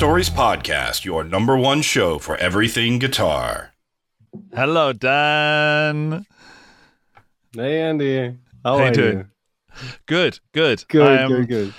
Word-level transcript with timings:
Guitar 0.00 0.08
Stories 0.08 0.30
Podcast, 0.30 1.04
your 1.04 1.22
number 1.22 1.58
one 1.58 1.82
show 1.82 2.18
for 2.18 2.34
everything 2.38 2.98
guitar. 2.98 3.74
Hello, 4.54 4.94
Dan. 4.94 6.24
Hey, 7.54 7.82
Andy. 7.82 8.38
How 8.64 8.78
How 8.78 8.78
you 8.78 8.82
are 8.84 8.90
doing? 8.92 9.18
you? 9.18 9.26
Good, 10.06 10.40
good. 10.52 10.84
Good, 10.88 11.06
I 11.06 11.22
am- 11.22 11.28
good, 11.28 11.48
good. 11.48 11.74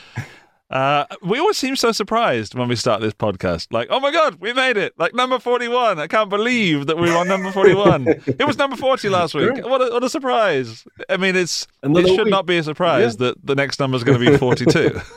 Uh, 0.70 1.06
we 1.24 1.40
always 1.40 1.58
seem 1.58 1.76
so 1.76 1.92
surprised 1.92 2.54
when 2.54 2.68
we 2.70 2.76
start 2.76 3.02
this 3.02 3.16
podcast. 3.16 3.70
Like, 3.72 3.88
oh 3.90 4.00
my 4.00 4.12
God, 4.12 4.38
we 4.40 4.54
made 4.54 4.78
it. 4.78 4.94
Like 5.00 5.16
number 5.16 5.40
41. 5.40 5.98
I 5.98 6.06
can't 6.06 6.30
believe 6.30 6.86
that 6.86 6.98
we 6.98 7.10
were 7.10 7.18
on 7.18 7.28
number 7.28 7.52
41. 7.52 8.08
it 8.28 8.46
was 8.46 8.56
number 8.56 8.76
40 8.76 9.10
last 9.10 9.34
week. 9.34 9.56
Sure. 9.56 9.68
What 9.68 9.82
a, 9.82 9.92
what 9.92 10.04
a 10.04 10.10
surprise. 10.12 10.86
I 11.10 11.18
mean, 11.18 11.36
it's 11.36 11.66
Another 11.82 12.02
it 12.06 12.10
should 12.10 12.26
week. 12.26 12.32
not 12.32 12.46
be 12.46 12.60
a 12.60 12.64
surprise 12.64 13.18
that 13.18 13.44
the 13.44 13.56
next 13.56 13.80
number 13.80 13.98
is 13.98 14.04
going 14.04 14.20
to 14.24 14.32
be 14.32 14.38
42. 14.38 15.02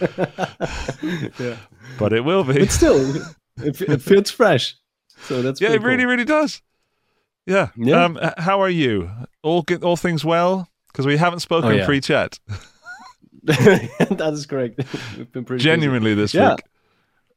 Yeah. 1.38 1.56
but 1.98 2.12
it 2.12 2.24
will 2.24 2.44
be. 2.44 2.58
But 2.60 2.70
still, 2.70 3.16
it, 3.58 3.80
it 3.80 4.02
feels 4.02 4.30
fresh. 4.30 4.74
So 5.22 5.42
that's 5.42 5.60
Yeah, 5.60 5.72
it 5.72 5.82
really, 5.82 6.02
cool. 6.04 6.10
really 6.12 6.24
does. 6.24 6.62
Yeah. 7.46 7.68
Yeah. 7.76 8.04
Um, 8.04 8.18
how 8.38 8.60
are 8.60 8.68
you? 8.70 9.10
All 9.42 9.62
good, 9.62 9.82
all 9.84 9.96
things 9.96 10.24
well? 10.24 10.68
Because 10.88 11.06
we 11.06 11.16
haven't 11.16 11.40
spoken 11.40 11.70
Oh, 11.70 11.74
yeah. 11.74 11.86
pre-chat. 11.86 12.38
that 13.44 14.30
is 14.32 14.46
correct. 14.46 14.78
We've 15.16 15.30
been 15.30 15.44
pretty 15.44 15.58
busy. 15.62 15.68
Genuinely 15.68 16.14
this 16.14 16.34
Yeah. 16.34 16.50
week. 16.50 16.64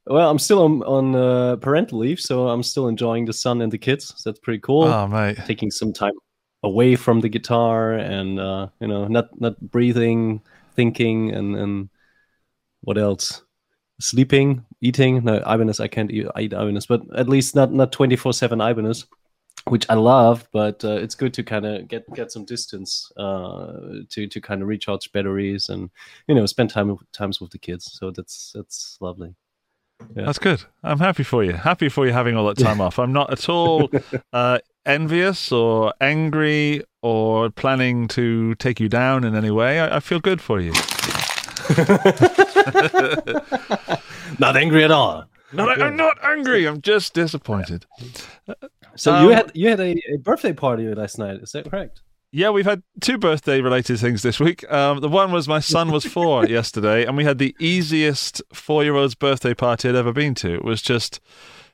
Well, 0.07 0.29
I'm 0.31 0.39
still 0.39 0.63
on, 0.63 0.81
on 0.83 1.16
uh, 1.16 1.55
parental 1.57 1.99
leave, 1.99 2.19
so 2.19 2.47
I'm 2.47 2.63
still 2.63 2.88
enjoying 2.88 3.25
the 3.25 3.33
sun 3.33 3.61
and 3.61 3.71
the 3.71 3.77
kids. 3.77 4.11
So 4.17 4.29
that's 4.29 4.39
pretty 4.39 4.59
cool. 4.59 4.85
Oh, 4.85 5.07
mate. 5.07 5.38
Taking 5.45 5.69
some 5.69 5.94
time 5.94 6.13
away 6.63 6.95
from 6.95 7.19
the 7.21 7.29
guitar 7.29 7.94
and 7.94 8.39
uh, 8.39 8.67
you 8.79 8.88
know, 8.88 9.05
not 9.07 9.39
not 9.39 9.59
breathing, 9.61 10.41
thinking, 10.75 11.31
and 11.31 11.55
and 11.55 11.89
what 12.81 12.97
else? 12.97 13.44
Sleeping, 13.99 14.66
eating. 14.81 15.23
No, 15.23 15.38
Ibanez. 15.38 15.80
I 15.80 15.88
can't 15.88 16.11
eat, 16.11 16.25
I 16.35 16.41
eat 16.41 16.53
Ibanez, 16.53 16.85
but 16.85 17.02
at 17.16 17.27
least 17.27 17.55
not 17.55 17.73
not 17.73 17.91
24 17.91 18.33
seven 18.33 18.61
Ibanez, 18.61 19.05
which 19.66 19.85
I 19.89 19.95
love. 19.95 20.47
But 20.53 20.83
uh, 20.85 20.94
it's 20.94 21.16
good 21.16 21.33
to 21.35 21.44
kind 21.44 21.66
of 21.66 21.88
get 21.88 22.11
get 22.13 22.31
some 22.31 22.45
distance 22.45 23.11
uh, 23.17 23.73
to 24.09 24.27
to 24.27 24.41
kind 24.41 24.61
of 24.61 24.67
recharge 24.67 25.11
batteries 25.11 25.69
and 25.69 25.89
you 26.27 26.35
know 26.35 26.45
spend 26.45 26.69
time 26.69 26.97
times 27.11 27.41
with 27.41 27.52
the 27.52 27.59
kids. 27.59 27.91
So 27.91 28.11
that's 28.11 28.53
that's 28.55 28.97
lovely. 29.02 29.35
Yeah. 30.16 30.25
That's 30.25 30.39
good. 30.39 30.63
I'm 30.81 31.00
happy 31.00 31.23
for 31.23 31.44
you. 31.44 31.53
Happy 31.53 31.89
for 31.89 32.05
you 32.05 32.13
having 32.13 32.35
all 32.35 32.47
that 32.47 32.57
time 32.57 32.81
off. 32.85 33.00
I'm 33.00 33.11
not 33.13 33.31
at 33.31 33.50
all 33.50 33.89
uh, 34.33 34.59
envious 34.85 35.52
or 35.52 35.94
angry 36.00 36.83
or 37.02 37.50
planning 37.50 38.07
to 38.09 38.55
take 38.55 38.80
you 38.80 38.89
down 38.89 39.23
in 39.23 39.35
any 39.35 39.52
way. 39.52 39.80
I, 39.80 39.97
I 39.97 40.00
feel 40.00 40.19
good 40.19 40.41
for 40.41 40.59
you. 40.59 40.73
Not 44.39 44.55
angry 44.55 44.83
at 44.83 44.91
all. 44.91 45.25
Not, 45.52 45.81
I'm 45.81 45.95
not 45.95 46.17
angry. 46.23 46.67
I'm 46.67 46.81
just 46.81 47.13
disappointed. 47.13 47.85
So 48.95 49.13
Um, 49.13 49.25
you 49.25 49.29
had 49.31 49.51
you 49.55 49.69
had 49.69 49.79
a, 49.79 49.95
a 50.13 50.17
birthday 50.17 50.53
party 50.53 50.93
last 50.93 51.17
night. 51.17 51.39
Is 51.41 51.51
that 51.53 51.69
correct? 51.69 52.01
Yeah, 52.31 52.51
we've 52.51 52.66
had 52.66 52.83
two 53.01 53.17
birthday 53.17 53.59
related 53.59 53.97
things 53.97 54.21
this 54.21 54.39
week. 54.39 54.69
Um, 54.71 54.99
the 54.99 55.09
one 55.09 55.31
was 55.31 55.47
my 55.47 55.59
son 55.59 55.91
was 55.91 56.05
four 56.05 56.45
yesterday, 56.47 57.05
and 57.05 57.17
we 57.17 57.23
had 57.23 57.39
the 57.39 57.55
easiest 57.59 58.41
four 58.53 58.83
year 58.83 58.95
old's 58.95 59.16
birthday 59.16 59.55
party 59.55 59.89
I'd 59.89 59.95
ever 59.95 60.13
been 60.13 60.35
to. 60.35 60.53
It 60.53 60.63
was 60.63 60.83
just, 60.83 61.19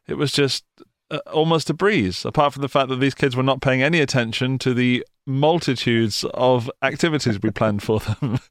it 0.07 0.13
was 0.13 0.31
just 0.31 0.63
uh, 1.11 1.17
almost 1.33 1.69
a 1.69 1.73
breeze. 1.73 2.23
Apart 2.23 2.53
from 2.53 2.61
the 2.61 2.69
fact 2.69 2.87
that 2.87 3.01
these 3.01 3.15
kids 3.15 3.35
were 3.35 3.43
not 3.43 3.59
paying 3.59 3.83
any 3.83 3.99
attention 3.99 4.57
to 4.59 4.73
the 4.73 5.05
multitudes 5.25 6.23
of 6.33 6.71
activities 6.81 7.41
we 7.41 7.51
planned 7.51 7.83
for 7.83 7.99
them. 7.99 8.39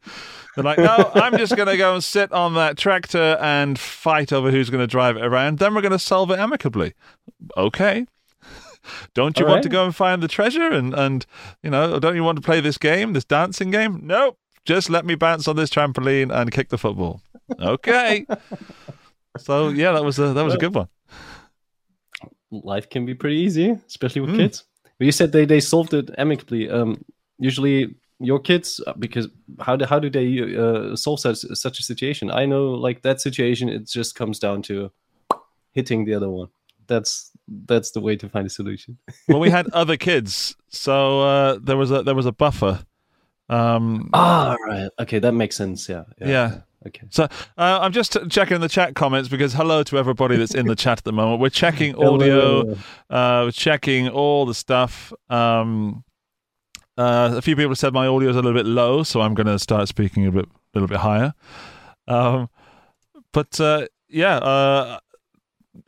They're 0.54 0.64
like, 0.64 0.78
no, 0.78 1.10
I'm 1.14 1.36
just 1.36 1.56
going 1.56 1.68
to 1.68 1.76
go 1.76 1.94
and 1.94 2.04
sit 2.04 2.30
on 2.32 2.54
that 2.54 2.76
tractor 2.78 3.36
and 3.40 3.78
fight 3.78 4.32
over 4.32 4.50
who's 4.50 4.70
going 4.70 4.82
to 4.82 4.86
drive 4.86 5.16
it 5.16 5.24
around. 5.24 5.58
Then 5.58 5.74
we're 5.74 5.80
going 5.80 5.92
to 5.92 5.98
solve 5.98 6.30
it 6.30 6.38
amicably. 6.38 6.94
Okay. 7.56 8.06
Don't 9.14 9.38
you 9.38 9.46
All 9.46 9.50
want 9.52 9.62
to 9.64 9.68
go 9.68 9.84
and 9.84 9.94
find 9.96 10.22
the 10.22 10.28
treasure 10.28 10.70
and 10.70 10.92
and 10.94 11.24
you 11.62 11.70
know 11.70 11.98
don't 11.98 12.14
you 12.16 12.22
want 12.22 12.36
to 12.36 12.42
play 12.42 12.60
this 12.60 12.76
game, 12.78 13.14
this 13.14 13.24
dancing 13.24 13.70
game? 13.70 14.00
Nope. 14.04 14.38
Just 14.66 14.90
let 14.90 15.04
me 15.06 15.14
bounce 15.14 15.48
on 15.48 15.56
this 15.56 15.70
trampoline 15.70 16.30
and 16.34 16.50
kick 16.52 16.68
the 16.68 16.76
football. 16.78 17.20
Okay. 17.60 18.26
so 19.38 19.68
yeah, 19.70 19.92
that 19.92 20.04
was 20.04 20.18
a 20.18 20.32
that 20.34 20.44
was 20.44 20.54
a 20.54 20.58
good 20.58 20.74
one. 20.74 20.88
Life 22.50 22.88
can 22.90 23.04
be 23.04 23.14
pretty 23.14 23.36
easy, 23.36 23.70
especially 23.88 24.20
with 24.20 24.30
Mm. 24.30 24.36
kids. 24.38 24.64
But 24.98 25.06
you 25.06 25.12
said 25.12 25.32
they, 25.32 25.44
they 25.44 25.60
solved 25.60 25.92
it 25.92 26.10
amicably. 26.18 26.70
Um, 26.70 27.04
usually 27.38 27.94
your 28.20 28.38
kids, 28.38 28.80
uh, 28.86 28.92
because 28.98 29.28
how 29.60 29.76
do 29.76 29.84
how 29.84 29.98
do 29.98 30.10
they 30.10 30.56
uh, 30.56 30.96
solve 30.96 31.20
such 31.20 31.38
such 31.38 31.78
a 31.78 31.82
situation? 31.82 32.30
I 32.30 32.46
know, 32.46 32.70
like 32.72 33.02
that 33.02 33.20
situation, 33.20 33.68
it 33.68 33.88
just 33.88 34.14
comes 34.14 34.38
down 34.38 34.62
to 34.62 34.90
hitting 35.72 36.04
the 36.04 36.14
other 36.14 36.30
one. 36.30 36.48
That's 36.86 37.30
that's 37.66 37.90
the 37.92 38.00
way 38.00 38.16
to 38.16 38.28
find 38.28 38.46
a 38.46 38.50
solution. 38.50 38.98
Well, 39.28 39.40
we 39.40 39.50
had 39.50 39.68
other 39.70 39.96
kids, 39.96 40.54
so 40.68 41.20
uh, 41.22 41.58
there 41.62 41.76
was 41.76 41.90
a 41.90 42.02
there 42.02 42.14
was 42.14 42.26
a 42.26 42.32
buffer. 42.32 42.84
Um, 43.48 44.10
Ah, 44.12 44.56
right. 44.66 44.90
Okay, 45.00 45.18
that 45.18 45.32
makes 45.32 45.56
sense. 45.56 45.88
Yeah. 45.88 46.04
yeah. 46.18 46.60
Okay. 46.86 47.06
So 47.10 47.24
uh, 47.24 47.78
I'm 47.80 47.92
just 47.92 48.16
checking 48.30 48.60
the 48.60 48.68
chat 48.68 48.94
comments 48.94 49.28
because 49.28 49.54
hello 49.54 49.82
to 49.84 49.98
everybody 49.98 50.36
that's 50.36 50.54
in 50.54 50.66
the 50.66 50.76
chat 50.76 50.98
at 50.98 51.04
the 51.04 51.12
moment. 51.12 51.40
We're 51.40 51.48
checking 51.48 51.94
audio. 52.02 52.76
Uh, 53.08 53.50
checking 53.50 54.08
all 54.08 54.44
the 54.46 54.54
stuff. 54.54 55.12
Um, 55.30 56.04
uh, 56.96 57.34
a 57.36 57.42
few 57.42 57.56
people 57.56 57.74
said 57.74 57.92
my 57.92 58.06
audio 58.06 58.30
is 58.30 58.36
a 58.36 58.42
little 58.42 58.58
bit 58.58 58.66
low, 58.66 59.02
so 59.02 59.20
I'm 59.20 59.34
going 59.34 59.46
to 59.46 59.58
start 59.58 59.88
speaking 59.88 60.26
a 60.26 60.30
bit, 60.32 60.46
little 60.74 60.88
bit 60.88 60.98
higher. 60.98 61.34
Um, 62.08 62.48
but 63.32 63.58
uh, 63.60 63.86
yeah, 64.08 64.36
uh, 64.36 64.98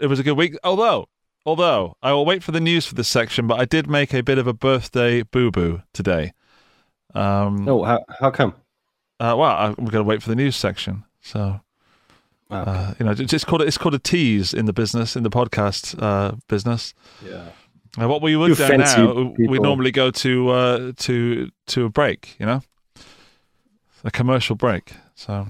it 0.01 0.07
was 0.07 0.19
a 0.19 0.23
good 0.23 0.37
week. 0.37 0.57
Although, 0.65 1.09
although 1.45 1.97
I 2.03 2.13
will 2.13 2.25
wait 2.25 2.43
for 2.43 2.53
the 2.53 2.61
news 2.61 2.87
for 2.87 2.95
this 2.95 3.09
section, 3.09 3.47
but 3.47 3.61
I 3.61 3.65
did 3.65 3.89
make 3.89 4.13
a 4.15 4.23
bit 4.23 4.39
of 4.39 4.47
a 4.47 4.53
birthday 4.53 5.23
boo 5.23 5.51
boo 5.51 5.83
today. 5.93 6.33
Um, 7.15 7.69
Oh, 7.69 7.83
how 7.85 8.05
how 8.21 8.31
come? 8.31 8.55
uh, 9.21 9.35
well, 9.39 9.57
I'm 9.57 9.75
going 9.75 9.91
to 9.93 10.03
wait 10.05 10.23
for 10.23 10.29
the 10.29 10.37
news 10.37 10.57
section. 10.57 11.05
So 11.21 11.61
Ah, 12.51 12.61
okay. 12.63 12.71
uh, 12.71 12.95
you 12.99 13.05
know, 13.07 13.13
it's 13.13 13.33
it's 13.33 13.45
called 13.45 13.63
it's 13.63 13.79
called 13.79 13.95
a 13.95 13.99
tease 13.99 14.53
in 14.55 14.67
the 14.67 14.73
business 14.73 15.17
in 15.17 15.23
the 15.23 15.31
podcast 15.31 16.01
uh, 16.03 16.33
business. 16.49 16.95
yeah. 17.25 17.47
Uh, 17.99 18.09
what 18.09 18.21
we 18.21 18.37
would 18.37 18.49
do 18.49 18.55
fancy 18.55 19.01
now, 19.01 19.35
we 19.39 19.59
normally 19.59 19.91
go 19.91 20.11
to 20.11 20.49
uh, 20.51 20.93
to 20.97 21.51
to 21.69 21.85
a 21.85 21.89
break, 21.89 22.37
you 22.39 22.47
know, 22.47 22.63
a 24.05 24.11
commercial 24.11 24.55
break. 24.55 24.93
So 25.15 25.49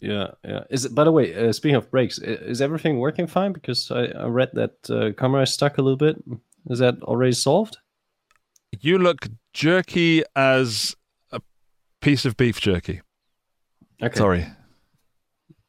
Yeah, 0.00 0.28
yeah. 0.44 0.64
Is 0.70 0.86
it, 0.86 0.94
by 0.94 1.04
the 1.04 1.12
way, 1.12 1.34
uh, 1.34 1.52
speaking 1.52 1.76
of 1.76 1.90
breaks, 1.90 2.18
is 2.18 2.62
everything 2.62 2.98
working 2.98 3.26
fine? 3.26 3.52
Because 3.52 3.90
I, 3.90 4.04
I 4.06 4.26
read 4.26 4.50
that 4.54 4.90
uh, 4.90 5.12
camera 5.20 5.42
is 5.42 5.52
stuck 5.52 5.76
a 5.76 5.82
little 5.82 5.98
bit. 5.98 6.16
Is 6.68 6.78
that 6.78 7.02
already 7.02 7.32
solved? 7.32 7.76
you 8.80 8.98
look 8.98 9.26
jerky 9.52 10.22
as 10.36 10.94
a 11.32 11.40
piece 12.00 12.24
of 12.24 12.36
beef 12.36 12.60
jerky. 12.60 13.00
Okay. 14.02 14.16
Sorry. 14.16 14.46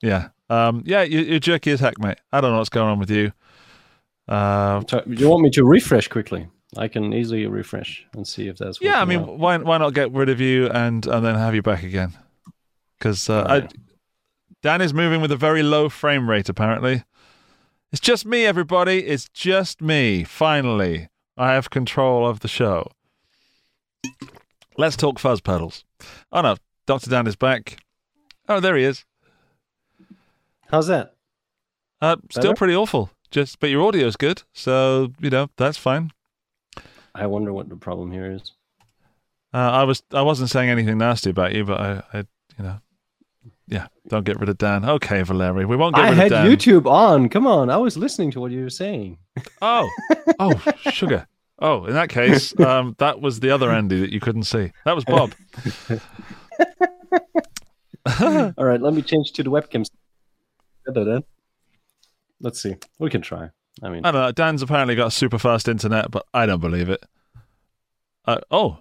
Yeah. 0.02 0.30
Um. 0.50 0.84
Yeah. 0.86 1.02
You're 1.02 1.40
jerky 1.40 1.72
as 1.72 1.80
heck, 1.80 2.00
mate. 2.00 2.20
I 2.32 2.40
don't 2.42 2.52
know 2.52 2.58
what's 2.58 2.70
going 2.70 2.90
on 2.90 3.00
with 3.00 3.10
you. 3.12 3.34
Uh. 4.28 4.84
So 4.88 5.04
you 5.08 5.30
want 5.30 5.44
me 5.44 5.50
to 5.52 5.64
refresh 5.64 6.08
quickly? 6.08 6.48
I 6.78 6.88
can 6.88 7.14
easily 7.14 7.46
refresh 7.48 8.06
and 8.14 8.26
see 8.28 8.48
if 8.48 8.58
that's. 8.58 8.80
Yeah. 8.82 9.02
I 9.02 9.06
mean, 9.06 9.26
well. 9.26 9.38
why 9.38 9.58
why 9.58 9.78
not 9.78 9.94
get 9.94 10.12
rid 10.12 10.30
of 10.30 10.40
you 10.40 10.68
and 10.70 11.06
and 11.06 11.26
then 11.26 11.36
have 11.36 11.56
you 11.56 11.62
back 11.62 11.84
again? 11.84 12.14
Because 12.98 13.30
uh, 13.30 13.42
I, 13.42 13.56
Alright. 13.56 13.74
Dan 14.62 14.82
is 14.82 14.94
moving 14.94 15.22
with 15.22 15.32
a 15.32 15.36
very 15.38 15.64
low 15.64 15.90
frame 15.90 16.30
rate. 16.30 16.48
Apparently, 16.48 17.04
it's 17.92 18.00
just 18.00 18.26
me. 18.26 18.46
Everybody, 18.46 19.06
it's 19.06 19.28
just 19.30 19.82
me. 19.82 20.24
Finally, 20.24 21.10
I 21.36 21.54
have 21.54 21.70
control 21.70 22.28
of 22.28 22.42
the 22.42 22.48
show. 22.48 22.88
Let's 24.78 24.96
talk 24.96 25.20
fuzz 25.20 25.42
pedals. 25.42 25.84
Oh 26.32 26.42
no, 26.42 26.56
Doctor 26.86 27.10
Dan 27.10 27.28
is 27.28 27.36
back. 27.36 27.84
Oh, 28.48 28.60
there 28.60 28.76
he 28.76 28.84
is. 28.84 29.06
how's 30.70 30.88
that? 30.88 31.16
Uh, 32.02 32.18
still 32.32 32.44
Better? 32.52 32.56
pretty 32.56 32.76
awful. 32.76 33.10
Just, 33.32 33.60
but 33.60 33.70
your 33.70 33.82
audio's 33.84 34.18
good, 34.18 34.44
so 34.54 35.14
you 35.20 35.30
know 35.30 35.50
that's 35.58 35.78
fine. 35.78 36.12
I 37.16 37.26
wonder 37.28 37.52
what 37.54 37.70
the 37.70 37.78
problem 37.78 38.12
here 38.12 38.30
is. 38.32 38.54
Uh, 39.54 39.58
I 39.58 39.84
was, 39.84 40.04
I 40.14 40.22
wasn't 40.22 40.50
saying 40.50 40.70
anything 40.70 40.98
nasty 40.98 41.30
about 41.30 41.54
you, 41.54 41.66
but 41.66 41.80
I, 41.80 42.04
I, 42.14 42.18
you 42.58 42.64
know, 42.64 42.80
yeah. 43.68 43.88
Don't 44.08 44.26
get 44.26 44.40
rid 44.40 44.50
of 44.50 44.58
Dan. 44.58 44.84
Okay, 44.86 45.22
Valerie, 45.24 45.66
we 45.66 45.76
won't 45.76 45.96
get 45.96 46.06
I 46.06 46.10
rid 46.10 46.18
had 46.18 46.32
of 46.32 46.46
Dan. 46.46 46.46
YouTube 46.58 46.86
on. 46.86 47.30
Come 47.30 47.48
on, 47.48 47.70
I 47.70 47.78
was 47.78 47.98
listening 47.98 48.32
to 48.32 48.40
what 48.42 48.52
you 48.52 48.64
were 48.64 48.70
saying. 48.70 49.18
Oh, 49.62 49.90
oh, 50.40 50.62
sugar. 50.92 51.28
Oh, 51.60 51.86
in 51.86 51.94
that 51.94 52.10
case, 52.10 52.60
um, 52.66 52.96
that 52.98 53.22
was 53.22 53.40
the 53.40 53.52
other 53.52 53.72
Andy 53.72 54.00
that 54.02 54.12
you 54.12 54.20
couldn't 54.20 54.44
see. 54.44 54.72
That 54.84 54.96
was 54.96 55.06
Bob. 55.06 55.34
All 58.58 58.66
right, 58.66 58.82
let 58.82 58.94
me 58.94 59.02
change 59.02 59.32
to 59.34 59.44
the 59.44 59.52
webcam. 59.52 59.88
Better 60.86 61.06
then. 61.06 61.24
Let's 62.42 62.62
see. 62.62 62.76
We 63.00 63.10
can 63.10 63.22
try. 63.22 63.50
I 63.82 63.90
mean, 63.90 64.06
I 64.06 64.12
don't 64.12 64.22
know. 64.22 64.32
Dan's 64.32 64.62
apparently 64.62 64.96
got 64.96 65.14
super 65.14 65.40
fast 65.40 65.68
internet, 65.68 66.12
but 66.12 66.26
I 66.34 66.46
don't 66.46 66.60
believe 66.60 66.90
it. 66.90 67.04
Uh, 68.26 68.40
oh, 68.52 68.80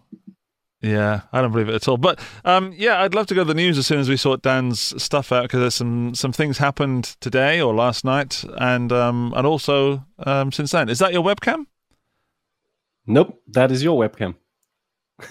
Yeah, 0.82 1.22
I 1.32 1.40
don't 1.42 1.52
believe 1.52 1.68
it 1.68 1.74
at 1.74 1.88
all. 1.88 1.96
But 1.98 2.20
um, 2.44 2.72
yeah, 2.76 3.02
I'd 3.02 3.14
love 3.14 3.26
to 3.26 3.34
go 3.34 3.42
to 3.42 3.48
the 3.48 3.54
news 3.54 3.78
as 3.78 3.86
soon 3.86 4.00
as 4.00 4.08
we 4.08 4.16
sort 4.16 4.42
Dan's 4.42 5.00
stuff 5.02 5.30
out 5.30 5.42
because 5.42 5.60
there's 5.60 5.74
some 5.74 6.14
some 6.14 6.32
things 6.32 6.58
happened 6.58 7.16
today 7.20 7.60
or 7.60 7.74
last 7.74 8.04
night, 8.04 8.44
and 8.58 8.90
um, 8.92 9.32
and 9.36 9.46
also 9.46 10.04
um, 10.18 10.50
since 10.52 10.72
then. 10.72 10.88
Is 10.88 10.98
that 10.98 11.12
your 11.12 11.22
webcam? 11.22 11.66
Nope, 13.06 13.40
that 13.48 13.70
is 13.70 13.82
your 13.82 13.98
webcam. 14.02 14.34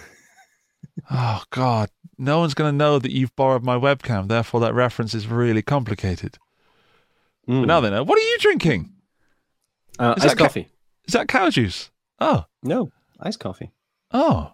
Oh 1.10 1.44
God, 1.50 1.90
no 2.18 2.40
one's 2.40 2.54
going 2.54 2.72
to 2.72 2.78
know 2.78 3.00
that 3.00 3.12
you've 3.12 3.36
borrowed 3.36 3.64
my 3.64 3.78
webcam. 3.78 4.28
Therefore, 4.28 4.60
that 4.60 4.74
reference 4.74 5.16
is 5.16 5.28
really 5.28 5.62
complicated. 5.62 6.38
Mm. 7.50 7.62
But 7.62 7.66
now 7.68 7.82
they 7.82 7.90
know. 7.90 8.04
What 8.04 8.18
are 8.20 8.22
you 8.22 8.38
drinking? 8.40 8.92
uh, 9.98 10.14
is 10.18 10.24
iced 10.24 10.36
that 10.36 10.38
ca- 10.38 10.46
coffee. 10.46 10.68
Is 11.08 11.14
that 11.14 11.28
cow 11.28 11.50
juice? 11.50 11.90
Oh, 12.20 12.46
No, 12.64 12.92
iced 13.20 13.40
coffee. 13.40 13.72
oh, 14.12 14.54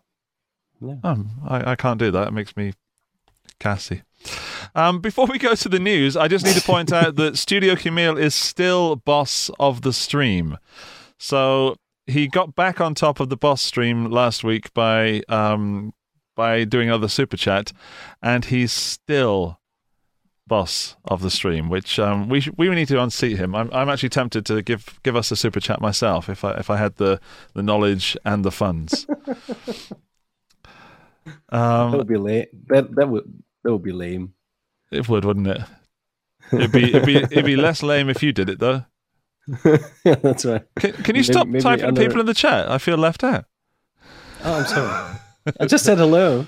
Yeah. 0.81 0.95
um, 1.03 1.31
I, 1.47 1.71
I 1.71 1.75
can't 1.75 1.99
do 1.99 2.09
that. 2.11 2.29
It 2.29 2.33
makes 2.33 2.55
me 2.55 2.73
gassy. 3.59 4.01
Um, 4.73 5.01
before 5.01 5.25
we 5.27 5.37
go 5.37 5.53
to 5.55 5.69
the 5.69 5.79
news, 5.79 6.15
I 6.17 6.27
just 6.27 6.45
need 6.45 6.55
to 6.55 6.61
point 6.61 6.91
out 6.93 7.15
that 7.17 7.37
Studio 7.45 7.75
Camille 7.75 8.17
is 8.17 8.33
still 8.33 8.95
boss 8.95 9.49
of 9.59 9.81
the 9.81 9.93
stream. 9.93 10.57
So 11.19 11.75
he 12.07 12.27
got 12.27 12.55
back 12.55 12.79
on 12.81 12.95
top 12.95 13.19
of 13.19 13.29
the 13.29 13.37
boss 13.37 13.61
stream 13.61 14.09
last 14.09 14.43
week 14.43 14.73
by 14.73 15.21
um, 15.29 15.93
by 16.35 16.63
doing 16.65 16.89
another 16.89 17.07
super 17.07 17.37
chat, 17.37 17.71
and 18.21 18.45
he's 18.45 18.71
still 18.71 19.59
boss 20.47 20.95
of 21.05 21.21
the 21.21 21.29
stream. 21.31 21.69
Which 21.69 21.97
um, 21.99 22.29
we 22.29 22.41
sh- 22.41 22.49
we 22.57 22.69
need 22.69 22.87
to 22.89 23.01
unseat 23.01 23.37
him. 23.37 23.55
I'm 23.55 23.69
I'm 23.73 23.89
actually 23.89 24.09
tempted 24.09 24.45
to 24.47 24.61
give 24.61 24.99
give 25.03 25.15
us 25.15 25.31
a 25.31 25.35
super 25.35 25.59
chat 25.59 25.81
myself 25.81 26.29
if 26.29 26.43
I 26.43 26.53
if 26.55 26.69
I 26.69 26.77
had 26.77 26.95
the 26.97 27.19
the 27.53 27.63
knowledge 27.63 28.17
and 28.25 28.43
the 28.45 28.51
funds. 28.51 29.05
that 31.25 31.53
um, 31.57 31.91
would 31.93 32.07
be 32.07 32.17
lame. 32.17 32.45
That 32.67 32.93
that 32.95 33.09
would 33.09 33.23
that 33.63 33.71
would 33.71 33.83
be 33.83 33.91
lame. 33.91 34.33
it 34.91 35.07
would, 35.09 35.25
wouldn't 35.25 35.47
it? 35.47 35.61
It'd 36.51 36.71
be 36.71 36.89
it'd 36.89 37.05
be 37.05 37.15
it'd 37.31 37.45
be 37.45 37.55
less 37.55 37.81
lame 37.83 38.09
if 38.09 38.21
you 38.21 38.31
did 38.31 38.49
it 38.49 38.59
though. 38.59 38.85
yeah, 39.65 40.15
that's 40.15 40.43
right. 40.45 40.63
Can, 40.79 40.93
can 40.93 41.15
you 41.15 41.21
Maybe- 41.21 41.23
stop 41.23 41.47
maybe 41.47 41.61
typing 41.61 41.85
under- 41.85 42.01
people 42.01 42.19
in 42.19 42.25
the 42.25 42.33
chat? 42.33 42.69
I 42.69 42.77
feel 42.79 42.97
left 42.97 43.23
out. 43.23 43.45
Oh, 44.43 44.59
I'm 44.59 44.65
sorry. 44.65 45.17
I 45.59 45.65
just 45.65 45.85
said 45.85 45.97
hello. 45.99 46.45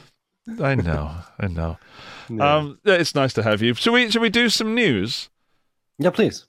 I 0.61 0.75
know, 0.75 1.11
I 1.39 1.47
know. 1.47 1.77
Yeah. 2.29 2.55
Um, 2.55 2.79
it's 2.85 3.15
nice 3.15 3.33
to 3.33 3.43
have 3.43 3.61
you. 3.61 3.73
Should 3.73 3.93
we 3.93 4.09
should 4.11 4.21
we 4.21 4.29
do 4.29 4.49
some 4.49 4.73
news? 4.75 5.29
yeah, 5.97 6.09
please. 6.11 6.45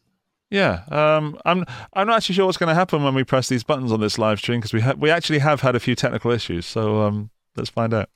Yeah, 0.51 0.85
um, 0.91 1.39
I'm 1.45 1.65
I'm 1.93 2.07
not 2.07 2.17
actually 2.17 2.35
sure 2.37 2.47
what's 2.47 2.57
going 2.57 2.69
to 2.71 2.75
happen 2.75 3.05
when 3.05 3.15
we 3.15 3.23
press 3.23 3.49
these 3.49 3.63
buttons 3.65 3.93
on 3.93 4.01
this 4.01 4.19
live 4.19 4.39
stream 4.39 4.61
because 4.61 4.73
we 4.73 4.81
ha- 4.81 4.95
we 4.97 5.11
actually 5.11 5.41
have 5.41 5.61
had 5.61 5.77
a 5.77 5.81
few 5.81 5.95
technical 5.95 6.31
issues. 6.31 6.65
So 6.65 7.03
um, 7.03 7.31
let's 7.55 7.69
find 7.71 7.93
out. 7.93 8.09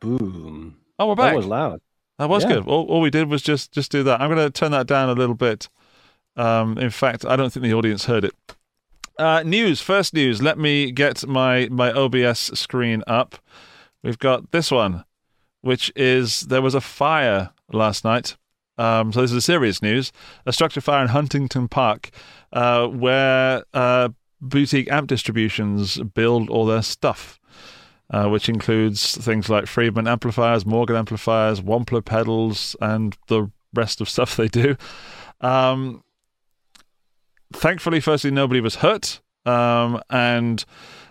Boom. 0.00 0.76
Oh, 0.98 1.08
we're 1.08 1.14
back. 1.14 1.32
That 1.32 1.36
was 1.36 1.46
loud. 1.46 1.80
That 2.18 2.28
was 2.28 2.44
Yeah. 2.44 2.54
good. 2.54 2.66
All, 2.66 2.86
all 2.86 3.00
we 3.00 3.10
did 3.10 3.28
was 3.28 3.42
just 3.42 3.72
just 3.72 3.90
do 3.90 4.02
that. 4.04 4.20
I'm 4.20 4.30
going 4.30 4.44
to 4.44 4.50
turn 4.50 4.72
that 4.72 4.86
down 4.86 5.08
a 5.08 5.12
little 5.14 5.34
bit. 5.34 5.68
Um, 6.36 6.78
in 6.78 6.90
fact, 6.90 7.24
I 7.24 7.36
don't 7.36 7.52
think 7.52 7.62
the 7.64 7.74
audience 7.74 8.06
heard 8.06 8.24
it. 8.24 8.34
Uh, 9.22 9.40
news. 9.44 9.80
First 9.80 10.14
news. 10.14 10.42
Let 10.42 10.58
me 10.58 10.90
get 10.90 11.24
my 11.28 11.68
my 11.70 11.92
OBS 11.92 12.58
screen 12.58 13.04
up. 13.06 13.36
We've 14.02 14.18
got 14.18 14.50
this 14.50 14.72
one, 14.72 15.04
which 15.60 15.92
is 15.94 16.40
there 16.40 16.60
was 16.60 16.74
a 16.74 16.80
fire 16.80 17.50
last 17.72 18.04
night. 18.04 18.36
Um, 18.78 19.12
so 19.12 19.20
this 19.20 19.30
is 19.30 19.44
serious 19.44 19.80
news. 19.80 20.10
A 20.44 20.52
structure 20.52 20.80
fire 20.80 21.02
in 21.02 21.08
Huntington 21.10 21.68
Park, 21.68 22.10
uh, 22.52 22.88
where 22.88 23.62
uh, 23.72 24.08
boutique 24.40 24.90
amp 24.90 25.06
distributions 25.06 25.98
build 25.98 26.50
all 26.50 26.66
their 26.66 26.82
stuff 26.82 27.38
uh, 28.10 28.28
which 28.28 28.48
includes 28.48 29.16
things 29.16 29.48
like 29.48 29.66
Friedman 29.68 30.08
amplifiers, 30.08 30.66
Morgan 30.66 30.96
amplifiers, 30.96 31.60
Wampler 31.60 32.04
pedals, 32.04 32.74
and 32.80 33.16
the 33.28 33.50
rest 33.72 34.00
of 34.00 34.08
stuff 34.08 34.34
they 34.36 34.48
do. 34.48 34.76
Um, 35.40 36.02
thankfully, 37.52 38.00
firstly, 38.00 38.30
nobody 38.30 38.60
was 38.60 38.76
hurt, 38.76 39.20
um, 39.46 40.00
and 40.10 40.64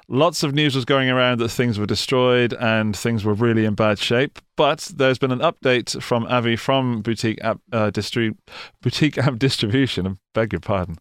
lots 0.08 0.44
of 0.44 0.54
news 0.54 0.76
was 0.76 0.84
going 0.84 1.10
around 1.10 1.40
that 1.40 1.50
things 1.50 1.80
were 1.80 1.86
destroyed 1.86 2.54
and 2.54 2.96
things 2.96 3.24
were 3.24 3.34
really 3.34 3.66
in 3.66 3.76
bad 3.76 3.98
shape. 3.98 4.40
But 4.58 4.92
there's 4.96 5.18
been 5.18 5.32
an 5.32 5.40
update 5.40 6.02
from 6.02 6.26
Avi 6.26 6.58
from 6.58 7.02
Boutique 7.02 7.42
App, 7.44 7.60
uh, 7.72 7.92
Distri- 7.92 8.36
Boutique 8.82 9.18
Amp 9.18 9.40
Distribution. 9.40 10.06
I 10.08 10.16
beg 10.34 10.54
your 10.54 10.60
pardon. 10.60 10.98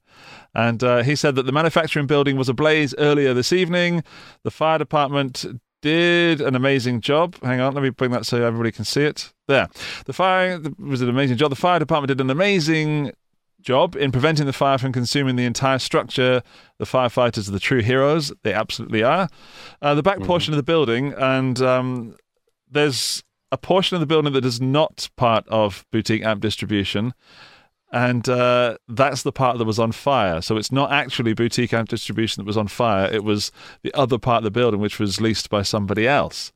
And 0.55 0.83
uh, 0.83 1.03
he 1.03 1.17
said 1.17 1.35
that 1.35 1.45
the 1.45 1.53
manufacturing 1.53 2.07
building 2.07 2.37
was 2.37 2.49
ablaze 2.49 2.95
earlier 2.99 3.35
this 3.35 3.53
evening. 3.53 4.05
The 4.45 4.51
fire 4.51 4.79
department 4.79 5.45
did 5.83 6.41
an 6.41 6.55
amazing 6.55 7.01
job. 7.01 7.37
Hang 7.43 7.61
on, 7.61 7.75
let 7.75 7.83
me 7.83 7.91
bring 7.91 8.11
that 8.13 8.27
so 8.27 8.45
everybody 8.45 8.71
can 8.71 8.85
see 8.85 9.03
it. 9.03 9.33
There. 9.49 9.69
The 10.07 10.13
fire 10.13 10.61
was 10.79 11.03
an 11.03 11.09
amazing 11.09 11.37
job. 11.37 11.51
The 11.51 11.57
fire 11.57 11.79
department 11.79 12.09
did 12.09 12.21
an 12.21 12.31
amazing 12.31 13.13
job 13.63 13.97
in 13.97 14.13
preventing 14.13 14.47
the 14.47 14.53
fire 14.53 14.79
from 14.79 14.93
consuming 14.93 15.37
the 15.37 15.45
entire 15.45 15.79
structure. 15.79 16.43
The 16.79 16.85
firefighters 16.85 17.49
are 17.49 17.53
the 17.53 17.61
true 17.61 17.83
heroes. 17.83 18.33
They 18.43 18.53
absolutely 18.53 19.03
are. 19.03 19.29
Uh, 19.83 19.95
the 19.95 20.03
back 20.03 20.21
portion 20.21 20.53
of 20.53 20.57
the 20.57 20.63
building, 20.63 21.15
and 21.17 21.61
um, 21.61 22.17
there's 22.71 23.23
a 23.53 23.59
portion 23.59 23.97
of 23.97 24.01
the 24.01 24.07
building 24.07 24.33
that 24.33 24.45
is 24.45 24.61
not 24.61 25.09
part 25.17 25.47
of 25.49 25.85
boutique 25.91 26.23
amp 26.25 26.41
distribution. 26.41 27.15
And 27.93 28.29
uh, 28.29 28.77
that's 28.87 29.25
the 29.25 29.33
part 29.33 29.59
that 29.59 29.65
was 29.65 29.81
on 29.81 29.91
fire. 29.91 30.41
So 30.43 30.57
it's 30.57 30.71
not 30.71 30.93
actually 30.93 31.35
boutique 31.35 31.73
amp 31.73 31.89
distribution 31.89 32.41
that 32.41 32.47
was 32.47 32.57
on 32.57 32.69
fire. 32.69 33.13
It 33.13 33.25
was 33.25 33.51
the 33.83 33.93
other 33.95 34.17
part 34.17 34.39
of 34.39 34.45
the 34.45 34.51
building, 34.53 34.81
which 34.81 35.01
was 35.01 35.21
leased 35.21 35.51
by 35.51 35.63
somebody 35.63 36.07
else. 36.07 36.53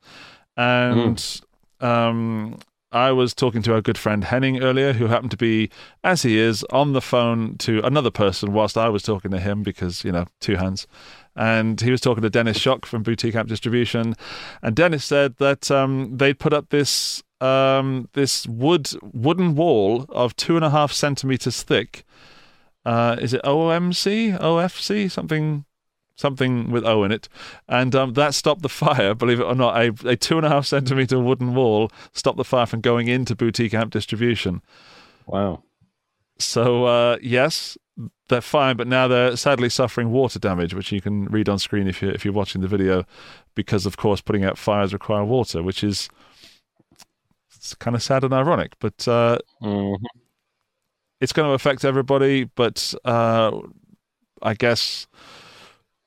And 0.56 1.40
um, 1.80 2.60
I 2.94 3.10
was 3.10 3.34
talking 3.34 3.60
to 3.62 3.74
our 3.74 3.80
good 3.80 3.98
friend 3.98 4.22
Henning 4.22 4.62
earlier, 4.62 4.92
who 4.92 5.08
happened 5.08 5.32
to 5.32 5.36
be, 5.36 5.68
as 6.04 6.22
he 6.22 6.38
is, 6.38 6.62
on 6.70 6.92
the 6.92 7.00
phone 7.00 7.58
to 7.58 7.84
another 7.84 8.10
person 8.12 8.52
whilst 8.52 8.78
I 8.78 8.88
was 8.88 9.02
talking 9.02 9.32
to 9.32 9.40
him 9.40 9.64
because, 9.64 10.04
you 10.04 10.12
know, 10.12 10.26
two 10.40 10.54
hands. 10.54 10.86
And 11.34 11.80
he 11.80 11.90
was 11.90 12.00
talking 12.00 12.22
to 12.22 12.30
Dennis 12.30 12.56
Schock 12.56 12.84
from 12.84 13.02
Boutique 13.02 13.34
Amp 13.34 13.48
Distribution. 13.48 14.14
And 14.62 14.76
Dennis 14.76 15.04
said 15.04 15.38
that 15.38 15.72
um, 15.72 16.16
they'd 16.16 16.38
put 16.38 16.52
up 16.52 16.68
this 16.70 17.24
um, 17.40 18.08
this 18.12 18.46
wood 18.46 18.88
wooden 19.02 19.56
wall 19.56 20.06
of 20.08 20.36
two 20.36 20.54
and 20.54 20.64
a 20.64 20.70
half 20.70 20.92
centimeters 20.92 21.64
thick. 21.64 22.04
Uh, 22.86 23.16
is 23.20 23.34
it 23.34 23.42
OMC, 23.42 24.38
OFC, 24.38 25.10
something, 25.10 25.64
something 26.16 26.70
with 26.70 26.84
O 26.84 27.04
in 27.04 27.12
it, 27.12 27.28
and 27.68 27.94
um, 27.94 28.12
that 28.14 28.34
stopped 28.34 28.62
the 28.62 28.68
fire. 28.68 29.14
Believe 29.14 29.40
it 29.40 29.44
or 29.44 29.54
not, 29.54 29.76
a, 29.76 29.94
a 30.08 30.16
two 30.16 30.36
and 30.36 30.46
a 30.46 30.48
half 30.48 30.66
centimeter 30.66 31.18
wooden 31.18 31.54
wall 31.54 31.90
stopped 32.12 32.36
the 32.36 32.44
fire 32.44 32.66
from 32.66 32.80
going 32.80 33.08
into 33.08 33.34
boutique 33.34 33.74
amp 33.74 33.92
distribution. 33.92 34.62
Wow. 35.26 35.62
So 36.38 36.84
uh, 36.86 37.18
yes, 37.22 37.78
they're 38.28 38.40
fine, 38.40 38.76
but 38.76 38.86
now 38.88 39.06
they're 39.06 39.36
sadly 39.36 39.68
suffering 39.68 40.10
water 40.10 40.38
damage, 40.38 40.74
which 40.74 40.90
you 40.92 41.00
can 41.00 41.26
read 41.26 41.48
on 41.48 41.58
screen 41.58 41.86
if 41.86 42.02
you 42.02 42.08
if 42.10 42.24
you're 42.24 42.34
watching 42.34 42.60
the 42.60 42.68
video, 42.68 43.04
because 43.54 43.86
of 43.86 43.96
course 43.96 44.20
putting 44.20 44.44
out 44.44 44.58
fires 44.58 44.92
require 44.92 45.24
water, 45.24 45.62
which 45.62 45.84
is 45.84 46.08
it's 47.54 47.74
kind 47.74 47.94
of 47.96 48.02
sad 48.02 48.24
and 48.24 48.34
ironic. 48.34 48.72
But 48.80 49.06
uh, 49.08 49.38
Mhm. 49.62 49.96
it's 51.20 51.32
going 51.32 51.48
to 51.48 51.54
affect 51.54 51.84
everybody. 51.84 52.44
But 52.44 52.94
uh, 53.04 53.60
I 54.42 54.54
guess 54.54 55.06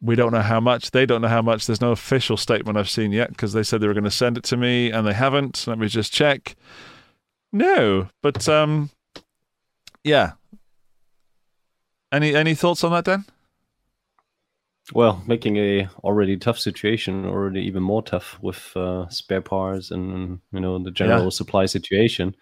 we 0.02 0.16
don't 0.16 0.32
know 0.32 0.42
how 0.42 0.60
much. 0.60 0.92
They 0.92 1.06
don't 1.06 1.22
know 1.22 1.28
how 1.28 1.42
much. 1.42 1.66
There's 1.66 1.82
no 1.82 1.92
official 1.92 2.38
statement 2.38 2.78
I've 2.78 2.90
seen 2.90 3.12
yet 3.12 3.30
because 3.30 3.54
they 3.54 3.64
said 3.64 3.82
they 3.82 3.88
were 3.88 3.94
going 3.94 4.04
to 4.04 4.12
send 4.12 4.38
it 4.38 4.44
to 4.46 4.58
me 4.58 4.92
and 4.92 5.08
they 5.08 5.14
haven't. 5.14 5.66
Let 5.68 5.80
me 5.80 5.88
just 5.88 6.14
check. 6.14 6.56
No, 7.52 8.08
but 8.22 8.48
um, 8.48 8.90
yeah. 10.04 10.34
Any 12.12 12.36
any 12.36 12.56
thoughts 12.56 12.84
on 12.84 12.92
that, 12.92 13.06
Dan? 13.06 13.26
Well, 14.94 15.22
making 15.28 15.58
a 15.58 15.88
already 16.04 16.38
tough 16.38 16.60
situation 16.60 17.26
already 17.26 17.62
even 17.62 17.84
more 17.84 18.02
tough 18.02 18.38
with 18.42 18.72
uh, 18.78 19.10
spare 19.10 19.42
parts 19.42 19.92
and 19.92 20.40
you 20.54 20.60
know 20.62 20.80
the 20.82 20.92
general 20.92 21.24
Yeah. 21.26 21.30
supply 21.30 21.66
situation. 21.66 22.36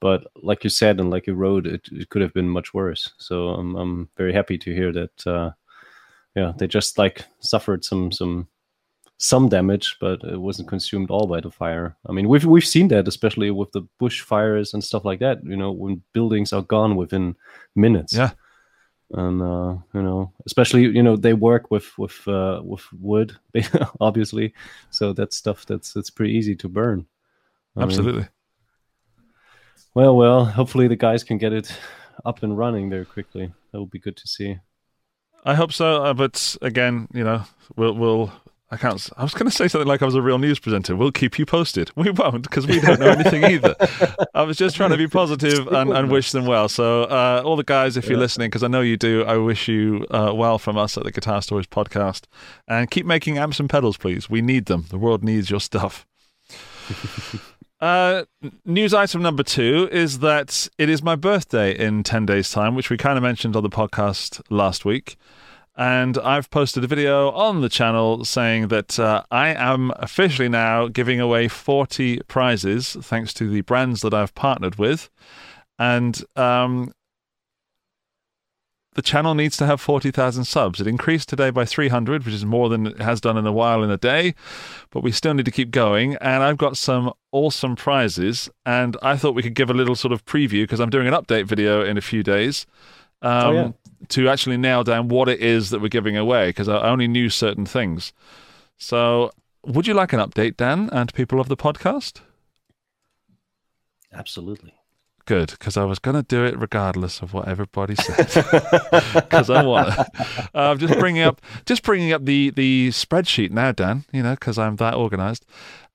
But 0.00 0.26
like 0.42 0.64
you 0.64 0.70
said 0.70 0.98
and 1.00 1.10
like 1.10 1.26
you 1.28 1.34
wrote, 1.34 1.66
it, 1.66 1.88
it 1.92 2.08
could 2.08 2.20
have 2.22 2.34
been 2.34 2.48
much 2.48 2.74
worse. 2.74 3.12
So 3.18 3.50
I'm 3.50 3.76
I'm 3.76 4.08
very 4.16 4.32
happy 4.32 4.58
to 4.58 4.74
hear 4.74 4.92
that. 4.92 5.26
Uh, 5.26 5.50
yeah, 6.34 6.52
they 6.56 6.66
just 6.66 6.98
like 6.98 7.24
suffered 7.40 7.84
some 7.84 8.10
some 8.12 8.48
some 9.18 9.48
damage, 9.48 9.96
but 10.00 10.22
it 10.24 10.36
wasn't 10.40 10.68
consumed 10.68 11.10
all 11.10 11.26
by 11.26 11.40
the 11.40 11.50
fire. 11.50 11.96
I 12.08 12.12
mean, 12.12 12.28
we've 12.28 12.44
we've 12.44 12.66
seen 12.66 12.88
that, 12.88 13.06
especially 13.08 13.50
with 13.50 13.70
the 13.72 13.82
bushfires 14.00 14.74
and 14.74 14.82
stuff 14.82 15.04
like 15.04 15.20
that. 15.20 15.44
You 15.44 15.56
know, 15.56 15.70
when 15.72 16.02
buildings 16.12 16.52
are 16.52 16.62
gone 16.62 16.96
within 16.96 17.36
minutes 17.76 18.12
Yeah. 18.14 18.30
and 19.12 19.40
uh, 19.40 19.76
you 19.94 20.02
know, 20.02 20.32
especially 20.46 20.82
you 20.82 21.02
know 21.02 21.16
they 21.16 21.32
work 21.34 21.70
with 21.70 21.96
with 21.98 22.26
uh, 22.26 22.60
with 22.64 22.82
wood, 22.92 23.36
obviously. 24.00 24.52
So 24.90 25.12
that's 25.12 25.36
stuff 25.36 25.64
that's 25.66 25.92
that's 25.92 26.10
pretty 26.10 26.34
easy 26.34 26.56
to 26.56 26.68
burn. 26.68 27.06
I 27.76 27.80
mean, 27.80 27.88
Absolutely. 27.88 28.28
well, 29.94 30.16
well, 30.16 30.44
hopefully 30.44 30.88
the 30.88 30.96
guys 30.96 31.22
can 31.24 31.38
get 31.38 31.52
it 31.52 31.72
up 32.24 32.42
and 32.42 32.58
running 32.58 32.90
very 32.90 33.04
quickly. 33.04 33.52
That 33.72 33.80
would 33.80 33.90
be 33.90 33.98
good 34.00 34.16
to 34.16 34.26
see. 34.28 34.58
I 35.44 35.54
hope 35.54 35.72
so. 35.72 36.02
Uh, 36.04 36.14
but 36.14 36.56
again, 36.62 37.08
you 37.12 37.24
know, 37.24 37.44
we'll 37.76 37.94
we'll. 37.94 38.32
I 38.70 38.76
can't. 38.76 39.08
I 39.16 39.22
was 39.22 39.34
going 39.34 39.48
to 39.48 39.54
say 39.54 39.68
something 39.68 39.86
like 39.86 40.02
I 40.02 40.04
was 40.04 40.16
a 40.16 40.22
real 40.22 40.38
news 40.38 40.58
presenter. 40.58 40.96
We'll 40.96 41.12
keep 41.12 41.38
you 41.38 41.46
posted. 41.46 41.92
We 41.94 42.10
won't 42.10 42.42
because 42.42 42.66
we 42.66 42.80
don't 42.80 42.98
know 42.98 43.10
anything 43.10 43.44
either. 43.52 43.76
I 44.34 44.42
was 44.42 44.56
just 44.56 44.74
trying 44.74 44.90
to 44.90 44.96
be 44.96 45.06
positive 45.06 45.68
and, 45.72 45.92
and 45.92 46.10
wish 46.10 46.32
them 46.32 46.46
well. 46.46 46.68
So, 46.68 47.04
uh, 47.04 47.42
all 47.44 47.54
the 47.54 47.62
guys, 47.62 47.96
if 47.96 48.08
you're 48.08 48.18
listening, 48.18 48.48
because 48.48 48.64
I 48.64 48.68
know 48.68 48.80
you 48.80 48.96
do, 48.96 49.22
I 49.24 49.36
wish 49.36 49.68
you 49.68 50.06
uh, 50.10 50.32
well 50.34 50.58
from 50.58 50.76
us 50.76 50.96
at 50.96 51.04
the 51.04 51.12
Guitar 51.12 51.40
Stories 51.42 51.66
podcast. 51.68 52.22
And 52.66 52.90
keep 52.90 53.06
making 53.06 53.38
amps 53.38 53.60
and 53.60 53.70
pedals, 53.70 53.96
please. 53.96 54.28
We 54.28 54.42
need 54.42 54.66
them. 54.66 54.86
The 54.88 54.98
world 54.98 55.22
needs 55.22 55.50
your 55.50 55.60
stuff. 55.60 56.04
Uh, 57.80 58.24
news 58.64 58.94
item 58.94 59.20
number 59.20 59.42
two 59.42 59.90
is 59.92 60.20
that 60.20 60.70
it 60.78 60.88
is 60.88 61.02
my 61.02 61.14
birthday 61.14 61.76
in 61.76 62.02
10 62.02 62.24
days' 62.24 62.50
time, 62.50 62.74
which 62.74 62.88
we 62.88 62.96
kind 62.96 63.18
of 63.18 63.22
mentioned 63.22 63.54
on 63.54 63.62
the 63.62 63.68
podcast 63.68 64.40
last 64.48 64.86
week. 64.86 65.16
And 65.76 66.16
I've 66.18 66.48
posted 66.48 66.82
a 66.82 66.86
video 66.86 67.30
on 67.32 67.60
the 67.60 67.68
channel 67.68 68.24
saying 68.24 68.68
that 68.68 68.98
uh, 68.98 69.24
I 69.30 69.48
am 69.48 69.92
officially 69.96 70.48
now 70.48 70.88
giving 70.88 71.20
away 71.20 71.46
40 71.46 72.20
prizes 72.26 72.96
thanks 73.02 73.34
to 73.34 73.50
the 73.50 73.60
brands 73.60 74.00
that 74.00 74.14
I've 74.14 74.34
partnered 74.34 74.76
with. 74.76 75.10
And 75.78 76.24
um, 76.36 76.92
the 78.94 79.02
channel 79.02 79.34
needs 79.34 79.56
to 79.58 79.66
have 79.66 79.80
40,000 79.80 80.44
subs. 80.44 80.80
It 80.80 80.86
increased 80.86 81.28
today 81.28 81.50
by 81.50 81.64
300, 81.64 82.24
which 82.24 82.34
is 82.34 82.44
more 82.44 82.68
than 82.68 82.86
it 82.86 83.00
has 83.00 83.20
done 83.20 83.36
in 83.36 83.46
a 83.46 83.52
while 83.52 83.82
in 83.82 83.90
a 83.90 83.96
day, 83.96 84.34
but 84.90 85.02
we 85.02 85.12
still 85.12 85.34
need 85.34 85.44
to 85.44 85.50
keep 85.50 85.70
going. 85.70 86.16
And 86.16 86.42
I've 86.42 86.56
got 86.56 86.76
some 86.76 87.12
awesome 87.32 87.76
prizes, 87.76 88.48
and 88.64 88.96
I 89.02 89.16
thought 89.16 89.34
we 89.34 89.42
could 89.42 89.54
give 89.54 89.70
a 89.70 89.74
little 89.74 89.96
sort 89.96 90.12
of 90.12 90.24
preview 90.24 90.62
because 90.62 90.80
I'm 90.80 90.90
doing 90.90 91.06
an 91.08 91.14
update 91.14 91.46
video 91.46 91.84
in 91.84 91.98
a 91.98 92.00
few 92.02 92.22
days. 92.22 92.66
Um, 93.22 93.30
Oh, 93.46 93.52
yeah. 93.52 93.70
To 94.08 94.28
actually 94.28 94.58
nail 94.58 94.84
down 94.84 95.08
what 95.08 95.30
it 95.30 95.40
is 95.40 95.70
that 95.70 95.80
we're 95.80 95.88
giving 95.88 96.14
away, 96.16 96.50
because 96.50 96.68
I 96.68 96.88
only 96.88 97.08
knew 97.08 97.30
certain 97.30 97.64
things. 97.64 98.12
So, 98.76 99.30
would 99.64 99.86
you 99.86 99.94
like 99.94 100.12
an 100.12 100.20
update, 100.20 100.58
Dan, 100.58 100.90
and 100.92 101.12
people 101.14 101.40
of 101.40 101.48
the 101.48 101.56
podcast? 101.56 102.20
Absolutely. 104.12 104.74
Good, 105.26 105.50
because 105.52 105.76
I 105.78 105.84
was 105.84 105.98
going 105.98 106.16
to 106.16 106.22
do 106.22 106.44
it 106.44 106.58
regardless 106.58 107.22
of 107.22 107.32
what 107.32 107.48
everybody 107.48 107.94
said. 107.94 108.26
Because 109.14 109.48
I 109.48 109.62
want 109.64 109.88
to. 109.94 110.00
Uh, 110.54 110.70
I'm 110.70 110.78
just 110.78 110.98
bringing 110.98 111.22
up, 111.22 111.40
just 111.64 111.82
bringing 111.82 112.12
up 112.12 112.24
the 112.26 112.50
the 112.50 112.90
spreadsheet 112.90 113.50
now, 113.50 113.72
Dan. 113.72 114.04
You 114.12 114.22
know, 114.22 114.34
because 114.34 114.58
I'm 114.58 114.76
that 114.76 114.94
organised. 114.94 115.44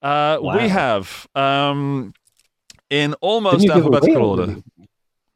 Uh, 0.01 0.37
Wow. 0.41 0.57
We 0.57 0.67
have 0.69 1.27
um, 1.35 2.13
in 2.89 3.13
almost 3.21 3.59
Didn't 3.61 3.75
you 3.75 3.81
give 3.81 3.85
away 3.85 3.95
alphabetical 3.97 4.29
order. 4.29 4.41
already 4.43 4.63
a 4.79 4.83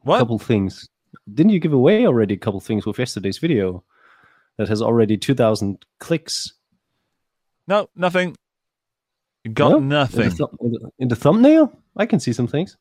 What? 0.02 0.20
couple 0.20 0.40
things? 0.40 0.88
Didn't 1.32 1.52
you 1.52 1.60
give 1.60 1.74
away 1.74 2.08
already 2.08 2.34
a 2.34 2.38
couple 2.38 2.60
things 2.62 2.86
with 2.86 2.98
yesterday's 2.98 3.38
video 3.38 3.84
that 4.58 4.68
has 4.70 4.82
already 4.82 5.18
2,000 5.18 5.86
clicks? 6.00 6.54
No, 7.68 7.90
nothing. 7.96 8.36
You 9.44 9.52
got 9.52 9.72
No? 9.72 9.80
Nothing. 9.80 10.32
in, 10.32 10.72
the, 10.72 10.90
in 11.00 11.08
the 11.10 11.16
thumbnail? 11.16 11.72
I 11.96 12.06
can 12.06 12.20
see 12.20 12.34
some 12.34 12.48
things. 12.48 12.76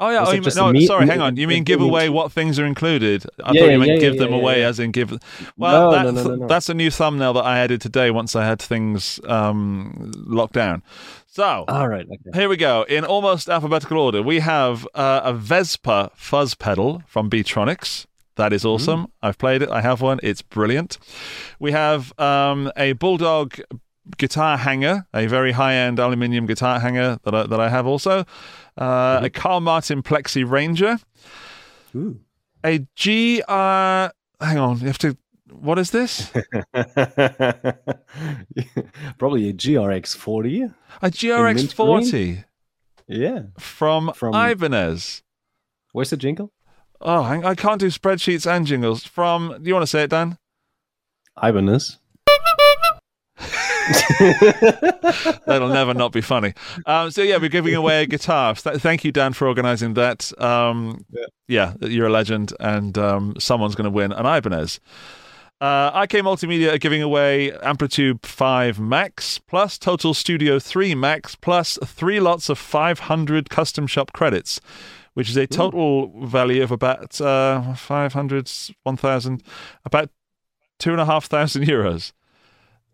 Oh 0.00 0.10
yeah. 0.10 0.24
Oh, 0.26 0.36
just 0.38 0.56
no, 0.56 0.72
sorry. 0.80 1.06
Hang 1.06 1.20
on. 1.20 1.36
You 1.36 1.48
mean 1.48 1.64
give 1.64 1.80
away 1.80 2.08
what 2.08 2.30
things 2.30 2.58
are 2.58 2.64
included? 2.66 3.24
I 3.42 3.52
Yeah, 3.52 3.60
thought 3.62 3.70
you 3.72 3.78
meant 3.78 3.90
yeah, 3.92 3.98
give 3.98 4.14
yeah, 4.14 4.20
them 4.20 4.32
away, 4.32 4.62
as 4.62 4.78
in 4.78 4.92
give. 4.92 5.10
Well, 5.56 5.90
No, 5.90 6.12
that, 6.12 6.14
no, 6.14 6.34
no, 6.36 6.46
that's 6.46 6.68
a 6.68 6.74
new 6.74 6.90
thumbnail 6.90 7.32
that 7.32 7.44
I 7.44 7.58
added 7.58 7.80
today. 7.80 8.10
Once 8.12 8.36
I 8.36 8.44
had 8.46 8.60
things 8.62 9.18
um, 9.26 10.12
locked 10.14 10.54
down. 10.54 10.82
So 11.26 11.64
All 11.66 11.88
right. 11.88 12.06
Okay. 12.06 12.38
here 12.38 12.48
we 12.48 12.56
go. 12.56 12.82
In 12.88 13.04
almost 13.04 13.48
alphabetical 13.48 13.98
order, 13.98 14.22
we 14.22 14.38
have 14.38 14.86
uh, 14.94 15.20
a 15.24 15.32
Vespa 15.32 16.10
fuzz 16.14 16.54
pedal 16.54 17.02
from 17.06 17.28
Beetronics. 17.28 18.06
That 18.36 18.52
is 18.52 18.64
awesome. 18.64 19.08
I've 19.20 19.36
played 19.36 19.62
it. 19.62 19.68
I 19.68 19.80
have 19.80 20.00
one. 20.00 20.20
It's 20.22 20.42
brilliant. 20.42 20.98
We 21.58 21.72
have 21.72 22.16
um, 22.20 22.70
a 22.76 22.92
Bulldog 22.92 23.58
guitar 24.16 24.56
hanger, 24.56 25.06
a 25.14 25.26
very 25.26 25.52
high-end 25.52 25.98
aluminium 25.98 26.46
guitar 26.46 26.80
hanger 26.80 27.18
that 27.24 27.34
I, 27.34 27.46
that 27.46 27.60
I 27.60 27.68
have 27.68 27.86
also. 27.86 28.24
Uh, 28.76 29.20
A 29.24 29.30
Carl 29.30 29.60
Martin 29.60 30.02
Plexi 30.02 30.48
Ranger. 30.48 30.98
Ooh. 31.94 32.20
A 32.64 32.78
GR. 32.78 34.12
Hang 34.44 34.58
on. 34.58 34.78
You 34.80 34.86
have 34.86 34.98
to. 34.98 35.16
What 35.50 35.78
is 35.78 35.90
this? 35.90 36.30
Probably 39.18 39.48
a 39.48 39.52
GRX 39.52 40.16
40. 40.16 40.62
A 40.62 40.70
GRX 41.10 41.72
forty. 41.72 42.44
Yeah. 43.06 43.42
from, 43.58 44.12
From- 44.12 44.34
Ibanez. 44.34 45.22
Where's 45.92 46.10
the 46.10 46.16
jingle? 46.16 46.52
Oh, 47.00 47.22
I 47.22 47.54
can't 47.54 47.80
do 47.80 47.86
spreadsheets 47.86 48.44
and 48.50 48.66
jingles. 48.66 49.04
From. 49.04 49.56
Do 49.62 49.68
you 49.68 49.74
want 49.74 49.84
to 49.84 49.86
say 49.86 50.02
it, 50.02 50.10
Dan? 50.10 50.36
Ibanez. 51.42 51.98
That'll 55.46 55.68
never 55.68 55.94
not 55.94 56.12
be 56.12 56.20
funny. 56.20 56.54
Um, 56.86 57.10
so 57.10 57.22
yeah, 57.22 57.38
we're 57.38 57.48
giving 57.48 57.74
away 57.74 58.02
a 58.02 58.06
guitar. 58.06 58.54
Th- 58.54 58.76
thank 58.76 59.04
you, 59.04 59.12
Dan, 59.12 59.32
for 59.32 59.48
organising 59.48 59.94
that. 59.94 60.38
Um, 60.40 61.04
yeah. 61.46 61.74
you're 61.80 62.06
a 62.06 62.10
legend, 62.10 62.52
and 62.60 62.96
um, 62.98 63.34
someone's 63.38 63.74
going 63.74 63.84
to 63.84 63.90
win 63.90 64.12
an 64.12 64.26
Ibanez. 64.26 64.80
Uh, 65.60 65.90
IK 66.04 66.22
Multimedia 66.22 66.72
are 66.72 66.78
giving 66.78 67.02
away 67.02 67.50
AmpliTube 67.62 68.24
5 68.24 68.78
Max 68.78 69.38
plus 69.38 69.76
Total 69.76 70.14
Studio 70.14 70.60
3 70.60 70.94
Max 70.94 71.34
plus 71.34 71.78
three 71.84 72.20
lots 72.20 72.48
of 72.48 72.58
500 72.58 73.50
custom 73.50 73.88
shop 73.88 74.12
credits, 74.12 74.60
which 75.14 75.28
is 75.28 75.36
a 75.36 75.48
total 75.48 76.26
value 76.26 76.62
of 76.62 76.70
about 76.70 77.20
uh, 77.20 77.74
500, 77.74 78.50
1,000, 78.84 79.42
about 79.84 80.10
two 80.78 80.92
and 80.92 81.00
a 81.00 81.06
half 81.06 81.26
thousand 81.26 81.64
euros, 81.64 82.12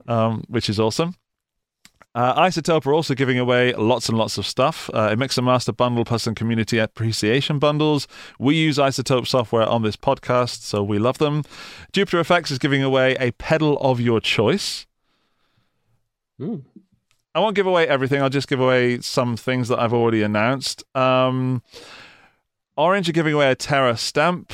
um, 0.06 0.44
which 0.48 0.68
is 0.68 0.78
awesome. 0.80 1.14
Uh, 2.14 2.42
iZotope 2.42 2.86
are 2.86 2.94
also 2.94 3.12
giving 3.12 3.40
away 3.40 3.72
lots 3.72 4.08
and 4.08 4.16
lots 4.16 4.38
of 4.38 4.46
stuff. 4.46 4.88
Uh, 4.94 5.08
a 5.10 5.16
Mix 5.16 5.36
and 5.36 5.44
Master 5.44 5.72
bundle 5.72 6.04
plus 6.04 6.22
some 6.22 6.34
community 6.34 6.78
appreciation 6.78 7.58
bundles. 7.58 8.06
We 8.38 8.54
use 8.54 8.78
iZotope 8.78 9.26
software 9.26 9.66
on 9.68 9.82
this 9.82 9.96
podcast, 9.96 10.62
so 10.62 10.82
we 10.84 11.00
love 11.00 11.18
them. 11.18 11.42
Jupiter 11.92 12.20
Effects 12.20 12.52
is 12.52 12.58
giving 12.58 12.84
away 12.84 13.16
a 13.18 13.32
pedal 13.32 13.76
of 13.78 14.00
your 14.00 14.20
choice. 14.20 14.86
Hmm. 16.38 16.58
I 17.34 17.40
won't 17.40 17.56
give 17.56 17.66
away 17.66 17.88
everything. 17.88 18.22
I'll 18.22 18.30
just 18.30 18.48
give 18.48 18.60
away 18.60 19.00
some 19.00 19.36
things 19.36 19.66
that 19.66 19.80
I've 19.80 19.92
already 19.92 20.22
announced. 20.22 20.84
Um, 20.96 21.62
Orange 22.76 23.08
are 23.08 23.12
giving 23.12 23.34
away 23.34 23.50
a 23.50 23.56
Terror 23.56 23.96
Stamp. 23.96 24.52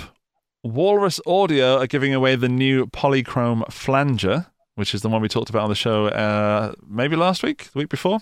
Walrus 0.63 1.21
Audio 1.27 1.77
are 1.77 1.87
giving 1.87 2.15
away 2.15 2.37
the 2.37 2.49
new 2.49 2.87
Polychrome 2.87 3.71
flanger, 3.71 4.47
which 4.75 4.95
is 4.95 5.03
the 5.03 5.09
one 5.09 5.21
we 5.23 5.29
talked 5.29 5.51
about 5.51 5.63
on 5.65 5.69
the 5.69 5.75
show 5.75 6.07
uh, 6.07 6.73
maybe 6.89 7.17
last 7.17 7.43
week, 7.43 7.71
the 7.73 7.79
week 7.79 7.89
before. 7.89 8.21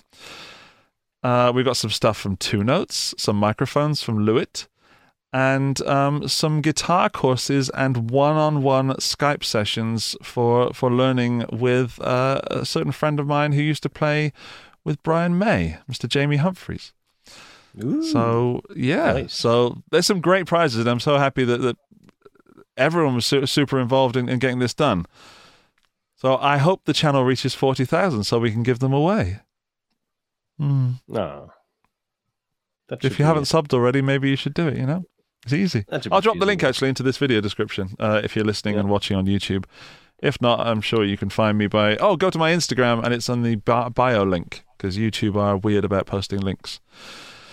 Uh, 1.22 1.50
we've 1.54 1.64
got 1.64 1.76
some 1.76 1.90
stuff 1.90 2.16
from 2.16 2.36
Two 2.36 2.62
Notes, 2.62 3.14
some 3.18 3.36
microphones 3.36 4.02
from 4.02 4.24
Lewitt, 4.24 4.68
and 5.32 5.80
um, 5.82 6.26
some 6.28 6.60
guitar 6.62 7.10
courses 7.10 7.68
and 7.70 8.10
one-on-one 8.10 8.90
Skype 8.94 9.44
sessions 9.44 10.16
for 10.22 10.72
for 10.72 10.90
learning 10.92 11.44
with 11.52 12.00
uh, 12.00 12.40
a 12.50 12.64
certain 12.64 12.92
friend 12.92 13.18
of 13.20 13.26
mine 13.26 13.52
who 13.52 13.62
used 13.62 13.82
to 13.82 13.88
play 13.90 14.32
with 14.84 15.02
Brian 15.02 15.36
May, 15.38 15.78
Mr. 15.90 16.08
Jamie 16.08 16.36
Humphries. 16.36 16.92
Ooh. 17.82 18.02
So 18.02 18.62
yeah, 18.74 19.12
Nice. 19.12 19.34
so 19.34 19.82
there's 19.90 20.06
some 20.06 20.20
great 20.20 20.46
prizes, 20.46 20.80
and 20.80 20.88
I'm 20.88 21.00
so 21.00 21.18
happy 21.18 21.44
that, 21.44 21.60
that 21.60 21.76
everyone 22.76 23.16
was 23.16 23.26
su- 23.26 23.44
super 23.46 23.78
involved 23.80 24.16
in, 24.16 24.28
in 24.28 24.38
getting 24.38 24.60
this 24.60 24.72
done. 24.72 25.04
So 26.18 26.36
I 26.36 26.58
hope 26.58 26.84
the 26.84 26.92
channel 26.92 27.24
reaches 27.24 27.54
forty 27.54 27.84
thousand, 27.84 28.24
so 28.24 28.38
we 28.38 28.50
can 28.50 28.62
give 28.62 28.80
them 28.80 28.92
away. 28.92 29.40
Hmm. 30.58 30.92
no. 31.06 31.52
If 33.02 33.18
you 33.18 33.24
haven't 33.24 33.42
it. 33.44 33.54
subbed 33.54 33.72
already, 33.74 34.02
maybe 34.02 34.28
you 34.30 34.36
should 34.36 34.54
do 34.54 34.66
it. 34.66 34.76
You 34.76 34.86
know, 34.86 35.04
it's 35.44 35.52
easy. 35.52 35.84
That 35.88 36.02
should 36.02 36.10
be 36.10 36.14
I'll 36.14 36.20
drop 36.22 36.38
the 36.38 36.46
link 36.46 36.64
actually 36.64 36.88
into 36.88 37.02
this 37.02 37.18
video 37.18 37.40
description 37.40 37.94
uh, 38.00 38.20
if 38.24 38.34
you're 38.34 38.44
listening 38.44 38.74
Yeah. 38.74 38.80
and 38.80 38.88
watching 38.88 39.16
on 39.16 39.26
YouTube. 39.26 39.64
If 40.20 40.40
not, 40.40 40.66
I'm 40.66 40.80
sure 40.80 41.04
you 41.04 41.16
can 41.16 41.28
find 41.30 41.56
me 41.56 41.68
by 41.68 41.96
oh, 41.98 42.16
go 42.16 42.30
to 42.30 42.38
my 42.38 42.50
Instagram 42.50 43.04
and 43.04 43.14
it's 43.14 43.28
on 43.28 43.42
the 43.42 43.56
bio 43.56 44.24
link 44.24 44.64
because 44.76 44.96
YouTube 44.98 45.36
are 45.36 45.56
weird 45.56 45.84
about 45.84 46.06
posting 46.06 46.40
links. 46.40 46.80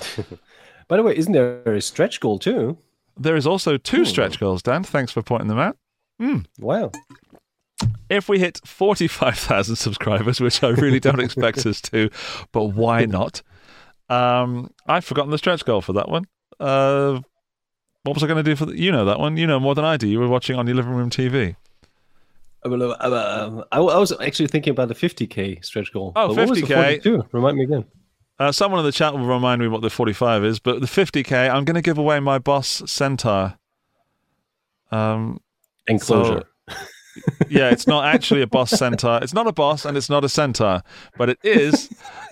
By 0.88 0.98
the 0.98 1.04
way, 1.04 1.16
isn't 1.16 1.34
there 1.34 1.62
a 1.74 1.82
stretch 1.82 2.20
goal 2.20 2.40
too? 2.40 2.78
There 3.18 3.36
is 3.36 3.46
also 3.46 3.78
two 3.78 4.02
Ooh. 4.02 4.06
stretch 4.06 4.40
goals, 4.40 4.62
Dan. 4.64 4.84
Thanks 4.84 5.12
for 5.12 5.22
pointing 5.22 5.48
them 5.48 5.60
out. 5.60 5.78
Wow. 6.60 6.92
If 8.10 8.30
we 8.30 8.40
hit 8.40 8.60
45,000 8.66 9.76
subscribers, 9.76 10.40
which 10.40 10.64
I 10.64 10.70
really 10.70 11.00
don't 11.00 11.20
expect 11.20 11.66
us 11.66 11.82
to, 11.82 12.10
but 12.52 12.66
why 12.66 13.06
not? 13.06 13.42
Um, 14.10 14.72
I've 14.88 15.06
forgotten 15.06 15.32
the 15.32 15.38
stretch 15.38 15.66
goal 15.66 15.82
for 15.82 15.94
that 15.94 16.10
one. 16.10 16.26
Uh, 16.60 17.22
what 18.04 18.14
was 18.14 18.24
I 18.24 18.28
going 18.28 18.44
to 18.44 18.44
do 18.44 18.56
for 18.56 18.68
the, 18.68 18.80
you 18.80 18.92
know 18.92 19.06
that 19.06 19.20
one? 19.20 19.38
You 19.38 19.48
know 19.48 19.60
more 19.60 19.76
than 19.76 19.86
I 19.86 19.98
do. 19.98 20.08
You 20.08 20.20
were 20.20 20.28
watching 20.28 20.58
on 20.58 20.68
your 20.68 20.76
living 20.76 20.94
room 20.94 21.10
TV. 21.10 21.56
Uh, 22.64 22.70
uh, 22.70 22.96
uh, 23.00 23.64
I, 23.72 23.80
was 23.80 24.12
actually 24.20 24.48
thinking 24.48 24.72
about 24.72 24.88
the 24.88 24.96
50k 24.96 25.64
stretch 25.64 25.92
goal. 25.94 26.14
Oh, 26.16 26.30
But 26.30 26.38
what 26.38 26.50
was 26.50 26.62
the 26.62 26.68
50K? 26.68 27.04
42? 27.04 27.26
Remind 27.32 27.58
me 27.58 27.64
again. 27.64 27.86
Uh, 28.38 28.52
someone 28.52 28.80
in 28.80 28.86
the 28.86 28.92
chat 28.92 29.14
will 29.14 29.26
remind 29.26 29.62
me 29.62 29.68
what 29.68 29.82
the 29.82 29.90
45 29.90 30.44
is, 30.44 30.60
but 30.60 30.82
the 30.82 30.88
50k, 30.88 31.50
I'm 31.50 31.64
going 31.64 31.76
to 31.76 31.82
give 31.82 31.98
away 31.98 32.20
my 32.20 32.38
Boss 32.38 32.84
Centaur. 32.86 33.58
Um, 34.92 35.40
Enclosure. 35.88 36.44
Yeah, 37.50 37.70
it's 37.70 37.88
not 37.88 38.06
actually 38.06 38.42
a 38.42 38.48
Boss 38.48 38.72
Centaur. 38.72 39.20
It's 39.22 39.34
not 39.34 39.48
a 39.48 39.52
Boss 39.52 39.86
and 39.86 39.98
it's 39.98 40.10
not 40.10 40.24
a 40.24 40.30
Centaur, 40.30 40.84
but 41.18 41.30
it 41.30 41.40
is 41.44 41.90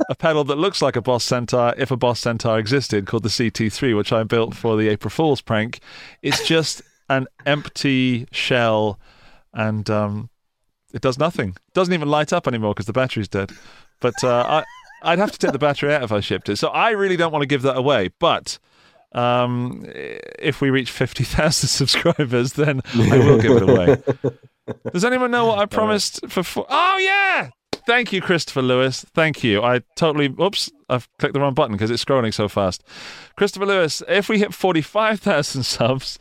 a 0.09 0.15
pedal 0.15 0.43
that 0.45 0.57
looks 0.57 0.81
like 0.81 0.95
a 0.95 1.01
Boss 1.01 1.23
Centaur 1.23 1.73
if 1.77 1.91
a 1.91 1.97
Boss 1.97 2.19
Centaur 2.19 2.59
existed, 2.59 3.05
called 3.05 3.23
the 3.23 3.29
CT3, 3.29 3.95
which 3.95 4.11
I 4.11 4.23
built 4.23 4.55
for 4.55 4.77
the 4.77 4.89
April 4.89 5.09
Fool's 5.09 5.41
prank. 5.41 5.79
It's 6.21 6.45
just 6.47 6.81
an 7.09 7.27
empty 7.45 8.27
shell, 8.31 8.99
and 9.53 9.89
um, 9.89 10.29
it 10.93 11.01
does 11.01 11.17
nothing. 11.17 11.49
It 11.49 11.73
doesn't 11.73 11.93
even 11.93 12.09
light 12.09 12.33
up 12.33 12.47
anymore 12.47 12.73
because 12.73 12.87
the 12.87 12.93
battery's 12.93 13.27
dead. 13.27 13.51
But 14.01 14.21
uh, 14.23 14.63
I, 15.03 15.11
I'd 15.11 15.19
have 15.19 15.31
to 15.31 15.39
take 15.39 15.53
the 15.53 15.59
battery 15.59 15.93
out 15.93 16.03
if 16.03 16.11
I 16.11 16.19
shipped 16.19 16.49
it. 16.49 16.57
So 16.57 16.69
I 16.69 16.91
really 16.91 17.17
don't 17.17 17.31
want 17.31 17.43
to 17.43 17.47
give 17.47 17.61
that 17.63 17.77
away, 17.77 18.09
but. 18.19 18.59
Um, 19.15 19.85
if 20.39 20.59
we 20.59 20.71
reach 20.71 20.89
50,000 20.89 21.51
subscribers, 21.69 22.53
then 22.53 22.81
I 22.95 23.19
will 23.19 23.39
give 23.39 23.57
it 23.57 23.69
away. 23.69 24.01
Does 24.91 25.05
anyone 25.05 25.32
know 25.32 25.46
what 25.46 25.60
I 25.60 25.65
promised 25.77 26.22
for? 26.29 26.43
Four- 26.43 26.67
oh 26.70 26.98
yeah! 26.98 27.50
Thank 27.86 28.13
you, 28.13 28.22
Christopher 28.22 28.62
Lewis. 28.62 29.05
Thank 29.13 29.43
you. 29.43 29.62
I 29.62 29.82
totally. 29.96 30.34
Oops, 30.41 30.72
I've 30.89 31.10
clicked 31.17 31.34
the 31.34 31.39
wrong 31.41 31.53
button 31.53 31.74
because 31.75 31.91
it's 31.91 32.03
scrolling 32.03 32.34
so 32.34 32.48
fast. 32.48 32.84
Christopher 33.36 33.65
Lewis, 33.65 34.01
if 34.08 34.29
we 34.29 34.39
hit 34.39 34.53
forty-five 34.53 35.20
thousand 35.20 35.63
subs, 35.63 36.17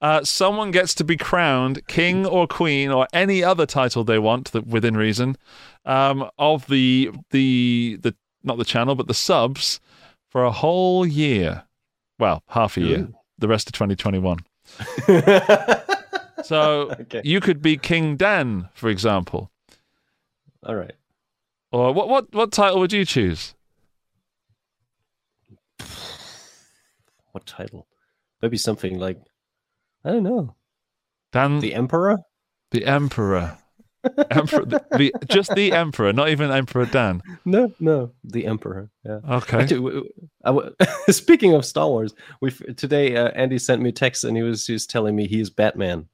uh, 0.00 0.24
someone 0.24 0.70
gets 0.72 0.94
to 0.94 1.04
be 1.04 1.16
crowned 1.16 1.86
king 1.86 2.26
or 2.26 2.46
queen 2.46 2.90
or 2.90 3.06
any 3.12 3.44
other 3.44 3.66
title 3.66 4.04
they 4.04 4.18
want 4.18 4.52
that 4.52 4.66
within 4.66 4.96
reason 4.96 5.36
um, 5.84 6.28
of 6.38 6.66
the 6.66 7.10
the 7.30 7.98
the 8.02 8.14
not 8.42 8.58
the 8.58 8.64
channel 8.64 8.94
but 8.94 9.06
the 9.06 9.14
subs 9.14 9.80
for 10.28 10.44
a 10.44 10.50
whole 10.50 11.06
year. 11.06 11.64
Well, 12.18 12.42
half 12.48 12.76
a 12.76 12.80
year. 12.80 12.98
Ooh. 13.00 13.14
The 13.38 13.48
rest 13.48 13.68
of 13.68 13.72
2021. 13.74 14.38
So 16.44 16.90
Okay. 17.00 17.20
you 17.24 17.40
could 17.40 17.62
be 17.62 17.76
King 17.76 18.16
Dan, 18.16 18.68
for 18.74 18.88
example. 18.88 19.50
All 20.64 20.74
right. 20.74 20.94
Or 21.72 21.92
what 21.92 22.08
what 22.08 22.32
what 22.34 22.52
title 22.52 22.78
would 22.80 22.92
you 22.92 23.04
choose? 23.04 23.54
What 27.32 27.46
title? 27.46 27.86
Maybe 28.42 28.56
something 28.56 28.98
like 28.98 29.18
I 30.04 30.10
don't 30.12 30.22
know. 30.22 30.54
Dan 31.32 31.60
The 31.60 31.74
Emperor? 31.74 32.18
the 32.70 32.84
Emperor. 32.84 33.58
Emperor 34.30 34.64
the, 34.64 34.84
the 34.96 35.12
just 35.26 35.54
the 35.54 35.72
Emperor, 35.72 36.12
not 36.12 36.28
even 36.28 36.50
Emperor 36.50 36.86
Dan. 36.86 37.22
No, 37.44 37.72
no, 37.80 38.12
the 38.22 38.46
Emperor. 38.46 38.90
Yeah. 39.04 39.18
Okay. 39.28 39.62
Actually, 39.62 40.02
I 40.44 40.56
speaking 41.10 41.54
of 41.54 41.64
Star 41.64 41.88
Wars, 41.88 42.14
we 42.40 42.50
today 42.50 43.16
uh, 43.16 43.28
Andy 43.30 43.58
sent 43.58 43.82
me 43.82 43.88
a 43.88 43.92
text 43.92 44.22
and 44.24 44.36
he 44.36 44.42
was 44.42 44.66
he 44.66 44.72
was 44.74 44.86
telling 44.86 45.16
me 45.16 45.26
he's 45.26 45.50
Batman, 45.50 46.08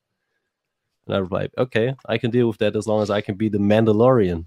and 1.07 1.17
I 1.17 1.19
replied, 1.19 1.51
"Okay, 1.59 1.95
I 2.07 2.19
can 2.19 2.31
deal 2.31 2.49
with 2.49 2.59
that 2.59 2.77
as 2.77 2.87
long 2.87 3.03
as 3.03 3.11
I 3.11 3.21
can 3.21 3.35
be 3.37 3.49
the 3.49 3.59
Mandalorian." 3.59 4.47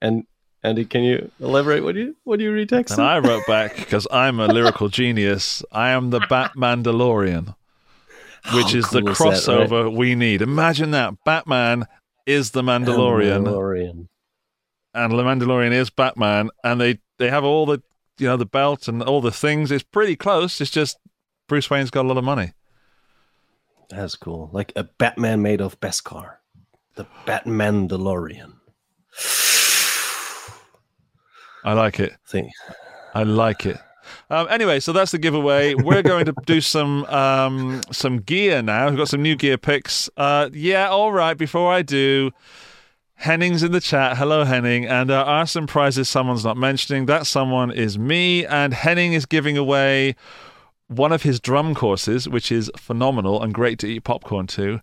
And 0.00 0.24
Andy, 0.62 0.84
can 0.84 1.02
you 1.02 1.30
elaborate 1.40 1.82
what 1.82 1.94
do 1.94 2.00
you 2.00 2.16
what 2.24 2.38
do 2.38 2.44
you 2.44 2.52
retexted? 2.52 2.92
And 2.92 3.02
I 3.02 3.18
wrote 3.18 3.46
back 3.46 3.76
because 3.76 4.06
I'm 4.10 4.38
a 4.40 4.46
lyrical 4.46 4.88
genius. 4.88 5.62
I 5.72 5.90
am 5.90 6.10
the 6.10 6.20
Bat 6.20 6.52
Mandalorian, 6.56 7.54
which 8.54 8.72
How 8.72 8.78
is 8.78 8.90
the 8.90 9.00
cool 9.02 9.08
is 9.10 9.18
that, 9.18 9.24
right? 9.58 9.68
crossover 9.68 9.94
we 9.94 10.14
need. 10.14 10.42
Imagine 10.42 10.92
that 10.92 11.14
Batman 11.24 11.86
is 12.26 12.52
the 12.52 12.62
Mandalorian, 12.62 13.44
Mandalorian. 13.44 14.08
and 14.94 15.12
the 15.12 15.22
Mandalorian 15.22 15.72
is 15.72 15.90
Batman, 15.90 16.50
and 16.62 16.80
they 16.80 16.98
they 17.18 17.28
have 17.30 17.44
all 17.44 17.66
the 17.66 17.82
you 18.18 18.26
know 18.28 18.36
the 18.36 18.46
belt 18.46 18.86
and 18.86 19.02
all 19.02 19.20
the 19.20 19.32
things. 19.32 19.72
It's 19.72 19.82
pretty 19.82 20.14
close. 20.14 20.60
It's 20.60 20.70
just 20.70 20.96
Bruce 21.48 21.68
Wayne's 21.70 21.90
got 21.90 22.04
a 22.04 22.08
lot 22.08 22.18
of 22.18 22.24
money. 22.24 22.52
That's 23.92 24.16
cool. 24.16 24.48
Like 24.52 24.72
a 24.74 24.84
Batman 24.84 25.42
made 25.42 25.60
of 25.60 25.78
Beskar, 25.80 26.36
the 26.94 27.06
Batman 27.26 27.88
DeLorean. 27.88 28.54
I 31.64 31.74
like 31.74 32.00
it. 32.00 32.14
Thing. 32.26 32.50
I 33.14 33.24
like 33.24 33.66
it. 33.66 33.76
Um, 34.30 34.46
anyway, 34.48 34.80
so 34.80 34.92
that's 34.92 35.12
the 35.12 35.18
giveaway. 35.18 35.74
We're 35.74 36.02
going 36.02 36.24
to 36.24 36.34
do 36.46 36.62
some 36.62 37.04
um, 37.04 37.82
some 37.90 38.20
gear 38.20 38.62
now. 38.62 38.88
We've 38.88 38.96
got 38.96 39.08
some 39.08 39.22
new 39.22 39.36
gear 39.36 39.58
picks. 39.58 40.08
Uh, 40.16 40.48
yeah, 40.52 40.88
all 40.88 41.12
right. 41.12 41.36
Before 41.36 41.70
I 41.70 41.82
do, 41.82 42.30
Henning's 43.14 43.62
in 43.62 43.72
the 43.72 43.80
chat. 43.80 44.16
Hello, 44.16 44.44
Henning. 44.44 44.86
And 44.86 45.10
there 45.10 45.20
are 45.20 45.46
some 45.46 45.66
prizes 45.66 46.08
someone's 46.08 46.46
not 46.46 46.56
mentioning. 46.56 47.04
That 47.06 47.26
someone 47.26 47.70
is 47.70 47.98
me, 47.98 48.46
and 48.46 48.72
Henning 48.72 49.12
is 49.12 49.26
giving 49.26 49.58
away 49.58 50.16
one 50.88 51.12
of 51.12 51.22
his 51.22 51.40
drum 51.40 51.74
courses, 51.74 52.28
which 52.28 52.52
is 52.52 52.70
phenomenal 52.76 53.42
and 53.42 53.54
great 53.54 53.78
to 53.80 53.86
eat 53.86 54.04
popcorn 54.04 54.46
to. 54.48 54.80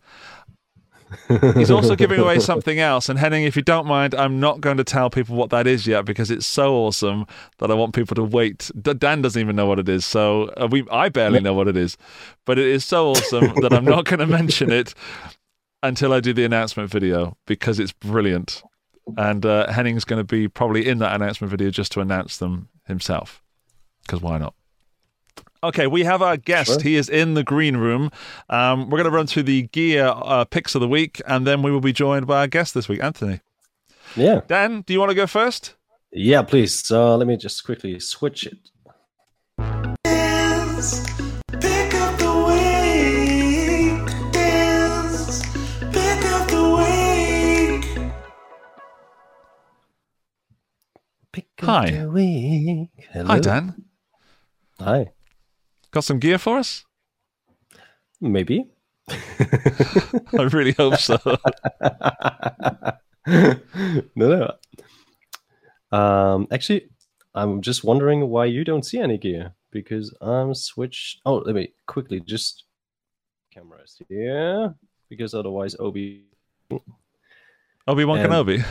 He's 1.56 1.72
also 1.72 1.96
giving 1.96 2.20
away 2.20 2.40
something 2.52 2.80
else. 2.80 3.10
And 3.10 3.18
Henning, 3.18 3.44
if 3.44 3.56
you 3.56 3.62
don't 3.62 3.88
mind, 3.88 4.14
I'm 4.14 4.40
not 4.40 4.62
going 4.62 4.78
to 4.78 4.84
tell 4.84 5.10
people 5.10 5.36
what 5.36 5.50
that 5.50 5.66
is 5.68 5.88
yet 5.88 6.06
because 6.06 6.30
it's 6.30 6.46
so 6.46 6.76
awesome 6.76 7.26
that 7.58 7.72
I 7.72 7.74
want 7.74 7.96
people 7.96 8.16
to 8.16 8.24
wait. 8.24 8.70
Dan 8.80 9.22
doesn't 9.22 9.40
even 9.40 9.56
know 9.56 9.66
what 9.66 9.80
it 9.80 9.90
is, 9.90 10.06
so 10.06 10.54
uh, 10.62 10.68
we 10.70 10.86
I 10.92 11.10
barely 11.10 11.40
know 11.40 11.54
what 11.54 11.68
it 11.68 11.78
is, 11.78 11.98
but 12.46 12.60
it 12.60 12.68
is 12.68 12.86
so 12.86 13.10
awesome 13.12 13.54
that 13.62 13.74
I'm 13.74 13.86
not 13.86 14.06
going 14.06 14.20
to 14.20 14.28
mention 14.28 14.72
it 14.72 14.94
until 15.82 16.14
I 16.14 16.20
do 16.20 16.34
the 16.34 16.46
announcement 16.46 16.90
video 16.90 17.38
because 17.48 17.80
it's 17.80 17.92
brilliant. 17.92 18.62
And 19.18 19.44
uh, 19.46 19.72
Henning's 19.72 20.06
going 20.06 20.20
to 20.20 20.24
be 20.24 20.48
probably 20.48 20.88
in 20.88 21.00
that 21.00 21.16
announcement 21.16 21.50
video 21.50 21.72
just 21.72 21.92
to 21.94 22.02
announce 22.02 22.38
them 22.38 22.70
himself 22.86 23.42
because 24.04 24.22
why 24.22 24.38
not? 24.38 24.54
Okay, 25.62 25.88
we 25.88 26.04
have 26.06 26.22
our 26.22 26.38
guest. 26.38 26.72
Sure. 26.72 26.82
He 26.82 26.96
is 26.96 27.10
in 27.10 27.34
the 27.34 27.44
green 27.44 27.76
room. 27.78 28.12
Um, 28.50 28.90
we're 28.90 28.98
going 28.98 29.12
to 29.12 29.16
run 29.16 29.28
through 29.28 29.44
the 29.44 29.64
gear 29.64 30.06
uh, 30.16 30.46
picks 30.46 30.74
of 30.74 30.80
the 30.82 30.88
week, 30.88 31.22
and 31.28 31.46
then 31.46 31.62
we 31.62 31.70
will 31.72 31.82
be 31.82 31.92
joined 31.92 32.28
by 32.28 32.40
our 32.40 32.48
guest 32.48 32.74
this 32.74 32.88
week, 32.88 33.04
Anthony. 33.04 33.42
Yeah. 34.16 34.42
Dan, 34.48 34.82
do 34.82 34.94
you 34.94 35.00
want 35.00 35.10
to 35.10 35.16
go 35.16 35.28
first? 35.28 35.76
Yeah, 36.12 36.44
please. 36.44 36.74
So 36.88 37.16
let 37.18 37.28
me 37.28 37.36
just 37.36 37.64
quickly 37.66 38.00
switch 38.00 38.48
it. 38.48 38.58
Dance, 40.06 41.06
pick 41.60 41.94
up 41.94 42.18
the 42.18 42.34
week. 42.48 44.06
Dance, 44.32 45.42
pick 45.92 46.26
up 46.26 46.48
the 46.48 46.64
week. 46.78 48.12
Pick 51.34 51.48
Hi. 51.60 51.84
up 51.84 51.92
the 51.92 52.10
week. 52.10 53.08
Hello. 53.12 53.28
Hi, 53.28 53.40
Dan. 53.40 53.84
Hi. 54.80 55.12
Got 55.92 56.04
some 56.04 56.20
gear 56.20 56.38
for 56.38 56.58
us? 56.58 56.86
Maybe. 58.22 58.68
I 59.10 60.44
really 60.52 60.74
hope 60.74 60.98
so. 60.98 61.18
no, 63.26 63.56
no. 64.16 64.52
Um, 65.98 66.48
actually, 66.52 66.90
I'm 67.34 67.62
just 67.62 67.84
wondering 67.84 68.30
why 68.30 68.46
you 68.46 68.64
don't 68.64 68.86
see 68.86 69.00
any 69.00 69.18
gear 69.18 69.54
because 69.72 70.14
I'm 70.22 70.54
switched. 70.54 71.22
Oh, 71.26 71.38
let 71.38 71.56
me 71.56 71.74
quickly 71.88 72.20
just 72.20 72.66
cameras 73.52 74.00
here 74.08 74.76
because 75.10 75.34
otherwise 75.34 75.76
Obi. 75.80 76.26
Obi 77.88 78.06
Wan 78.06 78.20
And- 78.20 78.32
Kenobi. 78.32 78.64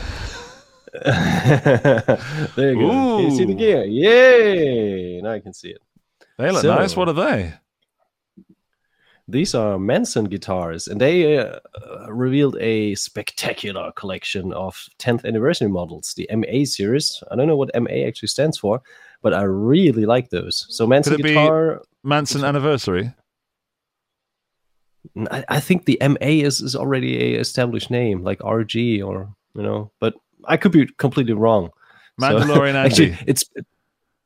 there 2.55 2.73
you 2.73 2.79
go. 2.79 3.17
Can 3.17 3.25
you 3.25 3.37
see 3.37 3.45
the 3.45 3.53
gear? 3.53 3.83
Yay! 3.83 5.21
Now 5.21 5.33
I 5.33 5.39
can 5.39 5.53
see 5.53 5.69
it. 5.69 5.81
They 6.39 6.51
look 6.51 6.61
So- 6.63 6.73
nice. 6.73 6.95
What 6.95 7.09
are 7.09 7.13
they? 7.13 7.53
These 9.27 9.53
are 9.53 9.77
Manson 9.77 10.25
guitars, 10.25 10.87
and 10.87 10.99
they 10.99 11.37
uh, 11.37 11.59
revealed 12.07 12.57
a 12.59 12.95
spectacular 12.95 13.91
collection 13.91 14.51
of 14.53 14.87
10th 14.97 15.23
anniversary 15.23 15.67
models, 15.69 16.15
the 16.15 16.27
MA 16.35 16.63
series. 16.65 17.21
I 17.29 17.35
don't 17.35 17.47
know 17.47 17.55
what 17.55 17.69
MA 17.79 18.07
actually 18.07 18.29
stands 18.29 18.57
for, 18.57 18.81
but 19.21 19.35
I 19.35 19.43
really 19.43 20.07
like 20.07 20.31
those. 20.31 20.65
So 20.69 20.87
Manson 20.87 21.11
Could 21.11 21.19
it 21.19 21.23
be- 21.23 21.29
guitar, 21.35 21.83
Manson 22.03 22.43
anniversary. 22.43 23.13
I, 25.29 25.43
I 25.47 25.59
think 25.59 25.85
the 25.85 25.99
MA 26.01 26.17
is, 26.47 26.59
is 26.61 26.75
already 26.75 27.35
a 27.35 27.39
established 27.39 27.91
name, 27.91 28.23
like 28.23 28.39
RG 28.39 29.05
or 29.05 29.29
you 29.53 29.61
know, 29.61 29.91
but 29.99 30.15
I 30.45 30.57
could 30.57 30.71
be 30.71 30.87
completely 30.97 31.33
wrong. 31.33 31.69
So- 32.19 32.25
Mandalorian 32.29 32.73
actually, 32.85 33.11
Andy. 33.11 33.23
it's 33.27 33.43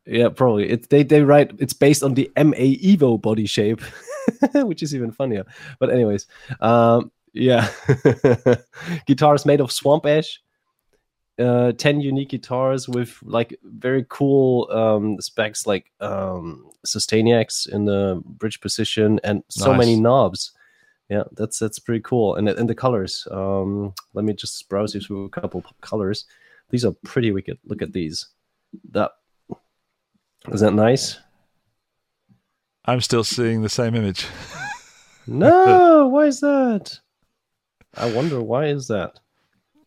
yeah, 0.06 0.30
probably. 0.30 0.70
It 0.70 0.89
they 0.89 1.04
they 1.04 1.22
write 1.22 1.52
it's 1.60 1.74
based 1.74 2.04
on 2.04 2.13
the 2.13 2.30
MA 2.38 2.76
Evo 2.82 3.22
body 3.22 3.46
shape, 3.46 3.82
which 4.54 4.84
is 4.84 4.94
even 4.94 5.12
funnier. 5.12 5.46
But 5.80 5.89
anyways, 5.92 6.28
um, 6.60 7.12
yeah, 7.34 7.70
guitars 9.06 9.46
made 9.46 9.62
of 9.62 9.72
swamp 9.72 10.06
ash. 10.06 10.39
Uh, 11.39 11.72
10 11.72 12.00
unique 12.00 12.30
guitars 12.30 12.88
with 12.88 13.18
like 13.24 13.58
very 13.63 14.06
cool 14.08 14.70
um 14.72 15.20
specs 15.20 15.66
like 15.66 15.92
um 16.00 16.70
sustainiacs 16.86 17.68
in 17.68 17.86
the 17.86 18.22
bridge 18.24 18.62
position 18.62 19.20
and 19.24 19.44
so 19.50 19.72
Nice. 19.72 19.80
many 19.80 19.96
knobs 19.96 20.52
yeah 21.10 21.24
that's 21.32 21.58
that's 21.58 21.80
pretty 21.80 22.02
cool 22.02 22.36
and 22.36 22.48
and 22.48 22.70
the 22.70 22.76
colors 22.76 23.28
um 23.32 23.96
let 24.13 24.26
me 24.26 24.34
just 24.34 24.70
browse 24.70 24.94
you 24.94 25.02
through 25.02 25.26
a 25.26 25.30
couple 25.30 25.63
colors 25.82 26.26
these 26.70 26.86
are 26.86 26.94
pretty 27.04 27.32
wicked 27.32 27.58
look 27.66 27.82
at 27.82 27.94
these 27.94 28.28
that 28.92 29.13
is 30.51 30.62
that 30.62 30.73
nice 30.73 31.17
I'm 32.86 32.99
still 33.01 33.23
seeing 33.23 33.62
the 33.62 33.69
same 33.69 33.95
image. 33.95 34.27
no 35.27 36.08
why 36.08 36.25
is 36.25 36.41
that 36.41 36.99
I 37.95 38.12
wonder 38.12 38.41
why 38.41 38.65
is 38.65 38.88
that? 38.88 39.19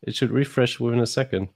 It 0.03 0.15
should 0.15 0.31
refresh 0.31 0.79
within 0.79 1.01
a 1.01 1.07
second. 1.07 1.49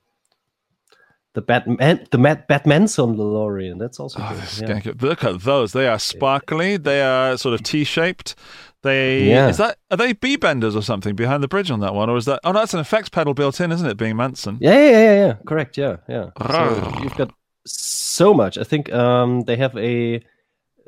The 1.35 1.43
Batman, 1.43 2.09
the 2.11 2.19
Matt 2.19 2.49
Batmanson 2.49 3.15
DeLorean. 3.17 3.79
That's 3.79 4.01
also 4.01 4.19
Oh, 4.21 4.35
good. 4.59 4.69
yeah. 4.69 4.81
good. 4.81 5.01
Look 5.01 5.23
at 5.23 5.43
those. 5.43 5.73
They 5.73 5.87
are 5.87 6.01
sparkly. 6.01 6.77
They 6.77 7.03
are 7.03 7.37
sort 7.37 7.55
of 7.55 7.63
T-shaped. 7.63 8.35
They 8.83 9.29
Yeah. 9.29 9.47
is 9.49 9.59
that 9.59 9.79
are 9.93 9.97
they 9.97 10.13
B 10.13 10.35
benders 10.35 10.75
or 10.75 10.83
something 10.83 11.15
behind 11.15 11.41
the 11.45 11.49
bridge 11.49 11.71
on 11.71 11.79
that 11.81 11.95
one, 11.95 12.11
or 12.11 12.17
is 12.17 12.25
that? 12.25 12.41
Oh, 12.43 12.51
no, 12.51 12.59
that's 12.59 12.75
an 12.75 12.81
effects 12.81 13.09
pedal 13.11 13.33
built 13.33 13.61
in, 13.61 13.71
isn't 13.71 13.87
it? 13.89 13.97
Being 13.97 14.17
Manson. 14.17 14.59
Yeah, 14.61 14.73
yeah, 14.75 14.91
yeah, 14.91 15.27
yeah. 15.27 15.35
Correct. 15.47 15.79
Yeah, 15.79 15.99
yeah. 16.09 16.31
So 16.51 16.99
you've 17.01 17.15
got 17.17 17.31
so 17.67 18.35
much. 18.35 18.59
I 18.59 18.65
think 18.65 18.93
um, 18.93 19.43
they 19.43 19.57
have 19.57 19.77
a, 19.77 20.23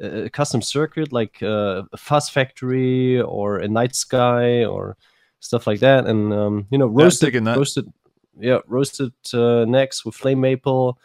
a 0.00 0.30
custom 0.30 0.62
circuit 0.62 1.12
like 1.12 1.42
uh, 1.42 1.82
a 1.92 1.96
Fuzz 1.96 2.28
Factory 2.28 3.20
or 3.20 3.58
a 3.58 3.68
Night 3.68 3.94
Sky 3.94 4.64
or 4.64 4.96
stuff 5.40 5.66
like 5.66 5.80
that, 5.80 6.06
and 6.06 6.32
um, 6.32 6.66
you 6.70 6.78
know, 6.78 6.86
roasted, 6.86 7.34
that. 7.44 7.56
roasted, 7.56 7.92
yeah, 8.38 8.58
roasted 8.66 9.12
uh, 9.34 9.64
necks 9.64 10.04
with 10.04 10.14
flame 10.14 10.40
maple. 10.40 10.98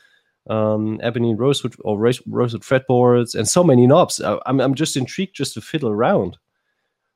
Um, 0.50 1.02
ebony 1.04 1.36
rosewood 1.36 1.76
or 1.82 2.00
roasted 2.00 2.62
fretboards 2.62 3.36
and 3.36 3.46
so 3.46 3.66
many 3.66 3.86
knobs. 3.86 4.22
I, 4.22 4.40
I'm 4.46 4.62
I'm 4.62 4.76
just 4.76 4.96
intrigued 4.96 5.36
just 5.36 5.56
to 5.56 5.62
fiddle 5.62 5.90
around 5.90 6.38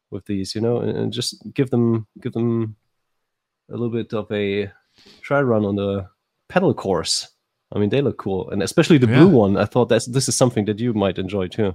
with 0.09 0.25
these, 0.25 0.53
you 0.53 0.59
know, 0.59 0.81
and, 0.81 0.97
and 0.97 1.13
just 1.13 1.41
give 1.53 1.69
them 1.69 2.07
give 2.19 2.33
them 2.33 2.75
a 3.69 3.71
little 3.71 3.89
bit 3.89 4.13
of 4.13 4.29
a 4.31 4.71
try 5.21 5.41
run 5.41 5.65
on 5.65 5.77
the 5.77 6.07
pedal 6.49 6.73
course. 6.73 7.29
I 7.73 7.79
mean, 7.79 7.89
they 7.89 8.01
look 8.01 8.17
cool, 8.17 8.49
and 8.49 8.61
especially 8.61 8.97
the 8.97 9.07
Yeah. 9.07 9.19
blue 9.19 9.29
one. 9.29 9.57
I 9.57 9.65
thought 9.65 9.87
that's 9.89 10.05
this 10.07 10.27
is 10.27 10.35
something 10.35 10.65
that 10.65 10.79
you 10.79 10.93
might 10.93 11.17
enjoy 11.17 11.47
too. 11.47 11.73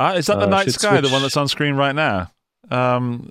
Ah, 0.00 0.14
is 0.14 0.26
that 0.26 0.38
the 0.40 0.46
Uh, 0.46 0.50
Night 0.50 0.70
Sky, 0.72 1.00
the 1.00 1.08
one 1.10 1.22
that's 1.22 1.36
on 1.36 1.46
screen 1.48 1.74
right 1.76 1.94
now? 1.94 2.30
Um, 2.70 3.30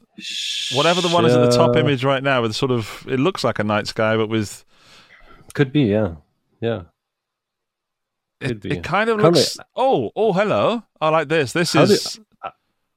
whatever 0.76 1.02
the 1.02 1.10
one 1.10 1.26
is 1.26 1.34
at 1.36 1.42
the 1.50 1.56
top 1.58 1.76
Uh, 1.76 1.80
image 1.80 2.04
right 2.06 2.22
now, 2.24 2.42
with 2.44 2.56
sort 2.56 2.72
of 2.72 3.04
it 3.10 3.20
looks 3.20 3.44
like 3.44 3.58
a 3.60 3.64
night 3.64 3.88
sky, 3.88 4.16
but 4.16 4.28
with 4.30 4.64
could 5.54 5.72
be, 5.74 5.82
yeah, 5.84 6.16
yeah. 6.62 6.84
it, 8.40 8.62
be. 8.62 8.72
it 8.72 8.84
kind 8.84 9.10
of 9.10 9.20
looks. 9.20 9.58
Oh, 9.76 10.12
oh, 10.16 10.34
hello! 10.34 10.84
I 11.02 11.10
like 11.10 11.30
this. 11.30 11.54
This 11.54 11.74
How 11.74 11.86
do- 11.86 11.94
is 11.94 12.20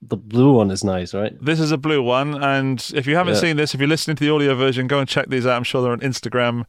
The 0.02 0.16
blue 0.16 0.52
one 0.52 0.70
is 0.70 0.84
nice, 0.84 1.14
right? 1.14 1.32
this 1.42 1.58
is 1.58 1.72
a 1.72 1.78
blue 1.78 2.02
one, 2.02 2.34
and 2.42 2.84
if 2.94 3.06
you 3.06 3.16
haven't 3.16 3.34
Yeah. 3.34 3.40
seen 3.40 3.56
this, 3.56 3.74
if 3.74 3.80
you're 3.80 3.88
listening 3.88 4.16
to 4.16 4.24
the 4.24 4.30
audio 4.30 4.54
version, 4.54 4.86
go 4.86 4.98
and 4.98 5.08
check 5.08 5.28
these 5.28 5.46
out. 5.46 5.56
I'm 5.56 5.64
sure 5.64 5.82
they're 5.82 5.90
on 5.92 6.00
Instagram. 6.00 6.64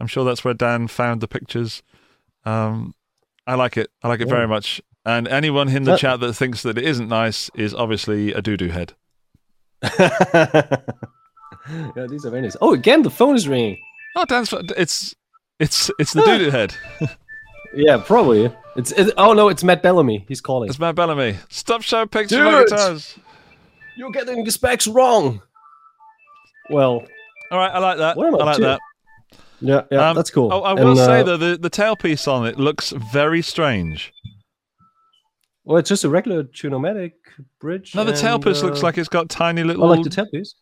I'm 0.00 0.06
sure 0.06 0.24
that's 0.24 0.44
where 0.44 0.54
Dan 0.54 0.88
found 0.88 1.20
the 1.20 1.28
pictures. 1.28 1.82
Um, 2.44 2.94
I 3.46 3.54
like 3.54 3.76
it. 3.76 3.90
I 4.02 4.08
like 4.08 4.20
it 4.20 4.28
Yeah. 4.28 4.34
very 4.34 4.48
much. 4.48 4.80
And 5.04 5.26
anyone 5.28 5.68
in 5.68 5.82
the 5.84 5.92
That- 5.92 6.00
chat 6.00 6.20
that 6.20 6.32
thinks 6.34 6.62
that 6.62 6.78
it 6.78 6.84
isn't 6.84 7.08
nice 7.08 7.50
is 7.54 7.74
obviously 7.74 8.32
a 8.32 8.40
doo 8.42 8.56
doo 8.56 8.68
head. 8.68 8.94
yeah, 11.96 12.06
these 12.08 12.24
are 12.24 12.30
very 12.30 12.42
nice. 12.42 12.56
Oh, 12.60 12.72
again, 12.74 13.02
the 13.02 13.10
phone 13.10 13.34
is 13.36 13.48
ringing. 13.48 13.78
Oh, 14.16 14.24
Dan's. 14.24 14.52
It's 14.76 15.14
it's 15.58 15.90
it's 15.98 16.12
the 16.12 16.22
doo 16.26 16.38
doo 16.38 16.50
head. 16.50 16.74
Yeah, 17.74 17.98
probably. 17.98 18.50
It's 18.76 18.92
it, 18.92 19.12
oh 19.16 19.32
no, 19.32 19.48
it's 19.48 19.64
Matt 19.64 19.82
Bellamy. 19.82 20.24
He's 20.28 20.40
calling. 20.40 20.68
It's 20.68 20.78
Matt 20.78 20.94
Bellamy. 20.94 21.36
Stop 21.48 21.82
showing 21.82 22.08
pictures 22.08 22.38
of 22.38 22.44
Dude! 22.44 22.68
guitars. 22.68 23.16
You're 23.96 24.10
getting 24.10 24.44
the 24.44 24.50
specs 24.50 24.86
wrong. 24.86 25.42
Well, 26.70 27.04
All 27.50 27.58
right, 27.58 27.70
I 27.72 27.78
like 27.78 27.98
that. 27.98 28.16
I 28.16 28.20
like 28.44 28.56
that. 28.58 28.80
Yeah, 29.62 29.82
yeah, 29.90 30.10
Um, 30.10 30.16
that's 30.16 30.30
cool. 30.30 30.52
Oh, 30.52 30.62
I 30.62 30.72
will 30.74 30.88
And, 30.90 30.98
say 30.98 31.20
uh, 31.20 31.22
though, 31.22 31.36
the 31.36 31.56
the 31.56 31.70
tailpiece 31.70 32.26
on 32.30 32.46
it 32.46 32.58
looks 32.58 32.90
very 32.90 33.42
strange. 33.42 34.12
well, 35.64 35.78
it's 35.78 35.88
just 35.88 36.04
a 36.04 36.08
regular 36.08 36.42
Tune-o-matic 36.44 37.12
bridge. 37.60 37.94
No, 37.94 38.04
the 38.04 38.12
and, 38.12 38.20
tailpiece 38.20 38.62
uh, 38.62 38.66
looks 38.66 38.82
like 38.82 38.98
it's 38.98 39.08
got 39.08 39.28
tiny 39.28 39.62
little. 39.62 39.84
Oh, 39.84 39.88
like 39.88 40.02
the 40.02 40.10
tailpiece. 40.10 40.54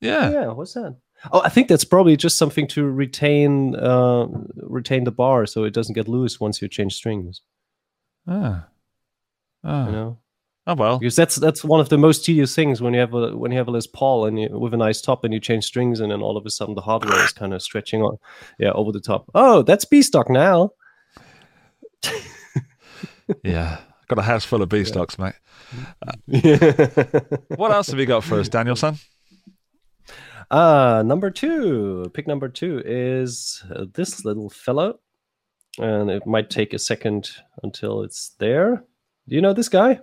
yeah. 0.00 0.30
Yeah, 0.30 0.46
what's 0.48 0.74
that? 0.74 0.96
Oh, 1.32 1.40
I 1.44 1.48
think 1.48 1.68
that's 1.68 1.84
probably 1.84 2.16
just 2.16 2.38
something 2.38 2.68
to 2.68 2.84
retain 2.84 3.74
uh, 3.76 4.26
retain 4.56 5.04
the 5.04 5.10
bar 5.10 5.46
so 5.46 5.64
it 5.64 5.72
doesn't 5.74 5.94
get 5.94 6.06
loose 6.08 6.38
once 6.40 6.62
you 6.62 6.68
change 6.68 6.94
strings. 6.94 7.42
Ah. 8.26 8.66
Ah. 9.64 9.86
You 9.86 9.92
know, 9.92 10.18
Oh 10.68 10.74
well. 10.74 10.98
because 10.98 11.16
that's 11.16 11.36
that's 11.36 11.64
one 11.64 11.80
of 11.80 11.88
the 11.88 11.96
most 11.98 12.24
tedious 12.24 12.54
things 12.54 12.80
when 12.82 12.92
you 12.92 13.00
have 13.00 13.14
a 13.14 13.36
when 13.36 13.50
you 13.50 13.58
have 13.58 13.68
a 13.68 13.70
Les 13.70 13.86
Paul 13.86 14.26
and 14.26 14.38
you, 14.38 14.48
with 14.50 14.74
a 14.74 14.76
nice 14.76 15.00
top 15.00 15.24
and 15.24 15.32
you 15.32 15.40
change 15.40 15.64
strings 15.64 15.98
and 15.98 16.12
then 16.12 16.20
all 16.20 16.36
of 16.36 16.44
a 16.44 16.50
sudden 16.50 16.74
the 16.74 16.82
hardware 16.82 17.24
is 17.24 17.32
kind 17.32 17.54
of 17.54 17.62
stretching 17.62 18.02
on, 18.02 18.18
yeah, 18.58 18.70
over 18.72 18.92
the 18.92 19.00
top. 19.00 19.30
Oh, 19.34 19.62
that's 19.62 19.84
B 19.86 20.02
stock 20.02 20.28
now. 20.30 20.70
Yeah. 23.44 23.78
Got 24.08 24.18
a 24.20 24.22
house 24.22 24.44
full 24.44 24.62
of 24.62 24.70
B 24.70 24.84
stocks, 24.84 25.18
mate. 25.18 25.34
What 27.56 27.72
else 27.72 27.88
have 27.88 27.98
you 27.98 28.06
got 28.06 28.24
for 28.24 28.40
us, 28.40 28.48
Danielson? 28.48 28.98
Uh, 30.50 31.02
number 31.04 31.30
two, 31.30 32.10
pick 32.14 32.26
number 32.26 32.48
two 32.48 32.82
is 32.86 33.62
uh, 33.74 33.84
this 33.92 34.24
little 34.24 34.48
fellow. 34.48 34.98
And 35.78 36.10
it 36.10 36.26
might 36.26 36.48
take 36.48 36.72
a 36.72 36.78
second 36.78 37.30
until 37.62 38.02
it's 38.02 38.30
there. 38.38 38.82
Do 39.28 39.34
you 39.34 39.42
know 39.42 39.52
this 39.52 39.68
guy? 39.68 40.00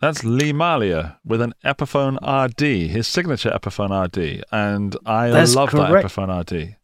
That's 0.00 0.22
Lee 0.24 0.52
Malia 0.52 1.18
with 1.24 1.40
an 1.40 1.54
Epiphone 1.64 2.16
RD, 2.20 2.90
his 2.90 3.06
signature 3.06 3.50
Epiphone 3.50 3.90
RD, 4.06 4.44
and 4.52 4.96
I 5.06 5.30
That's 5.30 5.54
love 5.54 5.70
that. 5.72 5.90
Epiphone 5.90 6.40
RD. 6.40 6.76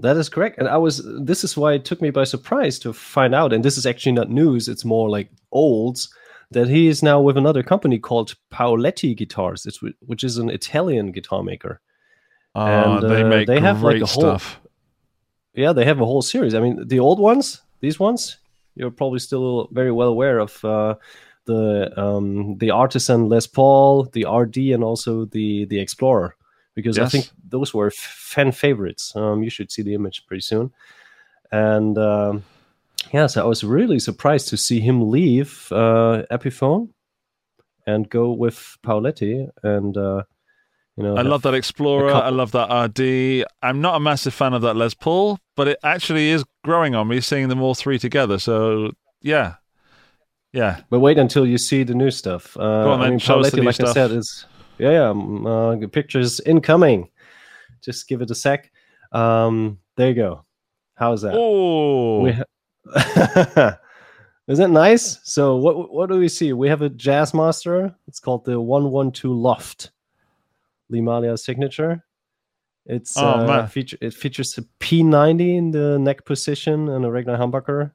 That 0.00 0.16
is 0.16 0.28
correct. 0.28 0.58
And 0.58 0.68
I 0.68 0.76
was, 0.76 1.02
this 1.20 1.42
is 1.42 1.56
why 1.56 1.72
it 1.72 1.84
took 1.84 2.00
me 2.00 2.10
by 2.10 2.24
surprise 2.24 2.78
to 2.80 2.92
find 2.92 3.34
out. 3.34 3.52
And 3.52 3.64
this 3.64 3.76
is 3.76 3.84
actually 3.86 4.12
not 4.12 4.30
news, 4.30 4.68
it's 4.68 4.84
more 4.84 5.08
like 5.10 5.30
olds 5.50 6.12
that 6.50 6.68
he 6.68 6.86
is 6.86 7.02
now 7.02 7.20
with 7.20 7.36
another 7.36 7.62
company 7.62 7.98
called 7.98 8.34
Paoletti 8.52 9.16
Guitars, 9.16 9.66
it's, 9.66 9.80
which 10.06 10.22
is 10.24 10.38
an 10.38 10.50
Italian 10.50 11.12
guitar 11.12 11.42
maker. 11.42 11.80
Oh, 12.54 12.64
And, 12.98 13.10
they 13.10 13.22
uh, 13.22 13.28
make 13.28 13.46
they 13.46 13.54
great 13.54 13.62
have, 13.62 13.82
like, 13.82 13.96
a 14.02 14.06
whole- 14.06 14.22
stuff. 14.22 14.60
Yeah, 15.54 15.72
they 15.72 15.84
have 15.84 16.00
a 16.00 16.04
whole 16.06 16.22
series. 16.22 16.54
I 16.54 16.60
mean, 16.60 16.86
the 16.86 17.00
old 17.00 17.18
ones, 17.18 17.62
these 17.80 17.98
ones, 17.98 18.38
you're 18.76 18.92
probably 18.92 19.18
still 19.18 19.68
very 19.72 19.90
well 19.90 20.08
aware 20.08 20.38
of 20.38 20.64
uh, 20.64 20.94
the 21.48 21.92
um, 22.00 22.58
the 22.58 22.70
artisan 22.70 23.28
Les 23.28 23.46
Paul, 23.46 24.04
the 24.12 24.24
RD, 24.24 24.56
and 24.74 24.84
also 24.84 25.24
the 25.24 25.64
the 25.64 25.80
Explorer, 25.80 26.36
because 26.74 26.98
I 26.98 27.08
think 27.08 27.30
those 27.48 27.74
were 27.74 27.88
f- 27.88 27.94
fan 27.94 28.52
favorites. 28.52 29.16
Um, 29.16 29.42
you 29.42 29.50
should 29.50 29.72
see 29.72 29.82
the 29.82 29.94
image 29.94 30.26
pretty 30.26 30.42
soon. 30.42 30.70
And 31.50 31.96
um, 31.96 32.44
yeah, 33.12 33.26
so 33.26 33.42
I 33.42 33.46
was 33.46 33.64
really 33.64 33.98
surprised 33.98 34.48
to 34.48 34.56
see 34.56 34.80
him 34.80 35.10
leave 35.10 35.72
uh, 35.72 36.22
Epiphone 36.30 36.90
and 37.86 38.08
go 38.08 38.30
with 38.32 38.76
Paoletti. 38.84 39.48
And 39.62 39.96
uh, 39.96 40.24
you 40.96 41.04
know, 41.04 41.16
I 41.16 41.22
love 41.22 41.42
that 41.42 41.54
Explorer. 41.54 42.12
I 42.12 42.28
love 42.28 42.52
that 42.52 42.68
RD. 42.70 43.46
I'm 43.62 43.80
not 43.80 43.96
a 43.96 44.00
massive 44.00 44.34
fan 44.34 44.52
of 44.52 44.62
that 44.62 44.76
Les 44.76 44.94
Paul, 44.94 45.38
but 45.56 45.68
it 45.68 45.78
actually 45.82 46.28
is 46.28 46.44
growing 46.62 46.94
on 46.94 47.08
me 47.08 47.20
seeing 47.20 47.48
them 47.48 47.62
all 47.62 47.74
three 47.74 47.98
together. 47.98 48.38
So 48.38 48.92
yeah, 49.22 49.54
yeah. 50.58 50.80
But 50.90 51.00
wait 51.00 51.18
until 51.18 51.46
you 51.46 51.58
see 51.58 51.84
the 51.84 51.94
new 51.94 52.10
stuff. 52.10 52.56
Uh, 52.56 52.90
on, 52.92 53.00
I 53.02 53.10
mean, 53.10 53.18
Show 53.18 53.40
us 53.40 53.50
the 53.50 53.58
new 53.58 53.62
like 53.66 53.80
I 53.80 53.84
said, 53.84 53.92
stuff. 53.92 54.10
is 54.12 54.46
yeah, 54.78 54.90
yeah. 54.90 55.08
um, 55.10 55.46
Uh, 55.46 55.86
pictures 55.88 56.40
incoming. 56.40 57.08
Just 57.80 58.08
give 58.08 58.22
it 58.22 58.30
a 58.30 58.34
sec. 58.34 58.70
Um, 59.12 59.78
there 59.96 60.08
you 60.08 60.14
go. 60.14 60.44
How's 60.94 61.22
that? 61.22 61.34
Oh, 61.36 62.30
ha- 62.32 63.78
Is 64.48 64.58
that 64.58 64.70
nice? 64.70 65.20
So 65.24 65.56
what 65.56 65.92
what 65.92 66.08
do 66.08 66.18
we 66.18 66.28
see? 66.28 66.52
We 66.54 66.68
have 66.68 66.82
a 66.82 66.88
Jazz 66.88 67.34
Master. 67.34 67.94
It's 68.08 68.18
called 68.20 68.44
the 68.44 68.58
One 68.60 68.90
One 68.90 69.12
Two 69.12 69.32
Loft. 69.34 69.90
Lee 70.90 71.02
Malia 71.02 71.36
signature. 71.36 72.02
It's 72.86 73.16
Oh, 73.18 73.22
uh, 73.26 73.66
feature 73.66 73.98
it 74.00 74.14
features 74.14 74.56
a 74.56 74.62
P90 74.80 75.56
in 75.58 75.70
the 75.70 75.98
neck 75.98 76.24
position 76.24 76.88
and 76.88 77.04
a 77.04 77.10
regular 77.10 77.36
humbucker. 77.38 77.92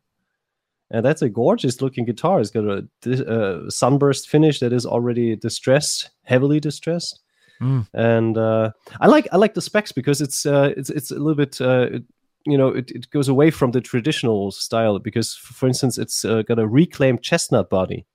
And 0.93 1.03
that's 1.03 1.21
a 1.23 1.27
gorgeous 1.29 1.81
looking 1.81 2.05
guitar. 2.05 2.39
It's 2.39 2.51
got 2.51 2.63
a 2.65 2.87
dis- 3.01 3.19
uh, 3.21 3.69
sunburst 3.69 4.29
finish 4.29 4.59
that 4.59 4.71
is 4.71 4.85
already 4.85 5.35
distressed, 5.35 6.11
heavily 6.21 6.59
distressed. 6.59 7.19
Mm. 7.59 7.87
And 7.93 8.37
uh, 8.37 8.71
I 9.01 9.07
like 9.07 9.27
I 9.31 9.37
like 9.37 9.53
the 9.55 9.61
specs 9.61 9.91
because 9.91 10.21
it's 10.21 10.45
uh, 10.45 10.71
it's 10.77 10.89
it's 10.91 11.11
a 11.11 11.15
little 11.15 11.35
bit 11.35 11.59
uh, 11.59 11.87
it- 11.93 12.03
you 12.45 12.57
know 12.57 12.67
it, 12.67 12.91
it 12.91 13.09
goes 13.09 13.29
away 13.29 13.51
from 13.51 13.71
the 13.71 13.79
traditional 13.81 14.51
style 14.51 14.99
because 14.99 15.33
for 15.33 15.65
instance 15.67 15.97
it's 15.97 16.25
uh, 16.25 16.41
got 16.41 16.59
a 16.59 16.67
reclaimed 16.67 17.21
chestnut 17.23 17.69
body, 17.69 18.05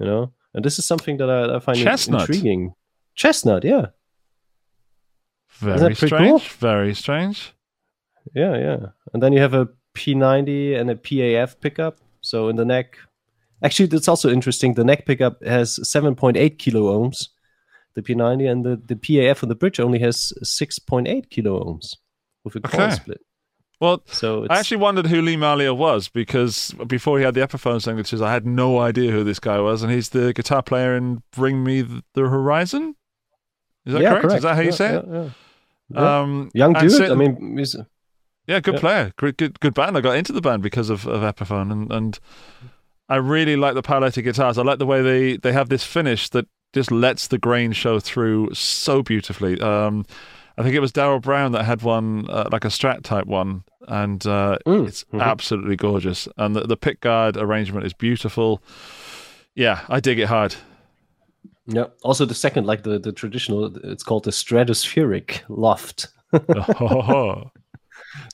you 0.00 0.06
know, 0.06 0.32
and 0.54 0.64
this 0.64 0.78
is 0.78 0.86
something 0.86 1.18
that 1.18 1.28
I, 1.30 1.56
I 1.56 1.58
find 1.60 1.78
Chestnut? 1.78 2.22
intriguing. 2.22 2.74
Chestnut, 3.14 3.62
yeah, 3.64 3.86
very 5.60 5.94
strange. 5.94 6.12
cool? 6.12 6.38
Very 6.58 6.94
strange. 6.94 7.52
yeah, 8.34 8.56
yeah. 8.56 8.86
And 9.12 9.22
then 9.22 9.32
you 9.32 9.40
have 9.40 9.54
a 9.54 9.68
P90 9.94 10.78
and 10.78 10.90
a 10.90 10.94
PAF 10.94 11.60
pickup. 11.60 11.98
So 12.20 12.48
in 12.48 12.56
the 12.56 12.64
neck, 12.64 12.98
actually, 13.62 13.86
that's 13.86 14.08
also 14.08 14.30
interesting. 14.30 14.74
The 14.74 14.84
neck 14.84 15.06
pickup 15.06 15.42
has 15.44 15.78
7.8 15.78 16.58
kilo 16.58 16.82
ohms, 16.98 17.28
the 17.94 18.02
P90, 18.02 18.50
and 18.50 18.64
the, 18.64 18.76
the 18.76 18.96
PAF 18.96 19.42
on 19.42 19.48
the 19.48 19.54
bridge 19.54 19.78
only 19.80 19.98
has 20.00 20.32
6.8 20.42 21.30
kilo 21.30 21.64
ohms 21.64 21.96
with 22.44 22.56
a 22.56 22.60
coil 22.60 22.82
Okay. 22.86 22.94
split. 22.94 23.20
Well, 23.80 24.02
So 24.06 24.44
it's, 24.44 24.50
I 24.52 24.58
actually 24.60 24.78
wondered 24.78 25.08
who 25.08 25.20
Lee 25.20 25.36
Malia 25.36 25.74
was 25.74 26.08
because 26.08 26.74
before 26.86 27.18
he 27.18 27.24
had 27.24 27.34
the 27.34 27.40
Epiphone 27.46 27.82
signatures, 27.82 28.22
I 28.22 28.32
had 28.32 28.46
no 28.46 28.78
idea 28.78 29.10
who 29.10 29.24
this 29.24 29.40
guy 29.40 29.58
was, 29.58 29.82
and 29.82 29.92
he's 29.92 30.10
the 30.10 30.32
guitar 30.32 30.62
player 30.62 30.96
in 30.96 31.22
"Bring 31.32 31.62
Me 31.64 31.82
the 31.82 32.00
Horizon." 32.22 32.94
Is 33.84 33.92
that 33.92 34.00
yeah, 34.02 34.10
correct? 34.10 34.22
correct. 34.22 34.36
Is 34.38 34.42
that 34.44 34.54
how 34.54 34.60
you 34.62 34.66
Yeah, 34.68 34.74
say 34.74 34.92
yeah, 34.94 35.30
it? 35.90 35.96
Um, 35.98 36.50
Young 36.54 36.72
dude. 36.72 36.92
sit- 36.92 37.10
I 37.10 37.14
mean, 37.14 37.58
he's, 37.58 37.76
Yeah, 38.46 38.60
good 38.60 38.74
Yeah. 38.74 38.80
player, 38.80 39.12
good, 39.16 39.36
good, 39.36 39.60
good 39.60 39.74
band. 39.74 39.96
I 39.96 40.00
got 40.00 40.16
into 40.16 40.32
the 40.32 40.40
band 40.40 40.62
because 40.62 40.90
of, 40.90 41.06
of 41.06 41.22
Epiphone, 41.22 41.72
and, 41.72 41.90
and 41.92 42.18
I 43.08 43.16
really 43.16 43.56
like 43.56 43.74
the 43.74 43.82
Paoletti 43.82 44.22
guitars. 44.22 44.58
I 44.58 44.62
like 44.62 44.78
the 44.78 44.86
way 44.86 45.00
they, 45.02 45.36
they 45.38 45.52
have 45.52 45.68
this 45.70 45.84
finish 45.84 46.28
that 46.30 46.46
just 46.72 46.90
lets 46.90 47.28
the 47.28 47.38
grain 47.38 47.72
show 47.72 48.00
through 48.00 48.52
so 48.54 49.02
beautifully. 49.02 49.60
Um, 49.60 50.04
I 50.58 50.62
think 50.62 50.74
it 50.74 50.80
was 50.80 50.92
Daryl 50.92 51.20
Brown 51.22 51.52
that 51.52 51.64
had 51.64 51.82
one 51.82 52.26
uh, 52.28 52.48
like 52.52 52.64
a 52.64 52.68
Strat 52.68 53.02
type 53.02 53.26
one, 53.26 53.64
and 53.88 54.24
uh, 54.26 54.58
Mm, 54.66 54.86
it's 54.88 55.04
mhm. 55.04 55.20
absolutely 55.22 55.76
gorgeous. 55.76 56.28
And 56.36 56.54
the, 56.54 56.62
the 56.62 56.76
pick 56.76 57.00
guard 57.00 57.36
arrangement 57.36 57.86
is 57.86 57.92
beautiful. 57.92 58.62
Yeah, 59.54 59.84
I 59.88 60.00
dig 60.00 60.18
it 60.18 60.26
hard. 60.28 60.54
yeah. 61.66 61.86
Also, 62.02 62.24
the 62.24 62.34
second, 62.34 62.66
like 62.66 62.82
the 62.82 62.98
the 62.98 63.12
traditional, 63.12 63.74
it's 63.84 64.02
called 64.02 64.24
the 64.24 64.30
stratospheric 64.32 65.40
loft. 65.48 66.08
Oh, 66.80 67.50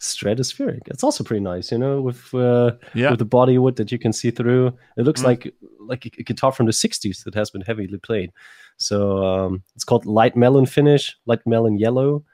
stratospheric. 0.00 0.80
It's 0.86 1.04
also 1.04 1.24
pretty 1.24 1.40
nice, 1.42 1.70
you 1.72 1.78
know, 1.78 2.00
with 2.00 2.32
uh, 2.34 2.72
yeah, 2.94 3.10
with 3.10 3.18
the 3.18 3.24
body 3.24 3.58
wood 3.58 3.76
that 3.76 3.92
you 3.92 3.98
can 3.98 4.12
see 4.12 4.30
through. 4.30 4.68
It 4.96 5.04
looks 5.04 5.22
Mm. 5.22 5.26
like 5.26 5.54
like 5.78 6.06
a, 6.06 6.10
a 6.18 6.22
guitar 6.22 6.52
from 6.52 6.66
the 6.66 6.72
'60s 6.72 7.24
that 7.24 7.34
has 7.34 7.50
been 7.50 7.62
heavily 7.62 7.98
played. 7.98 8.32
So 8.76 9.24
um, 9.24 9.62
it's 9.74 9.84
called 9.84 10.06
light 10.06 10.36
melon 10.36 10.66
finish, 10.66 11.16
light 11.26 11.46
melon 11.46 11.78
yellow. 11.78 12.24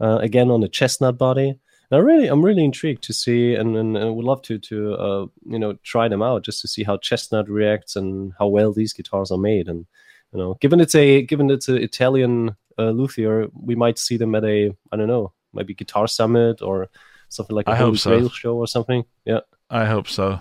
Uh, 0.00 0.18
again 0.18 0.48
on 0.48 0.60
the 0.60 0.68
chestnut 0.68 1.18
body. 1.18 1.48
And 1.48 1.58
I 1.90 1.98
really, 1.98 2.28
I'm 2.28 2.44
really 2.44 2.62
intrigued 2.64 3.02
to 3.02 3.12
see, 3.12 3.56
and, 3.56 3.76
and, 3.76 3.96
and 3.96 4.14
would 4.14 4.24
love 4.24 4.42
to 4.42 4.56
to 4.56 4.94
uh, 4.94 5.26
you 5.44 5.58
know 5.58 5.72
try 5.82 6.06
them 6.06 6.22
out 6.22 6.44
just 6.44 6.60
to 6.60 6.68
see 6.68 6.84
how 6.84 6.98
chestnut 6.98 7.48
reacts 7.48 7.96
and 7.96 8.32
how 8.38 8.46
well 8.46 8.72
these 8.72 8.92
guitars 8.92 9.32
are 9.32 9.38
made. 9.38 9.66
And 9.66 9.86
you 10.32 10.38
know, 10.38 10.54
given 10.60 10.78
it's 10.78 10.94
a 10.94 11.22
given 11.22 11.50
it's 11.50 11.66
an 11.68 11.78
Italian 11.78 12.54
uh, 12.78 12.90
luthier, 12.90 13.48
we 13.60 13.74
might 13.74 13.98
see 13.98 14.16
them 14.16 14.36
at 14.36 14.44
a 14.44 14.70
I 14.92 14.96
don't 14.96 15.08
know, 15.08 15.32
maybe 15.58 15.74
Guitar 15.74 16.06
Summit 16.08 16.62
or 16.62 16.88
something 17.28 17.54
like 17.54 17.66
a 17.68 17.72
I 17.72 17.74
hope 17.76 17.86
Holy 17.86 17.98
so. 17.98 18.10
Grail 18.10 18.28
show 18.30 18.56
or 18.56 18.66
something. 18.66 19.04
Yeah. 19.24 19.40
I 19.68 19.84
hope 19.84 20.08
so. 20.08 20.40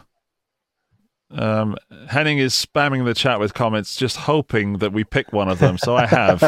Um, 1.30 1.76
Henning 2.08 2.38
is 2.38 2.54
spamming 2.54 3.04
the 3.04 3.14
chat 3.14 3.40
with 3.42 3.54
comments, 3.54 3.98
just 3.98 4.16
hoping 4.16 4.78
that 4.78 4.94
we 4.94 5.04
pick 5.04 5.34
one 5.34 5.50
of 5.50 5.60
them. 5.60 5.78
So 5.78 5.98
I 5.98 6.06
have. 6.06 6.42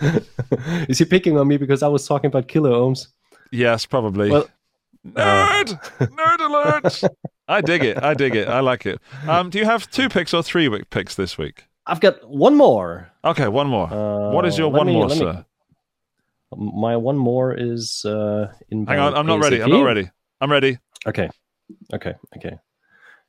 Is 0.88 0.98
he 0.98 1.04
picking 1.04 1.36
on 1.36 1.48
me 1.48 1.56
because 1.56 1.82
I 1.82 1.88
was 1.88 2.06
talking 2.06 2.28
about 2.28 2.46
kilo 2.46 2.70
ohms? 2.88 3.08
Yes, 3.50 3.84
probably. 3.86 4.30
Well, 4.30 4.48
Nerd! 5.06 5.80
Nerd 5.98 6.40
alert! 6.40 7.00
I 7.48 7.60
dig 7.62 7.82
it. 7.82 8.02
I 8.02 8.14
dig 8.14 8.36
it. 8.36 8.46
I 8.46 8.60
like 8.60 8.84
it. 8.86 9.00
Um, 9.26 9.50
do 9.50 9.58
you 9.58 9.64
have 9.64 9.90
two 9.90 10.08
picks 10.08 10.32
or 10.34 10.42
three 10.42 10.68
week 10.68 10.90
picks 10.90 11.14
this 11.16 11.36
week? 11.38 11.64
I've 11.86 12.00
got 12.00 12.28
one 12.28 12.54
more. 12.54 13.10
Okay, 13.24 13.48
one 13.48 13.66
more. 13.68 13.92
Uh, 13.92 14.30
what 14.32 14.44
is 14.44 14.58
your 14.58 14.70
one 14.70 14.86
me- 14.86 14.92
more, 14.92 15.06
let 15.06 15.18
me- 15.18 15.24
sir? 15.24 15.44
My 16.56 16.96
one 16.96 17.16
more 17.18 17.54
is 17.54 18.04
uh, 18.04 18.52
in. 18.70 18.86
Hang 18.86 18.98
on, 18.98 19.14
I'm 19.14 19.26
not 19.26 19.40
ready. 19.40 19.62
I'm 19.62 19.70
not 19.70 19.82
ready. 19.84 20.10
I'm 20.40 20.50
ready. 20.50 20.78
Okay, 21.06 21.28
okay, 21.92 22.14
okay. 22.36 22.56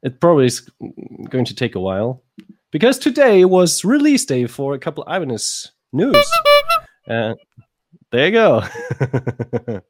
It 0.03 0.19
probably 0.21 0.45
is 0.45 0.61
going 1.29 1.45
to 1.45 1.55
take 1.55 1.75
a 1.75 1.79
while 1.79 2.23
because 2.71 2.97
today 2.97 3.43
was 3.45 3.83
release 3.83 4.23
day 4.25 4.45
for 4.47 4.73
a 4.73 4.79
couple 4.79 5.03
of 5.03 5.13
Ibanez 5.13 5.71
news. 5.91 6.15
Uh, 7.09 7.33
there 8.11 8.27
you 8.27 8.31
go. 8.31 8.63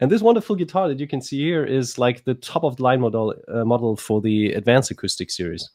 and 0.00 0.10
this 0.10 0.20
wonderful 0.22 0.56
guitar 0.56 0.88
that 0.88 0.98
you 0.98 1.06
can 1.06 1.20
see 1.20 1.38
here 1.38 1.64
is 1.64 1.98
like 1.98 2.24
the 2.24 2.34
top 2.34 2.64
of 2.64 2.76
the 2.76 2.82
line 2.82 3.00
model 3.00 3.34
uh, 3.48 3.64
model 3.64 3.96
for 3.96 4.20
the 4.20 4.52
Advanced 4.52 4.90
Acoustic 4.90 5.30
series. 5.30 5.70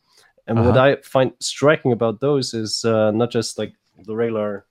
And 0.47 0.59
what 0.59 0.75
Uh-huh. 0.77 0.97
I 0.97 1.01
find 1.01 1.31
striking 1.39 1.93
about 1.93 2.19
those 2.19 2.53
is 2.53 2.83
uh, 2.83 3.11
not 3.11 3.31
just 3.31 3.57
like 3.57 3.73
the 4.05 4.15
regular 4.15 4.65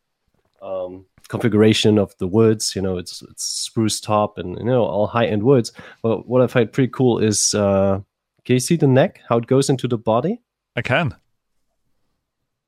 um, 0.62 1.05
configuration 1.29 1.98
of 1.98 2.16
the 2.18 2.27
woods. 2.27 2.75
You 2.75 2.83
know, 2.83 2.96
it's 2.96 3.22
it's 3.22 3.44
spruce 3.44 4.01
top 4.01 4.38
and 4.38 4.57
you 4.59 4.64
know 4.64 4.85
all 4.85 5.07
high 5.07 5.27
end 5.27 5.42
woods. 5.42 5.72
But 6.03 6.29
what 6.29 6.42
I 6.42 6.46
find 6.46 6.72
pretty 6.72 6.90
cool 6.90 7.18
is 7.18 7.53
uh, 7.55 8.01
can 8.44 8.55
you 8.55 8.61
see 8.61 8.77
the 8.77 8.87
neck? 8.87 9.20
How 9.29 9.38
it 9.38 9.46
goes 9.46 9.68
into 9.68 9.88
the 9.88 9.98
body? 9.98 10.40
I 10.77 10.83
can. 10.83 11.14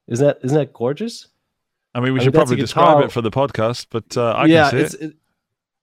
Isn't 0.09 0.27
that 0.27 0.39
isn't 0.43 0.57
that 0.57 0.73
gorgeous? 0.73 1.29
I 1.95 2.01
mean, 2.01 2.13
we 2.13 2.21
I 2.21 2.25
should 2.25 2.35
mean, 2.35 2.41
probably 2.41 2.57
describe 2.57 3.05
it 3.05 3.13
for 3.13 3.23
the 3.23 3.31
podcast, 3.31 3.87
but 3.91 4.17
uh, 4.17 4.33
I 4.33 4.47
yeah, 4.47 4.71
can 4.71 4.79
see 4.79 4.85
it's 4.85 4.95
it. 4.95 5.03
it, 5.03 5.17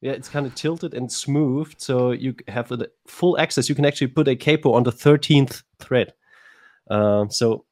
yeah, 0.01 0.11
it's 0.11 0.29
kind 0.29 0.45
of 0.45 0.55
tilted 0.55 0.93
and 0.93 1.11
smoothed, 1.11 1.79
so 1.79 2.11
you 2.11 2.35
have 2.47 2.67
the 2.67 2.89
full 3.07 3.39
access. 3.39 3.69
You 3.69 3.75
can 3.75 3.85
actually 3.85 4.07
put 4.07 4.27
a 4.27 4.35
capo 4.35 4.73
on 4.73 4.83
the 4.83 4.91
thirteenth 4.91 5.63
thread. 5.79 6.13
Um, 6.89 7.29
so 7.29 7.65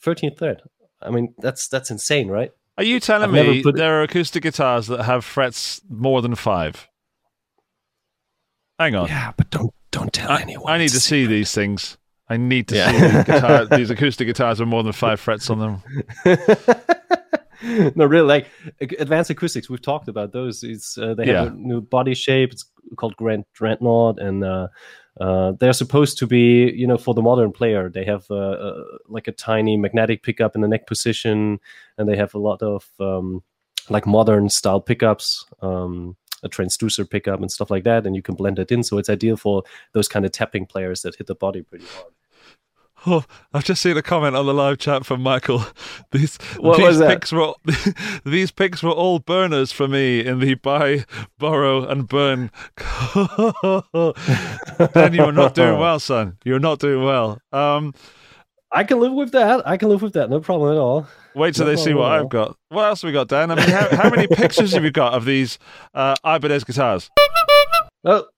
thirteenth 0.00 0.38
thread. 0.38 0.62
I 1.00 1.10
mean, 1.10 1.34
that's 1.38 1.68
that's 1.68 1.90
insane, 1.90 2.28
right? 2.28 2.52
Are 2.78 2.84
you 2.84 3.00
telling 3.00 3.34
I've 3.36 3.46
me 3.46 3.62
put- 3.62 3.76
there 3.76 4.00
are 4.00 4.02
acoustic 4.02 4.42
guitars 4.42 4.86
that 4.86 5.02
have 5.04 5.24
frets 5.24 5.80
more 5.90 6.22
than 6.22 6.34
five? 6.34 6.88
Hang 8.78 8.94
on. 8.94 9.08
Yeah, 9.08 9.32
but 9.36 9.50
don't 9.50 9.72
don't 9.90 10.12
tell 10.12 10.30
anyone. 10.32 10.72
I 10.72 10.78
need 10.78 10.88
to 10.88 10.96
a 10.96 11.00
see 11.00 11.26
these 11.26 11.52
things. 11.52 11.98
I 12.28 12.38
need 12.38 12.68
to 12.68 12.76
Yeah. 12.76 12.90
see 12.90 12.98
these, 12.98 13.24
guitar, 13.24 13.64
these 13.76 13.90
acoustic 13.90 14.26
guitars 14.26 14.58
with 14.58 14.68
more 14.68 14.82
than 14.82 14.92
five 14.92 15.20
frets 15.20 15.50
on 15.50 15.58
them. 15.58 15.82
no, 17.94 18.06
really, 18.06 18.26
like 18.26 18.46
advanced 18.98 19.30
acoustics. 19.30 19.68
We've 19.68 19.82
talked 19.82 20.08
about 20.08 20.32
those. 20.32 20.64
It's 20.64 20.96
uh, 20.98 21.14
they 21.14 21.26
have 21.26 21.34
Yeah. 21.34 21.46
a 21.52 21.54
new 21.54 21.80
body 21.82 22.14
shape. 22.14 22.52
It's 22.52 22.64
called 22.96 23.14
Grand 23.16 23.44
Dreadnought, 23.54 24.18
and 24.18 24.42
uh, 24.42 24.68
uh, 25.20 25.52
they're 25.60 25.72
supposed 25.72 26.18
to 26.18 26.26
be, 26.26 26.72
you 26.74 26.86
know, 26.86 26.96
for 26.96 27.14
the 27.14 27.22
modern 27.22 27.52
player. 27.52 27.88
They 27.88 28.04
have 28.04 28.24
uh, 28.30 28.34
uh, 28.34 28.84
like 29.08 29.28
a 29.28 29.32
tiny 29.32 29.76
magnetic 29.76 30.22
pickup 30.22 30.54
in 30.54 30.62
the 30.62 30.68
neck 30.68 30.86
position, 30.86 31.60
and 31.98 32.08
they 32.08 32.16
have 32.16 32.34
a 32.34 32.38
lot 32.38 32.62
of 32.62 32.88
um, 32.98 33.42
like 33.90 34.06
modern 34.06 34.48
style 34.48 34.80
pickups. 34.80 35.46
Um, 35.60 36.16
a 36.44 36.48
transducer 36.48 37.08
pickup 37.08 37.40
and 37.40 37.52
stuff 37.52 37.70
like 37.70 37.84
that, 37.84 38.04
and 38.04 38.16
you 38.16 38.22
can 38.22 38.34
blend 38.34 38.58
it 38.58 38.72
in. 38.72 38.82
So 38.82 38.98
it's 38.98 39.08
ideal 39.08 39.36
for 39.36 39.62
those 39.92 40.08
kind 40.08 40.24
of 40.26 40.32
tapping 40.32 40.66
players 40.66 41.02
that 41.02 41.14
hit 41.14 41.28
the 41.28 41.36
body 41.36 41.62
pretty 41.62 41.84
hard. 41.84 42.12
Oh, 43.06 43.24
I've 43.52 43.64
just 43.64 43.82
seen 43.82 43.96
a 43.96 44.02
comment 44.02 44.36
on 44.36 44.46
the 44.46 44.54
live 44.54 44.78
chat 44.78 45.04
from 45.04 45.22
Michael. 45.22 45.64
These 46.12 46.36
What 46.58 46.78
these 46.78 46.98
picks 46.98 47.32
were 47.32 47.54
these 48.24 48.50
picks 48.50 48.82
were 48.82 48.90
all 48.90 49.18
burners 49.18 49.72
for 49.72 49.88
me 49.88 50.24
in 50.24 50.38
the 50.38 50.54
buy, 50.54 51.04
borrow, 51.38 51.84
and 51.84 52.06
burn. 52.06 52.50
Dan, 54.92 55.14
you're 55.14 55.32
not 55.32 55.54
doing 55.54 55.78
well, 55.78 55.98
son. 55.98 56.36
You're 56.44 56.60
not 56.60 56.78
doing 56.78 57.04
well. 57.04 57.40
Um, 57.50 57.94
I 58.70 58.84
can 58.84 59.00
live 59.00 59.12
with 59.12 59.32
that. 59.32 59.66
I 59.66 59.76
can 59.76 59.88
live 59.88 60.02
with 60.02 60.12
that. 60.14 60.30
No 60.30 60.40
problem 60.40 60.72
at 60.72 60.78
all. 60.78 61.06
wait 61.34 61.54
till 61.54 61.66
No 61.66 61.74
they 61.74 61.82
see 61.82 61.94
what. 61.94 62.12
I've 62.12 62.28
got. 62.28 62.56
What 62.68 62.84
else 62.84 63.02
have 63.02 63.08
we 63.08 63.12
got, 63.12 63.28
Dan? 63.28 63.50
I 63.50 63.54
mean, 63.56 63.68
how, 63.68 63.96
how 63.96 64.10
many 64.10 64.26
pictures 64.26 64.72
have 64.72 64.84
you 64.84 64.90
got 64.90 65.14
of 65.14 65.24
these 65.24 65.58
uh, 65.94 66.14
Ibanez 66.24 66.64
guitars? 66.64 67.10
Well, 68.04 68.28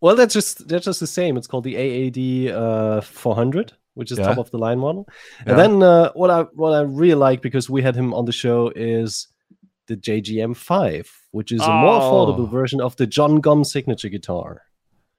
well, 0.00 0.16
that's 0.16 0.34
just 0.34 0.68
that's 0.68 0.84
just 0.84 1.00
the 1.00 1.06
same. 1.06 1.36
It's 1.36 1.46
called 1.46 1.64
the 1.64 1.76
AAD 1.76 2.54
uh, 2.54 3.00
400, 3.00 3.72
which 3.94 4.10
is 4.12 4.18
Yeah. 4.18 4.26
top 4.28 4.38
of 4.38 4.50
the 4.50 4.58
line 4.58 4.78
model. 4.78 5.06
Yeah. 5.46 5.50
And 5.52 5.58
then 5.58 5.82
uh, 5.82 6.12
what 6.14 6.30
I 6.30 6.42
what 6.54 6.72
I 6.72 6.82
really 6.82 7.14
like 7.14 7.40
because 7.42 7.68
we 7.70 7.82
had 7.82 7.94
him 7.96 8.12
on 8.14 8.24
the 8.26 8.32
show 8.32 8.70
is 8.74 9.28
the 9.86 9.96
JGM 9.96 10.56
5, 10.56 11.10
which 11.32 11.52
is 11.52 11.60
a 11.60 11.68
more 11.68 11.94
Oh. 11.96 12.00
affordable 12.00 12.48
version 12.50 12.80
of 12.80 12.96
the 12.96 13.06
Jon 13.06 13.40
Gomm 13.42 13.64
signature 13.66 14.08
guitar. 14.08 14.62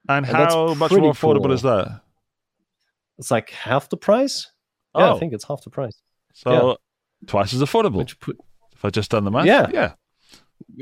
And 0.10 0.26
And 0.26 0.36
how 0.36 0.74
much 0.76 0.92
more 0.92 1.14
affordable 1.14 1.44
cool. 1.44 1.52
is 1.54 1.62
that? 1.64 2.02
It's 3.18 3.32
like 3.32 3.50
half 3.52 3.90
the 3.90 3.98
price. 3.98 4.52
Yeah, 4.96 5.12
Oh. 5.12 5.16
I 5.16 5.20
think 5.20 5.34
it's 5.34 5.46
half 5.46 5.64
the 5.64 5.70
price. 5.70 6.02
So 6.34 6.78
twice 7.28 7.54
as 7.54 7.62
affordable. 7.62 7.98
Which 7.98 8.20
put 8.20 8.38
if 8.74 8.84
I 8.84 8.90
just 8.90 9.10
done 9.12 9.24
the 9.24 9.32
math, 9.32 9.46
Yeah. 9.46 9.68
yeah. 9.72 9.94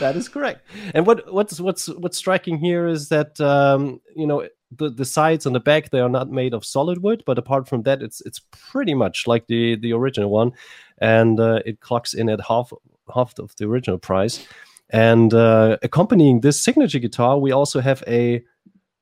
that 0.00 0.12
is 0.16 0.28
correct. 0.28 0.62
And 0.94 1.06
what 1.06 1.32
what's 1.32 1.60
what's 1.60 1.88
what's 1.88 2.16
striking 2.18 2.58
here 2.58 2.86
is 2.86 3.08
that 3.08 3.40
um, 3.40 4.00
you 4.14 4.26
know 4.26 4.48
the 4.78 4.90
the 4.90 5.04
sides 5.04 5.46
and 5.46 5.54
the 5.54 5.60
back 5.60 5.90
they 5.90 6.00
are 6.00 6.08
not 6.08 6.30
made 6.30 6.54
of 6.54 6.64
solid 6.64 7.02
wood, 7.02 7.22
but 7.26 7.38
apart 7.38 7.68
from 7.68 7.82
that, 7.82 8.02
it's 8.02 8.20
it's 8.22 8.40
pretty 8.50 8.94
much 8.94 9.26
like 9.26 9.46
the 9.46 9.76
the 9.76 9.92
original 9.92 10.30
one, 10.30 10.52
and 10.98 11.40
uh, 11.40 11.60
it 11.64 11.80
clocks 11.80 12.14
in 12.14 12.28
at 12.28 12.40
half 12.40 12.72
half 13.14 13.38
of 13.38 13.54
the 13.56 13.66
original 13.66 13.98
price. 13.98 14.46
And 14.90 15.32
uh, 15.34 15.78
accompanying 15.82 16.40
this 16.40 16.60
signature 16.60 16.98
guitar, 16.98 17.38
we 17.38 17.52
also 17.52 17.80
have 17.80 18.04
a 18.06 18.44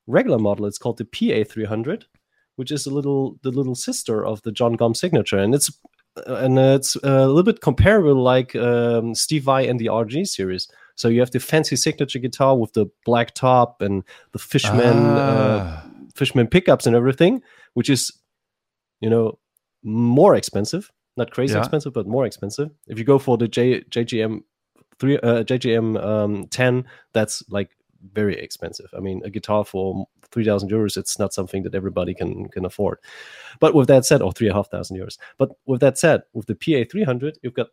regular 0.07 0.39
model. 0.39 0.65
It's 0.65 0.77
called 0.77 0.97
the 0.97 1.05
PA 1.05 1.49
300, 1.49 2.05
which 2.55 2.71
is 2.71 2.85
a 2.85 2.93
little 2.93 3.37
the 3.43 3.51
little 3.51 3.75
sister 3.75 4.25
of 4.25 4.41
the 4.43 4.51
Jon 4.51 4.77
Gomm 4.77 4.95
signature, 4.95 5.37
and 5.37 5.53
it's 5.53 5.71
and 6.27 6.59
it's 6.59 6.95
a 6.97 7.27
little 7.27 7.43
bit 7.43 7.61
comparable 7.61 8.15
like 8.15 8.55
um, 8.55 9.15
Steve 9.15 9.43
Vai 9.43 9.67
and 9.67 9.79
the 9.79 9.87
RG 9.87 10.27
series. 10.27 10.67
So 10.95 11.07
you 11.07 11.19
have 11.21 11.31
the 11.31 11.39
fancy 11.39 11.75
signature 11.75 12.19
guitar 12.19 12.57
with 12.57 12.73
the 12.73 12.85
black 13.05 13.33
top 13.33 13.81
and 13.81 14.03
the 14.31 14.39
Fishman 14.39 14.97
uh, 15.17 15.59
Ah. 15.83 15.89
Fishman 16.15 16.47
pickups 16.47 16.85
and 16.85 16.95
everything, 16.95 17.41
which 17.73 17.89
is 17.89 18.11
you 19.01 19.09
know 19.09 19.39
more 19.83 20.35
expensive, 20.35 20.91
not 21.17 21.31
crazy 21.31 21.53
Yeah. 21.53 21.59
expensive, 21.59 21.93
but 21.93 22.07
more 22.07 22.25
expensive. 22.25 22.69
If 22.87 22.97
you 22.99 23.03
go 23.05 23.19
for 23.19 23.37
the 23.37 23.47
J, 23.47 23.81
JGM 23.89 24.43
three 24.99 25.17
uh, 25.17 25.43
JGM 25.43 25.97
um, 26.03 26.47
ten, 26.47 26.85
that's 27.13 27.43
like 27.49 27.71
very 28.13 28.37
expensive. 28.37 28.89
I 28.95 28.99
mean, 28.99 29.21
a 29.25 29.29
guitar 29.29 29.65
for 29.65 30.05
three 30.31 30.45
thousand 30.45 30.69
euros, 30.71 30.97
it's 30.97 31.17
not 31.17 31.33
something 31.33 31.63
that 31.63 31.73
everybody 31.75 32.13
can 32.13 32.47
can 32.49 32.65
afford. 32.65 32.99
But 33.59 33.73
with 33.73 33.87
that 33.87 34.05
said, 34.05 34.21
or 34.21 34.31
three 34.31 34.47
and 34.47 34.53
a 34.53 34.57
half 34.57 34.69
thousand 34.69 34.97
euros. 34.97 35.17
But 35.37 35.49
with 35.65 35.81
that 35.81 35.97
said, 35.97 36.21
with 36.33 36.45
the 36.45 36.55
PA 36.55 36.87
three 36.89 37.03
hundred, 37.03 37.39
you've 37.41 37.53
got 37.55 37.67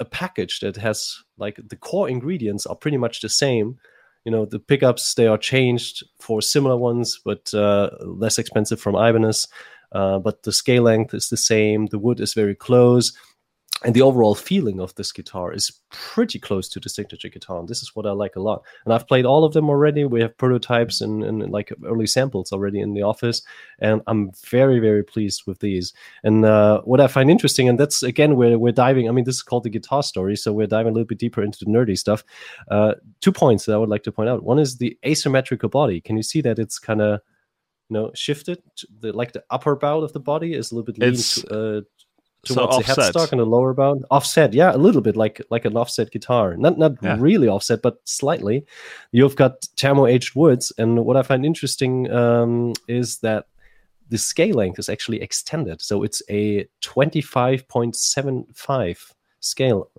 a 0.00 0.04
package 0.04 0.60
that 0.60 0.76
has 0.76 1.22
like 1.38 1.58
the 1.68 1.76
core 1.76 2.08
ingredients 2.08 2.66
are 2.66 2.76
pretty 2.76 2.96
much 2.96 3.20
the 3.20 3.28
same. 3.28 3.78
You 4.24 4.32
know, 4.32 4.44
the 4.44 4.58
pickups 4.58 5.14
they 5.14 5.26
are 5.26 5.38
changed 5.38 6.04
for 6.18 6.42
similar 6.42 6.76
ones, 6.76 7.20
but 7.24 7.52
uh, 7.54 7.90
less 8.00 8.38
expensive 8.38 8.80
from 8.80 8.94
Ibanez. 8.94 9.46
Uh, 9.92 10.18
but 10.18 10.42
the 10.42 10.52
scale 10.52 10.82
length 10.82 11.14
is 11.14 11.28
the 11.28 11.36
same. 11.36 11.86
The 11.86 11.98
wood 11.98 12.20
is 12.20 12.34
very 12.34 12.54
close 12.54 13.12
and 13.84 13.94
the 13.94 14.00
overall 14.00 14.34
feeling 14.34 14.80
of 14.80 14.94
this 14.94 15.12
guitar 15.12 15.52
is 15.52 15.70
pretty 15.90 16.38
close 16.38 16.66
to 16.66 16.80
the 16.80 16.88
signature 16.88 17.28
guitar 17.28 17.58
and 17.58 17.68
this 17.68 17.82
is 17.82 17.94
what 17.94 18.06
i 18.06 18.10
like 18.10 18.34
a 18.34 18.40
lot. 18.40 18.62
And 18.84 18.94
i've 18.94 19.06
played 19.06 19.26
all 19.26 19.44
of 19.44 19.52
them 19.52 19.68
already. 19.68 20.04
We 20.04 20.22
have 20.22 20.36
prototypes 20.38 21.02
and, 21.02 21.22
and 21.22 21.50
like 21.52 21.70
early 21.84 22.06
samples 22.06 22.52
already 22.52 22.80
in 22.80 22.94
the 22.94 23.02
office 23.02 23.42
and 23.80 24.00
i'm 24.06 24.30
very 24.46 24.78
very 24.78 25.04
pleased 25.04 25.42
with 25.46 25.58
these. 25.60 25.92
And 26.24 26.44
uh, 26.46 26.80
what 26.82 27.00
i 27.00 27.06
find 27.06 27.30
interesting 27.30 27.68
and 27.68 27.78
that's 27.78 28.02
again 28.02 28.36
where 28.36 28.58
we're 28.58 28.72
diving 28.72 29.08
i 29.08 29.12
mean 29.12 29.24
this 29.26 29.36
is 29.36 29.42
called 29.42 29.64
the 29.64 29.70
guitar 29.70 30.02
story 30.02 30.36
so 30.36 30.52
we're 30.54 30.66
diving 30.66 30.90
a 30.92 30.94
little 30.94 31.06
bit 31.06 31.18
deeper 31.18 31.42
into 31.42 31.58
the 31.62 31.70
nerdy 31.70 31.98
stuff. 31.98 32.24
Uh, 32.70 32.94
two 33.20 33.32
points 33.32 33.66
that 33.66 33.74
i 33.74 33.78
would 33.78 33.90
like 33.90 34.02
to 34.04 34.12
point 34.12 34.30
out. 34.30 34.42
One 34.42 34.58
is 34.58 34.78
the 34.78 34.98
asymmetrical 35.04 35.68
body. 35.68 36.00
Can 36.00 36.16
you 36.16 36.22
see 36.22 36.40
that 36.40 36.58
it's 36.58 36.78
kind 36.78 37.02
of 37.02 37.20
you 37.90 37.94
know 37.94 38.10
shifted? 38.14 38.62
The 39.00 39.12
like 39.12 39.32
the 39.32 39.44
upper 39.50 39.76
bout 39.76 40.02
of 40.02 40.12
the 40.14 40.20
body 40.20 40.54
is 40.54 40.72
a 40.72 40.74
little 40.74 40.86
bit 40.86 40.98
lean 40.98 41.10
It's- 41.10 41.44
to, 42.46 42.52
uh, 42.52 42.54
so 42.54 42.66
towards 42.66 42.86
the 42.86 42.92
offset. 42.92 43.14
headstock 43.14 43.32
and 43.32 43.40
the 43.40 43.44
lower 43.46 43.74
bound? 43.74 44.04
Offset 44.10 44.52
yeah 44.54 44.74
a 44.74 44.78
little 44.86 45.00
bit 45.02 45.16
like 45.16 45.40
like 45.50 45.64
an 45.64 45.76
offset 45.76 46.10
guitar. 46.10 46.56
Not 46.56 46.78
not 46.78 46.92
Yeah. 47.02 47.16
really 47.18 47.48
offset 47.48 47.82
but 47.82 47.98
slightly. 48.04 48.64
You've 49.12 49.36
got 49.36 49.66
thermo 49.76 50.06
aged 50.06 50.34
woods 50.34 50.72
and 50.78 51.04
what 51.04 51.16
i 51.16 51.22
find 51.22 51.44
interesting 51.44 52.10
um, 52.12 52.72
is 52.88 53.18
that 53.18 53.46
the 54.08 54.18
scale 54.18 54.54
length 54.54 54.78
is 54.78 54.88
actually 54.88 55.20
extended. 55.20 55.82
So 55.82 56.04
it's 56.04 56.22
a 56.30 56.66
25.75 56.82 59.12
scale 59.40 59.90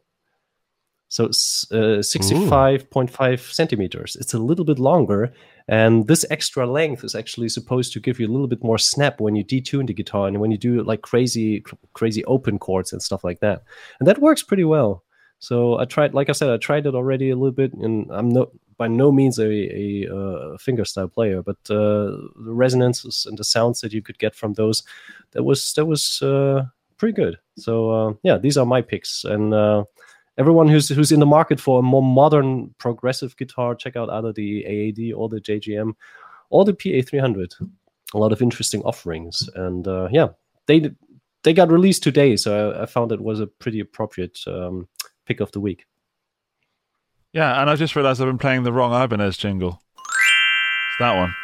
so 1.10 1.26
uh, 1.26 2.02
65.5 2.02 3.54
centimeters. 3.54 4.16
It's 4.18 4.34
a 4.34 4.40
little 4.40 4.66
bit 4.66 4.80
longer 4.80 5.34
and 5.70 6.08
this 6.08 6.26
extra 6.30 6.66
length 6.66 7.04
is 7.04 7.16
actually 7.16 7.50
supposed 7.50 7.92
to 7.94 8.00
give 8.00 8.20
you 8.20 8.28
a 8.28 8.32
little 8.32 8.48
bit 8.48 8.64
more 8.64 8.78
snap 8.78 9.20
when 9.20 9.36
you 9.36 9.44
detune 9.44 9.88
the 9.88 9.94
guitar 9.94 10.28
and 10.28 10.40
when 10.40 10.52
you 10.52 10.58
do 10.58 10.82
like 10.84 11.02
crazy 11.02 11.64
crazy 11.94 12.24
open 12.26 12.58
chords 12.58 12.94
and 12.94 13.02
stuff 13.02 13.24
like 13.24 13.40
that. 13.42 13.64
And 14.00 14.08
that 14.08 14.20
works 14.20 14.44
pretty 14.44 14.64
well. 14.64 15.04
So 15.40 15.78
i 15.78 15.86
tried 15.86 16.14
like 16.14 16.30
i 16.30 16.32
said 16.32 16.50
i 16.50 16.58
tried 16.58 16.88
it 16.88 16.96
already 16.96 17.30
a 17.30 17.36
little 17.36 17.52
bit 17.52 17.72
and 17.74 18.10
i'm 18.12 18.30
no 18.30 18.52
by 18.78 18.88
no 18.88 19.12
means 19.12 19.40
a, 19.40 19.46
a 19.46 20.08
uh, 20.08 20.58
fingerstyle 20.58 21.12
player 21.12 21.42
but 21.42 21.58
uh, 21.70 22.14
the 22.44 22.54
resonances 22.54 23.26
and 23.28 23.38
the 23.38 23.44
sounds 23.44 23.82
that 23.82 23.94
you 23.94 24.02
could 24.02 24.18
get 24.20 24.36
from 24.36 24.54
those 24.54 24.84
that 25.32 25.44
was 25.44 25.74
that 25.74 25.86
was 25.86 26.22
uh, 26.22 26.64
pretty 26.98 27.14
good. 27.14 27.38
So 27.58 27.90
uh, 27.92 28.14
yeah 28.24 28.38
these 28.38 28.58
are 28.58 28.66
my 28.66 28.82
picks 28.82 29.24
and 29.24 29.54
uh, 29.54 29.84
everyone 30.38 30.68
who's 30.68 30.90
who's 30.90 31.12
in 31.12 31.20
the 31.20 31.26
market 31.26 31.60
for 31.60 31.80
a 31.80 31.84
more 31.84 32.04
modern 32.04 32.74
progressive 32.78 33.36
guitar 33.38 33.76
check 33.76 33.96
out 33.96 34.10
either 34.10 34.32
the 34.34 34.64
aad 34.66 35.14
or 35.16 35.30
the 35.30 35.42
jgm 35.42 35.94
or 36.50 36.66
the 36.66 36.74
pa300 36.74 37.54
a 38.14 38.18
lot 38.18 38.32
of 38.32 38.42
interesting 38.42 38.82
offerings 38.84 39.50
and 39.56 39.88
uh, 39.88 40.08
yeah 40.12 40.28
they 40.68 40.90
they 41.44 41.54
got 41.54 41.72
released 41.72 42.04
today 42.04 42.36
so 42.36 42.72
i, 42.72 42.84
I 42.84 42.86
found 42.86 43.12
it 43.12 43.22
was 43.22 43.40
a 43.40 43.48
pretty 43.48 43.80
appropriate 43.80 44.40
um, 44.48 44.88
pick 45.26 45.40
of 45.40 45.52
the 45.52 45.60
week 45.60 45.86
Yeah, 47.34 47.62
and 47.62 47.70
I 47.70 47.76
just 47.76 47.96
realised 47.96 48.22
I've 48.22 48.28
been 48.28 48.38
playing 48.38 48.64
the 48.64 48.72
wrong 48.72 48.94
Ibanez 48.94 49.38
jingle. 49.38 49.82
It's 49.98 51.00
that 51.00 51.16
one. 51.16 51.36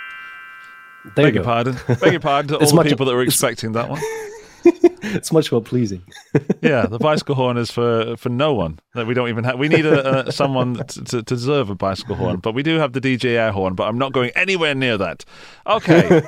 there 1.15 1.25
Beg 1.25 1.36
you 1.36 1.41
your 1.41 1.43
pardon. 1.43 1.77
Beg 1.99 2.13
your 2.13 2.19
pardon 2.19 2.49
to 2.49 2.65
all 2.65 2.75
the 2.75 2.84
people 2.84 3.06
that 3.06 3.13
were 3.13 3.21
expecting 3.21 3.73
that 3.73 3.89
one. 3.89 4.01
it's 5.15 5.32
much 5.32 5.52
more 5.52 5.62
pleasing 5.62 6.02
Yeah, 6.62 6.86
the 6.86 6.97
bicycle 6.99 7.36
horn 7.36 7.58
is 7.58 7.69
for 7.71 8.15
for 8.17 8.30
no 8.30 8.54
one. 8.54 8.80
That 8.95 9.06
we 9.08 9.13
don't 9.13 9.30
even 9.30 9.43
have. 9.43 9.60
We 9.60 9.67
need 9.67 9.86
a, 9.86 10.28
a 10.28 10.32
someone 10.32 10.76
to, 10.76 10.84
to, 10.84 11.04
to 11.04 11.21
deserve 11.23 11.69
a 11.69 11.76
bicycle 11.76 12.15
horn, 12.15 12.38
but 12.39 12.54
we 12.54 12.63
do 12.63 12.78
have 12.80 12.93
the 12.93 13.02
DJ 13.02 13.32
air 13.32 13.52
horn. 13.52 13.76
But 13.76 13.88
I'm 13.89 13.97
not 13.97 14.13
going 14.13 14.32
anywhere 14.36 14.73
near 14.76 14.97
that. 14.97 15.26
Okay, 15.67 16.21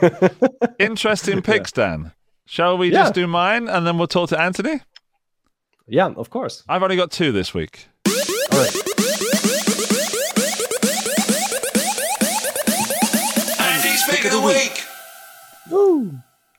interesting 0.79 1.41
picks, 1.41 1.71
Dan. 1.71 2.11
Shall 2.45 2.77
we 2.77 2.87
Yeah. 2.91 3.03
just 3.03 3.13
do 3.13 3.27
mine 3.27 3.67
and 3.67 3.87
then 3.87 3.97
we'll 3.97 4.07
talk 4.07 4.29
to 4.29 4.39
Anthony? 4.39 4.81
yeah 5.87 6.07
of 6.17 6.29
course 6.31 6.63
I've 6.67 6.81
only 6.81 6.95
got 6.95 7.11
two 7.11 7.31
this 7.31 7.53
week. 7.53 7.87
all 8.07 8.57
right 8.59 8.75
Andy's 13.59 14.03
pick 14.09 14.25
of 14.25 14.31
the 14.31 14.41
week. 14.41 14.83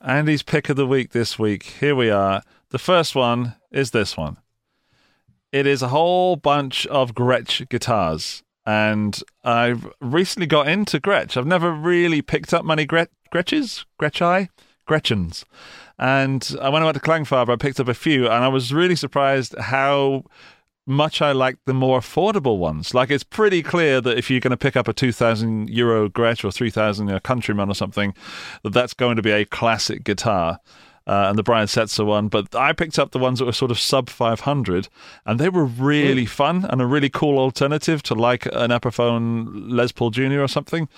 Andy's 0.06 0.44
pick 0.44 0.68
of 0.68 0.76
the 0.76 0.86
week 0.86 1.10
this 1.10 1.36
week. 1.36 1.64
Here 1.64 1.96
we 1.96 2.10
are. 2.10 2.42
The 2.70 2.78
first 2.78 3.16
one 3.16 3.56
is 3.72 3.90
this 3.90 4.16
one. 4.16 4.36
It 5.50 5.66
is 5.66 5.82
a 5.82 5.88
whole 5.88 6.36
bunch 6.36 6.86
of 6.86 7.12
Gretsch 7.12 7.68
guitars. 7.68 8.44
And 8.64 9.20
I've 9.42 9.88
recently 10.00 10.46
got 10.46 10.68
into 10.68 11.00
Gretsch. 11.00 11.36
I've 11.36 11.44
never 11.44 11.72
really 11.72 12.22
picked 12.22 12.54
up 12.54 12.64
many 12.64 12.86
Gret- 12.86 13.10
Gretches, 13.34 13.84
Gretschai, 14.00 14.48
Gretchens. 14.86 15.44
And 15.98 16.56
I 16.62 16.68
went 16.68 16.84
about 16.84 16.94
to 16.94 17.00
Klangfarbe, 17.00 17.48
I 17.48 17.56
picked 17.56 17.80
up 17.80 17.88
a 17.88 17.94
few, 17.94 18.26
and 18.26 18.44
I 18.44 18.48
was 18.48 18.72
really 18.72 18.94
surprised 18.94 19.56
how 19.58 20.22
much 20.86 21.20
I 21.20 21.32
like 21.32 21.58
the 21.64 21.74
more 21.74 21.98
affordable 21.98 22.58
ones. 22.58 22.94
Like 22.94 23.10
it's 23.10 23.24
pretty 23.24 23.62
clear 23.62 24.00
that 24.00 24.16
if 24.16 24.30
you're 24.30 24.40
going 24.40 24.52
to 24.52 24.56
pick 24.56 24.76
up 24.76 24.88
a 24.88 24.92
2,000 24.92 25.68
euro 25.68 26.08
Gretsch 26.08 26.44
or 26.44 26.52
3,000 26.52 27.08
euro 27.08 27.20
Countryman 27.20 27.68
or 27.68 27.74
something, 27.74 28.14
that 28.62 28.72
that's 28.72 28.94
going 28.94 29.16
to 29.16 29.22
be 29.22 29.32
a 29.32 29.44
classic 29.44 30.04
guitar. 30.04 30.60
Uh, 31.08 31.26
and 31.28 31.38
the 31.38 31.42
Brian 31.44 31.68
Setzer 31.68 32.04
one, 32.04 32.26
but 32.26 32.52
I 32.52 32.72
picked 32.72 32.98
up 32.98 33.12
the 33.12 33.20
ones 33.20 33.38
that 33.38 33.44
were 33.44 33.52
sort 33.52 33.70
of 33.70 33.78
sub 33.78 34.10
500, 34.10 34.88
and 35.24 35.38
they 35.38 35.48
were 35.48 35.64
really 35.64 36.26
fun 36.26 36.64
and 36.64 36.82
a 36.82 36.86
really 36.86 37.08
cool 37.08 37.38
alternative 37.38 38.02
to 38.04 38.14
like 38.16 38.46
an 38.46 38.72
Epiphone 38.72 39.70
Les 39.70 39.92
Paul 39.92 40.10
Jr. 40.10 40.40
or 40.40 40.48
something. 40.48 40.88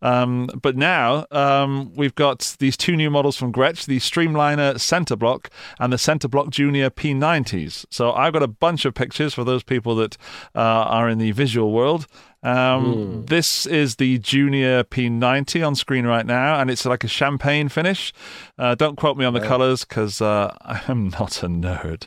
Um, 0.00 0.48
but 0.62 0.76
now 0.76 1.26
um, 1.30 1.92
we've 1.94 2.14
got 2.14 2.56
these 2.58 2.76
two 2.76 2.96
new 2.96 3.10
models 3.10 3.36
from 3.36 3.52
Gretsch, 3.52 3.86
the 3.86 3.98
Streamliner 3.98 4.78
Center 4.78 5.16
Block 5.16 5.50
and 5.78 5.92
the 5.92 5.98
Center 5.98 6.28
Block 6.28 6.50
Junior 6.50 6.90
P90s. 6.90 7.84
So 7.90 8.12
I've 8.12 8.32
got 8.32 8.42
a 8.42 8.48
bunch 8.48 8.84
of 8.84 8.94
pictures 8.94 9.34
for 9.34 9.44
those 9.44 9.62
people 9.62 9.94
that 9.96 10.16
uh, 10.54 10.60
are 10.60 11.08
in 11.08 11.18
the 11.18 11.32
visual 11.32 11.72
world. 11.72 12.06
Um, 12.42 13.26
This 13.26 13.66
is 13.66 13.96
the 13.96 14.18
Junior 14.18 14.84
P90 14.84 15.66
on 15.66 15.74
screen 15.74 16.06
right 16.06 16.24
now, 16.24 16.60
and 16.60 16.70
it's 16.70 16.86
like 16.86 17.02
a 17.02 17.08
champagne 17.08 17.68
finish. 17.68 18.12
Uh, 18.56 18.74
don't 18.76 18.96
quote 18.96 19.16
me 19.16 19.24
on 19.24 19.34
the 19.34 19.40
colors 19.40 19.84
because 19.84 20.20
uh, 20.20 20.54
I 20.62 20.80
am 20.88 21.08
not 21.08 21.42
a 21.42 21.48
nerd. 21.48 22.06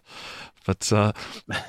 But 0.66 0.94
uh, 0.94 1.12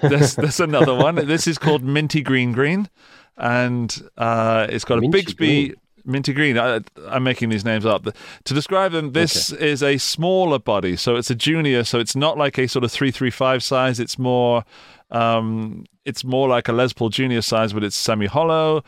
there's, 0.02 0.36
there's 0.36 0.60
another 0.60 0.94
one. 0.94 1.16
This 1.16 1.46
is 1.46 1.58
called 1.58 1.82
Minty 1.82 2.22
Green 2.22 2.52
Green, 2.52 2.88
and 3.36 3.92
uh, 4.16 4.66
it's 4.68 4.84
got 4.84 4.98
a 4.98 5.00
Minty 5.00 5.22
Bigsby 5.22 5.36
green. 5.36 5.74
Minty 6.04 6.32
Green. 6.32 6.58
I, 6.58 6.80
I'm 7.08 7.22
making 7.22 7.48
these 7.48 7.64
names 7.64 7.84
up. 7.86 8.04
To 8.44 8.54
describe 8.54 8.92
them, 8.92 9.12
this 9.12 9.52
is 9.52 9.82
a 9.82 9.98
smaller 9.98 10.58
body, 10.58 10.96
so 10.96 11.16
it's 11.16 11.30
a 11.30 11.34
junior. 11.34 11.84
So 11.84 11.98
it's 11.98 12.16
not 12.16 12.36
like 12.38 12.58
a 12.58 12.66
sort 12.68 12.84
of 12.84 12.92
three 12.92 13.10
three 13.10 13.30
five 13.30 13.62
size. 13.62 14.00
It's 14.00 14.18
more, 14.18 14.64
um, 15.10 15.84
it's 16.04 16.24
more 16.24 16.48
like 16.48 16.68
a 16.68 16.72
Les 16.72 16.92
Paul 16.92 17.08
Junior 17.10 17.42
size, 17.42 17.72
but 17.72 17.84
it's 17.84 17.96
semi 17.96 18.26
hollow. 18.26 18.82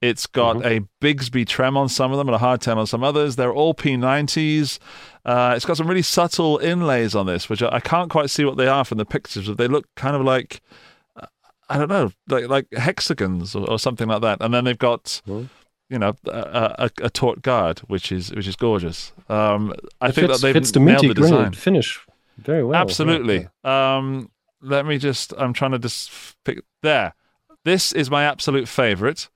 It's 0.00 0.26
got 0.26 0.56
Mm-hmm. 0.56 0.84
a 0.84 1.04
Bigsby 1.06 1.46
trem 1.46 1.76
on 1.76 1.88
some 1.90 2.10
of 2.12 2.16
them 2.18 2.28
and 2.28 2.34
a 2.34 2.38
hard 2.38 2.60
hardtail 2.60 2.76
on 2.78 2.86
some 2.86 3.04
others. 3.04 3.36
They're 3.36 3.52
all 3.52 3.74
P90s. 3.74 4.78
Uh, 5.26 5.52
it's 5.54 5.66
got 5.66 5.76
some 5.76 5.86
really 5.86 6.00
subtle 6.02 6.56
inlays 6.58 7.14
on 7.14 7.26
this, 7.26 7.48
which 7.50 7.62
I, 7.62 7.68
I 7.72 7.80
can't 7.80 8.10
quite 8.10 8.30
see 8.30 8.44
what 8.46 8.56
they 8.56 8.66
are 8.66 8.84
from 8.84 8.96
the 8.98 9.04
pictures, 9.04 9.46
but 9.48 9.58
they 9.58 9.68
look 9.68 9.86
kind 9.96 10.16
of 10.16 10.22
like 10.22 10.62
I 11.68 11.78
don't 11.78 11.88
know, 11.88 12.10
like 12.28 12.48
like 12.48 12.66
hexagons 12.72 13.54
or, 13.54 13.68
or 13.70 13.78
something 13.78 14.08
like 14.08 14.22
that. 14.22 14.38
And 14.40 14.52
then 14.52 14.64
they've 14.64 14.76
got, 14.76 15.20
Hmm. 15.24 15.44
You 15.90 15.98
know, 15.98 16.14
a, 16.26 16.74
a, 16.78 16.90
a 17.02 17.10
tort 17.10 17.42
guard, 17.42 17.80
which 17.80 18.12
is 18.12 18.32
which 18.32 18.46
is 18.46 18.54
gorgeous. 18.56 19.12
Um, 19.28 19.74
I 20.00 20.08
It 20.08 20.14
think 20.14 20.28
fits, 20.28 20.40
that 20.40 20.46
they've 20.46 20.54
fits 20.54 20.70
the 20.70 20.78
nailed 20.80 21.04
the 21.08 21.14
design. 21.14 21.52
finish 21.52 21.98
very 22.38 22.62
well. 22.64 22.80
Absolutely. 22.80 23.48
yeah. 23.64 23.96
Um, 23.96 24.30
let 24.62 24.86
me 24.86 24.98
just. 24.98 25.34
I'm 25.36 25.52
trying 25.52 25.72
to 25.72 25.78
just 25.80 26.10
pick 26.44 26.60
there. 26.82 27.14
This 27.64 27.92
is 27.92 28.08
my 28.08 28.22
absolute 28.24 28.68
favorite. 28.68 29.28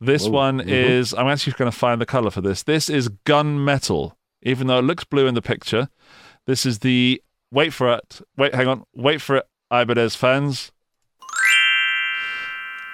This 0.00 0.24
Whoa, 0.24 0.30
one 0.30 0.58
mhm. 0.60 0.68
is. 0.68 1.12
I'm 1.12 1.26
actually 1.26 1.54
going 1.54 1.70
to 1.70 1.76
find 1.76 2.00
the 2.00 2.06
color 2.06 2.30
for 2.30 2.40
this. 2.40 2.62
This 2.62 2.88
is 2.88 3.08
gunmetal, 3.26 4.12
even 4.42 4.68
though 4.68 4.78
it 4.78 4.82
looks 4.84 5.04
blue 5.04 5.26
in 5.26 5.34
the 5.34 5.42
picture. 5.42 5.88
This 6.46 6.64
is 6.64 6.78
the. 6.78 7.20
Wait 7.50 7.72
for 7.72 7.92
it. 7.94 8.20
Wait, 8.36 8.54
hang 8.54 8.68
on. 8.68 8.84
Wait 8.94 9.20
for 9.20 9.36
it. 9.36 9.46
Ibanez 9.72 10.14
fans. 10.14 10.70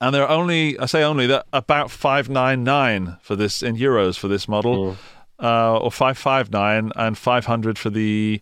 And 0.00 0.14
they're 0.14 0.28
only, 0.28 0.78
I 0.78 0.86
say 0.86 1.02
only, 1.02 1.26
they're 1.26 1.42
about 1.52 1.90
599 1.90 3.16
for 3.20 3.34
this 3.34 3.64
in 3.64 3.76
euros 3.76 4.16
for 4.16 4.28
this 4.28 4.46
model. 4.46 4.92
Mm. 4.92 4.96
uh, 5.44 5.76
or 5.78 5.90
five 5.92 6.16
five 6.18 6.50
nine, 6.52 6.90
and 6.96 7.16
five 7.18 7.46
hundred 7.46 7.78
for 7.78 7.90
the. 7.90 8.40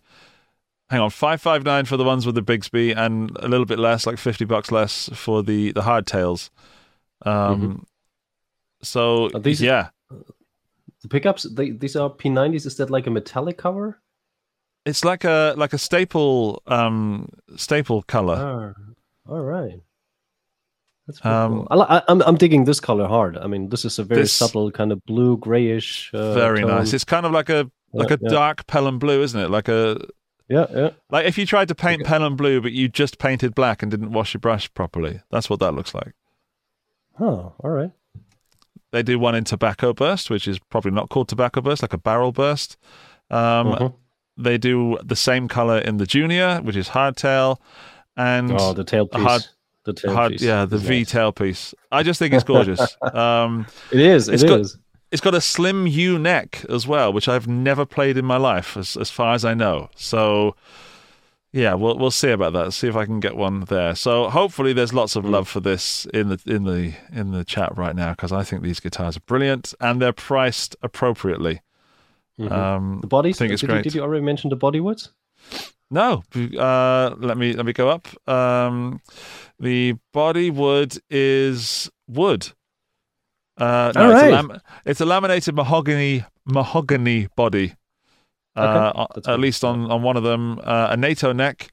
Hang 0.89 0.99
on, 1.01 1.09
five 1.11 1.39
five 1.41 1.63
nine 1.63 1.85
for 1.85 1.95
the 1.97 2.03
ones 2.03 2.25
with 2.25 2.33
the 2.35 2.41
Bigsby, 2.41 2.95
and 2.97 3.29
a 3.39 3.47
little 3.47 3.65
bit 3.67 3.77
less, 3.79 4.05
like 4.07 4.17
fifty 4.17 4.45
bucks 4.45 4.71
less 4.71 5.07
for 5.13 5.43
the 5.43 5.71
the 5.73 5.81
hardtails. 5.81 6.49
Um, 7.23 7.85
so 8.87 9.29
Are 9.33 9.39
these- 9.39 9.61
yeah, 9.61 9.89
The 11.01 11.07
pickups, 11.09 11.43
they, 11.43 11.71
these 11.71 11.95
are 11.95 12.09
P90s. 12.09 12.65
Is 12.65 12.75
that 12.77 12.89
like 12.89 13.07
a 13.07 13.11
metallic 13.11 13.57
cover? 13.57 13.99
it's 14.85 15.03
like 15.03 15.25
a 15.25 15.53
like 15.57 15.73
a 15.73 15.77
staple 15.77 16.61
um 16.67 17.27
staple 17.57 18.01
color. 18.03 18.37
Ah, 18.39 19.31
all 19.31 19.41
right. 19.43 19.81
That's 21.07 21.25
Um, 21.25 21.65
cool. 21.67 21.67
I, 21.81 21.97
I, 21.97 22.01
I'm 22.07 22.21
I'm 22.21 22.35
digging 22.37 22.63
this 22.65 22.79
color 22.79 23.07
hard. 23.07 23.37
I 23.37 23.47
mean, 23.47 23.69
this 23.69 23.83
is 23.85 23.99
a 23.99 24.03
very 24.03 24.21
This- 24.21 24.33
subtle 24.33 24.71
kind 24.71 24.91
of 24.91 25.03
blue 25.05 25.37
grayish. 25.37 26.09
Uh, 26.13 26.33
Very 26.33 26.61
tone. 26.61 26.69
nice. 26.69 26.93
It's 26.93 27.03
kind 27.05 27.25
of 27.25 27.31
like 27.33 27.49
a 27.49 27.69
like 27.93 28.11
a 28.11 28.19
yeah. 28.21 28.29
dark 28.29 28.65
pelham 28.67 28.97
blue, 28.99 29.21
isn't 29.23 29.39
it? 29.39 29.49
Like 29.49 29.67
a 29.67 29.97
Yeah, 30.49 30.67
yeah. 30.73 30.89
like 31.09 31.25
if 31.27 31.37
you 31.37 31.45
tried 31.45 31.67
to 31.69 31.75
paint 31.75 32.03
pelham 32.05 32.35
blue, 32.35 32.61
but 32.61 32.71
you 32.71 32.87
just 32.89 33.17
painted 33.19 33.53
black 33.55 33.81
and 33.81 33.91
didn't 33.91 34.11
wash 34.13 34.33
your 34.33 34.39
brush 34.41 34.73
properly. 34.73 35.21
That's 35.31 35.49
what 35.49 35.59
that 35.59 35.73
looks 35.73 35.93
like. 35.93 36.13
Oh, 37.19 37.53
all 37.63 37.71
right. 37.71 37.91
They 38.91 39.03
do 39.03 39.19
one 39.19 39.35
in 39.35 39.43
tobacco 39.43 39.93
burst, 39.93 40.29
which 40.29 40.47
is 40.47 40.59
probably 40.59 40.91
not 40.91 41.09
called 41.09 41.27
tobacco 41.27 41.61
burst, 41.61 41.81
like 41.81 41.93
a 41.93 41.97
barrel 41.97 42.31
burst. 42.31 42.77
Um, 43.29 43.67
Mhm. 43.67 43.93
They 44.39 44.57
do 44.59 44.97
the 45.03 45.15
same 45.15 45.47
color 45.47 45.79
in 45.79 45.97
the 45.97 46.05
junior, 46.05 46.59
which 46.61 46.75
is 46.75 46.89
hardtail, 46.89 47.57
and 48.15 48.51
Oh, 48.57 48.71
the 48.73 48.85
tailpiece. 48.85 49.21
hard- 49.23 49.45
the 49.83 49.93
tailpiece. 49.93 50.13
hard, 50.13 50.41
yeah, 50.41 50.65
the 50.65 50.75
is 50.75 50.83
V 50.83 50.97
nice. 50.99 51.11
tail 51.11 51.31
piece. 51.31 51.73
I 51.91 52.03
just 52.03 52.19
think 52.19 52.33
it's 52.35 52.43
gorgeous. 52.43 52.79
um, 53.13 53.65
It 53.91 53.99
is. 53.99 54.29
It 54.29 54.35
It's 54.35 54.43
is. 54.43 54.49
got- 54.49 54.81
it's 55.11 55.21
got 55.21 55.33
a 55.33 55.41
slim 55.41 55.87
U 55.87 56.19
neck 56.19 56.63
as 56.69 56.85
well, 56.85 57.11
which 57.13 57.27
I've 57.27 57.47
never 57.47 57.85
played 57.85 58.15
in 58.17 58.25
my 58.25 58.37
life, 58.37 58.77
as 58.77 58.95
as 58.97 59.09
far 59.09 59.33
as 59.33 59.43
I 59.43 59.53
know. 59.53 59.89
So, 59.95 60.55
yeah, 61.57 61.73
we'll 61.73 61.97
we'll 61.97 62.11
see 62.11 62.29
about 62.29 62.53
that. 62.53 62.71
See 62.71 62.87
if 62.87 62.95
I 62.95 63.05
can 63.05 63.19
get 63.19 63.35
one 63.35 63.61
there. 63.61 63.95
So 63.95 64.29
hopefully, 64.29 64.73
there's 64.73 64.93
lots 64.93 65.15
of 65.15 65.25
love 65.25 65.47
for 65.47 65.59
this 65.59 66.05
in 66.13 66.29
the 66.29 66.39
in 66.45 66.65
the 66.65 66.93
in 67.11 67.31
the 67.31 67.43
chat 67.43 67.75
right 67.75 67.95
now 67.95 68.11
because 68.11 68.31
I 68.31 68.43
think 68.43 68.61
these 68.61 68.79
guitars 68.79 69.17
are 69.17 69.21
brilliant 69.21 69.73
and 69.79 69.99
they're 69.99 70.13
priced 70.13 70.75
appropriately. 70.83 71.61
Mhm. 72.39 72.51
Um, 72.51 72.99
the 73.01 73.07
bodies. 73.07 73.37
I 73.37 73.39
think 73.39 73.53
it's 73.53 73.61
did, 73.61 73.69
great. 73.69 73.77
You, 73.77 73.83
did 73.83 73.95
you 73.95 74.01
already 74.03 74.23
mention 74.23 74.51
the 74.51 74.55
body 74.55 74.79
woods? 74.79 75.11
no, 75.89 76.23
uh, 76.59 77.15
let 77.17 77.37
me 77.37 77.53
let 77.53 77.65
me 77.65 77.73
go 77.73 77.89
up. 77.89 78.07
Um, 78.29 79.01
the 79.59 79.95
body 80.13 80.51
wood 80.51 80.95
is 81.09 81.89
wood. 82.07 82.49
Uh, 83.57 83.91
no, 83.95 84.03
All 84.03 84.11
it's, 84.11 84.21
a 84.21 84.23
right. 84.25 84.31
lam- 84.31 84.61
it's 84.85 85.01
a 85.01 85.05
laminated 85.05 85.55
mahogany 85.55 86.23
mahogany 86.45 87.27
body. 87.35 87.73
Uh, 88.57 88.91
Okay, 88.95 89.05
that's 89.15 89.27
at 89.27 89.39
least 89.39 89.63
on, 89.63 89.89
on 89.91 90.01
one 90.03 90.17
of 90.17 90.23
them, 90.23 90.59
uh, 90.63 90.87
a 90.91 90.97
NATO 90.97 91.31
neck 91.33 91.71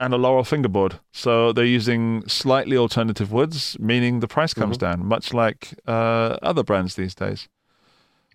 and 0.00 0.12
a 0.12 0.16
laurel 0.16 0.44
fingerboard. 0.44 1.00
So 1.12 1.52
they're 1.52 1.64
using 1.64 2.26
slightly 2.28 2.76
alternative 2.76 3.32
woods, 3.32 3.76
meaning 3.78 4.20
the 4.20 4.28
price 4.28 4.52
comes 4.54 4.76
Mm-hmm. 4.78 5.00
down, 5.00 5.06
much 5.06 5.32
like 5.32 5.74
uh, 5.86 6.36
other 6.42 6.62
brands 6.62 6.94
these 6.96 7.14
days. 7.14 7.48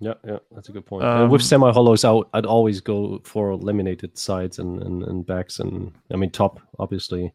Yeah, 0.01 0.13
yeah, 0.25 0.37
that's 0.55 0.69
a 0.69 0.71
good 0.71 0.85
point. 0.85 1.03
Um, 1.03 1.29
with 1.29 1.41
semi 1.43 1.71
hollows 1.73 2.05
out, 2.05 2.29
I'd 2.33 2.45
always 2.45 2.79
go 2.79 3.19
for 3.25 3.55
laminated 3.57 4.17
sides 4.17 4.57
and, 4.57 4.81
and, 4.81 5.03
and 5.03 5.25
backs, 5.25 5.59
and 5.59 5.91
I 6.13 6.15
mean 6.15 6.31
top, 6.31 6.61
obviously, 6.79 7.33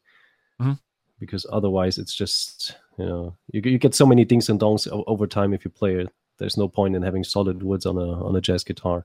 Mhm. 0.61 0.79
because 1.21 1.45
otherwise 1.53 1.99
it's 1.99 2.15
just 2.15 2.77
you 2.99 3.05
know 3.05 3.37
you 3.53 3.61
get- 3.61 3.71
you 3.73 3.79
get 3.79 3.95
so 3.95 4.07
many 4.07 4.25
dings 4.25 4.49
and 4.49 4.59
dongs 4.59 4.89
over 5.07 5.27
time 5.27 5.53
if 5.53 5.65
you 5.67 5.71
play 5.71 5.97
it. 5.97 6.09
There's 6.39 6.57
no 6.57 6.67
point 6.69 6.97
in 6.97 7.03
having 7.03 7.23
solid 7.23 7.63
woods 7.63 7.85
on 7.85 7.99
a 7.99 8.25
on 8.25 8.35
a 8.35 8.41
jazz 8.41 8.65
guitar. 8.65 9.05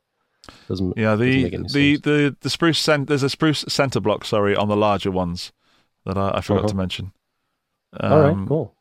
Doesn't 0.68 0.98
Yeah, 0.98 1.12
doesn't 1.16 1.26
the 1.26 1.46
any 1.54 1.68
the, 1.68 1.98
the 1.98 2.36
the 2.42 2.50
spruce 2.50 2.80
cent- 2.80 3.08
there's 3.08 3.24
a 3.24 3.30
spruce 3.30 3.66
center 3.68 4.00
block, 4.00 4.26
sorry, 4.26 4.56
on 4.56 4.68
the 4.68 4.76
larger 4.78 5.12
ones 5.12 5.52
that 6.06 6.18
I, 6.18 6.38
I 6.38 6.42
forgot 6.42 6.60
Uh-huh. 6.62 6.68
to 6.70 6.76
mention. 6.76 7.12
All 8.00 8.22
right, 8.22 8.32
Um, 8.32 8.48
cool. 8.48 8.76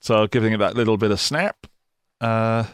So 0.00 0.26
giving 0.26 0.52
it 0.52 0.58
that 0.58 0.76
little 0.76 0.96
bit 0.96 1.10
of 1.10 1.18
snap. 1.20 1.66
Uh, 2.20 2.64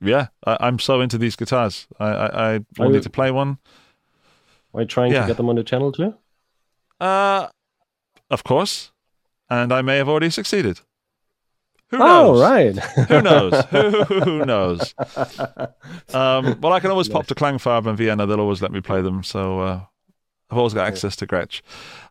yeah, 0.00 0.28
I, 0.46 0.56
I'm 0.60 0.78
so 0.78 1.00
into 1.00 1.18
these 1.18 1.36
guitars. 1.36 1.86
I 1.98 2.06
I, 2.06 2.54
I 2.54 2.60
wanted 2.78 2.94
you- 2.96 3.00
to 3.02 3.10
play 3.10 3.30
one. 3.30 3.58
Are 4.74 4.80
you 4.82 4.86
trying 4.86 5.12
yeah. 5.12 5.22
to 5.22 5.26
get 5.26 5.36
them 5.36 5.48
on 5.50 5.56
the 5.56 5.64
channel 5.64 5.92
too? 5.92 6.14
Uh, 7.00 7.48
of 8.30 8.42
course, 8.44 8.90
and 9.50 9.72
I 9.72 9.82
may 9.82 9.96
have 9.98 10.08
already 10.08 10.30
succeeded. 10.30 10.80
Who 11.92 11.98
knows? 11.98 12.38
Oh, 12.38 12.40
right. 12.40 12.74
Who 13.08 13.20
knows? 13.20 13.64
who, 13.70 14.04
who 14.04 14.44
knows? 14.46 14.94
Um, 16.14 16.58
well, 16.62 16.72
I 16.72 16.80
can 16.80 16.90
always 16.90 17.10
pop 17.10 17.26
to 17.26 17.34
Klangfarbe 17.34 17.86
in 17.86 17.96
Vienna. 17.96 18.24
They'll 18.24 18.40
always 18.40 18.62
let 18.62 18.72
me 18.72 18.80
play 18.80 19.02
them. 19.02 19.22
So 19.22 19.60
uh, 19.60 19.80
I've 20.50 20.56
always 20.56 20.72
got 20.72 20.86
access 20.86 21.16
to 21.16 21.26
Gretsch. 21.26 21.60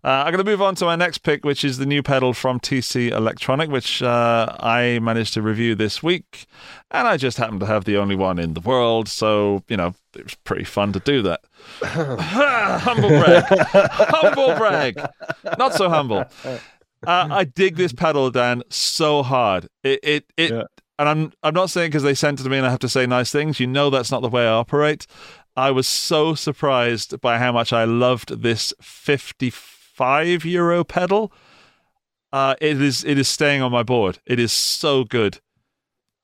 Uh, 0.03 0.09
I'm 0.09 0.33
going 0.33 0.43
to 0.45 0.49
move 0.49 0.61
on 0.61 0.75
to 0.75 0.85
my 0.85 0.95
next 0.95 1.19
pick, 1.19 1.43
which 1.43 1.63
is 1.63 1.79
the 1.79 1.87
new 1.87 2.03
pedal 2.03 2.33
from 2.33 2.59
TC 2.59 3.09
Electronic, 3.09 3.71
which 3.71 4.03
uh, 4.03 4.55
I 4.59 4.99
managed 5.01 5.33
to 5.33 5.41
review 5.41 5.73
this 5.73 6.03
week. 6.03 6.45
And 6.91 7.07
I 7.07 7.17
just 7.17 7.37
happen 7.37 7.59
to 7.59 7.65
have 7.65 7.85
the 7.85 7.97
only 7.97 8.15
one 8.15 8.37
in 8.37 8.53
the 8.53 8.61
world. 8.61 9.07
So, 9.07 9.63
you 9.67 9.77
know, 9.77 9.95
it 10.15 10.23
was 10.25 10.35
pretty 10.35 10.65
fun 10.65 10.93
to 10.93 10.99
do 10.99 11.23
that. 11.23 11.41
humble 11.81 13.09
brag. 13.09 13.45
humble 13.47 14.55
brag. 14.55 15.03
Not 15.57 15.73
so 15.73 15.89
humble. 15.89 16.25
Uh, 17.05 17.27
I 17.31 17.43
dig 17.45 17.75
this 17.77 17.93
pedal, 17.93 18.29
Dan, 18.31 18.63
so 18.69 19.23
hard. 19.23 19.67
It, 19.83 19.99
it, 20.03 20.25
it, 20.37 20.51
Yeah. 20.51 20.63
and 20.99 21.09
I'm, 21.09 21.33
I'm 21.43 21.53
not 21.53 21.69
saying 21.69 21.89
because 21.89 22.03
they 22.03 22.13
sent 22.13 22.39
it 22.39 22.43
to 22.43 22.49
me 22.49 22.57
and 22.57 22.65
I 22.65 22.69
have 22.69 22.79
to 22.79 22.89
say 22.89 23.05
nice 23.05 23.31
things. 23.31 23.59
You 23.59 23.67
know 23.67 23.89
that's 23.89 24.11
not 24.11 24.21
the 24.21 24.29
way 24.29 24.43
I 24.45 24.51
operate. 24.51 25.07
I 25.55 25.71
was 25.71 25.87
so 25.87 26.35
surprised 26.35 27.19
by 27.21 27.37
how 27.37 27.51
much 27.51 27.73
I 27.73 27.83
loved 27.83 28.41
this 28.41 28.73
55 28.81 30.45
euro 30.45 30.83
pedal. 30.83 31.31
Uh, 32.31 32.55
it 32.61 32.81
is, 32.81 33.03
it 33.03 33.17
is 33.17 33.27
staying 33.27 33.61
on 33.61 33.71
my 33.71 33.83
board. 33.83 34.19
It 34.25 34.39
is 34.39 34.51
so 34.53 35.03
good. 35.03 35.39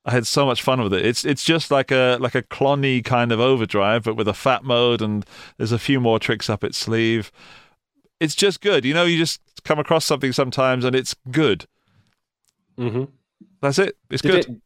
I 0.04 0.12
had 0.12 0.26
so 0.26 0.46
much 0.46 0.62
fun 0.62 0.80
with 0.82 0.94
it. 0.94 1.04
It's 1.04 1.26
it's 1.26 1.44
just 1.44 1.70
like 1.70 1.90
a 1.90 2.16
like 2.18 2.34
a 2.34 2.40
clonny 2.42 3.04
kind 3.04 3.30
of 3.30 3.40
overdrive, 3.40 4.04
but 4.04 4.14
with 4.16 4.26
a 4.26 4.32
fat 4.32 4.64
mode, 4.64 5.02
and 5.02 5.26
there's 5.58 5.72
a 5.72 5.78
few 5.78 6.00
more 6.00 6.18
tricks 6.18 6.48
up 6.48 6.64
its 6.64 6.78
sleeve. 6.78 7.30
It's 8.20 8.34
just 8.34 8.60
good. 8.60 8.84
You 8.84 8.94
know, 8.94 9.04
you 9.04 9.16
just 9.18 9.40
come 9.64 9.78
across 9.78 10.04
something 10.04 10.32
sometimes, 10.32 10.84
and 10.84 10.94
it's 10.96 11.14
good. 11.30 11.66
mm-hmm. 12.78 13.04
That's 13.60 13.78
it. 13.78 13.96
It's 14.10 14.22
Did 14.22 14.30
good. 14.46 14.54
it- 14.56 14.62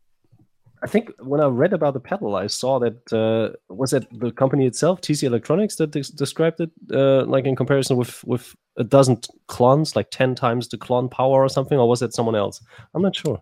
I 0.84 0.88
think 0.88 1.12
when 1.20 1.40
I 1.40 1.46
read 1.46 1.72
about 1.72 1.94
the 1.94 2.00
pedal, 2.00 2.34
I 2.34 2.48
saw 2.48 2.80
that 2.80 3.12
uh, 3.12 3.54
was 3.72 3.92
it 3.92 4.04
the 4.18 4.32
company 4.32 4.66
itself, 4.66 5.00
TC 5.00 5.22
Electronics, 5.22 5.76
that 5.76 5.92
des- 5.92 6.12
described 6.16 6.58
it 6.60 6.70
uh, 6.92 7.24
like 7.24 7.44
in 7.44 7.54
comparison 7.54 7.96
with 7.96 8.24
with 8.24 8.56
a 8.76 8.82
dozen 8.82 9.20
clones, 9.46 9.94
like 9.94 10.10
ten 10.10 10.34
times 10.34 10.66
the 10.68 10.76
clone 10.78 11.08
power 11.08 11.44
or 11.44 11.48
something, 11.48 11.78
or 11.78 11.88
was 11.88 12.02
it 12.02 12.12
someone 12.12 12.34
else? 12.34 12.60
I'm 12.94 13.02
not 13.02 13.14
sure. 13.14 13.40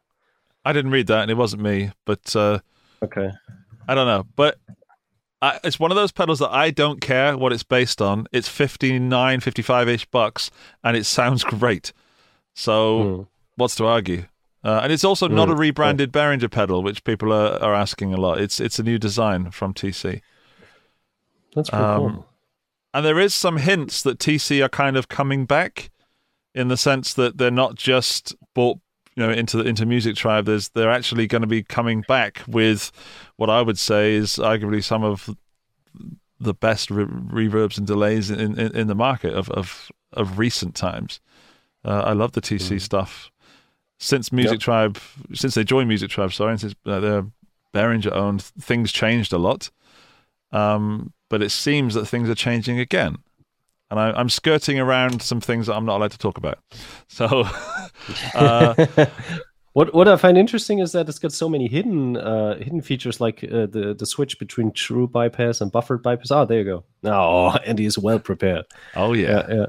I 0.67 0.75
didn't 0.75 0.91
read 0.91 1.07
that, 1.07 1.23
and 1.23 1.31
it 1.31 1.37
wasn't 1.39 1.63
me, 1.63 1.91
but 2.05 2.37
uh, 2.37 2.59
Okay, 3.03 3.31
I 3.89 3.95
don't 3.95 4.07
know. 4.07 4.27
But 4.37 4.59
I, 5.43 5.59
it's 5.65 5.81
one 5.81 5.91
of 5.91 5.97
those 5.97 6.13
pedals 6.13 6.39
that 6.41 6.51
I 6.51 6.71
don't 6.71 7.01
care 7.01 7.37
what 7.37 7.53
it's 7.53 7.63
based 7.63 8.03
on. 8.03 8.27
It's 8.33 8.49
59, 8.49 9.41
55 9.41 9.89
ish 9.89 10.07
bucks, 10.07 10.51
and 10.85 10.97
it 10.97 11.05
sounds 11.07 11.45
great. 11.45 11.93
So 12.55 13.03
Hmm. 13.03 13.23
what's 13.57 13.77
to 13.77 13.87
argue? 13.87 14.27
Uh, 14.63 14.81
and 14.83 14.93
it's 14.93 15.05
also 15.05 15.27
not 15.29 15.49
Mm, 15.49 15.53
a 15.53 15.57
rebranded 15.57 16.13
Behringer 16.13 16.51
pedal, 16.51 16.83
which 16.83 17.03
people 17.05 17.33
are, 17.33 17.59
are 17.63 17.75
asking 17.75 18.13
a 18.13 18.19
lot. 18.19 18.39
It's 18.41 18.61
it's 18.61 18.79
a 18.79 18.83
new 18.83 18.99
design 18.99 19.51
from 19.51 19.73
TC. 19.73 20.21
that's 21.55 21.71
pretty 21.71 21.85
Um, 21.85 22.03
cool. 22.17 22.27
And 22.93 23.07
there 23.07 23.19
is 23.21 23.33
some 23.33 23.57
hints 23.59 24.03
that 24.03 24.19
TC 24.19 24.63
are 24.63 24.69
kind 24.69 24.97
of 24.97 25.09
coming 25.09 25.47
back 25.47 25.91
in 26.55 26.69
the 26.69 26.77
sense 26.77 27.15
that 27.15 27.39
they're 27.39 27.51
not 27.51 27.77
just 27.77 28.35
bought 28.55 28.79
you 29.21 29.27
know 29.27 29.33
into 29.33 29.61
into 29.61 29.85
Music 29.85 30.17
Tribe. 30.17 30.47
There's 30.47 30.71
they're 30.71 30.91
actually 30.91 31.27
going 31.27 31.43
to 31.43 31.49
be 31.49 31.63
coming 31.63 32.01
back 32.03 32.43
with 32.49 32.91
what 33.37 33.51
I 33.51 33.61
would 33.61 33.79
say 33.79 34.15
is 34.15 34.37
arguably 34.37 34.83
some 34.83 35.05
of 35.05 35.29
the 36.39 36.55
best 36.55 36.91
re- 36.91 37.05
reverbs 37.05 37.77
and 37.77 37.87
delays 37.87 38.31
in, 38.31 38.59
in, 38.59 38.75
in 38.75 38.87
the 38.87 38.95
market 38.95 39.35
of, 39.35 39.51
of, 39.51 39.91
of 40.15 40.39
recent 40.39 40.75
times. 40.75 41.21
Uh, 41.85 42.01
I 42.01 42.13
love 42.15 42.33
the 42.33 42.41
TC 42.41 42.81
stuff. 42.81 43.31
Since 43.99 44.33
Music 44.33 44.53
Yep. 44.53 44.61
Tribe, 44.61 44.99
since 45.35 45.53
they 45.53 45.65
joined 45.65 45.89
Music 45.89 46.09
Tribe, 46.11 46.33
sorry, 46.33 46.53
and 46.53 46.61
since 46.61 46.75
uh, 46.87 47.01
they're 47.01 47.27
Behringer 47.75 48.13
owned, 48.13 48.41
things 48.41 48.91
changed 48.91 49.35
a 49.35 49.39
lot. 49.39 49.71
Um, 50.51 51.13
but 51.29 51.43
it 51.43 51.51
seems 51.51 51.93
that 51.93 52.07
things 52.07 52.31
are 52.31 52.35
changing 52.35 52.79
again. 52.79 53.19
And 53.91 53.99
I, 53.99 54.13
I'm 54.13 54.29
skirting 54.29 54.79
around 54.79 55.23
some 55.23 55.41
things 55.41 55.67
that 55.67 55.75
I'm 55.75 55.85
not 55.85 55.97
allowed 55.97 56.13
to 56.13 56.19
talk 56.19 56.39
about. 56.39 56.59
So, 57.09 57.45
uh, 58.35 58.87
What 59.73 59.95
what 59.95 60.09
I 60.09 60.17
find 60.17 60.37
interesting 60.37 60.81
is 60.81 60.93
that 60.93 61.09
it's 61.09 61.21
got 61.21 61.33
so 61.33 61.49
many 61.49 61.69
hidden 61.69 62.17
uh, 62.17 62.57
hidden 62.59 62.81
features, 62.81 63.21
like 63.21 63.45
uh, 63.45 63.67
the 63.67 63.95
the 63.97 64.07
switch 64.07 64.39
between 64.39 64.73
true 64.73 65.07
bypass 65.07 65.61
and 65.61 65.71
buffered 65.71 66.03
bypass. 66.03 66.33
Oh, 66.33 66.45
there 66.45 66.59
you 66.59 66.65
go. 66.65 66.85
Oh, 67.05 67.51
Andy 67.67 67.85
is 67.85 67.97
well 67.97 68.19
prepared. 68.19 68.65
oh 68.97 69.13
yeah, 69.13 69.29
yeah, 69.49 69.55
yeah. 69.55 69.67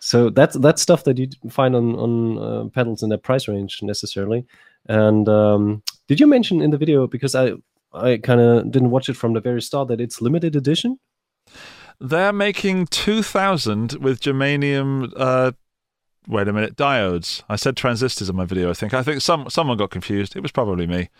So 0.00 0.28
that's 0.28 0.56
that's 0.58 0.82
stuff 0.82 1.04
that 1.04 1.16
you 1.16 1.28
find 1.48 1.74
on 1.74 1.94
on 1.94 2.38
uh, 2.38 2.68
pedals 2.68 3.02
in 3.02 3.08
that 3.08 3.22
price 3.22 3.48
range 3.48 3.82
necessarily. 3.82 4.44
And 4.86 5.26
um, 5.28 5.82
did 6.08 6.20
you 6.20 6.26
mention 6.26 6.60
in 6.60 6.70
the 6.70 6.78
video 6.78 7.06
because 7.06 7.34
I 7.34 7.52
I 7.94 8.18
kind 8.18 8.40
of 8.40 8.70
didn't 8.70 8.90
watch 8.90 9.08
it 9.08 9.16
from 9.16 9.32
the 9.32 9.40
very 9.40 9.62
start 9.62 9.88
that 9.88 10.00
it's 10.00 10.20
limited 10.20 10.56
edition. 10.56 10.98
They're 12.04 12.32
making 12.32 12.86
2,000 12.88 13.92
with 14.00 14.20
germanium. 14.20 15.12
Uh, 15.16 15.52
wait 16.26 16.48
a 16.48 16.52
minute, 16.52 16.74
diodes. 16.76 17.44
I 17.48 17.54
said 17.54 17.76
transistors 17.76 18.28
in 18.28 18.34
my 18.34 18.44
video. 18.44 18.70
I 18.70 18.72
think. 18.74 18.92
I 18.92 19.04
think 19.04 19.20
some 19.20 19.48
someone 19.48 19.76
got 19.78 19.90
confused. 19.90 20.34
It 20.34 20.40
was 20.40 20.50
probably 20.50 20.86
me. 20.88 21.10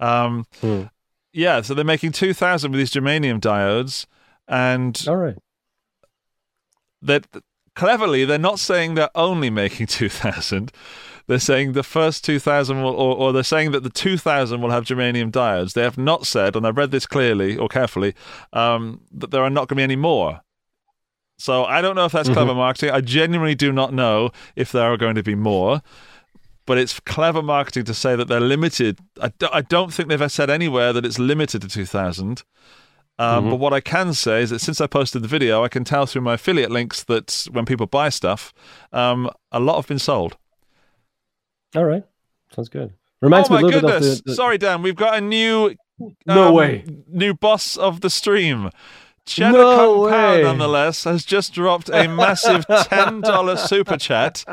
Um, 0.00 0.46
Hmm. 0.62 0.84
Yeah, 1.32 1.60
so 1.60 1.74
they're 1.74 1.84
making 1.84 2.12
2,000 2.12 2.72
with 2.72 2.78
these 2.80 2.90
germanium 2.90 3.38
diodes, 3.38 4.06
and 4.48 5.00
All 5.06 5.16
right. 5.16 5.36
that 7.02 7.26
cleverly 7.76 8.24
they're 8.24 8.38
not 8.38 8.58
saying 8.58 8.94
they're 8.94 9.10
only 9.14 9.50
making 9.50 9.86
2000 9.86 10.72
they're 11.30 11.38
saying 11.38 11.72
the 11.72 11.84
first 11.84 12.24
2000 12.24 12.82
will 12.82 12.90
or, 12.90 13.16
or 13.16 13.32
they're 13.32 13.44
saying 13.44 13.70
that 13.70 13.84
the 13.84 13.90
2000 13.90 14.60
will 14.60 14.70
have 14.70 14.84
germanium 14.84 15.30
diodes. 15.30 15.74
They 15.74 15.82
have 15.82 15.96
not 15.96 16.26
said 16.26 16.56
and 16.56 16.66
i've 16.66 16.76
read 16.76 16.90
this 16.90 17.06
clearly 17.06 17.56
or 17.56 17.68
carefully 17.68 18.14
um, 18.52 19.02
that 19.12 19.30
there 19.30 19.42
are 19.42 19.50
not 19.50 19.68
going 19.68 19.68
to 19.68 19.74
be 19.76 19.82
any 19.84 19.96
more. 19.96 20.40
So 21.38 21.64
i 21.64 21.80
don't 21.80 21.94
know 21.94 22.04
if 22.04 22.12
that's 22.12 22.28
clever 22.28 22.54
marketing. 22.54 22.90
I 22.90 23.00
genuinely 23.00 23.54
do 23.54 23.70
not 23.72 23.94
know 23.94 24.30
if 24.56 24.72
there 24.72 24.92
are 24.92 24.96
going 24.96 25.14
to 25.14 25.22
be 25.22 25.36
more 25.36 25.82
but 26.66 26.78
it's 26.78 27.00
clever 27.00 27.42
marketing 27.42 27.84
to 27.84 27.94
say 27.94 28.14
that 28.14 28.28
they're 28.28 28.38
limited. 28.38 28.98
I, 29.20 29.28
do, 29.28 29.48
I 29.52 29.60
don't 29.60 29.92
think 29.92 30.08
they've 30.08 30.20
ever 30.20 30.28
said 30.28 30.50
anywhere 30.50 30.92
that 30.92 31.04
it's 31.04 31.18
limited 31.18 31.62
to 31.62 31.68
2000 31.68 32.42
um, 33.20 33.50
But 33.50 33.56
what 33.56 33.74
I 33.74 33.80
can 33.80 34.14
say 34.14 34.42
is 34.42 34.50
that 34.50 34.60
since 34.60 34.80
I 34.80 34.86
posted 34.86 35.22
the 35.22 35.28
video, 35.28 35.62
I 35.62 35.68
can 35.68 35.84
tell 35.84 36.06
through 36.06 36.22
my 36.22 36.34
affiliate 36.34 36.70
links 36.70 37.04
that 37.04 37.46
when 37.52 37.66
people 37.66 37.86
buy 37.86 38.08
stuff, 38.08 38.54
um, 38.92 39.28
a 39.52 39.60
lot 39.60 39.76
have 39.76 39.86
been 39.86 39.98
sold. 39.98 40.38
All 41.76 41.84
right. 41.84 42.04
Sounds 42.54 42.68
good. 42.68 42.92
Reminds 43.20 43.50
oh 43.50 43.54
me 43.56 43.62
my 43.62 43.68
a 43.68 43.70
little 43.70 43.80
goodness! 43.90 44.00
bit 44.08 44.18
of 44.20 44.24
the. 44.24 44.30
the 44.30 44.34
Sorry, 44.34 44.58
Dan. 44.58 44.82
We've 44.82 44.96
got 44.96 45.16
a 45.16 45.20
new 45.20 45.74
No 46.26 46.48
um, 46.48 46.54
way. 46.54 46.84
new 47.08 47.34
boss 47.34 47.76
of 47.76 48.00
the 48.00 48.10
stream. 48.10 48.70
Cheddar 49.26 49.52
No 49.52 49.76
Kung 49.76 50.10
Pao, 50.10 50.32
way. 50.32 50.42
nonetheless, 50.42 51.04
has 51.04 51.24
just 51.24 51.52
dropped 51.52 51.88
a 51.90 52.08
massive 52.08 52.66
ten 52.84 53.20
dollar 53.20 53.56
super 53.56 53.96
chat 53.98 54.44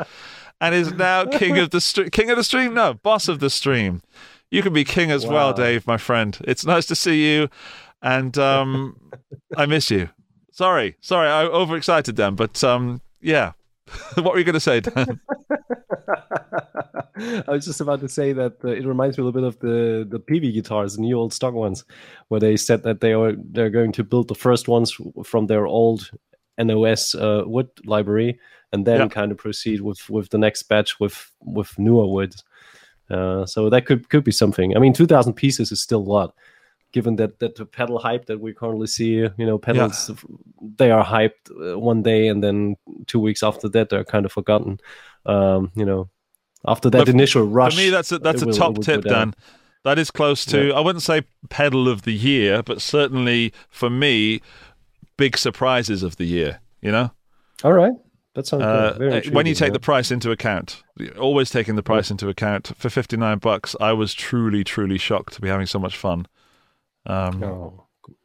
and 0.60 0.74
is 0.74 0.92
now 0.92 1.24
king 1.24 1.58
of 1.58 1.70
the 1.70 1.80
stream. 1.80 2.10
King 2.10 2.30
of 2.30 2.36
the 2.36 2.44
stream? 2.44 2.74
No, 2.74 2.94
boss 2.94 3.26
of 3.28 3.40
the 3.40 3.50
stream. 3.50 4.02
You 4.50 4.62
can 4.62 4.72
be 4.72 4.84
king 4.84 5.10
as 5.10 5.26
well, 5.26 5.52
Dave, 5.52 5.86
my 5.86 5.96
friend. 5.98 6.38
It's 6.44 6.64
nice 6.64 6.86
to 6.86 6.94
see 6.94 7.32
you, 7.34 7.48
and 8.02 8.36
um, 8.38 9.10
I 9.56 9.66
miss 9.66 9.90
you. 9.90 10.10
Sorry, 10.52 10.96
sorry, 11.00 11.28
I 11.28 11.44
overexcited 11.44 12.16
them, 12.16 12.36
but 12.36 12.62
um, 12.62 13.00
yeah. 13.20 13.52
what 14.14 14.32
were 14.32 14.38
you 14.38 14.44
going 14.44 14.54
to 14.54 14.60
say, 14.60 14.80
Dan? 14.80 15.20
I 17.20 17.44
was 17.48 17.64
just 17.64 17.80
about 17.80 18.00
to 18.00 18.08
say 18.08 18.32
that 18.32 18.56
uh, 18.64 18.68
it 18.68 18.86
reminds 18.86 19.18
me 19.18 19.22
a 19.22 19.24
little 19.24 19.40
bit 19.40 19.46
of 19.46 19.58
the 19.60 20.06
the 20.08 20.20
PV 20.20 20.52
guitars, 20.54 20.94
the 20.96 21.02
new 21.02 21.18
old 21.18 21.32
stock 21.32 21.54
ones, 21.54 21.84
where 22.28 22.40
they 22.40 22.56
said 22.56 22.82
that 22.84 23.00
they 23.00 23.12
are 23.12 23.32
they're 23.36 23.70
going 23.70 23.92
to 23.92 24.04
build 24.04 24.28
the 24.28 24.34
first 24.34 24.68
ones 24.68 24.96
from 25.24 25.46
their 25.46 25.66
old 25.66 26.10
NOS 26.58 27.14
uh, 27.14 27.42
wood 27.46 27.68
library, 27.84 28.38
and 28.72 28.86
then 28.86 29.00
Yeah. 29.00 29.08
kind 29.08 29.32
of 29.32 29.38
proceed 29.38 29.80
with 29.80 30.08
with 30.08 30.28
the 30.30 30.38
next 30.38 30.62
batch 30.64 31.00
with 31.00 31.32
with 31.40 31.76
newer 31.78 32.06
woods. 32.06 32.44
Uh, 33.10 33.46
so 33.46 33.68
that 33.70 33.86
could 33.86 34.08
could 34.10 34.24
be 34.24 34.32
something. 34.32 34.76
I 34.76 34.80
mean, 34.80 34.92
two 34.92 35.06
thousand 35.06 35.32
pieces 35.34 35.72
is 35.72 35.82
still 35.82 36.00
a 36.00 36.10
lot, 36.12 36.34
given 36.92 37.16
that 37.16 37.38
that 37.40 37.56
the 37.56 37.66
pedal 37.66 37.98
hype 37.98 38.26
that 38.26 38.40
we 38.40 38.52
currently 38.52 38.86
see. 38.86 39.12
You 39.14 39.32
know, 39.38 39.58
pedals 39.58 40.10
they 40.76 40.90
are 40.90 41.04
hyped 41.04 41.50
uh, 41.50 41.78
one 41.78 42.02
day, 42.02 42.28
and 42.28 42.42
then 42.42 42.76
two 43.06 43.20
weeks 43.20 43.42
after 43.42 43.68
that 43.68 43.90
they're 43.90 44.04
kind 44.04 44.26
of 44.26 44.32
forgotten. 44.32 44.78
Um, 45.26 45.70
you 45.74 45.84
know, 45.84 46.08
after 46.66 46.90
that 46.90 46.98
But 46.98 47.08
initial 47.08 47.44
rush. 47.44 47.74
For 47.74 47.80
me, 47.80 47.90
that's 47.90 48.12
a 48.12 48.18
that's 48.18 48.42
a 48.42 48.46
will- 48.46 48.54
top 48.54 48.78
tip. 48.80 49.04
Dan. 49.04 49.34
That 49.84 49.98
is 49.98 50.10
close 50.10 50.44
to. 50.46 50.72
I 50.74 50.80
wouldn't 50.80 51.04
say 51.04 51.22
pedal 51.50 51.88
of 51.88 52.02
the 52.02 52.12
year, 52.12 52.62
but 52.62 52.82
certainly 52.82 53.52
for 53.70 53.88
me, 53.88 54.42
big 55.16 55.38
surprises 55.38 56.02
of 56.02 56.16
the 56.16 56.24
year. 56.24 56.60
You 56.82 56.90
know, 56.90 57.12
All 57.64 57.72
right, 57.72 57.92
that 58.34 58.46
sounds 58.46 58.64
uh, 58.64 58.98
uh, 59.00 59.30
when 59.30 59.46
you 59.46 59.54
take 59.54 59.68
yeah. 59.68 59.72
the 59.74 59.80
price 59.80 60.10
into 60.10 60.30
account, 60.30 60.82
always 61.18 61.50
taking 61.50 61.76
the 61.76 61.82
price 61.82 62.10
into 62.10 62.28
account 62.28 62.72
for 62.76 62.90
fifty 62.90 63.16
nine 63.16 63.38
bucks, 63.38 63.74
I 63.80 63.92
was 63.92 64.14
truly, 64.14 64.62
truly 64.62 64.98
shocked 64.98 65.34
to 65.34 65.40
be 65.40 65.48
having 65.48 65.66
so 65.66 65.78
much 65.78 65.96
fun. 65.96 66.26
Um, 67.08 67.42
Oh. 67.42 67.84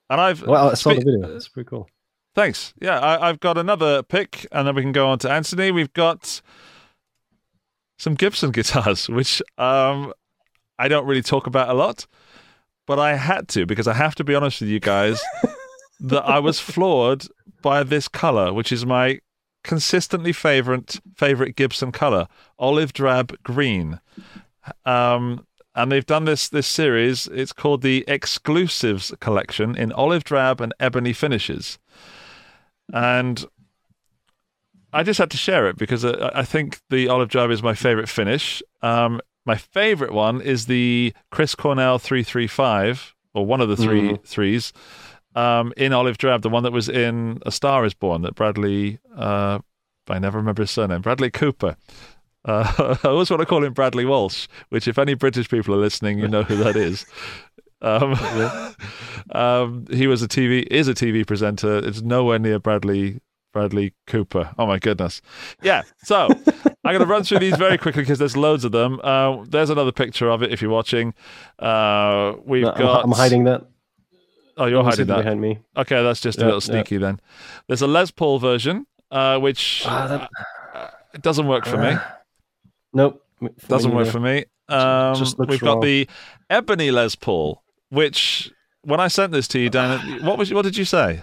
And 0.10 0.22
I've 0.22 0.42
Well, 0.44 0.70
I 0.70 0.74
saw 0.76 0.92
spe- 0.92 1.00
the 1.00 1.06
video. 1.06 1.36
It's 1.36 1.48
pretty 1.48 1.68
cool. 1.70 1.90
Thanks. 2.36 2.74
Yeah, 2.82 3.00
I, 3.00 3.30
I've 3.30 3.40
got 3.40 3.58
another 3.58 4.04
pick, 4.04 4.46
and 4.52 4.68
then 4.68 4.76
we 4.76 4.82
can 4.82 4.92
go 4.92 5.08
on 5.08 5.20
to 5.20 5.32
Anthony. 5.32 5.72
We've 5.72 5.94
got 5.94 6.42
some 7.98 8.16
Gibson 8.16 8.52
guitars, 8.58 9.08
which 9.10 9.42
um, 9.58 10.14
I 10.78 10.88
don't 10.88 11.06
really 11.06 11.22
talk 11.22 11.48
about 11.48 11.70
a 11.70 11.74
lot, 11.74 12.06
but 12.86 13.00
I 13.00 13.16
had 13.16 13.48
to 13.50 13.66
because 13.66 13.88
I 13.88 13.94
have 13.94 14.16
to 14.16 14.24
be 14.24 14.36
honest 14.36 14.62
with 14.62 14.70
you 14.70 14.80
guys 14.80 15.22
that 16.00 16.26
I 16.26 16.40
was 16.40 16.60
floored 16.60 17.26
by 17.62 17.84
this 17.84 18.08
color, 18.08 18.52
which 18.54 18.72
is 18.72 18.86
my 18.86 19.20
consistently 19.64 20.34
favorite 20.34 21.00
favorite 21.16 21.56
Gibson 21.56 21.92
color, 21.92 22.28
olive 22.60 22.94
drab 22.94 23.36
green. 23.44 24.00
Um, 24.86 25.46
and 25.76 25.92
they've 25.92 26.06
done 26.06 26.26
this 26.26 26.50
this 26.50 26.68
series. 26.68 27.28
It's 27.28 27.54
called 27.54 27.82
the 27.82 28.04
Exclusives 28.08 29.14
Collection 29.20 29.76
in 29.76 29.92
olive 29.92 30.24
drab 30.24 30.62
and 30.62 30.74
ebony 30.80 31.14
finishes. 31.14 31.80
And 32.94 33.46
I 34.92 35.04
just 35.04 35.18
had 35.18 35.32
to 35.32 35.38
share 35.38 35.68
it 35.68 35.78
because 35.78 36.06
I, 36.06 36.32
I 36.36 36.44
think 36.44 36.80
the 36.90 37.08
olive 37.08 37.30
drab 37.30 37.50
is 37.50 37.64
my 37.64 37.74
favorite 37.74 38.10
finish. 38.10 38.62
Um, 38.82 39.20
my 39.46 39.56
favorite 39.56 40.14
one 40.14 40.42
is 40.42 40.68
the 40.68 41.14
Chris 41.32 41.56
Cornell 41.56 42.00
335, 42.00 43.16
or 43.34 43.46
one 43.46 43.60
of 43.60 43.68
the 43.68 43.76
3 43.76 44.18
threes, 44.24 44.72
um, 45.36 45.74
in 45.76 45.94
olive 45.94 46.18
drab, 46.18 46.42
the 46.42 46.50
one 46.50 46.64
that 46.64 46.72
was 46.72 46.90
in 46.90 47.40
A 47.46 47.52
Star 47.52 47.86
is 47.86 47.94
Born 47.94 48.22
that 48.22 48.36
Bradley, 48.36 49.00
uh, 49.16 49.60
I 50.08 50.20
never 50.20 50.38
remember 50.38 50.64
his 50.64 50.72
surname, 50.72 51.02
Bradley 51.02 51.32
Cooper. 51.32 51.76
Uh, 52.46 52.96
I 53.04 53.08
always 53.08 53.30
want 53.30 53.42
to 53.42 53.46
call 53.46 53.64
him 53.64 53.74
Bradley 53.74 54.06
Walsh, 54.06 54.48
which, 54.70 54.88
if 54.88 54.98
any 54.98 55.14
British 55.14 55.50
people 55.50 55.74
are 55.74 55.80
listening, 55.80 56.20
you 56.20 56.28
know 56.28 56.44
who 56.44 56.58
that 56.58 56.76
is. 56.76 57.06
Um, 57.84 58.14
um, 59.32 59.86
he 59.92 60.08
was 60.08 60.22
a 60.24 60.28
TV 60.30 60.66
is 60.72 60.88
a 60.88 60.94
TV 60.94 61.28
presenter. 61.28 61.80
It's 61.80 62.02
nowhere 62.02 62.40
near 62.40 62.58
Bradley 62.58 63.20
Bradley 63.52 63.94
Cooper. 64.08 64.52
Oh 64.58 64.66
my 64.66 64.80
goodness. 64.80 65.22
Yeah. 65.62 65.82
So 66.04 66.30
I'm 66.86 66.94
going 66.94 67.00
to 67.00 67.06
run 67.06 67.24
through 67.24 67.40
these 67.40 67.58
very 67.58 67.78
quickly 67.78 68.04
because 68.04 68.20
there's 68.20 68.38
loads 68.38 68.64
of 68.64 68.72
them. 68.72 69.02
Uh, 69.04 69.44
there's 69.50 69.70
another 69.70 69.92
picture 69.92 70.30
of 70.30 70.42
it 70.42 70.54
if 70.54 70.62
you're 70.62 70.72
watching. 70.72 71.14
Uh, 71.60 72.36
we've 72.46 72.64
No, 72.64 72.72
I'm, 72.72 72.78
got. 72.80 73.04
I'm 73.04 73.12
hiding 73.12 73.44
that. 73.44 73.66
Oh, 74.56 74.66
you're 74.68 74.84
hiding 74.84 75.08
that. 75.08 75.18
behind 75.18 75.42
me. 75.42 75.60
Okay, 75.76 76.02
that's 76.04 76.22
just 76.22 76.40
a 76.40 76.46
little 76.46 76.62
sneaky 76.62 76.96
then. 76.98 77.20
There's 77.68 77.82
a 77.82 77.88
Les 77.88 78.12
Paul 78.12 78.40
version, 78.40 78.88
uh, 79.12 79.40
which 79.40 79.84
Ah, 79.86 80.08
that- 80.08 80.30
uh, 80.74 80.88
it 81.14 81.22
doesn't 81.22 81.48
work 81.48 81.66
for 81.66 81.78
me. 81.78 81.98
Nope. 82.94 83.24
Doesn't 83.68 83.94
work 83.94 84.08
for 84.08 84.20
me. 84.20 84.46
Um, 84.70 85.16
just 85.16 85.38
we've 85.38 85.60
got 85.60 85.74
wrong. 85.74 85.82
the 85.82 86.08
Ebony 86.50 86.92
Les 86.92 87.16
Paul, 87.16 87.62
which 87.90 88.52
when 88.84 89.00
I 89.00 89.08
sent 89.08 89.32
this 89.32 89.48
to 89.50 89.60
you, 89.60 89.70
Dan, 89.70 90.24
what 90.24 90.38
was 90.38 90.54
what 90.54 90.64
did 90.64 90.78
you 90.78 90.86
say? 90.86 91.22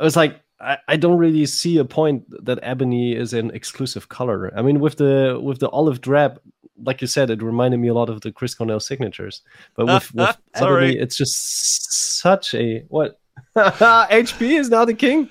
It 0.00 0.02
was 0.02 0.16
like 0.16 0.40
I, 0.60 0.78
I 0.88 0.96
don't 0.96 1.18
really 1.18 1.44
see 1.46 1.78
a 1.78 1.84
point 1.84 2.24
that 2.44 2.58
ebony 2.62 3.14
is 3.14 3.34
an 3.34 3.50
exclusive 3.50 4.08
color. 4.08 4.52
I 4.56 4.62
mean, 4.62 4.80
with 4.80 4.96
the 4.96 5.38
with 5.42 5.58
the 5.58 5.68
olive 5.68 6.00
drab, 6.00 6.40
like 6.82 7.00
you 7.00 7.06
said, 7.06 7.30
it 7.30 7.42
reminded 7.42 7.78
me 7.78 7.88
a 7.88 7.94
lot 7.94 8.08
of 8.08 8.22
the 8.22 8.32
Chris 8.32 8.54
Cornell 8.54 8.80
signatures. 8.80 9.42
But 9.76 9.86
with, 9.86 10.14
with 10.14 10.36
ebony, 10.54 10.98
it's 10.98 11.16
just 11.16 12.18
such 12.18 12.54
a 12.54 12.84
what? 12.88 13.20
HP 13.56 14.58
is 14.58 14.70
now 14.70 14.84
the 14.84 14.94
king. 14.94 15.28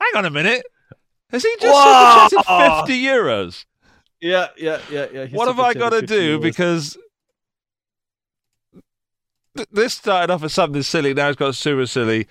Hang 0.00 0.16
on 0.16 0.24
a 0.26 0.30
minute. 0.30 0.66
Has 1.30 1.42
he 1.42 1.56
just 1.60 1.74
Whoa! 1.74 2.82
50 2.86 3.02
euros? 3.02 3.64
Yeah, 4.24 4.48
yeah, 4.56 4.78
yeah, 4.90 5.06
yeah. 5.12 5.26
what 5.32 5.48
have 5.48 5.60
I 5.60 5.74
got 5.74 5.90
to 5.90 6.00
do? 6.00 6.38
Because 6.38 6.96
th- 9.54 9.68
this 9.70 9.92
started 9.92 10.32
off 10.32 10.42
as 10.42 10.54
something 10.54 10.82
silly, 10.82 11.12
now 11.12 11.28
it's 11.28 11.36
got 11.38 11.54
super 11.54 11.84
silly. 11.84 12.26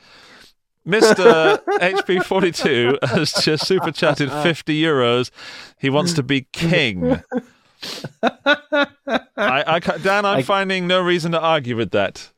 Mr. 0.88 1.64
HP42 1.80 2.98
has 3.10 3.32
just 3.34 3.68
super 3.68 3.92
chatted 3.92 4.32
50 4.32 4.82
euros. 4.82 5.30
He 5.78 5.92
wants 5.92 6.14
to 6.14 6.24
be 6.24 6.48
king. 6.52 7.22
I, 8.24 8.88
I, 9.38 9.80
Dan, 9.80 10.26
I'm 10.26 10.40
I- 10.40 10.42
finding 10.42 10.88
no 10.88 11.00
reason 11.00 11.32
to 11.34 11.40
argue 11.40 11.76
with 11.78 11.92
that. 11.92 12.32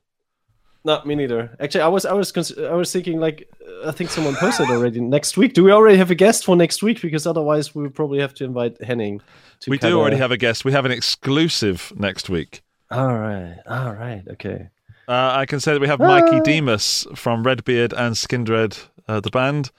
Not 0.85 1.05
me 1.07 1.15
neither. 1.15 1.55
Actually, 1.59 1.81
I 1.81 1.87
was 1.87 2.05
I 2.05 2.13
was 2.13 2.31
cons- 2.31 2.57
I 2.57 2.73
was 2.73 2.91
thinking 2.93 3.19
like 3.19 3.49
uh, 3.83 3.89
I 3.89 3.91
think 3.91 4.09
someone 4.11 4.35
posted 4.35 4.69
already 4.69 5.01
next 5.01 5.35
week. 5.35 5.53
Do 5.53 5.63
we 5.63 5.71
already 5.71 5.97
have 5.97 6.11
a 6.11 6.15
guest 6.15 6.45
for 6.45 6.55
next 6.55 6.83
week? 6.83 7.01
Because 7.01 7.25
otherwise 7.25 7.73
we 7.73 7.81
would 7.83 7.95
probably 7.95 8.19
have 8.21 8.33
to 8.35 8.43
invite 8.45 8.81
Henning. 8.83 9.19
To 9.61 9.71
We 9.71 9.77
do 9.79 9.99
already 9.99 10.17
have 10.17 10.31
a 10.31 10.37
guest. 10.37 10.63
We 10.63 10.71
have 10.73 10.85
an 10.85 10.91
exclusive 10.91 11.91
next 11.95 12.29
week. 12.29 12.61
All 12.91 13.17
right, 13.17 13.57
all 13.67 13.93
right, 13.93 14.23
okay. 14.33 14.69
Uh, 15.07 15.31
I 15.41 15.45
can 15.47 15.59
say 15.59 15.73
that 15.73 15.81
we 15.81 15.87
have 15.87 15.99
Mikey 15.99 16.37
Ah. 16.37 16.43
Demus 16.43 17.07
from 17.15 17.43
Redbeard 17.43 17.93
and 17.93 18.15
Skindred, 18.15 18.85
uh, 19.07 19.19
the 19.19 19.29
band, 19.31 19.71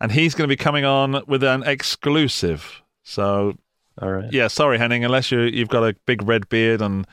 and 0.00 0.12
he's 0.12 0.34
going 0.34 0.48
to 0.48 0.52
be 0.52 0.56
coming 0.56 0.84
on 0.84 1.22
with 1.26 1.42
an 1.42 1.62
exclusive. 1.64 2.82
So, 3.02 3.56
All 4.00 4.10
right. 4.12 4.32
yeah, 4.32 4.48
sorry, 4.48 4.78
Henning, 4.78 5.04
unless 5.04 5.30
you 5.32 5.40
you've 5.40 5.68
got 5.70 5.82
a 5.82 5.94
big 6.06 6.22
red 6.22 6.48
beard 6.48 6.80
and 6.82 7.04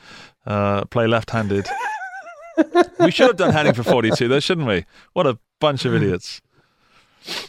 uh, 0.46 0.84
play 0.84 1.06
left-handed. 1.08 1.66
We 3.00 3.10
should 3.10 3.26
have 3.28 3.36
done 3.36 3.52
Hanning 3.52 3.74
for 3.74 3.82
42, 3.82 4.28
though, 4.28 4.40
shouldn't 4.40 4.66
we? 4.66 4.84
What 5.12 5.26
a 5.26 5.38
bunch 5.60 5.84
of 5.84 5.94
idiots. 5.94 6.40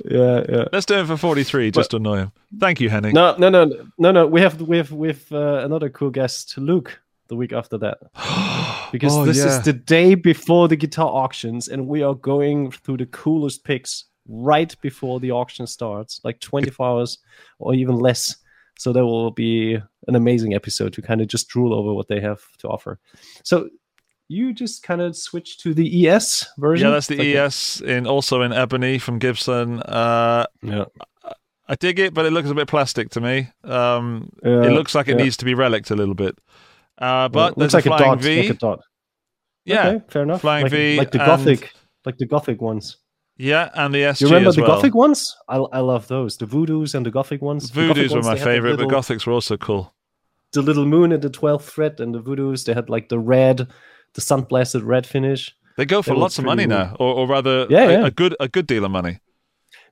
yeah, 0.09 0.43
yeah. 0.49 0.65
Let's 0.73 0.85
do 0.85 0.95
him 0.95 1.07
for 1.07 1.17
43 1.17 1.71
just 1.71 1.91
to 1.91 1.97
annoy 1.97 2.17
him. 2.17 2.31
Thank 2.59 2.79
you, 2.81 2.89
Henning. 2.89 3.13
No, 3.13 3.35
no, 3.37 3.49
no, 3.49 3.65
no, 3.97 4.11
no. 4.11 4.27
We 4.27 4.41
have 4.41 4.61
we 4.61 4.77
have 4.77 4.91
we 4.91 5.07
have 5.09 5.31
uh, 5.31 5.61
another 5.63 5.89
cool 5.89 6.09
guest, 6.09 6.57
Luke, 6.57 6.99
the 7.27 7.35
week 7.35 7.53
after 7.53 7.77
that, 7.77 7.99
because 8.91 9.15
Oh, 9.15 9.25
this 9.25 9.37
yeah. 9.37 9.47
is 9.47 9.63
the 9.63 9.73
day 9.73 10.15
before 10.15 10.67
the 10.67 10.75
guitar 10.75 11.07
auctions, 11.07 11.67
and 11.69 11.87
we 11.87 12.03
are 12.03 12.15
going 12.15 12.71
through 12.71 12.97
the 12.97 13.05
coolest 13.05 13.63
picks 13.63 14.05
right 14.27 14.75
before 14.81 15.19
the 15.19 15.31
auction 15.31 15.65
starts, 15.67 16.19
like 16.23 16.39
24 16.41 16.85
hours 16.87 17.17
or 17.59 17.73
even 17.73 17.95
less. 17.97 18.35
So 18.77 18.91
that 18.93 19.05
will 19.05 19.31
be 19.31 19.75
an 20.07 20.15
amazing 20.15 20.53
episode 20.53 20.93
to 20.93 21.01
kind 21.01 21.21
of 21.21 21.27
just 21.27 21.47
drool 21.47 21.73
over 21.73 21.93
what 21.93 22.07
they 22.07 22.19
have 22.19 22.41
to 22.59 22.67
offer. 22.67 22.99
So 23.43 23.69
you 24.31 24.53
just 24.53 24.83
kind 24.83 25.01
of 25.01 25.15
switch 25.17 25.57
to 25.59 25.73
the 25.73 26.07
ES 26.07 26.47
version. 26.57 26.87
Yeah, 26.87 26.91
that's 26.93 27.07
the 27.07 27.17
like 27.17 27.27
ES 27.27 27.81
in 27.81 28.07
also 28.07 28.41
in 28.41 28.53
ebony 28.53 28.97
from 28.97 29.19
Gibson. 29.19 29.81
Uh, 29.81 30.45
yeah. 30.63 30.85
I 31.67 31.75
dig 31.75 31.99
it, 31.99 32.13
but 32.13 32.25
it 32.25 32.31
looks 32.33 32.49
a 32.49 32.53
bit 32.55 32.67
plastic 32.67 33.09
to 33.11 33.21
me. 33.21 33.49
Um, 33.63 34.29
Yeah, 34.43 34.63
it 34.63 34.71
looks 34.71 34.93
like 34.95 35.07
it 35.07 35.17
yeah. 35.17 35.23
needs 35.23 35.37
to 35.37 35.45
be 35.45 35.53
relicked 35.53 35.89
a 35.91 35.95
little 35.95 36.15
bit. 36.15 36.37
Uh, 36.99 37.05
Yeah, 37.05 37.27
but 37.29 37.57
looks 37.57 37.73
there's 37.73 37.85
like 37.85 37.85
a 37.85 37.93
a 37.93 37.97
flying 37.97 38.13
dot. 38.15 38.21
V. 38.23 38.41
Like 38.41 38.49
a 38.49 38.53
dot. 38.53 38.79
yeah, 39.65 39.87
Okay, 39.87 40.03
fair 40.09 40.23
enough. 40.23 40.41
Flying 40.41 40.63
like, 40.63 40.71
V 40.71 40.97
like 40.97 41.11
the 41.11 41.19
and- 41.21 41.27
gothic, 41.27 41.73
like 42.05 42.17
the 42.17 42.25
gothic 42.25 42.61
ones. 42.61 42.97
yeah, 43.37 43.69
and 43.75 43.93
the 43.93 43.99
SG 44.03 44.19
Do 44.19 44.25
you 44.25 44.29
remember 44.31 44.49
as 44.49 44.55
the 44.55 44.61
well. 44.63 44.75
gothic 44.75 44.95
ones? 44.95 45.35
I, 45.47 45.57
I 45.57 45.79
love 45.79 46.07
those. 46.07 46.37
The 46.37 46.45
voodoos 46.45 46.93
and 46.95 47.05
the 47.05 47.11
gothic 47.11 47.41
ones. 47.41 47.69
The 47.71 47.87
gothic 47.87 48.03
Voodoos 48.03 48.09
were 48.09 48.15
ones, 48.17 48.25
my 48.27 48.33
they 48.33 48.39
had 48.39 48.47
the 48.47 48.51
favorite, 48.53 48.71
but 48.77 48.85
little- 48.87 48.99
gothics 49.01 49.25
were 49.25 49.33
also 49.33 49.57
cool. 49.57 49.93
The 50.53 50.61
little 50.61 50.85
moon 50.85 51.13
and 51.13 51.21
the 51.23 51.29
twelfth 51.29 51.69
fret, 51.69 52.01
and 52.01 52.13
the 52.13 52.19
voodoos. 52.21 52.65
They 52.65 52.73
had 52.73 52.89
like 52.89 53.07
the 53.07 53.17
red, 53.19 53.67
the 54.13 54.21
sun 54.21 54.41
blasted 54.43 54.83
red 54.83 55.05
finish. 55.05 55.55
They 55.77 55.85
go 55.85 56.01
for 56.01 56.11
were 56.13 56.19
lots 56.19 56.37
of 56.39 56.45
money 56.45 56.65
pretty- 56.67 56.81
now, 56.83 56.95
or, 56.99 57.13
or 57.15 57.27
rather, 57.27 57.65
Yeah, 57.69 57.83
a, 57.87 57.91
yeah. 57.91 58.05
a 58.07 58.11
good 58.11 58.35
a 58.39 58.47
good 58.47 58.67
deal 58.67 58.85
of 58.85 58.91
money. 58.91 59.19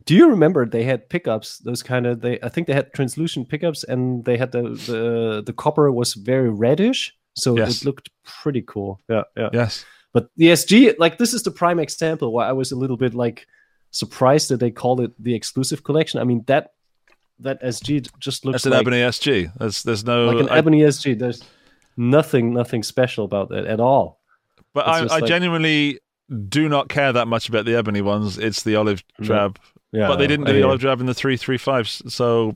Do 0.06 0.16
you 0.16 0.30
remember 0.30 0.66
they 0.66 0.84
had 0.84 1.10
pickups? 1.10 1.60
Those 1.60 1.84
kind 1.84 2.06
of 2.08 2.22
they. 2.22 2.40
I 2.42 2.50
think 2.50 2.68
they 2.68 2.74
had 2.74 2.94
translucent 2.94 3.50
pickups, 3.50 3.84
and 3.84 4.26
they 4.26 4.38
had 4.38 4.52
the 4.52 4.62
the 4.88 5.44
the 5.46 5.54
copper 5.54 5.92
was 5.92 6.14
very 6.14 6.50
reddish, 6.50 7.14
so 7.36 7.58
Yes. 7.58 7.82
it 7.82 7.86
looked 7.86 8.10
pretty 8.44 8.62
cool. 8.66 9.00
Yeah, 9.10 9.24
yeah. 9.38 9.50
Yes, 9.54 9.86
But 10.14 10.30
the 10.38 10.48
SG, 10.52 10.96
like 11.00 11.18
this 11.18 11.34
is 11.34 11.44
the 11.44 11.52
prime 11.52 11.80
example 11.80 12.32
why 12.32 12.48
I 12.50 12.54
was 12.54 12.72
a 12.72 12.76
little 12.76 12.98
bit 12.98 13.14
like 13.14 13.46
surprised 13.92 14.50
that 14.50 14.60
they 14.60 14.72
called 14.72 15.02
it 15.02 15.12
the 15.24 15.34
exclusive 15.36 15.84
collection. 15.84 16.20
I 16.22 16.24
mean 16.24 16.44
that 16.48 16.74
that 17.40 17.62
SG 17.64 18.10
just 18.20 18.46
looks 18.46 18.64
that's 18.64 18.66
an 18.66 18.72
like, 18.72 18.82
ebony 18.82 18.98
SG. 19.02 19.52
There's 19.60 19.84
there's 19.84 20.04
no, 20.04 20.26
like 20.32 20.40
an 20.44 20.50
I- 20.50 20.58
ebony 20.58 20.82
SG. 20.82 21.18
There's 21.18 21.42
nothing 22.00 22.54
nothing 22.54 22.82
special 22.82 23.26
about 23.26 23.50
that 23.50 23.66
at 23.66 23.80
all. 23.80 24.22
but 24.74 24.88
it's 24.88 25.12
I, 25.12 25.18
I 25.18 25.20
like- 25.20 25.26
genuinely 25.26 26.00
do 26.47 26.70
not 26.70 26.89
care 26.89 27.12
that 27.12 27.28
much 27.28 27.50
about 27.50 27.66
the 27.66 27.76
ebony 27.76 28.02
ones. 28.02 28.38
It's 28.38 28.64
the 28.64 28.76
olive 28.76 29.00
mm-hmm. 29.00 29.26
drab, 29.26 29.60
Yeah, 29.91 30.08
but 30.08 30.16
they 30.18 30.28
didn't 30.28 30.45
do 30.45 30.54
the 30.54 30.64
olive 30.64 30.80
drab 30.80 31.00
in 31.02 31.08
the 31.08 31.14
three 31.14 31.38
three 31.38 31.58
fives, 31.58 32.02
so 32.12 32.56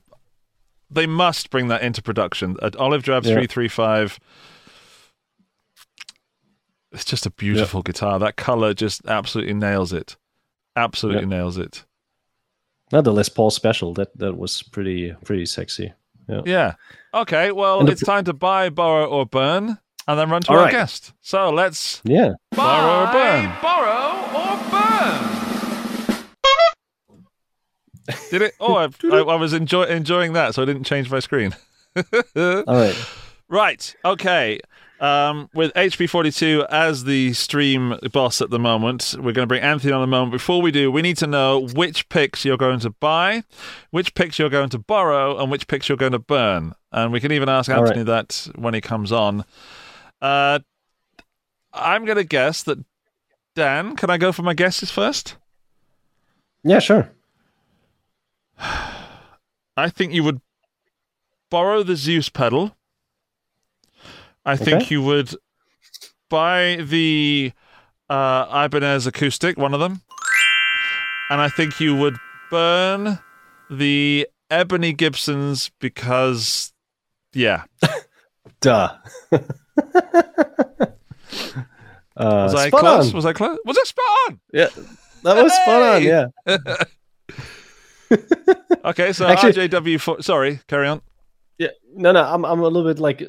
they 0.89 1.07
must 1.07 1.49
bring 1.49 1.67
that 1.67 1.81
into 1.81 2.01
production. 2.01 2.55
An 2.61 2.71
olive 2.79 3.03
drab 3.03 3.25
Yeah. 3.25 3.33
three 3.35 3.47
three 3.47 3.67
five. 3.67 4.19
It's 6.91 7.05
just 7.05 7.25
a 7.25 7.31
beautiful 7.31 7.81
guitar. 7.81 8.19
That 8.19 8.35
color 8.35 8.73
just 8.75 9.05
absolutely 9.07 9.55
nails 9.55 9.91
it. 9.91 10.15
Absolutely 10.75 11.25
nails 11.25 11.57
it. 11.57 11.85
Not 12.91 13.03
the 13.03 13.11
Les 13.11 13.29
Paul 13.29 13.49
special. 13.49 13.93
That 13.95 14.15
that 14.17 14.37
was 14.37 14.61
pretty 14.61 15.13
pretty 15.25 15.47
sexy. 15.47 15.93
Yeah. 16.45 16.75
Okay. 17.13 17.51
Well, 17.51 17.79
And 17.79 17.87
the- 17.87 17.93
it's 17.93 18.03
time 18.03 18.23
to 18.25 18.33
buy, 18.33 18.69
borrow, 18.69 19.05
or 19.05 19.25
burn, 19.25 19.77
and 20.07 20.19
then 20.19 20.29
run 20.29 20.41
to 20.43 20.51
All 20.51 20.57
our 20.57 20.63
right. 20.65 20.71
guest. 20.71 21.13
So 21.21 21.49
let's 21.49 22.01
Yeah. 22.03 22.33
borrow 22.55 23.07
or 23.07 23.11
burn. 23.13 23.51
borrow, 23.61 24.25
or 24.33 24.57
burn. 24.71 25.29
Did 28.31 28.41
it? 28.41 28.53
Oh, 28.59 28.75
I, 28.75 28.87
I, 29.11 29.17
I 29.19 29.35
was 29.35 29.53
enjoy, 29.53 29.83
enjoying 29.83 30.33
that, 30.33 30.55
so 30.55 30.61
I 30.61 30.65
didn't 30.65 30.83
change 30.83 31.09
my 31.09 31.19
screen. 31.19 31.55
All 32.35 32.63
right. 32.67 32.95
Right. 33.49 33.95
Okay. 34.03 34.59
Um, 35.03 35.49
with 35.53 35.73
HP42 35.73 36.65
as 36.69 37.03
the 37.03 37.33
stream 37.33 37.99
boss 38.13 38.39
at 38.39 38.51
the 38.51 38.57
moment, 38.57 39.13
we're 39.17 39.33
going 39.33 39.43
to 39.43 39.47
bring 39.47 39.61
Anthony 39.61 39.91
on 39.91 40.01
a 40.01 40.07
moment. 40.07 40.31
Before 40.31 40.61
we 40.61 40.71
do, 40.71 40.89
we 40.89 41.01
need 41.01 41.17
to 41.17 41.27
know 41.27 41.67
which 41.75 42.07
picks 42.07 42.45
you're 42.45 42.55
going 42.55 42.79
to 42.79 42.89
buy, 42.89 43.43
which 43.91 44.15
picks 44.15 44.39
you're 44.39 44.49
going 44.49 44.69
to 44.69 44.79
borrow, 44.79 45.37
and 45.37 45.51
which 45.51 45.67
picks 45.67 45.89
you're 45.89 45.97
going 45.97 46.13
to 46.13 46.19
burn. 46.19 46.73
And 46.93 47.11
we 47.11 47.19
can 47.19 47.33
even 47.33 47.49
ask 47.49 47.69
All 47.69 47.81
right. 47.81 47.89
Anthony 47.89 48.05
that 48.05 48.47
when 48.55 48.73
he 48.73 48.79
comes 48.79 49.11
on. 49.11 49.43
Uh, 50.21 50.59
I'm 51.73 52.05
going 52.05 52.17
to 52.17 52.23
guess 52.23 52.63
that 52.63 52.79
Dan. 53.55 53.97
Can 53.97 54.09
I 54.09 54.17
go 54.17 54.31
for 54.31 54.43
my 54.43 54.53
guesses 54.53 54.89
first? 54.89 55.35
Yeah, 56.63 56.79
sure. 56.79 57.11
I 58.57 59.89
think 59.89 60.13
you 60.13 60.23
would 60.23 60.39
borrow 61.51 61.83
the 61.83 61.97
Zeus 61.97 62.29
pedal. 62.29 62.77
I 64.45 64.55
think 64.57 64.91
you 64.91 65.01
would 65.01 65.33
buy 66.29 66.77
the 66.81 67.53
uh, 68.09 68.63
Ibanez 68.65 69.07
acoustic, 69.07 69.57
one 69.57 69.73
of 69.73 69.79
them. 69.79 70.01
And 71.29 71.39
I 71.41 71.49
think 71.49 71.79
you 71.79 71.95
would 71.95 72.17
burn 72.51 73.19
the 73.69 74.27
Ebony 74.51 74.93
Gibsons 74.93 75.71
because, 75.79 76.73
yeah. 77.33 77.63
Duh. 78.61 78.95
uh, 79.31 79.37
Was 82.17 82.55
I 82.55 82.69
close? 82.69 83.09
on. 83.09 83.13
Was 83.15 83.25
I 83.25 83.33
close? 83.33 83.57
Was 83.65 83.77
it 83.77 83.87
spot 83.87 84.05
on? 84.29 84.39
Yeah, 84.53 84.67
that 85.23 85.41
was 85.43 85.53
spot 85.53 85.81
on. 85.81 86.03
Yeah. 86.03 86.25
Okay, 88.85 89.13
so 89.13 89.25
Actually- 89.25 89.69
RJW4. 89.69 90.23
Sorry, 90.23 90.59
carry 90.67 90.87
on. 90.89 91.01
Yeah, 91.57 91.69
no, 91.95 92.11
no, 92.11 92.21
I'm, 92.21 92.43
I'm 92.45 92.59
a 92.59 92.63
little 92.67 92.83
bit 92.83 92.99
like, 92.99 93.23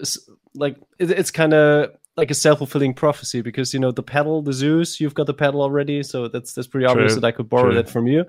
like 0.55 0.76
it, 0.98 1.11
it's 1.11 1.30
kind 1.30 1.55
of 1.55 1.90
like 2.16 2.30
a 2.30 2.34
self 2.34 2.59
fulfilling 2.59 2.94
prophecy 2.94 3.42
because 3.42 3.74
you 3.74 3.80
know 3.80 3.90
the 3.90 4.02
pedal, 4.02 4.42
the 4.42 4.52
Zeus, 4.52 5.00
you've 5.00 5.14
got 5.14 5.26
the 5.26 5.34
pedal 5.34 5.62
already, 5.62 6.02
so 6.02 6.28
that's 6.28 6.52
that's 6.52 6.68
pretty 6.68 6.86
obvious 6.86 7.12
True, 7.12 7.20
that 7.20 7.26
I 7.26 7.32
could 7.32 7.48
borrow 7.48 7.70
true. 7.70 7.74
that 7.74 7.90
from 7.90 8.07
you. 8.07 8.24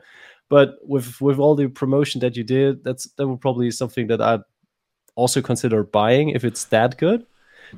But 0.50 0.76
with 0.84 1.22
with 1.22 1.40
all 1.40 1.56
the 1.56 1.68
promotion 1.68 2.22
that 2.22 2.36
you 2.36 2.44
did, 2.44 2.84
that's 2.84 3.06
that 3.18 3.28
would 3.28 3.42
probably 3.42 3.68
be 3.68 3.72
something 3.72 4.08
that 4.08 4.22
I'd 4.22 4.42
also 5.16 5.42
consider 5.42 5.84
buying 5.84 6.30
if 6.30 6.44
it's 6.44 6.66
that 6.66 6.98
good. 6.98 7.26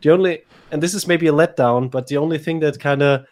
The 0.02 0.12
only, 0.12 0.44
and 0.72 0.84
this 0.84 0.94
is 0.94 1.08
maybe 1.08 1.28
a 1.28 1.32
letdown, 1.32 1.90
but 1.90 2.08
the 2.08 2.18
only 2.18 2.38
thing 2.38 2.60
that 2.60 2.80
kind 2.80 3.02
of 3.02 3.26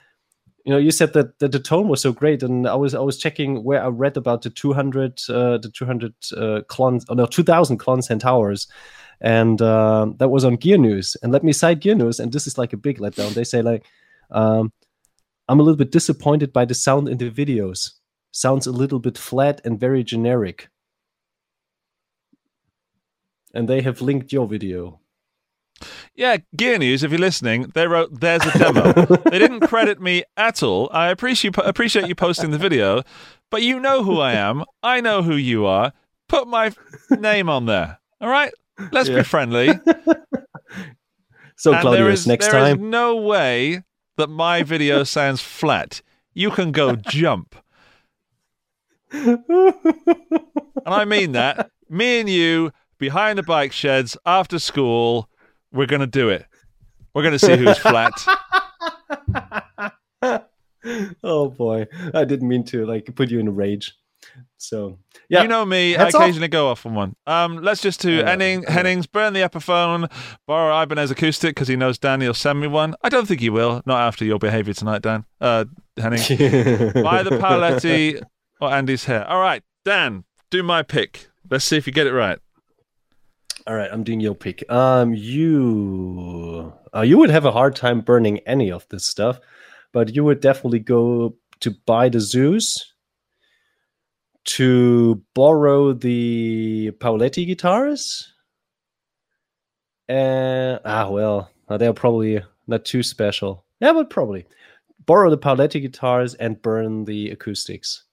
you 0.66 0.72
know 0.74 0.80
you 0.80 0.92
said 0.92 1.14
that, 1.14 1.38
that 1.40 1.52
the 1.52 1.60
tone 1.60 1.88
was 1.88 2.02
so 2.02 2.12
great 2.12 2.42
and 2.42 2.68
i 2.68 2.74
was 2.74 2.96
i 2.96 3.00
was 3.00 3.18
checking 3.18 3.64
where 3.64 3.84
i 3.84 3.88
read 3.88 4.18
about 4.18 4.42
the 4.42 4.50
200 4.50 5.22
uh 5.30 5.60
the 5.60 5.70
200 5.70 6.14
uh 6.36 6.62
clones 6.68 7.06
oh 7.08 7.14
no 7.14 7.28
2000 7.28 7.80
Klon 7.80 8.04
Centaurs 8.04 8.68
and 9.22 9.62
uh, 9.62 10.08
that 10.18 10.30
was 10.30 10.46
on 10.46 10.56
gear 10.56 10.78
news 10.78 11.16
and 11.22 11.32
let 11.32 11.44
me 11.44 11.54
cite 11.54 11.80
gear 11.80 11.96
news 11.96 12.20
and 12.20 12.32
this 12.32 12.48
is 12.48 12.58
like 12.58 12.74
a 12.74 12.78
big 12.78 13.00
letdown 13.00 13.34
they 13.34 13.44
say 13.44 13.62
like 13.62 13.86
um 14.32 14.72
i'm 15.48 15.60
a 15.60 15.64
little 15.64 15.78
bit 15.78 15.92
disappointed 15.92 16.52
by 16.52 16.66
the 16.66 16.74
sound 16.74 17.08
in 17.08 17.18
the 17.18 17.30
videos 17.30 17.92
sounds 18.32 18.68
a 18.68 18.72
little 18.72 19.00
bit 19.00 19.18
flat 19.18 19.62
and 19.64 19.80
very 19.80 20.04
generic 20.04 20.70
and 23.54 23.70
they 23.70 23.82
have 23.82 24.02
linked 24.02 24.32
your 24.34 24.48
video 24.48 25.00
Yeah, 26.16 26.38
Gear 26.56 26.78
News, 26.78 27.04
if 27.04 27.12
you're 27.12 27.20
listening, 27.20 27.72
they 27.74 27.86
wrote, 27.86 28.22
there's 28.22 28.46
a 28.46 28.58
demo. 28.58 28.94
they 29.30 29.40
didn't 29.40 29.68
credit 29.68 30.00
me 30.02 30.24
at 30.38 30.64
all. 30.64 30.90
I 30.94 31.10
appreciate 31.10 31.58
appreciate 31.58 32.08
you 32.08 32.16
posting 32.16 32.52
the 32.52 32.58
video, 32.58 33.04
but 33.52 33.62
you 33.62 33.80
know 33.80 34.04
who 34.04 34.20
I 34.22 34.34
am. 34.34 34.64
I 34.82 35.02
know 35.02 35.22
who 35.22 35.36
you 35.36 35.66
are. 35.66 35.92
Put 36.30 36.48
my 36.48 36.72
name 37.10 37.50
on 37.50 37.66
there. 37.66 38.00
All 38.22 38.30
right? 38.30 38.54
Let's 38.92 39.10
Yeah. 39.10 39.18
be 39.18 39.24
friendly. 39.24 39.68
so 41.56 41.72
and 41.74 41.76
there 41.76 41.82
claudius 41.82 42.22
is, 42.22 42.28
next 42.28 42.48
there 42.48 42.60
is 42.60 42.74
time 42.74 42.90
no 42.90 43.16
way 43.16 43.84
that 44.18 44.28
my 44.30 44.64
video 44.64 45.04
sounds 45.18 45.42
flat. 45.42 46.02
You 46.34 46.52
can 46.52 46.72
go 46.72 46.96
jump. 46.96 47.56
And 49.12 49.44
I 50.86 51.06
mean 51.06 51.32
that. 51.34 51.72
Me 51.90 52.20
and 52.20 52.30
you 52.30 52.72
behind 52.98 53.38
the 53.38 53.44
bike 53.44 53.72
sheds 53.72 54.18
after 54.26 54.60
school, 54.60 55.30
we're 55.72 55.86
going 55.86 56.02
to 56.02 56.08
do 56.08 56.30
it. 56.30 56.46
We're 57.14 57.22
going 57.24 57.32
to 57.32 57.40
see 57.40 57.56
who's 57.56 57.78
flat. 57.78 58.12
oh 61.24 61.50
boy 61.50 61.88
i 62.14 62.24
didn't 62.24 62.48
mean 62.48 62.64
to 62.64 62.86
like 62.86 63.10
put 63.16 63.32
you 63.32 63.40
in 63.40 63.48
a 63.48 63.52
rage 63.52 63.96
so 64.58 64.98
yeah 65.30 65.42
You 65.42 65.48
know 65.48 65.66
me, 65.66 65.96
I 65.96 66.06
off. 66.06 66.14
occasionally 66.14 66.48
go 66.48 66.70
off 66.70 66.86
on 66.86 66.96
one. 66.96 67.16
Um, 67.28 67.58
let's 67.62 67.82
just 67.82 68.00
do 68.02 68.12
Yeah, 68.12 68.30
Henning, 68.30 68.64
yeah. 68.64 68.72
Hennings, 68.72 69.06
burn 69.08 69.34
the 69.34 69.42
Epiphone, 69.42 70.10
borrow 70.48 70.82
Ibanez 70.82 71.12
acoustic 71.12 71.56
because 71.56 71.68
he 71.68 71.76
knows 71.76 71.98
Danny 71.98 72.28
will 72.28 72.34
send 72.34 72.60
me 72.62 72.68
one. 72.68 72.96
I 73.04 73.10
don't 73.10 73.28
think 73.28 73.42
he 73.42 73.50
will, 73.50 73.82
not 73.86 74.00
after 74.02 74.24
your 74.26 74.40
behaviour 74.40 74.74
tonight, 74.74 75.02
Dan. 75.02 75.26
Uh, 75.42 75.66
Henning. 75.98 76.20
Buy 77.04 77.24
the 77.24 77.38
Paoletti 77.42 78.22
or 78.62 78.72
Andy's 78.74 79.06
hair. 79.06 79.28
All 79.28 79.40
right, 79.40 79.62
Dan, 79.84 80.24
do 80.50 80.64
my 80.64 80.84
pick. 80.84 81.28
Let's 81.50 81.66
see 81.66 81.78
if 81.78 81.86
you 81.88 81.94
get 81.94 82.08
it 82.08 82.14
right. 82.14 82.40
all 83.68 83.76
right 83.76 83.90
i'm 83.92 84.04
doing 84.04 84.20
your 84.20 84.36
pick 84.36 84.64
um 84.72 85.14
you 85.16 86.74
uh, 86.96 87.02
you 87.02 87.18
would 87.18 87.30
have 87.32 87.46
a 87.46 87.52
hard 87.52 87.76
time 87.76 88.00
burning 88.02 88.40
any 88.46 88.72
of 88.72 88.86
this 88.90 89.06
stuff 89.06 89.40
but 89.92 90.16
you 90.16 90.24
would 90.24 90.40
definitely 90.40 90.80
go 90.80 91.36
to 91.62 91.72
buy 91.86 92.10
the 92.10 92.20
Zeus, 92.20 92.94
to 94.46 95.22
borrow 95.34 95.94
the 95.94 96.92
Paoletti 97.00 97.46
guitars, 97.46 98.34
and 100.08 100.80
ah 100.86 101.10
well, 101.10 101.50
uh, 101.68 101.78
they're 101.78 101.94
probably 101.94 102.42
not 102.68 102.86
too 102.86 103.04
special. 103.04 103.66
Yeah, 103.80 103.94
but 103.94 104.10
probably 104.10 104.46
borrow 105.06 105.30
the 105.30 105.38
Paoletti 105.38 105.82
guitars 105.82 106.34
and 106.36 106.62
burn 106.62 107.06
the 107.06 107.30
acoustics. 107.32 108.04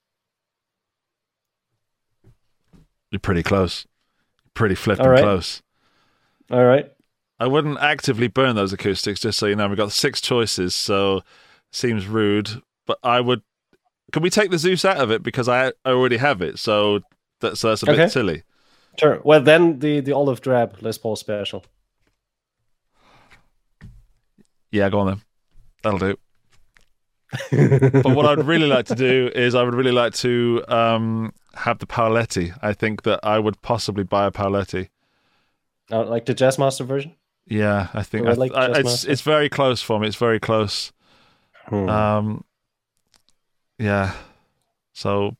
You're 3.11 3.19
pretty 3.19 3.43
close. 3.43 3.85
Pretty 4.53 4.75
flipping 4.75 5.05
All 5.05 5.11
right. 5.11 5.21
close. 5.21 5.61
All 6.51 6.63
right. 6.63 6.91
I 7.39 7.47
wouldn't 7.47 7.79
actively 7.79 8.27
burn 8.27 8.55
those 8.55 8.73
acoustics, 8.73 9.19
just 9.19 9.37
so 9.37 9.47
you 9.47 9.55
know. 9.55 9.67
We've 9.67 9.77
got 9.77 9.91
six 9.91 10.21
choices, 10.21 10.75
so 10.75 11.21
seems 11.71 12.07
rude. 12.07 12.61
But 12.85 12.99
I 13.03 13.21
would. 13.21 13.41
Can 14.13 14.21
we 14.23 14.29
take 14.29 14.49
the 14.51 14.57
Zeus 14.57 14.85
out 14.85 14.97
of 14.97 15.11
it 15.11 15.21
because 15.23 15.49
I, 15.49 15.67
I 15.83 15.89
already 15.89 16.17
have 16.17 16.41
it? 16.41 16.57
So 16.59 17.01
that's 17.41 17.59
so 17.59 17.69
that's 17.69 17.83
a 17.83 17.89
Okay. 17.91 18.03
bit 18.03 18.11
silly. 18.11 18.43
Sure. 18.97 19.19
Well, 19.25 19.41
then 19.41 19.79
the 19.79 19.99
the 19.99 20.13
olive 20.13 20.39
drab 20.39 20.77
Les 20.81 20.97
Paul 20.97 21.17
special. 21.17 21.65
Yeah, 24.71 24.89
go 24.89 24.99
on 24.99 25.07
then. 25.07 25.21
That'll 25.83 25.99
do. 25.99 26.17
but 27.51 28.15
what 28.15 28.25
I'd 28.25 28.45
really 28.45 28.67
like 28.67 28.85
to 28.87 28.95
do 28.95 29.31
is 29.35 29.55
I 29.55 29.63
would 29.63 29.73
really 29.75 29.91
like 29.91 30.13
to 30.15 30.63
um, 30.67 31.33
have 31.55 31.79
the 31.79 31.87
Paoletti. 31.87 32.55
I 32.61 32.73
think 32.73 33.03
that 33.03 33.19
I 33.23 33.39
would 33.39 33.61
possibly 33.61 34.03
buy 34.03 34.25
a 34.27 34.31
Paoletti. 34.31 34.89
Uh, 35.91 36.03
like 36.05 36.25
the 36.25 36.33
Jazzmaster 36.35 36.85
version. 36.85 37.15
Yeah, 37.47 37.87
I 37.93 38.03
think 38.03 38.27
I 38.27 38.31
I- 38.31 38.33
like 38.35 38.53
I- 38.53 38.79
it's 38.79 39.03
it's 39.03 39.21
very 39.21 39.49
close 39.49 39.81
for 39.81 39.99
me. 39.99 40.07
It's 40.07 40.15
very 40.15 40.39
close. 40.39 40.91
Hmm. 41.67 41.89
Um, 41.89 42.43
yeah. 43.77 44.13
So 44.93 45.35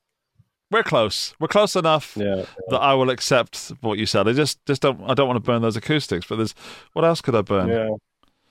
we're 0.72 0.84
close. 0.84 1.36
We're 1.40 1.48
close 1.48 1.76
enough 1.76 2.18
yeah. 2.18 2.46
that 2.70 2.80
I 2.80 2.94
will 2.96 3.10
accept 3.10 3.72
what 3.82 4.00
you 4.00 4.06
said. 4.06 4.28
I 4.28 4.34
just 4.34 4.66
just 4.66 4.82
don't. 4.82 5.02
I 5.10 5.14
don't 5.14 5.28
want 5.28 5.38
to 5.38 5.52
burn 5.52 5.62
those 5.62 5.78
acoustics. 5.78 6.26
But 6.26 6.38
there's 6.38 6.56
what 6.94 7.06
else 7.06 7.22
could 7.22 7.36
I 7.36 7.42
burn? 7.42 7.70
Yeah. 7.70 7.90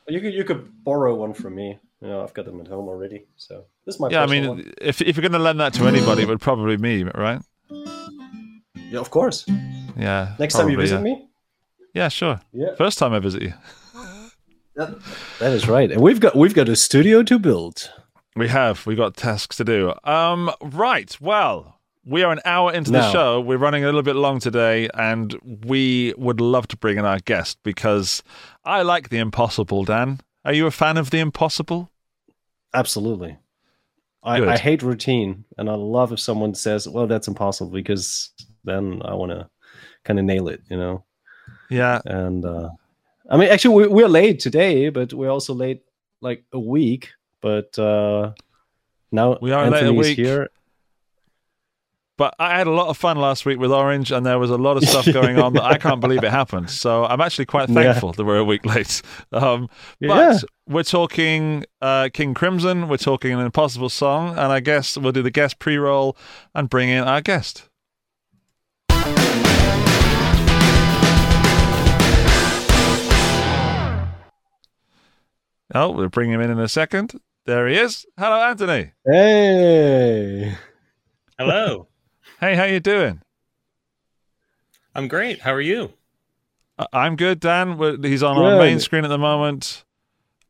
You 0.09 0.21
could 0.21 0.35
you 0.35 0.45
could 0.45 0.85
borrow 0.85 1.15
one 1.15 1.35
from 1.35 1.55
me. 1.55 1.79
You 2.01 2.09
know, 2.09 2.23
I've 2.23 2.35
got 2.35 2.45
them 2.47 2.61
at 2.61 2.69
home 2.69 2.89
already. 2.89 3.27
So 3.37 3.65
this 3.87 4.01
might 4.01 4.13
Yeah, 4.13 4.23
I 4.23 4.27
mean, 4.27 4.73
if 4.81 5.01
if 5.01 5.17
you're 5.17 5.23
going 5.23 5.33
to 5.33 5.39
lend 5.39 5.61
that 5.61 5.75
to 5.75 5.87
anybody, 5.87 6.23
it 6.23 6.29
would 6.29 6.41
probably 6.41 6.77
me, 6.77 7.05
right? 7.05 7.41
yeah, 7.71 8.99
of 8.99 9.11
course. 9.11 9.47
Yeah. 9.97 10.35
Next 10.39 10.55
time 10.55 10.69
you 10.69 10.77
visit 10.77 10.97
yeah. 10.97 11.03
me. 11.03 11.29
Yeah, 11.95 12.09
sure. 12.09 12.41
Yeah, 12.53 12.75
First 12.77 12.99
time 12.99 13.13
I 13.13 13.19
visit 13.19 13.43
you. 13.43 13.53
that, 14.77 14.99
that 15.39 15.53
is 15.53 15.69
right. 15.69 15.91
And 15.93 16.01
we've 16.01 16.21
got 16.21 16.35
we've 16.35 16.55
got 16.55 16.69
a 16.69 16.77
studio 16.77 17.23
to 17.23 17.39
build. 17.39 17.91
We 18.35 18.49
have. 18.49 18.87
We've 18.87 18.97
got 18.97 19.17
tasks 19.17 19.57
to 19.57 19.65
do. 19.65 19.93
Um, 20.05 20.51
right. 20.63 21.17
Well, 21.21 21.79
we 22.05 22.23
are 22.23 22.33
an 22.33 22.41
hour 22.45 22.73
into 22.73 22.91
the 22.91 23.11
show. 23.13 23.41
We're 23.41 23.59
running 23.59 23.85
a 23.85 23.87
little 23.87 24.03
bit 24.03 24.17
long 24.17 24.41
today, 24.41 24.89
and 24.95 25.35
we 25.65 26.15
would 26.17 26.41
love 26.41 26.67
to 26.69 26.77
bring 26.77 26.99
in 26.99 27.05
our 27.05 27.21
guest 27.21 27.59
because 27.63 28.23
I 28.65 28.83
like 28.83 29.11
the 29.11 29.19
impossible. 29.19 29.85
Dan, 29.85 30.21
are 30.45 30.53
you 30.53 30.67
a 30.67 30.71
fan 30.71 30.97
of 30.97 31.11
the 31.11 31.19
impossible? 31.19 31.91
Absolutely. 32.75 33.39
I, 34.25 34.41
I 34.45 34.57
hate 34.57 34.83
routine, 34.83 35.45
and 35.59 35.69
I 35.69 35.75
love 35.75 36.13
if 36.13 36.21
someone 36.21 36.55
says, 36.55 36.89
"Well, 36.89 37.07
that's 37.07 37.29
impossible," 37.29 37.71
because 37.71 38.31
then 38.65 39.03
I 39.05 39.15
want 39.15 39.33
to 39.33 39.49
kind 40.05 40.19
of 40.19 40.25
nail 40.25 40.49
it, 40.49 40.63
you 40.71 40.77
know. 40.77 41.05
Yeah. 41.71 42.01
And 42.05 42.45
uh, 42.45 42.71
I 43.29 43.37
mean, 43.37 43.49
actually, 43.49 43.75
we, 43.75 43.87
we're 43.89 44.09
late 44.09 44.41
today, 44.41 44.91
but 44.91 45.13
we're 45.13 45.31
also 45.31 45.55
late 45.55 45.83
like 46.21 46.45
a 46.53 46.59
week. 46.59 47.11
But 47.43 47.79
uh, 47.79 48.33
now 49.11 49.37
We 49.43 49.53
are 49.53 49.69
late 49.69 49.85
a 49.87 49.93
week. 49.93 50.17
here. 50.17 50.49
But 52.19 52.35
I 52.39 52.57
had 52.57 52.67
a 52.67 52.71
lot 52.71 52.87
of 52.89 52.97
fun 52.97 53.17
last 53.17 53.45
week 53.47 53.59
with 53.59 53.73
Orange, 53.73 54.13
and 54.13 54.25
there 54.25 54.39
was 54.39 54.51
a 54.51 54.57
lot 54.59 54.77
of 54.77 54.85
stuff 54.85 55.07
going 55.13 55.39
on 55.39 55.55
that 55.55 55.65
I 55.65 55.77
can't 55.79 56.01
believe 56.01 56.23
it 56.23 56.31
happened. 56.31 56.71
So 56.71 57.05
I'm 57.05 57.21
actually 57.21 57.47
quite 57.47 57.69
Yeah. 57.69 57.75
thankful 57.95 58.13
that 58.13 58.25
we're 58.25 58.37
a 58.37 58.45
week 58.45 58.65
late. 58.65 59.03
Um, 59.33 59.69
but 60.01 60.09
Yeah. 60.33 60.39
we're 60.69 60.83
talking 60.85 61.65
uh, 61.81 62.11
King 62.13 62.35
Crimson, 62.35 62.87
we're 62.89 62.99
talking 62.99 63.33
an 63.33 63.41
impossible 63.41 63.89
song, 63.89 64.31
and 64.31 64.53
I 64.53 64.61
guess 64.61 64.97
we'll 64.97 65.11
do 65.13 65.23
the 65.23 65.31
guest 65.33 65.59
pre 65.59 65.77
roll 65.79 66.17
and 66.55 66.71
bring 66.71 66.91
in 66.91 67.03
our 67.03 67.23
guest. 67.23 67.69
Oh, 75.75 75.91
we'll 75.91 76.09
bring 76.09 76.31
him 76.31 76.41
in 76.41 76.51
in 76.51 76.59
a 76.59 76.69
second. 76.69 77.15
There 77.45 77.67
he 77.69 77.77
is. 77.77 78.07
Hello, 78.19 78.41
Anthony. 78.41 78.93
Hey, 79.05 80.55
Hello. 81.39 81.89
Hey, 82.41 82.57
how 82.57 82.65
you 82.65 82.81
doing? 82.81 83.21
I'm 84.97 85.07
great. 85.07 85.41
How 85.41 85.53
are 85.53 85.61
you? 85.61 85.93
I- 86.77 86.89
I'm 86.93 87.15
good, 87.15 87.39
Dan. 87.39 87.79
He's 88.03 88.25
on 88.25 88.37
our 88.37 88.59
main 88.59 88.81
screen 88.81 89.05
at 89.05 89.09
the 89.09 89.19
moment. 89.19 89.85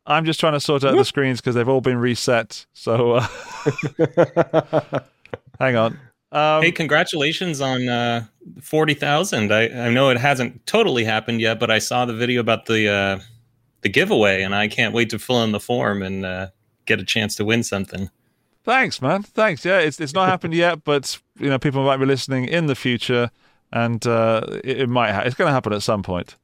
I'm 0.07 0.25
just 0.25 0.41
trying 0.41 0.55
to 0.55 0.61
sort 0.61 0.85
out 0.85 0.97
the 0.97 1.05
screens 1.05 1.43
because 1.43 1.55
they've 1.55 1.69
all 1.69 1.83
been 1.83 1.99
reset. 1.99 2.65
So 2.73 3.13
uh, 3.13 3.27
hang 5.61 5.77
on. 5.77 5.99
Um, 6.33 6.63
hey, 6.63 6.73
congratulations 6.73 7.61
on 7.61 7.87
uh, 7.91 8.25
40,000. 8.63 9.53
I, 9.53 9.65
I 9.89 9.91
know 9.91 10.09
it 10.09 10.17
hasn't 10.19 10.65
totally 10.67 11.05
happened 11.05 11.43
yet, 11.43 11.61
but 11.61 11.71
I 11.71 11.79
saw 11.79 12.07
the 12.07 12.15
video 12.15 12.41
about 12.41 12.65
the 12.65 12.89
uh, 12.89 13.19
the 13.83 13.91
giveaway 13.91 14.43
and 14.43 14.55
I 14.55 14.67
can't 14.67 14.95
wait 14.95 15.11
to 15.11 15.19
fill 15.19 15.45
in 15.45 15.53
the 15.53 15.61
form 15.61 16.03
and 16.03 16.25
uh, 16.25 16.47
get 16.87 17.01
a 17.01 17.05
chance 17.05 17.35
to 17.37 17.45
win 17.45 17.63
something. 17.63 18.11
thanks, 18.65 19.03
man. 19.03 19.23
Thanks. 19.23 19.65
Yeah, 19.65 19.79
it's 19.79 20.01
it's 20.01 20.15
not 20.15 20.29
happened 20.29 20.55
yet, 20.55 20.85
but 20.85 21.19
you 21.39 21.49
know, 21.49 21.59
people 21.59 21.85
might 21.85 21.99
be 21.99 22.07
listening 22.07 22.47
in 22.47 22.67
the 22.67 22.75
future, 22.75 23.31
and 23.73 24.07
uh, 24.07 24.43
it, 24.65 24.83
it 24.83 24.89
might. 24.89 25.13
Ha- 25.13 25.23
it's 25.23 25.35
going 25.35 25.49
to 25.49 25.53
happen 25.53 25.73
at 25.73 25.83
some 25.83 26.03
point. 26.03 26.37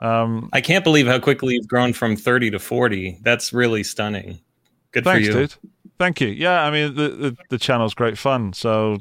Um, 0.00 0.50
I 0.52 0.60
can't 0.60 0.82
believe 0.82 1.06
how 1.06 1.20
quickly 1.20 1.54
you've 1.54 1.68
grown 1.68 1.92
from 1.92 2.16
30 2.16 2.50
to 2.50 2.58
40. 2.58 3.18
That's 3.22 3.52
really 3.52 3.84
stunning. 3.84 4.40
Good 4.90 5.04
thanks, 5.04 5.28
for 5.28 5.34
you. 5.34 5.40
dude. 5.46 5.54
Thank 5.98 6.20
you. 6.20 6.28
Yeah, 6.28 6.62
I 6.64 6.70
mean 6.70 6.94
the, 6.96 7.08
the 7.08 7.36
the 7.50 7.58
channel's 7.58 7.94
great 7.94 8.18
fun, 8.18 8.52
so 8.52 8.98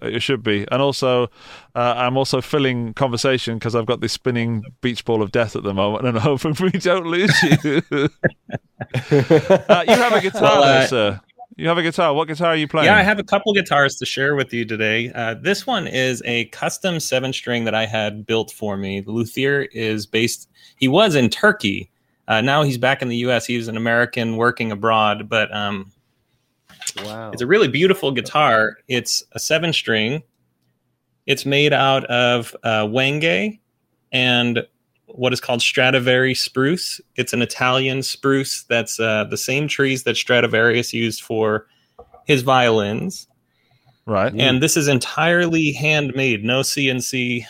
it 0.00 0.20
should 0.20 0.42
be. 0.42 0.66
And 0.70 0.82
also, 0.82 1.24
uh, 1.74 1.94
I'm 1.96 2.16
also 2.16 2.40
filling 2.40 2.94
conversation 2.94 3.58
because 3.58 3.74
I've 3.74 3.86
got 3.86 4.00
this 4.00 4.12
spinning 4.12 4.62
beach 4.80 5.04
ball 5.04 5.22
of 5.22 5.32
death 5.32 5.56
at 5.56 5.62
the 5.62 5.74
moment, 5.74 6.06
and 6.06 6.16
I'm 6.16 6.22
hoping 6.22 6.54
we 6.60 6.70
don't 6.78 7.06
lose 7.06 7.42
you. 7.42 7.82
uh, 8.94 9.84
you 9.86 9.94
have 9.94 10.12
a 10.12 10.20
guitar, 10.22 10.42
Well, 10.42 10.62
uh, 10.62 10.86
sir. 10.86 11.20
You 11.56 11.68
have 11.68 11.78
a 11.78 11.82
guitar. 11.82 12.14
What 12.14 12.28
guitar 12.28 12.48
are 12.48 12.56
you 12.56 12.66
playing? 12.66 12.86
Yeah, 12.86 12.96
I 12.96 13.02
have 13.02 13.18
a 13.18 13.24
couple 13.24 13.52
guitars 13.52 13.96
to 13.96 14.06
share 14.06 14.34
with 14.34 14.54
you 14.54 14.64
today. 14.64 15.12
Uh, 15.14 15.34
this 15.34 15.66
one 15.66 15.86
is 15.86 16.22
a 16.24 16.46
custom 16.46 16.98
seven 16.98 17.32
string 17.32 17.64
that 17.64 17.74
I 17.74 17.84
had 17.84 18.24
built 18.24 18.50
for 18.50 18.76
me. 18.76 19.00
The 19.00 19.12
luthier 19.12 19.68
is 19.72 20.06
based, 20.06 20.48
he 20.76 20.88
was 20.88 21.14
in 21.14 21.28
Turkey. 21.28 21.90
Uh, 22.26 22.40
now 22.40 22.62
he's 22.62 22.78
back 22.78 23.02
in 23.02 23.08
the 23.08 23.16
US. 23.18 23.44
He's 23.44 23.68
an 23.68 23.76
American 23.76 24.36
working 24.36 24.72
abroad, 24.72 25.28
but 25.28 25.54
um, 25.54 25.92
wow! 27.04 27.30
it's 27.32 27.42
a 27.42 27.46
really 27.46 27.68
beautiful 27.68 28.12
guitar. 28.12 28.78
It's 28.88 29.22
a 29.32 29.38
seven 29.38 29.72
string. 29.72 30.22
It's 31.26 31.44
made 31.44 31.72
out 31.72 32.04
of 32.06 32.56
uh, 32.62 32.86
Wenge 32.86 33.60
and 34.10 34.66
what 35.14 35.32
is 35.32 35.40
called 35.40 35.60
Stradivari 35.60 36.34
spruce. 36.34 37.00
It's 37.16 37.32
an 37.32 37.42
Italian 37.42 38.02
spruce 38.02 38.62
that's 38.64 38.98
uh, 38.98 39.24
the 39.24 39.36
same 39.36 39.68
trees 39.68 40.04
that 40.04 40.16
Stradivarius 40.16 40.92
used 40.92 41.22
for 41.22 41.66
his 42.26 42.42
violins. 42.42 43.26
right. 44.06 44.32
And 44.36 44.62
this 44.62 44.76
is 44.76 44.88
entirely 44.88 45.72
handmade, 45.72 46.44
no 46.44 46.60
CNC 46.60 47.44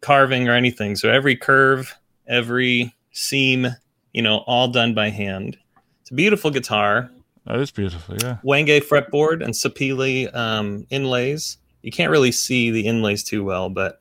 carving 0.00 0.48
or 0.48 0.52
anything. 0.52 0.96
So 0.96 1.10
every 1.10 1.36
curve, 1.36 1.94
every 2.26 2.94
seam, 3.12 3.68
you 4.12 4.22
know, 4.22 4.38
all 4.46 4.68
done 4.68 4.94
by 4.94 5.10
hand. 5.10 5.56
It's 6.02 6.10
a 6.10 6.14
beautiful 6.14 6.50
guitar. 6.50 7.10
That 7.46 7.60
is 7.60 7.70
beautiful. 7.70 8.16
Yeah. 8.16 8.38
Wenge 8.44 8.82
fretboard 8.84 9.42
and 9.44 9.54
Sapele 9.54 10.34
um, 10.34 10.86
inlays. 10.90 11.58
You 11.82 11.92
can't 11.92 12.10
really 12.10 12.32
see 12.32 12.70
the 12.72 12.86
inlays 12.86 13.22
too 13.24 13.44
well, 13.44 13.70
but 13.70 14.00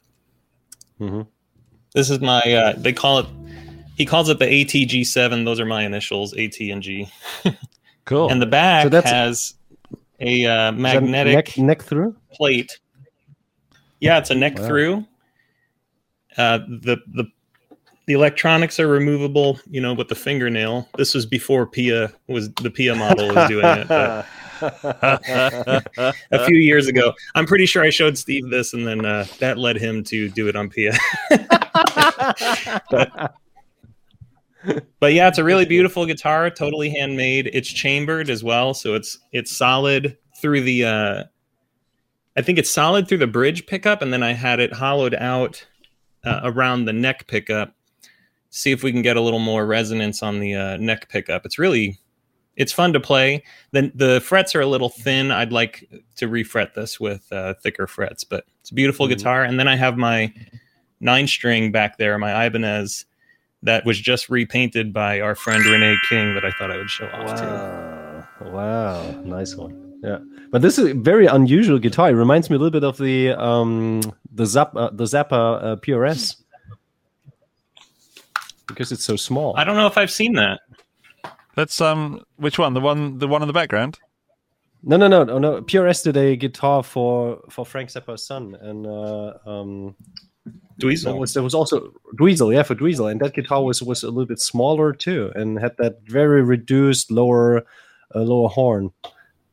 Mhm. 0.99 1.27
This 1.95 2.11
is 2.11 2.19
my. 2.19 2.41
Uh, 2.41 2.73
they 2.77 2.93
call 2.93 3.17
it. 3.19 3.25
He 3.97 4.05
calls 4.05 4.29
it 4.29 4.37
the 4.39 4.45
ATG7. 4.45 5.45
Those 5.45 5.59
are 5.59 5.65
my 5.65 5.83
initials, 5.83 6.33
AT 6.37 6.59
and 6.59 6.83
G. 6.83 7.09
Cool. 8.05 8.29
And 8.29 8.39
the 8.39 8.45
back 8.45 8.83
So 8.83 8.89
that's- 8.89 9.11
has 9.11 9.55
a 10.19 10.45
uh, 10.45 10.71
magnetic 10.73 11.33
neck, 11.33 11.57
neck 11.57 11.81
through. 11.81 12.15
plate. 12.31 12.77
Yeah, 13.99 14.19
it's 14.19 14.29
a 14.29 14.35
neck 14.35 14.59
Wow. 14.59 14.67
through. 14.67 15.05
Uh, 16.37 16.59
the 16.67 16.97
the 17.15 17.25
the 18.05 18.13
electronics 18.13 18.79
are 18.79 18.87
removable, 18.87 19.59
you 19.71 19.81
know, 19.81 19.95
with 19.95 20.09
the 20.09 20.13
fingernail. 20.15 20.87
This 20.97 21.15
was 21.15 21.25
before 21.25 21.65
Pia 21.65 22.13
was 22.27 22.51
the 22.61 22.69
Pia 22.69 22.93
model 22.93 23.33
was 23.33 23.49
doing 23.49 23.65
it. 23.65 23.87
But 23.87 24.27
a 24.61 26.45
few 26.45 26.57
years 26.57 26.87
ago, 26.87 27.13
I'm 27.35 27.45
pretty 27.45 27.65
sure 27.65 27.83
I 27.83 27.89
showed 27.89 28.17
Steve 28.17 28.49
this, 28.49 28.73
and 28.73 28.85
then 28.85 29.05
uh, 29.05 29.25
that 29.39 29.57
led 29.57 29.77
him 29.77 30.03
to 30.05 30.29
do 30.29 30.47
it 30.47 30.55
on 30.55 30.69
Pia. 30.69 30.93
but 34.99 35.13
yeah, 35.13 35.27
it's 35.27 35.37
a 35.37 35.43
really 35.43 35.65
beautiful 35.65 36.05
guitar, 36.05 36.49
totally 36.49 36.89
handmade. 36.89 37.49
It's 37.53 37.69
chambered 37.69 38.29
as 38.29 38.43
well, 38.43 38.73
so 38.73 38.93
it's 38.95 39.19
it's 39.31 39.55
solid 39.55 40.17
through 40.41 40.61
the. 40.61 40.85
Uh, 40.85 41.23
I 42.37 42.41
think 42.41 42.59
it's 42.59 42.69
solid 42.69 43.07
through 43.07 43.19
the 43.19 43.27
bridge 43.27 43.65
pickup, 43.65 44.01
and 44.01 44.11
then 44.11 44.23
I 44.23 44.33
had 44.33 44.59
it 44.59 44.73
hollowed 44.73 45.15
out 45.15 45.65
uh, 46.25 46.41
around 46.43 46.85
the 46.85 46.93
neck 46.93 47.27
pickup. 47.27 47.73
See 48.49 48.71
if 48.71 48.83
we 48.83 48.91
can 48.91 49.01
get 49.01 49.17
a 49.17 49.21
little 49.21 49.39
more 49.39 49.65
resonance 49.65 50.23
on 50.23 50.39
the 50.39 50.55
uh, 50.55 50.77
neck 50.77 51.09
pickup. 51.09 51.45
It's 51.45 51.59
really, 51.59 51.99
it's 52.55 52.71
fun 52.71 52.93
to 52.93 52.99
play. 52.99 53.43
the 53.71 53.91
The 53.95 54.21
frets 54.21 54.55
are 54.55 54.61
a 54.61 54.67
little 54.67 54.89
thin. 54.89 55.31
I'd 55.31 55.51
like 55.51 55.89
to 56.17 56.27
refret 56.27 56.73
this 56.73 56.99
with 56.99 57.31
uh, 57.31 57.53
thicker 57.61 57.87
frets, 57.87 58.23
but 58.23 58.45
it's 58.61 58.71
a 58.71 58.73
beautiful 58.73 59.05
Mhm. 59.07 59.09
guitar. 59.09 59.43
And 59.43 59.59
then 59.59 59.67
I 59.67 59.75
have 59.75 59.97
my 59.97 60.33
nine 60.99 61.27
string 61.27 61.71
back 61.71 61.97
there, 61.97 62.17
my 62.17 62.45
Ibanez 62.45 63.05
that 63.63 63.85
was 63.85 63.99
just 63.99 64.29
repainted 64.29 64.93
by 64.93 65.19
our 65.21 65.35
friend 65.35 65.65
Renee 65.65 65.95
King 66.09 66.33
that 66.35 66.45
I 66.45 66.51
thought 66.51 66.71
I 66.71 66.77
would 66.77 66.89
show 66.89 67.07
off. 67.07 67.41
Wow. 67.41 68.27
Wow. 68.51 69.11
Nice 69.23 69.55
one. 69.55 69.93
Yeah. 70.03 70.19
But 70.51 70.61
this 70.61 70.77
is 70.77 70.91
a 70.91 70.93
very 70.93 71.25
unusual 71.25 71.79
guitar. 71.79 72.09
It 72.09 72.13
reminds 72.13 72.49
me 72.49 72.55
a 72.57 72.59
little 72.59 72.71
bit 72.71 72.83
of 72.83 72.97
the 72.97 73.31
um 73.31 74.01
the 74.31 74.45
Zap 74.45 74.75
uh, 74.75 74.91
the 74.93 75.05
Zappa 75.05 75.31
uh, 75.63 75.75
PRS. 75.77 76.35
Because 78.67 78.91
it's 78.91 79.03
so 79.03 79.15
small. 79.15 79.55
I 79.57 79.63
don't 79.63 79.75
know 79.75 79.87
if 79.87 79.97
I've 79.97 80.11
seen 80.11 80.33
that. 80.33 80.61
Let's 81.55 81.79
um, 81.81 82.23
which 82.37 82.59
one? 82.59 82.73
The 82.73 82.81
one, 82.81 83.17
the 83.17 83.27
one 83.27 83.41
in 83.41 83.47
the 83.47 83.53
background. 83.53 83.99
No, 84.83 84.97
no, 84.97 85.07
no, 85.07 85.23
no, 85.23 85.39
no. 85.39 85.61
PRS 85.61 86.03
did 86.03 86.17
a 86.17 86.35
guitar 86.35 86.83
for 86.83 87.41
for 87.49 87.65
Frank 87.65 87.89
Zappa's 87.89 88.25
son, 88.25 88.55
and 88.61 88.85
uh, 88.85 89.33
um, 89.45 89.95
there 90.77 90.91
Dweezil. 90.91 91.17
was 91.17 91.33
there 91.33 91.43
was 91.43 91.55
also 91.55 91.91
Dweezil, 92.15 92.53
yeah, 92.53 92.63
for 92.63 92.75
Dweezil, 92.75 93.11
and 93.11 93.19
that 93.21 93.33
guitar 93.33 93.63
was 93.63 93.81
was 93.81 94.03
a 94.03 94.07
little 94.07 94.27
bit 94.27 94.39
smaller 94.39 94.93
too, 94.93 95.31
and 95.35 95.59
had 95.59 95.75
that 95.77 96.01
very 96.03 96.43
reduced 96.43 97.09
lower 97.09 97.65
uh, 98.13 98.19
lower 98.19 98.49
horn. 98.49 98.91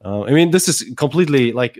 Uh, 0.04 0.24
I 0.24 0.32
mean, 0.32 0.50
this 0.50 0.68
is 0.68 0.92
completely 0.96 1.52
like 1.52 1.78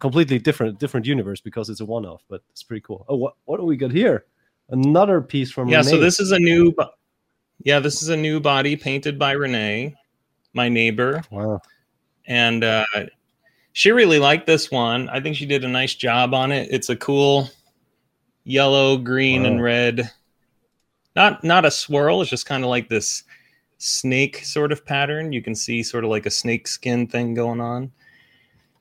completely 0.00 0.38
different 0.38 0.78
different 0.78 1.06
universe 1.06 1.40
because 1.40 1.68
it's 1.68 1.80
a 1.80 1.84
one 1.84 2.06
off, 2.06 2.24
but 2.28 2.42
it's 2.50 2.62
pretty 2.62 2.80
cool. 2.80 3.04
Oh, 3.08 3.16
what 3.16 3.34
what 3.44 3.58
do 3.58 3.64
we 3.64 3.76
got 3.76 3.92
here? 3.92 4.24
Another 4.70 5.20
piece 5.20 5.50
from 5.50 5.68
Yeah, 5.68 5.82
so 5.82 5.98
this 5.98 6.18
is 6.20 6.32
a 6.32 6.38
new 6.38 6.72
bo- 6.72 6.90
Yeah, 7.64 7.78
this 7.78 8.02
is 8.02 8.08
a 8.08 8.16
new 8.16 8.40
body 8.40 8.76
painted 8.76 9.18
by 9.18 9.32
Renee, 9.32 9.94
my 10.54 10.68
neighbor. 10.68 11.22
wow. 11.30 11.60
and 12.26 12.64
uh, 12.64 12.84
she 13.72 13.90
really 13.92 14.18
liked 14.18 14.46
this 14.46 14.70
one. 14.70 15.08
I 15.10 15.20
think 15.20 15.36
she 15.36 15.46
did 15.46 15.64
a 15.64 15.68
nice 15.68 15.94
job 15.94 16.32
on 16.34 16.52
it. 16.52 16.68
It's 16.70 16.88
a 16.88 16.96
cool 16.96 17.48
yellow, 18.44 18.96
green, 18.96 19.44
and 19.46 19.62
red. 19.62 20.10
Not 21.16 21.44
not 21.44 21.64
a 21.64 21.70
swirl. 21.70 22.20
It's 22.22 22.30
just 22.30 22.46
kind 22.46 22.64
of 22.64 22.70
like 22.70 22.88
this 22.88 23.24
snake 23.78 24.44
sort 24.44 24.72
of 24.72 24.84
pattern. 24.86 25.32
You 25.32 25.42
can 25.42 25.54
see 25.54 25.82
sort 25.82 26.04
of 26.04 26.10
like 26.10 26.26
a 26.26 26.30
snake 26.30 26.66
skin 26.66 27.06
thing 27.06 27.34
going 27.34 27.60
on. 27.60 27.92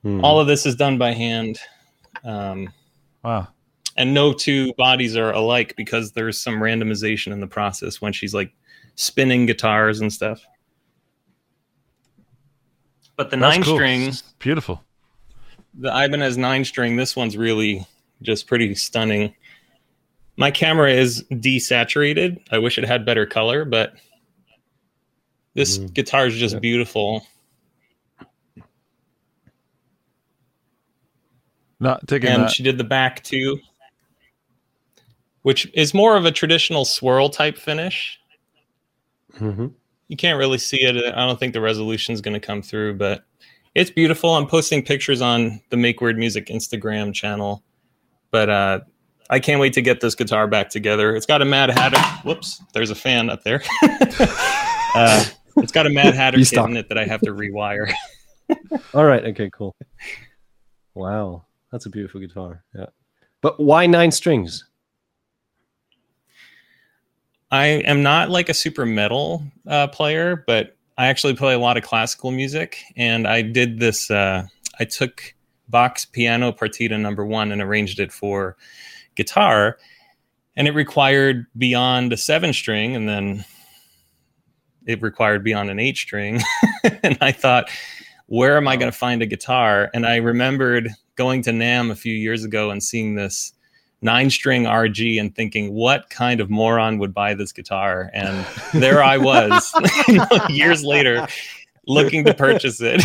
Hmm. 0.04 0.24
All 0.24 0.40
of 0.40 0.48
this 0.48 0.66
is 0.66 0.76
done 0.76 0.98
by 0.98 1.12
hand. 1.14 1.60
Um, 2.24 2.70
Wow. 3.24 3.50
and 3.98 4.14
no 4.14 4.32
two 4.34 4.74
bodies 4.76 5.18
are 5.18 5.32
alike 5.34 5.74
because 5.76 6.14
there's 6.14 6.42
some 6.42 6.56
randomization 6.56 7.34
in 7.34 7.42
the 7.42 7.48
process 7.48 8.00
when 8.02 8.14
she's 8.14 8.34
like 8.34 8.52
spinning 9.04 9.46
guitars 9.46 10.02
and 10.02 10.12
stuff. 10.12 10.46
But 13.16 13.30
the 13.30 13.38
That's 13.38 13.56
nine 13.56 13.64
cool. 13.64 13.76
string 13.76 14.12
Beautiful. 14.40 14.84
the 15.74 15.88
Ibanez 15.88 16.38
nine 16.38 16.66
string, 16.66 16.98
this 16.98 17.16
one's 17.16 17.38
really 17.38 17.86
just 18.22 18.46
pretty 18.46 18.76
stunning. 18.76 19.34
My 20.36 20.52
camera 20.52 20.92
is 20.92 21.24
desaturated. 21.32 22.42
I 22.52 22.58
wish 22.58 22.78
it 22.78 22.84
had 22.84 23.06
better 23.06 23.26
color, 23.26 23.64
but 23.64 23.94
this 25.54 25.78
Mhm. 25.78 25.94
guitar 25.94 26.28
is 26.28 26.36
just 26.36 26.56
Yeah. 26.56 26.60
beautiful. 26.60 27.26
Not 31.80 32.06
digging 32.06 32.32
and 32.32 32.44
that. 32.44 32.52
she 32.52 32.64
did 32.64 32.78
the 32.78 32.84
back 32.84 33.24
too, 33.24 33.60
which 35.44 35.72
is 35.74 35.94
more 35.94 36.18
of 36.18 36.26
a 36.26 36.32
traditional 36.32 36.84
swirl 36.84 37.30
type 37.30 37.58
finish. 37.58 38.20
Mhm. 39.38 39.74
You 40.08 40.18
can't 40.18 40.40
really 40.40 40.58
see 40.58 40.82
it. 40.82 40.96
I 41.14 41.26
don't 41.26 41.40
think 41.40 41.54
the 41.54 41.62
resolution 41.62 42.14
is 42.14 42.22
going 42.22 42.34
to 42.34 42.40
come 42.40 42.62
through, 42.62 42.96
but 42.96 43.24
it's 43.76 43.92
beautiful. 43.92 44.32
I'm 44.36 44.48
posting 44.48 44.84
pictures 44.84 45.22
on 45.22 45.62
the 45.70 45.78
Make 45.78 46.02
Weird 46.02 46.18
Music 46.18 46.48
Instagram 46.48 47.14
channel, 47.14 47.64
but 48.32 48.50
uh, 48.50 48.80
I 49.30 49.40
can't 49.40 49.60
wait 49.62 49.74
to 49.74 49.82
get 49.82 50.02
this 50.02 50.16
guitar 50.16 50.48
back 50.48 50.70
together. 50.70 51.16
It's 51.16 51.28
got 51.28 51.42
a 51.42 51.46
Mad 51.46 51.70
Hatter. 51.70 52.00
Whoops, 52.28 52.64
there's 52.74 52.90
a 52.90 52.96
fan 52.96 53.30
up 53.30 53.44
there. 53.44 53.62
uh, 54.96 55.24
it's 55.58 55.72
got 55.72 55.86
a 55.86 55.92
Mad 55.92 56.14
Hatter 56.16 56.38
kit 56.38 56.54
in 56.54 56.78
it 56.78 56.90
that 56.90 56.98
I 56.98 57.06
have 57.06 57.22
to 57.22 57.32
rewire. 57.32 57.92
All 58.96 59.06
right. 59.06 59.24
Okay. 59.26 59.52
Cool. 59.54 59.76
Wow, 60.96 61.46
that's 61.72 61.86
a 61.86 61.90
beautiful 61.90 62.20
guitar. 62.20 62.64
Yeah. 62.76 62.88
But 63.42 63.60
why 63.60 63.86
nine 63.86 64.12
strings? 64.12 64.66
I 67.52 67.66
am 67.66 68.04
not 68.04 68.30
like 68.30 68.50
a 68.50 68.54
super 68.54 68.86
metal 68.86 69.44
uh, 69.68 69.88
player, 69.88 70.44
but 70.46 70.76
I 70.98 71.08
actually 71.08 71.36
play 71.36 71.54
a 71.54 71.60
lot 71.60 71.78
of 71.78 71.84
classical 71.84 72.32
music. 72.32 72.78
And 72.96 73.28
I 73.28 73.42
did 73.42 73.80
this, 73.80 74.12
uh, 74.12 74.46
I 74.80 74.86
took 74.86 75.34
Bach's 75.70 76.06
Piano 76.06 76.52
Partita 76.52 77.00
number 77.00 77.26
one 77.26 77.52
and 77.52 77.62
arranged 77.62 78.00
it 78.00 78.12
for 78.12 78.58
guitar. 79.16 79.78
And 80.56 80.68
it 80.68 80.76
required 80.76 81.46
beyond 81.58 82.12
a 82.12 82.18
seven 82.18 82.52
string, 82.52 82.96
and 82.96 83.08
then 83.08 83.46
it 84.86 85.02
required 85.02 85.44
beyond 85.44 85.70
an 85.70 85.80
eight 85.80 85.98
string. 85.98 86.42
and 87.04 87.18
I 87.22 87.32
thought, 87.32 87.70
where 88.26 88.58
am 88.58 88.68
I 88.68 88.76
going 88.76 88.92
to 88.92 88.98
find 88.98 89.22
a 89.22 89.26
guitar? 89.26 89.90
And 89.94 90.06
I 90.06 90.18
remembered 90.18 90.90
going 91.16 91.42
to 91.44 91.52
NAMM 91.52 91.92
a 91.92 91.96
few 91.96 92.14
years 92.14 92.44
ago 92.44 92.72
and 92.72 92.84
seeing 92.84 93.16
this 93.16 93.54
nine 94.02 94.30
string 94.30 94.64
RG 94.64 95.20
and 95.20 95.36
thinking, 95.36 95.74
what 95.74 96.10
kind 96.10 96.40
of 96.42 96.50
moron 96.50 97.00
would 97.00 97.14
buy 97.14 97.34
this 97.34 97.52
guitar? 97.52 98.10
And 98.14 98.46
there 98.74 99.04
I 99.04 99.18
was 99.18 99.74
years 100.50 100.84
later 100.84 101.28
looking 101.90 102.24
to 102.24 102.34
purchase 102.34 102.80
it. 102.82 103.04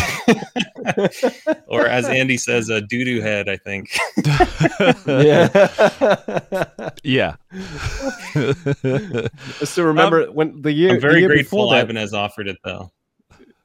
or 1.67 1.87
as 1.87 2.05
Andy 2.05 2.37
says, 2.37 2.69
a 2.69 2.79
doo 2.79 3.03
doo 3.03 3.19
head, 3.19 3.49
I 3.49 3.57
think. 3.57 3.97
yeah. 5.05 5.49
yeah. 7.03 7.35
I 8.35 9.65
still 9.65 9.85
remember 9.85 10.31
when 10.31 10.61
the 10.61 10.71
year. 10.71 10.93
I'm 10.93 11.01
very 11.01 11.19
year 11.19 11.27
grateful 11.27 11.65
before 11.65 11.75
that, 11.75 11.85
Ibanez 11.85 12.13
offered 12.13 12.47
it 12.47 12.57
though. 12.63 12.91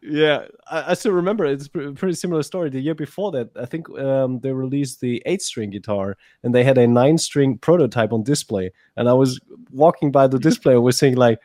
Yeah, 0.03 0.46
I, 0.70 0.92
I 0.92 0.94
still 0.94 1.12
remember. 1.12 1.44
It's 1.44 1.66
a 1.66 1.92
pretty 1.92 2.14
similar 2.14 2.42
story. 2.42 2.70
The 2.70 2.80
year 2.80 2.94
before 2.94 3.30
that, 3.32 3.51
I 3.57 3.66
think 3.66 3.88
um, 3.98 4.40
they 4.40 4.53
released 4.53 5.01
the 5.01 5.22
eight-string 5.26 5.70
guitar, 5.70 6.16
and 6.42 6.55
they 6.55 6.64
had 6.64 6.78
a 6.78 6.86
nine-string 6.86 7.59
prototype 7.59 8.12
on 8.12 8.22
display. 8.22 8.72
And 8.96 9.09
I 9.09 9.12
was 9.12 9.40
walking 9.70 10.11
by 10.11 10.26
the 10.26 10.38
display, 10.48 10.74
and 10.74 10.82
was 10.82 10.96
saying 10.96 11.16
like, 11.16 11.38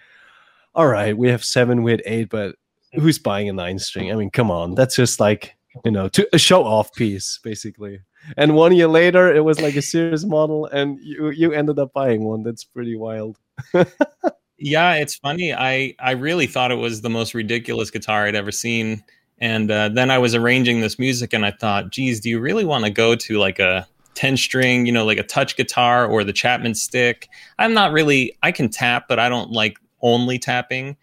"All 0.74 0.88
right, 0.88 1.18
we 1.18 1.30
have 1.30 1.44
seven, 1.44 1.84
we 1.84 1.92
had 1.92 2.02
eight, 2.06 2.30
but 2.30 2.56
who's 2.94 3.20
buying 3.20 3.50
a 3.50 3.54
nine-string? 3.54 4.12
I 4.12 4.16
mean, 4.16 4.30
come 4.32 4.52
on, 4.52 4.76
that's 4.76 4.96
just 4.96 5.20
like 5.20 5.56
you 5.84 5.92
know, 5.92 6.08
to 6.10 6.28
a 6.34 6.38
show-off 6.38 6.94
piece, 6.94 7.40
basically." 7.44 8.00
And 8.38 8.56
one 8.56 8.74
year 8.74 8.88
later, 8.88 9.34
it 9.36 9.44
was 9.44 9.62
like 9.62 9.76
a 9.76 9.82
serious 9.82 10.24
model, 10.24 10.66
and 10.68 10.98
you 11.02 11.30
you 11.32 11.52
ended 11.52 11.78
up 11.78 11.92
buying 11.94 12.24
one. 12.24 12.44
That's 12.44 12.64
pretty 12.64 12.96
wild. 12.96 13.38
Yeah, 14.58 14.96
it's 14.96 15.16
funny. 15.16 15.54
I 15.54 15.96
I 16.00 16.12
really 16.12 16.48
thought 16.48 16.72
it 16.72 16.76
was 16.76 17.02
the 17.02 17.10
most 17.10 17.34
ridiculous 17.34 17.92
guitar 17.92 18.26
I'd 18.26 18.36
ever 18.36 18.52
seen, 18.52 19.04
and 19.40 19.70
uh, 19.70 19.90
then 19.90 20.10
I 20.10 20.18
was 20.18 20.34
arranging 20.34 20.80
this 20.80 20.98
music, 20.98 21.34
and 21.34 21.46
I 21.46 21.52
thought, 21.52 21.92
geez, 21.92 22.22
do 22.22 22.30
you 22.30 22.40
really 22.40 22.64
want 22.64 22.86
to 22.86 22.90
go 22.90 23.16
to 23.16 23.38
like 23.38 23.60
a 23.60 23.86
ten 24.14 24.38
string, 24.38 24.86
you 24.86 24.94
know, 24.94 25.06
like 25.06 25.18
a 25.18 25.24
touch 25.24 25.58
guitar 25.58 26.06
or 26.08 26.24
the 26.24 26.32
Chapman 26.32 26.74
stick? 26.76 27.28
I'm 27.60 27.74
not 27.74 27.92
really. 27.92 28.38
I 28.44 28.52
can 28.54 28.70
tap, 28.70 29.08
but 29.10 29.20
I 29.20 29.28
don't 29.28 29.52
like 29.52 29.78
only 30.02 30.40
tapping, 30.40 30.96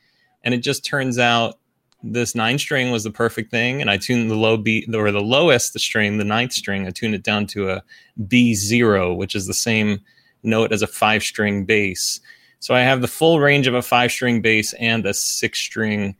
and 0.44 0.54
it 0.54 0.58
just 0.62 0.84
turns 0.84 1.18
out 1.18 1.58
this 2.02 2.34
nine 2.34 2.58
string 2.58 2.90
was 2.90 3.04
the 3.04 3.10
perfect 3.10 3.50
thing, 3.50 3.82
and 3.82 3.90
I 3.90 3.98
tuned 3.98 4.30
the 4.30 4.34
low 4.34 4.56
B 4.56 4.86
or 4.94 5.10
the 5.12 5.20
lowest 5.20 5.74
the 5.74 5.78
string, 5.78 6.16
the 6.16 6.24
ninth 6.24 6.54
string. 6.54 6.86
I 6.86 6.90
tuned 6.90 7.14
it 7.14 7.22
down 7.22 7.46
to 7.48 7.68
a 7.68 7.82
B 8.28 8.54
zero, 8.54 9.12
which 9.12 9.34
is 9.34 9.46
the 9.46 9.54
same 9.54 10.00
note 10.42 10.72
as 10.72 10.80
a 10.80 10.86
five 10.86 11.22
string 11.22 11.66
bass. 11.66 12.18
So 12.62 12.74
I 12.76 12.80
have 12.82 13.00
the 13.00 13.08
full 13.08 13.40
range 13.40 13.66
of 13.66 13.74
a 13.74 13.82
five 13.82 14.12
string 14.12 14.40
bass 14.40 14.72
and 14.74 15.04
a 15.04 15.12
six 15.12 15.58
string 15.58 16.14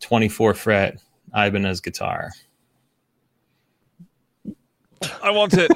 24 0.00 0.52
fret 0.52 0.98
Ibanez 1.34 1.80
guitar. 1.80 2.32
I 5.22 5.30
want 5.30 5.54
it. 5.54 5.70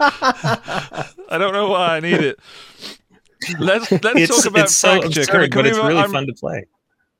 I 0.00 1.38
don't 1.38 1.52
know 1.52 1.68
why 1.68 1.96
I 1.96 2.00
need 2.00 2.20
it. 2.20 2.40
Let's 3.60 3.92
let's 3.92 4.04
It's, 4.18 4.36
talk 4.36 4.46
about 4.50 4.64
it's 4.64 4.74
so 4.74 5.00
fracture. 5.00 5.20
absurd, 5.20 5.52
Can 5.52 5.58
but 5.60 5.66
it's 5.68 5.78
really 5.78 5.96
I'm- 5.96 6.10
fun 6.10 6.26
to 6.26 6.32
play. 6.32 6.64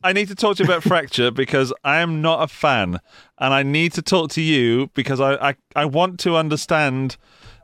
I 0.03 0.13
need 0.13 0.27
to 0.29 0.35
talk 0.35 0.57
to 0.57 0.65
you 0.65 0.69
about 0.69 0.83
fracture 0.83 1.31
because 1.31 1.73
I 1.85 1.99
am 2.01 2.21
not 2.21 2.43
a 2.43 2.49
fan, 2.49 2.99
and 3.39 3.55
I 3.55 3.63
need 3.63 3.93
to 3.93 4.03
talk 4.03 4.31
to 4.33 4.43
you 4.43 4.91
because 4.95 5.21
I 5.21 5.35
I, 5.51 5.55
I 5.77 5.85
want 5.85 6.19
to 6.21 6.37
understand 6.37 7.17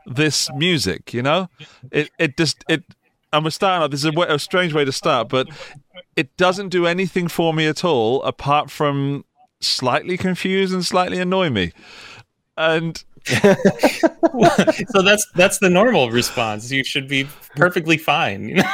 this 0.07 0.49
music. 0.55 1.13
You 1.13 1.23
know, 1.23 1.49
it 1.91 2.11
it 2.19 2.37
just 2.39 2.65
it 2.69 2.85
and 3.33 3.45
we're 3.45 3.51
starting 3.51 3.83
out. 3.83 3.91
This 3.91 4.05
is 4.05 4.13
a, 4.15 4.21
a 4.21 4.39
strange 4.39 4.73
way 4.73 4.85
to 4.85 4.93
start, 4.93 5.29
but 5.29 5.49
it 6.17 6.37
doesn't 6.37 6.69
do 6.71 6.87
anything 6.87 7.29
for 7.29 7.55
me 7.55 7.67
at 7.67 7.85
all 7.85 8.23
apart 8.23 8.71
from 8.71 9.25
slightly 9.61 10.17
confuse 10.17 10.73
and 10.73 10.85
slightly 10.85 11.19
annoy 11.19 11.51
me. 11.51 11.73
And 12.57 13.03
so 13.27 15.03
that's 15.03 15.27
that's 15.35 15.59
the 15.59 15.71
normal 15.71 16.11
response. 16.11 16.71
You 16.71 16.85
should 16.85 17.09
be 17.09 17.29
perfectly 17.57 17.97
fine. 17.97 18.49
You 18.49 18.55
know? 18.57 18.71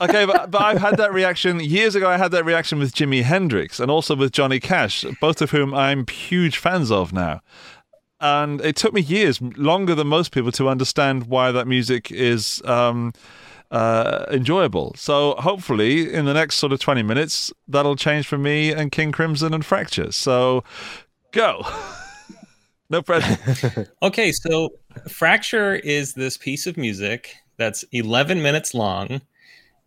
okay, 0.00 0.24
but, 0.26 0.50
but 0.50 0.62
I've 0.62 0.80
had 0.80 0.96
that 0.98 1.12
reaction 1.12 1.60
years 1.60 1.94
ago. 1.94 2.08
I 2.08 2.16
had 2.16 2.32
that 2.32 2.44
reaction 2.44 2.78
with 2.78 2.94
Jimi 2.94 3.22
Hendrix 3.22 3.80
and 3.80 3.90
also 3.90 4.14
with 4.16 4.32
Johnny 4.32 4.60
Cash, 4.60 5.04
both 5.20 5.40
of 5.40 5.50
whom 5.50 5.74
I'm 5.74 6.06
huge 6.06 6.58
fans 6.58 6.90
of 6.90 7.12
now. 7.12 7.40
And 8.20 8.60
it 8.62 8.76
took 8.76 8.94
me 8.94 9.02
years, 9.02 9.40
longer 9.42 9.94
than 9.94 10.06
most 10.06 10.32
people, 10.32 10.52
to 10.52 10.68
understand 10.68 11.26
why 11.26 11.52
that 11.52 11.66
music 11.66 12.10
is 12.10 12.62
um, 12.64 13.12
uh, 13.70 14.26
enjoyable. 14.30 14.94
So 14.96 15.34
hopefully, 15.38 16.12
in 16.12 16.24
the 16.24 16.34
next 16.34 16.56
sort 16.56 16.72
of 16.72 16.80
20 16.80 17.02
minutes, 17.02 17.52
that'll 17.68 17.96
change 17.96 18.26
for 18.26 18.38
me 18.38 18.72
and 18.72 18.92
King 18.92 19.12
Crimson 19.12 19.54
and 19.54 19.64
Fracture. 19.64 20.12
So 20.12 20.64
go. 21.32 21.66
no 22.90 23.02
pressure. 23.02 23.92
okay, 24.02 24.32
so 24.32 24.70
Fracture 25.08 25.74
is 25.74 26.14
this 26.14 26.36
piece 26.36 26.66
of 26.66 26.76
music 26.76 27.34
that's 27.56 27.84
11 27.92 28.42
minutes 28.42 28.74
long 28.74 29.20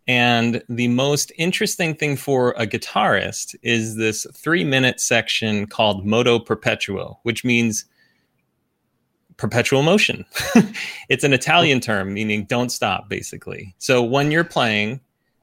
and 0.08 0.62
the 0.70 0.88
most 0.88 1.30
interesting 1.36 1.94
thing 1.94 2.16
for 2.16 2.52
a 2.56 2.66
guitarist 2.66 3.54
is 3.62 3.96
this 3.96 4.26
three 4.34 4.64
minute 4.64 5.00
section 5.00 5.66
called 5.66 6.06
moto 6.06 6.38
perpetuo, 6.38 7.18
which 7.24 7.44
means 7.44 7.84
perpetual 9.38 9.82
motion. 9.82 10.26
it's 11.08 11.24
an 11.24 11.32
Italian 11.32 11.80
term 11.80 12.12
meaning 12.12 12.44
don't 12.44 12.70
stop, 12.70 13.08
basically. 13.08 13.74
So 13.78 14.02
when 14.02 14.30
you're 14.30 14.44
playing, 14.44 15.00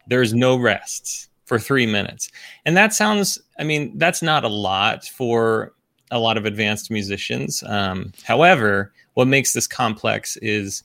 there's 0.07 0.33
no 0.33 0.55
rests 0.55 1.29
for 1.45 1.57
three 1.57 1.87
minutes. 1.87 2.29
And 2.65 2.77
that 2.77 2.93
sounds, 2.93 3.39
I 3.57 3.63
mean, 3.63 3.97
that's 3.97 4.21
not 4.21 4.43
a 4.43 4.49
lot 4.49 5.05
for 5.05 5.73
a 6.11 6.19
lot 6.19 6.37
of 6.37 6.45
advanced 6.45 6.91
musicians. 6.91 7.63
Um, 7.65 8.11
however, 8.23 8.93
what 9.15 9.27
makes 9.27 9.53
this 9.53 9.67
complex 9.67 10.37
is 10.37 10.83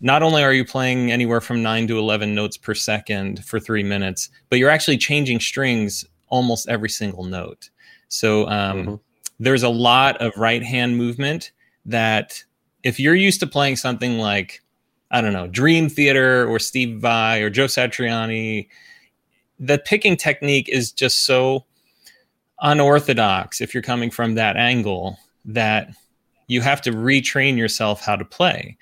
not 0.00 0.22
only 0.22 0.42
are 0.42 0.52
you 0.52 0.64
playing 0.64 1.10
anywhere 1.10 1.40
from 1.40 1.62
9 1.62 1.86
to 1.88 1.98
11 1.98 2.34
notes 2.34 2.56
per 2.56 2.74
second 2.74 3.44
for 3.44 3.58
three 3.58 3.82
minutes, 3.82 4.28
but 4.50 4.58
you're 4.58 4.70
actually 4.70 4.98
changing 4.98 5.40
strings 5.40 6.04
almost 6.28 6.68
every 6.68 6.90
single 6.90 7.24
note. 7.24 7.70
So 8.08 8.46
um, 8.48 8.78
mm-hmm. 8.78 8.94
there's 9.40 9.62
a 9.62 9.68
lot 9.68 10.20
of 10.20 10.36
right 10.36 10.62
hand 10.62 10.98
movement 10.98 11.52
that 11.86 12.42
if 12.82 13.00
you're 13.00 13.14
used 13.14 13.40
to 13.40 13.46
playing 13.46 13.76
something 13.76 14.18
like, 14.18 14.62
I 15.10 15.20
don't 15.20 15.32
know, 15.32 15.46
Dream 15.46 15.88
Theater 15.88 16.46
or 16.46 16.58
Steve 16.58 17.00
Vai 17.00 17.40
or 17.40 17.50
Joe 17.50 17.66
Satriani, 17.66 18.68
the 19.58 19.78
picking 19.78 20.16
technique 20.16 20.68
is 20.68 20.92
just 20.92 21.24
so 21.24 21.64
unorthodox 22.60 23.60
if 23.60 23.72
you're 23.72 23.82
coming 23.82 24.10
from 24.10 24.34
that 24.34 24.56
angle 24.56 25.18
that 25.44 25.90
you 26.48 26.60
have 26.60 26.80
to 26.82 26.92
retrain 26.92 27.56
yourself 27.56 28.00
how 28.00 28.16
to 28.16 28.24
play. 28.24 28.76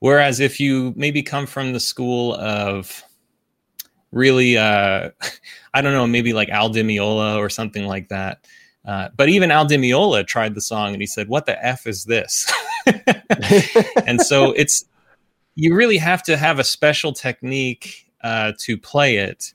Whereas 0.00 0.40
if 0.40 0.60
you 0.60 0.92
maybe 0.96 1.22
come 1.22 1.46
from 1.46 1.72
the 1.72 1.80
school 1.80 2.34
of 2.34 3.02
really, 4.12 4.58
uh, 4.58 5.10
I 5.74 5.82
don't 5.82 5.92
know, 5.92 6.06
maybe 6.06 6.32
like 6.32 6.48
Al 6.50 6.68
Di 6.68 6.82
Meola 6.82 7.36
or 7.36 7.48
something 7.48 7.86
like 7.86 8.08
that. 8.08 8.46
Uh, 8.84 9.08
but 9.16 9.28
even 9.28 9.50
Al 9.50 9.64
Di 9.64 9.76
Meola 9.76 10.26
tried 10.26 10.54
the 10.54 10.60
song 10.60 10.92
and 10.92 11.00
he 11.00 11.06
said, 11.06 11.28
"What 11.28 11.46
the 11.46 11.64
f 11.64 11.86
is 11.86 12.04
this?" 12.04 12.52
and 14.06 14.20
so 14.20 14.52
it's 14.56 14.84
you 15.54 15.74
really 15.74 15.98
have 15.98 16.22
to 16.24 16.36
have 16.36 16.58
a 16.58 16.64
special 16.64 17.12
technique 17.12 18.10
uh, 18.22 18.52
to 18.58 18.76
play 18.76 19.16
it, 19.16 19.54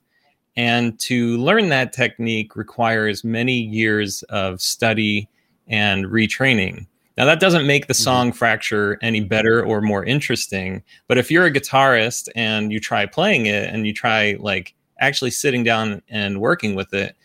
and 0.55 0.99
to 0.99 1.37
learn 1.37 1.69
that 1.69 1.93
technique 1.93 2.55
requires 2.55 3.23
many 3.23 3.59
years 3.59 4.23
of 4.23 4.61
study 4.61 5.29
and 5.67 6.05
retraining. 6.05 6.87
Now, 7.19 7.25
that 7.25 7.41
doesn't 7.41 7.67
make 7.67 7.87
the 7.87 7.93
mm-hmm. 7.93 8.03
song 8.03 8.31
Fracture 8.31 8.97
any 9.01 9.19
better 9.19 9.63
or 9.63 9.81
more 9.81 10.05
interesting. 10.05 10.81
But 11.07 11.17
if 11.17 11.29
you're 11.29 11.45
a 11.45 11.51
guitarist 11.51 12.29
and 12.33 12.71
you 12.71 12.79
try 12.79 13.05
playing 13.05 13.45
it 13.45 13.69
and 13.69 13.85
you 13.85 13.93
try 13.93 14.37
like 14.39 14.73
actually 14.99 15.31
sitting 15.31 15.63
down 15.63 16.01
and 16.07 16.39
working 16.39 16.75
with 16.75 16.93
it, 16.93 17.17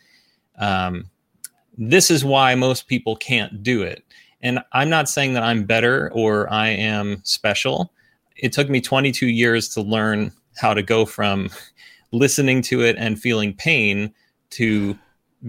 um, 0.58 1.08
this 1.76 2.10
is 2.10 2.24
why 2.24 2.54
most 2.54 2.86
people 2.86 3.16
can't 3.16 3.62
do 3.62 3.82
it. 3.82 4.04
And 4.42 4.60
I'm 4.72 4.90
not 4.90 5.08
saying 5.08 5.34
that 5.34 5.42
I'm 5.42 5.64
better 5.64 6.10
or 6.12 6.52
I 6.52 6.68
am 6.68 7.20
special. 7.24 7.92
It 8.36 8.52
took 8.52 8.68
me 8.68 8.80
22 8.80 9.26
years 9.26 9.68
to 9.70 9.80
learn 9.80 10.32
how 10.56 10.74
to 10.74 10.82
go 10.82 11.06
from 11.06 11.50
listening 12.12 12.62
to 12.62 12.82
it 12.82 12.96
and 12.98 13.18
feeling 13.18 13.54
pain 13.54 14.12
to 14.50 14.96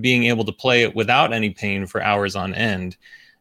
being 0.01 0.25
able 0.25 0.45
to 0.45 0.51
play 0.51 0.83
it 0.83 0.95
without 0.95 1.33
any 1.33 1.49
pain 1.49 1.85
for 1.85 2.01
hours 2.01 2.35
on 2.35 2.53
end 2.53 2.97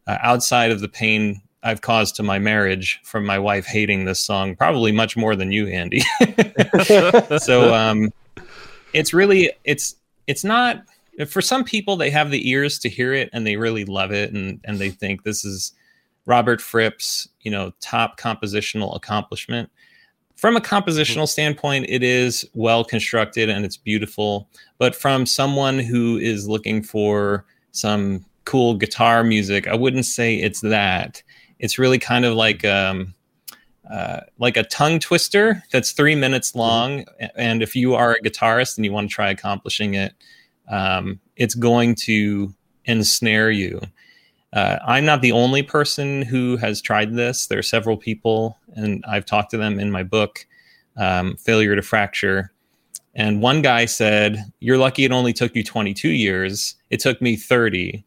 uh, 0.06 0.18
outside 0.22 0.70
of 0.70 0.80
the 0.80 0.88
pain 0.88 1.40
I've 1.62 1.80
caused 1.80 2.16
to 2.16 2.22
my 2.22 2.38
marriage 2.38 3.00
from 3.04 3.24
my 3.24 3.38
wife 3.38 3.64
hating 3.64 4.04
this 4.04 4.20
song, 4.20 4.54
probably 4.54 4.92
much 4.92 5.16
more 5.16 5.34
than 5.34 5.50
you, 5.50 5.66
Andy. 5.66 6.02
so 7.38 7.74
um, 7.74 8.12
it's 8.92 9.14
really 9.14 9.50
it's 9.64 9.96
it's 10.26 10.44
not 10.44 10.84
for 11.28 11.40
some 11.40 11.64
people 11.64 11.96
they 11.96 12.10
have 12.10 12.30
the 12.30 12.48
ears 12.48 12.78
to 12.80 12.88
hear 12.88 13.12
it 13.12 13.30
and 13.32 13.46
they 13.46 13.56
really 13.56 13.84
love 13.84 14.12
it 14.12 14.32
and 14.32 14.60
and 14.64 14.78
they 14.78 14.90
think 14.90 15.22
this 15.22 15.44
is 15.44 15.72
Robert 16.26 16.60
Fripp's 16.60 17.28
you 17.40 17.50
know 17.50 17.72
top 17.80 18.18
compositional 18.18 18.96
accomplishment. 18.96 19.70
From 20.36 20.56
a 20.56 20.60
compositional 20.60 21.28
standpoint, 21.28 21.86
it 21.88 22.02
is 22.02 22.44
well 22.54 22.84
constructed 22.84 23.48
and 23.48 23.64
it's 23.64 23.76
beautiful. 23.76 24.48
But 24.78 24.94
from 24.94 25.26
someone 25.26 25.78
who 25.78 26.18
is 26.18 26.48
looking 26.48 26.82
for 26.82 27.46
some 27.70 28.24
cool 28.44 28.74
guitar 28.74 29.24
music. 29.24 29.66
I 29.66 29.74
wouldn't 29.74 30.06
say 30.06 30.36
it's 30.36 30.60
that. 30.60 31.22
It's 31.58 31.78
really 31.78 31.98
kind 31.98 32.24
of 32.24 32.34
like 32.34 32.64
um, 32.64 33.14
uh, 33.90 34.20
like 34.38 34.56
a 34.56 34.64
tongue 34.64 34.98
twister 34.98 35.62
that's 35.72 35.92
three 35.92 36.14
minutes 36.14 36.54
long. 36.54 37.04
And 37.36 37.62
if 37.62 37.74
you 37.74 37.94
are 37.94 38.12
a 38.12 38.20
guitarist 38.20 38.76
and 38.76 38.84
you 38.84 38.92
want 38.92 39.08
to 39.08 39.14
try 39.14 39.30
accomplishing 39.30 39.94
it, 39.94 40.14
um, 40.68 41.20
it's 41.36 41.54
going 41.54 41.94
to 41.94 42.54
ensnare 42.84 43.50
you. 43.50 43.80
Uh, 44.52 44.78
I'm 44.86 45.04
not 45.04 45.20
the 45.20 45.32
only 45.32 45.62
person 45.62 46.22
who 46.22 46.56
has 46.58 46.80
tried 46.80 47.14
this. 47.14 47.46
There 47.46 47.58
are 47.58 47.62
several 47.62 47.96
people, 47.96 48.58
and 48.74 49.04
I've 49.08 49.26
talked 49.26 49.50
to 49.50 49.56
them 49.56 49.80
in 49.80 49.90
my 49.90 50.04
book, 50.04 50.46
um, 50.96 51.36
Failure 51.36 51.74
to 51.74 51.82
Fracture. 51.82 52.52
And 53.16 53.42
one 53.42 53.62
guy 53.62 53.84
said, 53.86 54.44
You're 54.60 54.78
lucky 54.78 55.04
it 55.04 55.12
only 55.12 55.32
took 55.32 55.54
you 55.56 55.64
22 55.64 56.08
years. 56.08 56.76
It 56.90 57.00
took 57.00 57.20
me 57.20 57.36
30. 57.36 58.04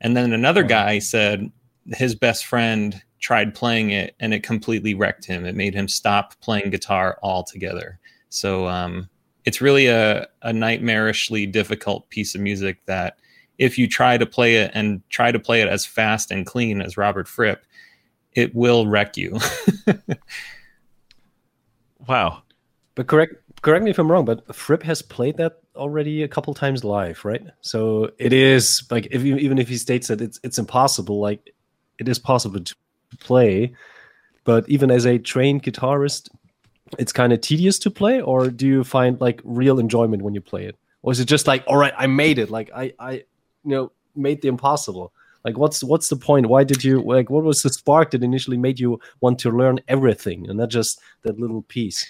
And 0.00 0.16
then 0.16 0.32
another 0.32 0.62
guy 0.62 0.98
said 0.98 1.50
his 1.86 2.14
best 2.14 2.46
friend 2.46 3.02
tried 3.20 3.54
playing 3.54 3.90
it 3.90 4.14
and 4.20 4.32
it 4.32 4.42
completely 4.42 4.94
wrecked 4.94 5.24
him. 5.24 5.44
It 5.44 5.56
made 5.56 5.74
him 5.74 5.88
stop 5.88 6.38
playing 6.40 6.70
guitar 6.70 7.18
altogether. 7.22 7.98
So 8.28 8.68
um, 8.68 9.08
it's 9.48 9.62
really 9.62 9.86
a, 9.86 10.28
a 10.42 10.52
nightmarishly 10.52 11.50
difficult 11.50 12.06
piece 12.10 12.34
of 12.34 12.40
music 12.42 12.84
that 12.84 13.18
if 13.56 13.78
you 13.78 13.88
try 13.88 14.18
to 14.18 14.26
play 14.26 14.56
it 14.56 14.70
and 14.74 15.00
try 15.08 15.32
to 15.32 15.38
play 15.38 15.62
it 15.62 15.68
as 15.68 15.86
fast 15.86 16.30
and 16.30 16.44
clean 16.44 16.82
as 16.82 16.98
Robert 16.98 17.26
Fripp, 17.26 17.64
it 18.34 18.54
will 18.54 18.86
wreck 18.86 19.16
you. 19.16 19.38
wow. 22.06 22.42
But 22.94 23.06
correct 23.06 23.36
correct 23.62 23.84
me 23.84 23.90
if 23.90 23.98
I'm 23.98 24.12
wrong, 24.12 24.26
but 24.26 24.54
Fripp 24.54 24.82
has 24.82 25.00
played 25.00 25.38
that 25.38 25.60
already 25.74 26.22
a 26.22 26.28
couple 26.28 26.52
times 26.52 26.84
live, 26.84 27.24
right? 27.24 27.42
So 27.62 28.10
it 28.18 28.34
is 28.34 28.82
like 28.90 29.08
if 29.10 29.22
you, 29.22 29.36
even 29.36 29.56
if 29.56 29.70
he 29.70 29.78
states 29.78 30.08
that 30.08 30.20
it's 30.20 30.38
it's 30.44 30.58
impossible, 30.58 31.20
like 31.20 31.54
it 31.98 32.06
is 32.06 32.18
possible 32.18 32.60
to 32.60 32.74
play, 33.18 33.74
but 34.44 34.68
even 34.68 34.90
as 34.90 35.06
a 35.06 35.18
trained 35.18 35.62
guitarist, 35.62 36.28
it's 36.98 37.12
kind 37.12 37.32
of 37.32 37.40
tedious 37.40 37.78
to 37.80 37.90
play. 37.90 38.20
Or 38.20 38.48
do 38.48 38.66
you 38.66 38.84
find 38.84 39.20
like 39.20 39.40
real 39.44 39.78
enjoyment 39.78 40.22
when 40.22 40.34
you 40.34 40.40
play 40.40 40.64
it, 40.66 40.76
or 41.02 41.12
is 41.12 41.20
it 41.20 41.26
just 41.26 41.46
like, 41.46 41.64
all 41.66 41.76
right, 41.76 41.94
I 41.96 42.06
made 42.06 42.38
it, 42.38 42.50
like 42.50 42.70
I 42.74 42.92
I 42.98 43.12
you 43.12 43.24
know 43.64 43.92
made 44.14 44.42
the 44.42 44.48
impossible? 44.48 45.12
Like 45.44 45.56
what's 45.56 45.82
what's 45.84 46.08
the 46.08 46.16
point? 46.16 46.46
Why 46.46 46.64
did 46.64 46.84
you 46.84 47.00
like? 47.00 47.30
What 47.30 47.44
was 47.44 47.62
the 47.62 47.70
spark 47.70 48.10
that 48.10 48.22
initially 48.22 48.56
made 48.56 48.80
you 48.80 49.00
want 49.20 49.38
to 49.40 49.50
learn 49.50 49.80
everything 49.88 50.48
and 50.48 50.58
not 50.58 50.70
just 50.70 51.00
that 51.22 51.38
little 51.38 51.62
piece? 51.62 52.06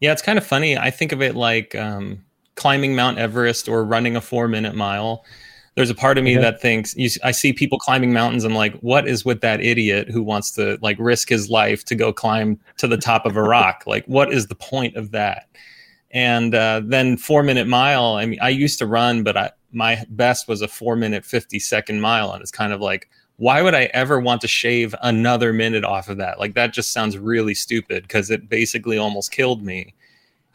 Yeah, 0.00 0.12
it's 0.12 0.22
kind 0.22 0.38
of 0.38 0.46
funny. 0.46 0.78
I 0.78 0.90
think 0.90 1.12
of 1.12 1.20
it 1.22 1.34
like 1.34 1.74
um, 1.74 2.24
climbing 2.54 2.94
Mount 2.94 3.18
Everest 3.18 3.68
or 3.68 3.84
running 3.84 4.16
a 4.16 4.20
four 4.20 4.46
minute 4.46 4.74
mile. 4.74 5.24
There's 5.78 5.90
a 5.90 5.94
part 5.94 6.18
of 6.18 6.24
me 6.24 6.36
that 6.36 6.60
thinks 6.60 6.96
you, 6.96 7.08
I 7.22 7.30
see 7.30 7.52
people 7.52 7.78
climbing 7.78 8.12
mountains. 8.12 8.42
I'm 8.42 8.52
like, 8.52 8.74
what 8.80 9.06
is 9.06 9.24
with 9.24 9.42
that 9.42 9.60
idiot 9.60 10.10
who 10.10 10.24
wants 10.24 10.50
to 10.56 10.76
like 10.82 10.96
risk 10.98 11.28
his 11.28 11.50
life 11.50 11.84
to 11.84 11.94
go 11.94 12.12
climb 12.12 12.58
to 12.78 12.88
the 12.88 12.96
top 12.96 13.24
of 13.24 13.36
a 13.36 13.42
rock? 13.44 13.84
like, 13.86 14.04
what 14.06 14.32
is 14.32 14.48
the 14.48 14.56
point 14.56 14.96
of 14.96 15.12
that? 15.12 15.46
And 16.10 16.52
uh, 16.52 16.82
then 16.84 17.16
four 17.16 17.44
minute 17.44 17.68
mile. 17.68 18.14
I 18.14 18.26
mean, 18.26 18.40
I 18.42 18.48
used 18.48 18.80
to 18.80 18.86
run, 18.86 19.22
but 19.22 19.36
I, 19.36 19.52
my 19.70 20.04
best 20.08 20.48
was 20.48 20.62
a 20.62 20.66
four 20.66 20.96
minute, 20.96 21.24
50 21.24 21.60
second 21.60 22.00
mile. 22.00 22.32
And 22.32 22.42
it's 22.42 22.50
kind 22.50 22.72
of 22.72 22.80
like, 22.80 23.08
why 23.36 23.62
would 23.62 23.76
I 23.76 23.84
ever 23.94 24.18
want 24.18 24.40
to 24.40 24.48
shave 24.48 24.96
another 25.02 25.52
minute 25.52 25.84
off 25.84 26.08
of 26.08 26.16
that? 26.16 26.40
Like 26.40 26.54
that 26.54 26.72
just 26.72 26.90
sounds 26.90 27.16
really 27.16 27.54
stupid 27.54 28.02
because 28.02 28.32
it 28.32 28.48
basically 28.48 28.98
almost 28.98 29.30
killed 29.30 29.62
me. 29.62 29.94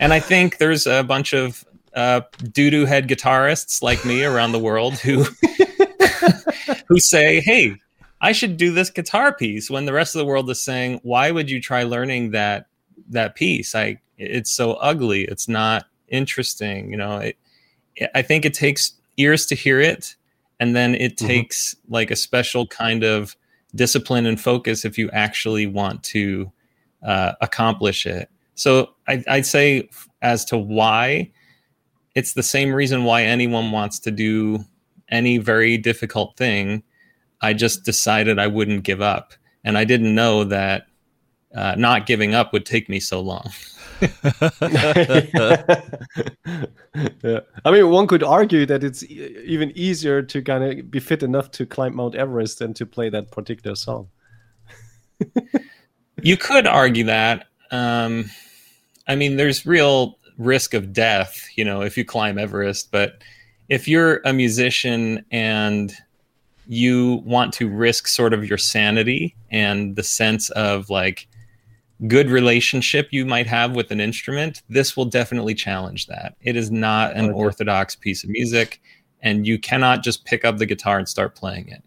And 0.01 0.11
I 0.11 0.19
think 0.19 0.57
there's 0.57 0.85
a 0.85 1.01
bunch 1.01 1.33
of 1.33 1.63
uh, 1.95 2.21
doo 2.51 2.69
doo 2.69 2.85
head 2.85 3.07
guitarists 3.07 3.81
like 3.81 4.03
me 4.05 4.23
around 4.23 4.51
the 4.51 4.59
world 4.59 4.95
who 4.95 5.23
who 6.87 6.99
say, 6.99 7.39
"Hey, 7.41 7.75
I 8.21 8.31
should 8.31 8.57
do 8.57 8.71
this 8.71 8.89
guitar 8.89 9.33
piece," 9.33 9.69
when 9.69 9.85
the 9.85 9.93
rest 9.93 10.15
of 10.15 10.19
the 10.19 10.25
world 10.25 10.49
is 10.49 10.63
saying, 10.63 10.99
"Why 11.03 11.31
would 11.31 11.49
you 11.49 11.61
try 11.61 11.83
learning 11.83 12.31
that 12.31 12.67
that 13.09 13.35
piece? 13.35 13.75
I 13.75 13.99
it's 14.17 14.51
so 14.51 14.73
ugly. 14.73 15.23
It's 15.23 15.47
not 15.47 15.85
interesting." 16.07 16.91
You 16.91 16.97
know, 16.97 17.17
it, 17.17 17.37
I 18.15 18.21
think 18.21 18.45
it 18.45 18.53
takes 18.53 18.93
ears 19.17 19.45
to 19.47 19.55
hear 19.55 19.79
it 19.79 20.15
and 20.59 20.75
then 20.75 20.95
it 20.95 21.17
mm-hmm. 21.17 21.27
takes 21.27 21.75
like 21.89 22.11
a 22.11 22.15
special 22.15 22.65
kind 22.67 23.03
of 23.03 23.35
discipline 23.75 24.25
and 24.25 24.39
focus 24.39 24.85
if 24.85 24.97
you 24.97 25.09
actually 25.11 25.67
want 25.67 26.03
to 26.03 26.51
uh, 27.05 27.33
accomplish 27.41 28.05
it 28.05 28.29
so 28.55 28.91
I, 29.07 29.23
i'd 29.27 29.45
say 29.45 29.89
as 30.21 30.45
to 30.45 30.57
why 30.57 31.31
it's 32.15 32.33
the 32.33 32.43
same 32.43 32.73
reason 32.73 33.03
why 33.03 33.23
anyone 33.23 33.71
wants 33.71 33.99
to 33.99 34.11
do 34.11 34.63
any 35.09 35.37
very 35.37 35.77
difficult 35.77 36.37
thing 36.37 36.83
i 37.41 37.53
just 37.53 37.83
decided 37.83 38.39
i 38.39 38.47
wouldn't 38.47 38.83
give 38.83 39.01
up 39.01 39.33
and 39.63 39.77
i 39.77 39.83
didn't 39.83 40.15
know 40.15 40.43
that 40.43 40.87
uh, 41.55 41.75
not 41.77 42.07
giving 42.07 42.33
up 42.33 42.51
would 42.51 42.65
take 42.65 42.89
me 42.89 42.99
so 42.99 43.21
long 43.21 43.47
yeah. 47.21 47.39
I 47.65 47.71
mean, 47.71 47.89
one 47.89 48.07
could 48.07 48.23
argue 48.23 48.65
that 48.65 48.83
it's 48.83 49.03
even 49.03 49.71
easier 49.75 50.21
to 50.21 50.41
kind 50.41 50.63
of 50.63 50.91
be 50.91 50.99
fit 50.99 51.23
enough 51.23 51.51
to 51.51 51.65
climb 51.65 51.95
Mount 51.95 52.15
Everest 52.15 52.59
than 52.59 52.73
to 52.75 52.85
play 52.85 53.09
that 53.09 53.31
particular 53.31 53.75
song. 53.75 54.09
you 56.21 56.37
could 56.37 56.67
argue 56.67 57.05
that. 57.05 57.47
Um, 57.71 58.29
I 59.07 59.15
mean, 59.15 59.37
there's 59.37 59.65
real 59.65 60.17
risk 60.43 60.73
of 60.73 60.93
death, 60.93 61.47
you 61.55 61.65
know, 61.65 61.81
if 61.81 61.97
you 61.97 62.05
climb 62.05 62.37
Everest. 62.37 62.91
But 62.91 63.23
if 63.69 63.87
you're 63.87 64.21
a 64.25 64.33
musician 64.33 65.25
and 65.31 65.93
you 66.67 67.21
want 67.25 67.53
to 67.53 67.69
risk 67.69 68.07
sort 68.07 68.33
of 68.33 68.47
your 68.47 68.57
sanity 68.57 69.35
and 69.51 69.95
the 69.95 70.03
sense 70.03 70.49
of 70.51 70.89
like 70.89 71.27
good 72.07 72.29
relationship 72.29 73.07
you 73.11 73.25
might 73.25 73.47
have 73.47 73.75
with 73.75 73.91
an 73.91 73.99
instrument, 73.99 74.61
this 74.69 74.95
will 74.95 75.05
definitely 75.05 75.53
challenge 75.53 76.07
that. 76.07 76.35
It 76.41 76.55
is 76.55 76.71
not 76.71 77.13
an 77.15 77.31
orthodox 77.31 77.95
piece 77.95 78.23
of 78.23 78.29
music, 78.29 78.81
and 79.21 79.47
you 79.47 79.57
cannot 79.57 80.03
just 80.03 80.25
pick 80.25 80.43
up 80.43 80.57
the 80.57 80.65
guitar 80.65 80.97
and 80.97 81.07
start 81.07 81.35
playing 81.35 81.69
it. 81.69 81.83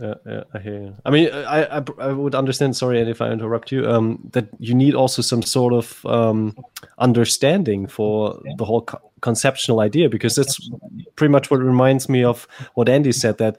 Yeah, 0.00 0.14
yeah, 0.24 0.44
I 0.54 0.58
hear 0.60 0.74
you. 0.74 0.96
I 1.04 1.10
mean, 1.10 1.30
I, 1.30 1.78
I, 1.78 1.84
I 1.98 2.12
would 2.12 2.34
understand. 2.34 2.74
Sorry 2.74 3.00
if 3.02 3.20
I 3.20 3.30
interrupt 3.30 3.70
you. 3.70 3.86
Um, 3.86 4.18
that 4.32 4.48
you 4.58 4.74
need 4.74 4.94
also 4.94 5.20
some 5.20 5.42
sort 5.42 5.74
of 5.74 6.06
um, 6.06 6.56
understanding 6.98 7.86
for 7.86 8.40
the 8.56 8.64
whole 8.64 8.82
co- 8.82 9.00
conceptual 9.20 9.80
idea, 9.80 10.08
because 10.08 10.34
that's 10.36 10.70
pretty 11.16 11.30
much 11.30 11.50
what 11.50 11.60
reminds 11.60 12.08
me 12.08 12.24
of 12.24 12.48
what 12.74 12.88
Andy 12.88 13.12
said. 13.12 13.36
That 13.38 13.58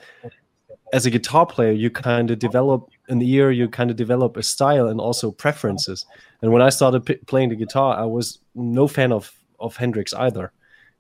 as 0.94 1.06
a 1.06 1.12
guitar 1.12 1.46
player, 1.46 1.72
you 1.72 1.92
kind 1.92 2.32
of 2.32 2.40
develop 2.40 2.90
an 3.08 3.22
ear, 3.22 3.52
you 3.52 3.70
kind 3.70 3.92
of 3.92 3.96
develop 3.96 4.36
a 4.36 4.42
style 4.44 4.88
and 4.88 5.00
also 5.00 5.32
preferences. 5.32 6.06
And 6.42 6.52
when 6.52 6.64
I 6.64 6.70
started 6.70 7.06
p- 7.06 7.16
playing 7.28 7.50
the 7.50 7.56
guitar, 7.56 7.96
I 7.96 8.06
was 8.06 8.40
no 8.56 8.88
fan 8.88 9.12
of 9.12 9.32
of 9.60 9.76
Hendrix 9.76 10.12
either. 10.14 10.52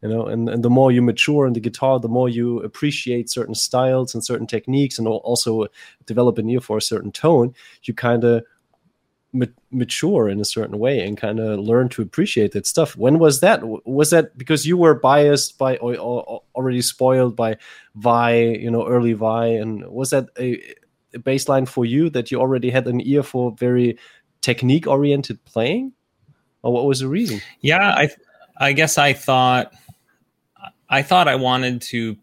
You 0.02 0.10
know, 0.10 0.26
and, 0.26 0.50
and 0.50 0.64
the 0.64 0.70
more 0.70 0.92
you 0.92 1.02
mature 1.02 1.46
in 1.46 1.54
the 1.54 1.60
guitar, 1.60 2.00
the 2.00 2.08
more 2.08 2.28
you 2.28 2.60
appreciate 2.62 3.30
certain 3.30 3.54
styles 3.54 4.16
and 4.16 4.26
certain 4.26 4.48
techniques, 4.48 4.98
and 4.98 5.08
also 5.08 5.68
develop 6.06 6.38
an 6.40 6.50
ear 6.50 6.60
for 6.60 6.78
a 6.78 6.82
certain 6.82 7.12
tone. 7.12 7.54
You 7.84 7.94
kind 7.94 8.24
of 8.24 8.44
mature 9.72 10.28
in 10.28 10.42
a 10.42 10.46
certain 10.46 10.78
way 10.78 11.00
and 11.00 11.18
kind 11.18 11.40
of 11.40 11.60
learn 11.60 11.88
to 11.88 12.02
appreciate 12.02 12.52
that 12.52 12.68
stuff. 12.68 12.98
When 12.98 13.20
was 13.20 13.40
that? 13.40 13.62
Was 13.86 14.10
that 14.10 14.38
because 14.38 14.66
you 14.66 14.76
were 14.76 14.96
biased 14.96 15.58
by 15.58 15.78
or, 15.78 15.98
or 15.98 16.42
already 16.56 16.82
spoiled 16.82 17.36
by 17.36 17.58
Vai, 17.96 18.58
you 18.58 18.70
know, 18.72 18.88
early 18.88 19.14
Vai, 19.14 19.56
and 19.56 19.88
was 19.88 20.10
that 20.10 20.30
a, 20.38 20.62
a 21.14 21.20
baseline 21.20 21.68
for 21.68 21.86
you 21.86 22.10
that 22.10 22.32
you 22.32 22.40
already 22.40 22.72
had 22.72 22.88
an 22.88 23.02
ear 23.02 23.24
for 23.24 23.52
very 23.52 23.98
technique 24.42 24.88
oriented 24.88 25.44
playing, 25.46 25.94
or 26.64 26.74
what 26.74 26.86
was 26.86 27.00
the 27.00 27.08
reason? 27.08 27.40
Yeah, 27.62 27.78
I 27.78 28.10
I 28.58 28.74
guess 28.74 28.98
I 28.98 29.14
thought 29.14 29.74
I 30.92 31.02
thought 31.02 31.28
I 31.28 31.36
wanted 31.36 31.82
to 31.84 32.16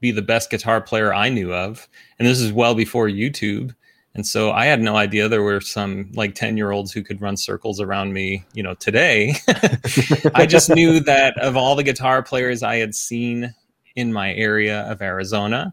be 0.00 0.10
the 0.10 0.22
best 0.22 0.50
guitar 0.50 0.80
player 0.80 1.14
I 1.14 1.28
knew 1.28 1.54
of, 1.54 1.88
and 2.18 2.26
this 2.26 2.40
is 2.40 2.52
well 2.52 2.74
before 2.74 3.06
YouTube 3.06 3.74
and 4.18 4.26
so 4.26 4.50
I 4.50 4.66
had 4.66 4.80
no 4.80 4.96
idea 4.96 5.28
there 5.28 5.44
were 5.44 5.60
some 5.60 6.10
like 6.12 6.34
10 6.34 6.56
year 6.56 6.72
olds 6.72 6.90
who 6.90 7.04
could 7.04 7.20
run 7.22 7.36
circles 7.36 7.80
around 7.80 8.12
me, 8.12 8.44
you 8.52 8.64
know, 8.64 8.74
today. 8.74 9.36
I 10.34 10.44
just 10.44 10.70
knew 10.70 10.98
that 10.98 11.38
of 11.38 11.56
all 11.56 11.76
the 11.76 11.84
guitar 11.84 12.20
players 12.20 12.64
I 12.64 12.78
had 12.78 12.96
seen 12.96 13.54
in 13.94 14.12
my 14.12 14.34
area 14.34 14.80
of 14.90 15.02
Arizona 15.02 15.72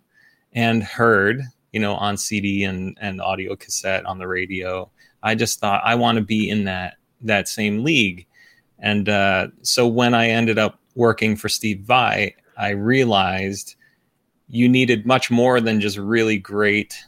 and 0.53 0.83
heard, 0.83 1.41
you 1.71 1.79
know, 1.79 1.95
on 1.95 2.17
CD 2.17 2.65
and, 2.65 2.95
and 3.01 3.19
audio 3.19 3.55
cassette 3.55 4.05
on 4.05 4.19
the 4.19 4.27
radio, 4.27 4.91
I 5.23 5.33
just 5.33 5.59
thought 5.59 5.81
I 5.83 5.95
want 5.95 6.17
to 6.17 6.23
be 6.23 6.47
in 6.47 6.65
that 6.65 6.97
that 7.21 7.47
same 7.47 7.83
league. 7.83 8.27
And 8.77 9.09
uh, 9.09 9.47
so 9.63 9.87
when 9.87 10.13
I 10.13 10.27
ended 10.27 10.59
up 10.59 10.79
working 10.95 11.35
for 11.35 11.49
Steve 11.49 11.81
Vai, 11.81 12.35
I 12.57 12.69
realized 12.69 13.75
you 14.47 14.67
needed 14.67 15.05
much 15.05 15.29
more 15.29 15.59
than 15.59 15.81
just 15.81 15.97
really 15.97 16.37
great 16.37 17.03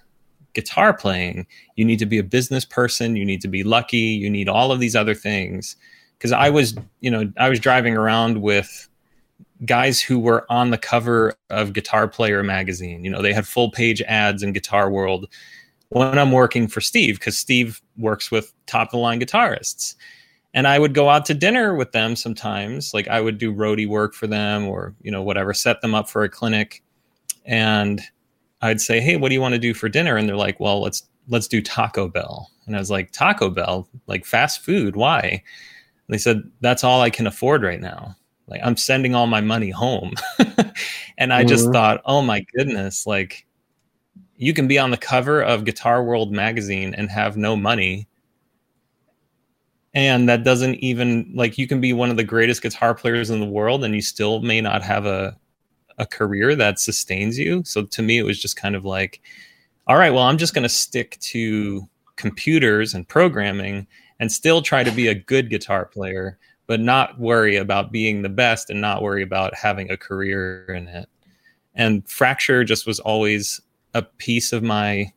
guitar 0.54 0.92
playing, 0.92 1.46
you 1.76 1.86
need 1.86 2.00
to 2.00 2.06
be 2.06 2.18
a 2.18 2.24
business 2.24 2.66
person, 2.66 3.16
you 3.16 3.24
need 3.24 3.42
to 3.42 3.48
be 3.48 3.64
lucky, 3.64 3.98
you 3.98 4.30
need 4.30 4.50
all 4.50 4.72
of 4.72 4.80
these 4.80 4.96
other 4.96 5.14
things. 5.14 5.76
Because 6.18 6.32
I 6.32 6.50
was, 6.50 6.76
you 7.00 7.12
know, 7.12 7.32
I 7.38 7.48
was 7.48 7.60
driving 7.60 7.96
around 7.96 8.42
with 8.42 8.90
guys 9.66 10.02
who 10.02 10.18
were 10.18 10.46
on 10.52 10.72
the 10.72 10.78
cover 10.78 11.36
of 11.52 11.74
Guitar 11.74 12.08
Player 12.08 12.42
magazine. 12.42 13.04
You 13.04 13.12
know, 13.12 13.22
they 13.22 13.34
had 13.34 13.48
full 13.48 13.70
page 13.70 14.02
ads 14.02 14.42
in 14.42 14.52
Guitar 14.52 14.90
World 14.90 15.28
when 15.90 16.18
I'm 16.18 16.32
working 16.32 16.68
for 16.68 16.82
Steve, 16.82 17.20
because 17.20 17.38
Steve 17.38 17.80
works 17.98 18.32
with 18.32 18.52
top 18.66 18.88
of 18.88 18.92
the 18.92 18.98
line 18.98 19.20
guitarists. 19.20 19.96
And 20.54 20.68
I 20.68 20.80
would 20.80 20.94
go 20.94 21.10
out 21.10 21.26
to 21.26 21.34
dinner 21.34 21.76
with 21.76 21.92
them 21.92 22.16
sometimes. 22.16 22.94
Like 22.94 23.08
I 23.08 23.22
would 23.22 23.38
do 23.38 23.54
roadie 23.54 23.88
work 23.88 24.14
for 24.14 24.28
them 24.28 24.66
or, 24.66 24.96
you 25.02 25.12
know, 25.12 25.22
whatever, 25.22 25.54
set 25.54 25.82
them 25.82 25.94
up 25.94 26.10
for 26.10 26.24
a 26.24 26.30
clinic. 26.30 26.84
And 27.46 28.02
I'd 28.62 28.82
say, 28.82 29.00
"Hey, 29.00 29.18
what 29.18 29.30
do 29.30 29.36
you 29.36 29.42
want 29.42 29.54
to 29.54 29.60
do 29.60 29.74
for 29.74 29.90
dinner?" 29.90 30.18
And 30.18 30.28
they're 30.28 30.36
like, 30.36 30.60
"Well, 30.60 30.82
let's 30.82 31.04
let's 31.28 31.48
do 31.48 31.62
Taco 31.62 32.08
Bell." 32.08 32.50
And 32.66 32.76
I 32.76 32.80
was 32.80 32.90
like, 32.90 33.12
"Taco 33.12 33.50
Bell, 33.50 33.88
like 34.08 34.26
fast 34.26 34.64
food? 34.64 34.96
Why?" 34.96 35.22
And 35.22 36.14
they 36.14 36.18
said, 36.18 36.44
"That's 36.62 36.84
all 36.84 37.02
I 37.02 37.10
can 37.10 37.28
afford 37.28 37.64
right 37.64 37.82
now. 37.82 38.16
Like 38.48 38.62
I'm 38.64 38.78
sending 38.78 39.14
all 39.14 39.28
my 39.28 39.42
money 39.42 39.70
home." 39.70 40.14
and 41.18 41.34
I 41.34 41.44
just 41.44 41.66
mm-hmm. 41.66 41.74
thought, 41.74 42.02
"Oh 42.06 42.22
my 42.22 42.46
goodness, 42.56 43.06
like 43.06 43.46
you 44.38 44.54
can 44.54 44.68
be 44.68 44.80
on 44.80 44.92
the 44.92 44.98
cover 44.98 45.42
of 45.42 45.66
Guitar 45.66 46.04
World 46.04 46.32
magazine 46.32 46.94
and 46.96 47.10
have 47.10 47.38
no 47.38 47.56
money." 47.56 48.08
And 49.94 50.30
that 50.30 50.44
doesn't 50.44 50.76
even 50.76 51.32
like 51.34 51.58
you 51.58 51.68
can 51.68 51.82
be 51.82 51.94
one 51.94 52.10
of 52.12 52.18
the 52.18 52.24
greatest 52.24 52.62
guitar 52.62 52.94
players 52.94 53.30
in 53.30 53.40
the 53.40 53.46
world 53.46 53.84
and 53.84 53.96
you 53.96 54.02
still 54.02 54.42
may 54.42 54.62
not 54.62 54.84
have 54.84 55.06
a 55.06 55.38
a 55.98 56.06
career 56.06 56.56
that 56.56 56.80
sustains 56.80 57.38
you. 57.38 57.64
So 57.66 57.84
to 57.84 58.02
me, 58.02 58.18
it 58.18 58.24
was 58.24 58.40
just 58.40 58.56
kind 58.56 58.76
of 58.76 58.86
like, 58.86 59.22
all 59.88 59.98
right, 59.98 60.12
well, 60.12 60.24
I'm 60.24 60.38
just 60.38 60.54
going 60.54 60.64
to 60.64 60.70
stick 60.70 61.18
to 61.22 61.88
computers 62.16 62.94
and 62.94 63.08
programming 63.08 63.88
and 64.20 64.32
still 64.32 64.62
try 64.62 64.84
to 64.84 64.92
be 64.92 65.08
a 65.08 65.16
good 65.16 65.50
guitar 65.50 65.86
player, 65.86 66.38
but 66.66 66.80
not 66.80 67.20
worry 67.20 67.56
about 67.56 67.92
being 67.92 68.22
the 68.22 68.30
best 68.30 68.70
and 68.70 68.82
not 68.82 69.02
worry 69.02 69.24
about 69.24 69.56
having 69.56 69.90
a 69.90 69.98
career 69.98 70.66
in 70.66 70.88
it. 70.88 71.08
And 71.76 72.08
fracture 72.10 72.64
just 72.64 72.88
was 72.88 73.00
always 73.00 73.62
a 73.94 74.02
piece 74.02 74.52
of 74.52 74.64
my, 74.64 75.12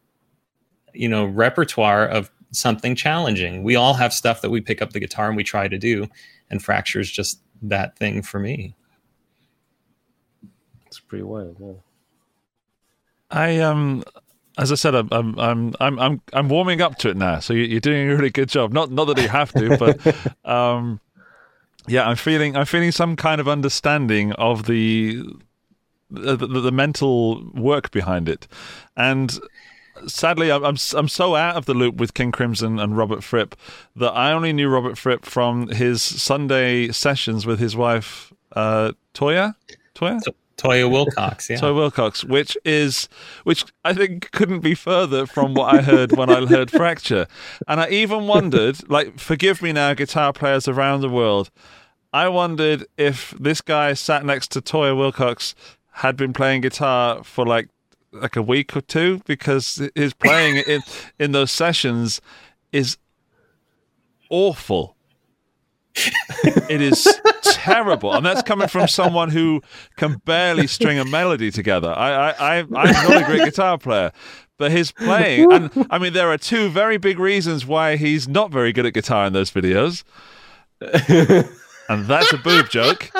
you 0.93 1.09
know, 1.09 1.25
repertoire 1.25 2.07
of 2.07 2.31
something 2.52 2.94
challenging. 2.94 3.62
We 3.62 3.77
all 3.77 3.94
have 3.94 4.12
stuff 4.12 4.43
that 4.43 4.51
we 4.51 4.60
pick 4.60 4.82
up 4.82 4.93
the 4.93 5.01
guitar 5.01 5.28
and 5.28 5.36
we 5.36 5.44
try 5.44 5.68
to 5.68 5.78
do, 5.78 6.09
and 6.51 6.62
fracture 6.62 7.01
is 7.01 7.10
just 7.10 7.40
that 7.62 7.97
thing 7.98 8.22
for 8.22 8.39
me 8.40 8.74
It's 10.86 10.98
pretty 11.01 11.24
wild. 11.24 11.56
Yeah. 11.60 11.72
I 13.31 13.59
um, 13.59 14.02
as 14.59 14.72
I 14.72 14.74
said, 14.74 14.94
I'm 14.94 15.09
I'm 15.12 15.74
I'm 15.81 15.98
I'm 15.98 16.20
I'm 16.32 16.48
warming 16.48 16.81
up 16.81 16.97
to 16.98 17.10
it 17.10 17.16
now. 17.16 17.39
So 17.39 17.52
you're 17.52 17.81
doing 17.81 18.10
a 18.10 18.16
really 18.16 18.31
good 18.31 18.48
job. 18.48 18.72
Not 18.72 18.90
not 18.90 19.06
that 19.06 19.18
you 19.18 19.28
have 19.28 19.52
to, 19.52 19.77
but 19.77 20.44
um, 20.51 21.01
yeah, 21.86 22.09
I'm 22.09 22.16
feeling 22.16 22.56
I'm 22.56 22.66
feeling 22.66 22.93
some 22.93 23.14
kind 23.16 23.40
of 23.40 23.48
understanding 23.48 24.32
of 24.32 24.66
the 24.66 25.22
the, 26.10 26.36
the, 26.36 26.47
the 26.47 26.72
mental 26.72 27.48
work 27.55 27.93
behind 27.93 28.28
it, 28.28 28.48
and 28.97 29.39
sadly, 30.06 30.51
I'm, 30.51 30.64
I'm 30.64 30.77
I'm 30.94 31.09
so 31.09 31.35
out 31.36 31.56
of 31.56 31.66
the 31.66 31.74
loop 31.74 31.97
with 31.97 32.14
King 32.14 32.32
Crimson 32.32 32.78
and 32.78 32.97
Robert 32.97 33.22
Fripp 33.22 33.56
that 33.97 34.12
I 34.12 34.32
only 34.32 34.52
knew 34.52 34.68
Robert 34.68 34.98
Fripp 34.98 35.24
from 35.24 35.68
his 35.68 36.02
Sunday 36.02 36.89
sessions 36.89 37.47
with 37.47 37.59
his 37.59 37.77
wife 37.77 38.32
uh, 38.52 38.93
Toyah. 39.14 39.55
Toyah. 39.94 40.20
Toyah 40.56 40.90
Willcox, 40.90 41.48
yeah. 41.51 41.56
Toy 41.56 41.68
Willcox, 41.68 42.22
which 42.22 42.56
is 42.64 43.09
which 43.44 43.64
I 43.85 43.94
think 43.94 44.31
couldn't 44.32 44.60
be 44.60 44.74
further 44.74 45.27
from 45.27 45.55
what 45.55 45.74
I 45.74 45.81
heard 45.81 46.12
when 46.12 46.28
I 46.28 46.44
heard 46.47 46.70
Fracture. 46.70 47.27
And 47.66 47.81
I 47.81 47.89
even 47.89 48.27
wondered, 48.27 48.89
like, 48.90 49.18
forgive 49.18 49.62
me 49.62 49.72
now, 49.72 49.94
guitar 49.94 50.32
players 50.32 50.68
around 50.68 51.01
the 51.01 51.09
world. 51.09 51.51
I 52.12 52.28
wondered 52.28 52.86
if 52.98 53.31
this 53.40 53.60
guy 53.60 53.94
sat 53.94 54.24
next 54.27 54.51
to 54.52 54.60
Toyah 54.60 54.97
Willcox 54.97 55.55
had 55.93 56.16
been 56.16 56.32
playing 56.32 56.62
guitar 56.62 57.22
for 57.24 57.47
like 57.47 57.68
like 58.12 58.37
a 58.37 58.43
week 58.43 58.77
or 58.77 58.81
two 58.81 59.20
because 59.27 59.89
his 59.95 60.15
playing 60.15 60.57
in 60.66 60.82
in 61.19 61.32
those 61.32 61.51
sessions 61.51 62.20
is 62.73 62.99
awful. 64.31 64.97
it 66.70 66.81
is 66.81 67.07
terrible, 67.43 68.15
and 68.15 68.24
that's 68.24 68.43
coming 68.43 68.69
from 68.69 68.87
someone 68.87 69.28
who 69.28 69.61
can 69.97 70.20
barely 70.24 70.66
string 70.69 70.99
a 70.99 71.05
melody 71.05 71.51
together. 71.51 71.89
I, 71.89 72.31
I, 72.31 72.31
I 72.31 72.59
I'm 72.59 72.70
not 72.70 73.23
a 73.23 73.24
great 73.24 73.45
guitar 73.45 73.77
player, 73.77 74.12
but 74.57 74.70
his 74.70 74.93
playing, 74.93 75.53
and 75.53 75.87
I 75.91 75.99
mean, 75.99 76.12
there 76.12 76.31
are 76.31 76.39
two 76.39 76.69
very 76.69 76.97
big 76.97 77.19
reasons 77.19 77.66
why 77.66 77.97
he's 77.97 78.28
not 78.28 78.53
very 78.53 78.73
good 78.73 78.87
at 78.87 78.95
guitar 78.95 79.27
in 79.27 79.32
those 79.32 79.51
videos, 79.51 80.05
and 81.89 82.07
that's 82.07 82.32
a 82.32 82.39
boob 82.39 82.70
joke. 82.70 83.11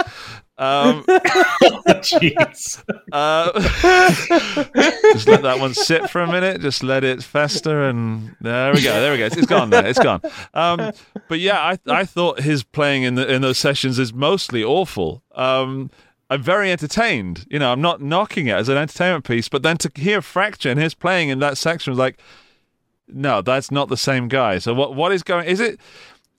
Um, 0.61 1.05
Jeez. 2.05 2.83
uh, 3.13 3.53
just 5.15 5.27
let 5.27 5.43
that 5.43 5.59
one 5.59 5.73
sit 5.73 6.11
for 6.11 6.21
a 6.21 6.27
minute. 6.27 6.61
Just 6.61 6.83
let 6.83 7.03
it 7.03 7.23
fester, 7.23 7.85
and 7.85 8.37
there 8.43 8.73
we 8.75 8.83
go. 8.83 9.01
There 9.01 9.11
we 9.13 9.19
go. 9.19 9.27
It's 9.27 9.47
gone. 9.47 9.71
There. 9.71 9.87
It's 9.87 9.99
gone. 9.99 10.21
Um, 10.53 10.93
but 11.29 11.41
yeah, 11.41 11.59
I 11.59 11.79
I 11.87 12.05
thought 12.05 12.41
his 12.41 12.63
playing 12.63 13.05
in 13.05 13.15
the 13.15 13.33
in 13.33 13.41
those 13.41 13.57
sessions 13.59 13.99
is 13.99 14.13
mostly 14.13 14.63
awful. 14.63 15.23
Um, 15.35 15.91
I'm 16.29 16.43
very 16.43 16.71
entertained. 16.71 17.47
You 17.51 17.59
know, 17.59 17.73
I'm 17.73 17.81
not 17.81 18.03
knocking 18.03 18.49
it 18.49 18.55
as 18.55 18.69
an 18.69 18.77
entertainment 18.77 19.25
piece, 19.25 19.49
but 19.49 19.63
then 19.63 19.79
to 19.79 19.91
hear 19.97 20.21
Fracture 20.21 20.71
and 20.71 20.79
his 20.79 20.95
playing 20.95 21.31
in 21.31 21.39
that 21.39 21.57
section 21.57 21.91
was 21.91 21.99
like, 21.99 22.21
no, 23.09 23.41
that's 23.41 23.71
not 23.71 23.89
the 23.89 23.97
same 23.97 24.29
guy. 24.29 24.59
So 24.59 24.75
what 24.75 24.95
what 24.95 25.11
is 25.11 25.23
going? 25.23 25.47
Is 25.47 25.59
it 25.59 25.81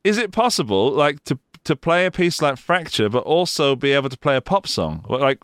is 0.03 0.19
it 0.19 0.31
possible 0.31 0.91
like 0.91 1.23
to 1.25 1.39
to 1.65 1.75
play 1.75 2.05
a 2.05 2.11
piece 2.11 2.41
like 2.41 2.57
Fracture, 2.57 3.09
but 3.09 3.23
also 3.23 3.75
be 3.75 3.91
able 3.91 4.09
to 4.09 4.17
play 4.17 4.35
a 4.35 4.41
pop 4.41 4.67
song? 4.67 5.05
Like, 5.09 5.39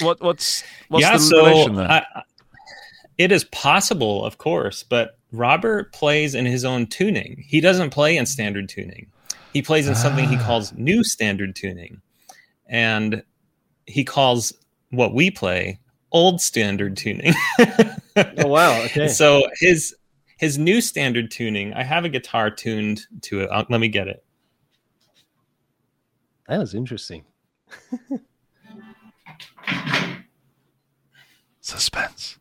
what 0.00 0.20
what's 0.20 0.62
what's 0.88 1.02
yeah, 1.04 1.12
the 1.14 1.18
so 1.22 1.36
relation 1.46 1.74
there? 1.74 1.90
I, 1.90 1.98
I- 2.14 2.22
it 3.18 3.32
is 3.32 3.44
possible, 3.44 4.24
of 4.24 4.38
course, 4.38 4.82
but 4.82 5.18
Robert 5.30 5.92
plays 5.92 6.34
in 6.34 6.46
his 6.46 6.64
own 6.64 6.86
tuning. 6.86 7.44
He 7.46 7.60
doesn't 7.60 7.90
play 7.90 8.16
in 8.16 8.24
standard 8.24 8.66
tuning. 8.70 9.08
He 9.52 9.60
plays 9.60 9.86
in 9.88 9.94
something 9.94 10.26
he 10.26 10.36
Ah. 10.36 10.46
calls 10.46 10.72
new 10.72 11.04
standard 11.04 11.54
tuning. 11.54 12.00
And 12.66 13.22
he 13.86 14.04
calls 14.04 14.54
what 14.90 15.12
we 15.12 15.30
play 15.30 15.80
old 16.12 16.40
standard 16.40 16.96
tuning. 16.96 17.34
Oh 18.16 18.46
wow. 18.46 18.80
Okay. 18.86 19.08
So 19.08 19.42
his 19.60 19.94
his 20.38 20.56
new 20.56 20.80
standard 20.80 21.30
tuning, 21.30 21.74
I 21.74 21.82
have 21.82 22.06
a 22.06 22.08
guitar 22.08 22.50
tuned 22.50 23.02
to 23.22 23.40
it. 23.42 23.50
Uh, 23.50 23.64
let 23.68 23.80
me 23.80 23.88
get 23.88 24.08
it. 24.08 24.24
That 26.50 26.58
was 26.58 26.74
interesting. 26.74 27.24
Suspense. 31.60 32.38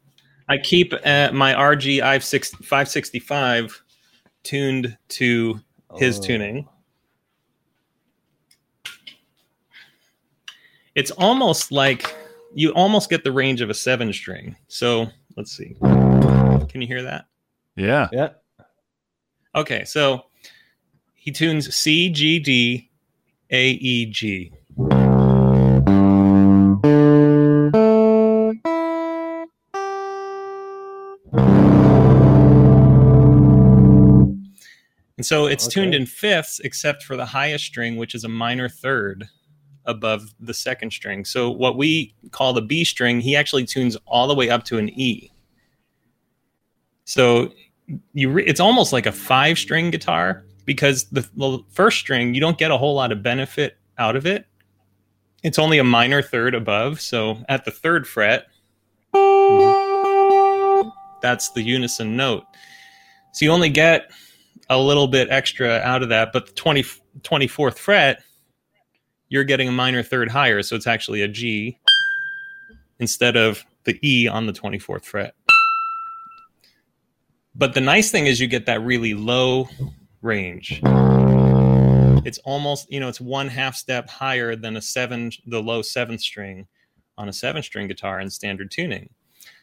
I 0.47 0.57
keep 0.57 0.93
uh, 1.05 1.31
my 1.31 1.53
RG 1.53 1.99
565 2.01 3.81
tuned 4.43 4.97
to 5.09 5.59
his 5.97 6.17
Oh. 6.19 6.21
tuning. 6.23 6.67
It's 10.95 11.11
almost 11.11 11.71
like 11.71 12.15
you 12.53 12.71
almost 12.71 13.09
get 13.09 13.23
the 13.23 13.31
range 13.31 13.61
of 13.61 13.69
a 13.69 13.73
seven 13.73 14.11
string. 14.11 14.55
So 14.67 15.07
let's 15.37 15.55
see. 15.55 15.75
Can 15.79 16.81
you 16.81 16.87
hear 16.87 17.03
that? 17.03 17.25
Yeah. 17.75 18.07
Yeah. 18.11 18.29
Okay, 19.55 19.83
so 19.85 20.25
he 21.15 21.31
tunes 21.31 21.73
C, 21.75 22.09
G, 22.09 22.39
D, 22.39 22.88
A, 23.51 23.69
E, 23.71 24.05
G. 24.05 24.51
And 35.17 35.25
so 35.25 35.47
it's 35.47 35.67
tuned 35.67 35.95
in 35.95 36.05
fifths, 36.05 36.59
except 36.59 37.03
for 37.03 37.17
the 37.17 37.25
highest 37.25 37.65
string, 37.65 37.97
which 37.97 38.13
is 38.13 38.23
a 38.23 38.29
minor 38.29 38.69
third 38.69 39.27
above 39.85 40.33
the 40.39 40.53
second 40.53 40.91
string. 40.91 41.25
So 41.25 41.49
what 41.49 41.75
we 41.75 42.13
call 42.29 42.53
the 42.53 42.61
B 42.61 42.85
string, 42.85 43.19
he 43.19 43.35
actually 43.35 43.65
tunes 43.65 43.97
all 44.05 44.27
the 44.27 44.35
way 44.35 44.51
up 44.51 44.63
to 44.65 44.77
an 44.77 44.89
E. 44.89 45.31
So 47.05 47.51
you 48.13 48.29
re- 48.29 48.45
it's 48.45 48.59
almost 48.59 48.93
like 48.93 49.07
a 49.07 49.11
five 49.11 49.57
string 49.57 49.89
guitar 49.89 50.45
because 50.69 51.05
the, 51.05 51.27
the 51.35 51.63
first 51.71 51.97
string 51.97 52.35
you 52.35 52.39
don't 52.39 52.59
get 52.59 52.69
a 52.69 52.77
whole 52.77 52.93
lot 52.93 53.11
of 53.11 53.23
benefit 53.23 53.75
out 53.97 54.15
of 54.15 54.27
it. 54.27 54.45
It's 55.41 55.57
only 55.57 55.79
a 55.79 55.83
minor 55.83 56.21
third 56.21 56.53
above, 56.53 57.01
so 57.01 57.43
at 57.49 57.65
the 57.65 57.71
third 57.71 58.07
fret, 58.07 58.45
mm-hmm. 59.11 60.89
that's 61.23 61.49
the 61.53 61.63
unison 61.63 62.15
note. 62.15 62.43
So 63.33 63.45
you 63.45 63.51
only 63.51 63.69
get 63.69 64.11
a 64.69 64.77
little 64.77 65.07
bit 65.07 65.31
extra 65.31 65.79
out 65.79 66.03
of 66.03 66.09
that, 66.09 66.31
but 66.33 66.45
the 66.45 66.51
20, 66.51 66.83
24th 67.21 67.79
fret, 67.79 68.21
you're 69.29 69.43
getting 69.43 69.69
a 69.69 69.71
minor 69.71 70.03
third 70.03 70.29
higher, 70.29 70.61
so 70.61 70.75
it's 70.75 70.85
actually 70.85 71.23
a 71.23 71.27
G 71.27 71.79
instead 72.99 73.35
of 73.35 73.65
the 73.85 73.97
E 74.07 74.27
on 74.27 74.45
the 74.45 74.53
24th 74.53 75.05
fret. 75.05 75.33
But 77.55 77.73
the 77.73 77.81
nice 77.81 78.11
thing 78.11 78.27
is 78.27 78.39
you 78.39 78.45
get 78.45 78.67
that 78.67 78.83
really 78.83 79.15
low 79.15 79.67
range. 80.21 80.81
It's 82.25 82.37
almost, 82.39 82.91
you 82.91 82.99
know, 82.99 83.07
it's 83.07 83.21
one 83.21 83.47
half 83.47 83.75
step 83.75 84.09
higher 84.09 84.55
than 84.55 84.77
a 84.77 84.81
seven, 84.81 85.31
the 85.45 85.61
low 85.61 85.81
seventh 85.81 86.21
string 86.21 86.67
on 87.17 87.29
a 87.29 87.33
seven 87.33 87.63
string 87.63 87.87
guitar 87.87 88.19
in 88.19 88.29
standard 88.29 88.71
tuning. 88.71 89.09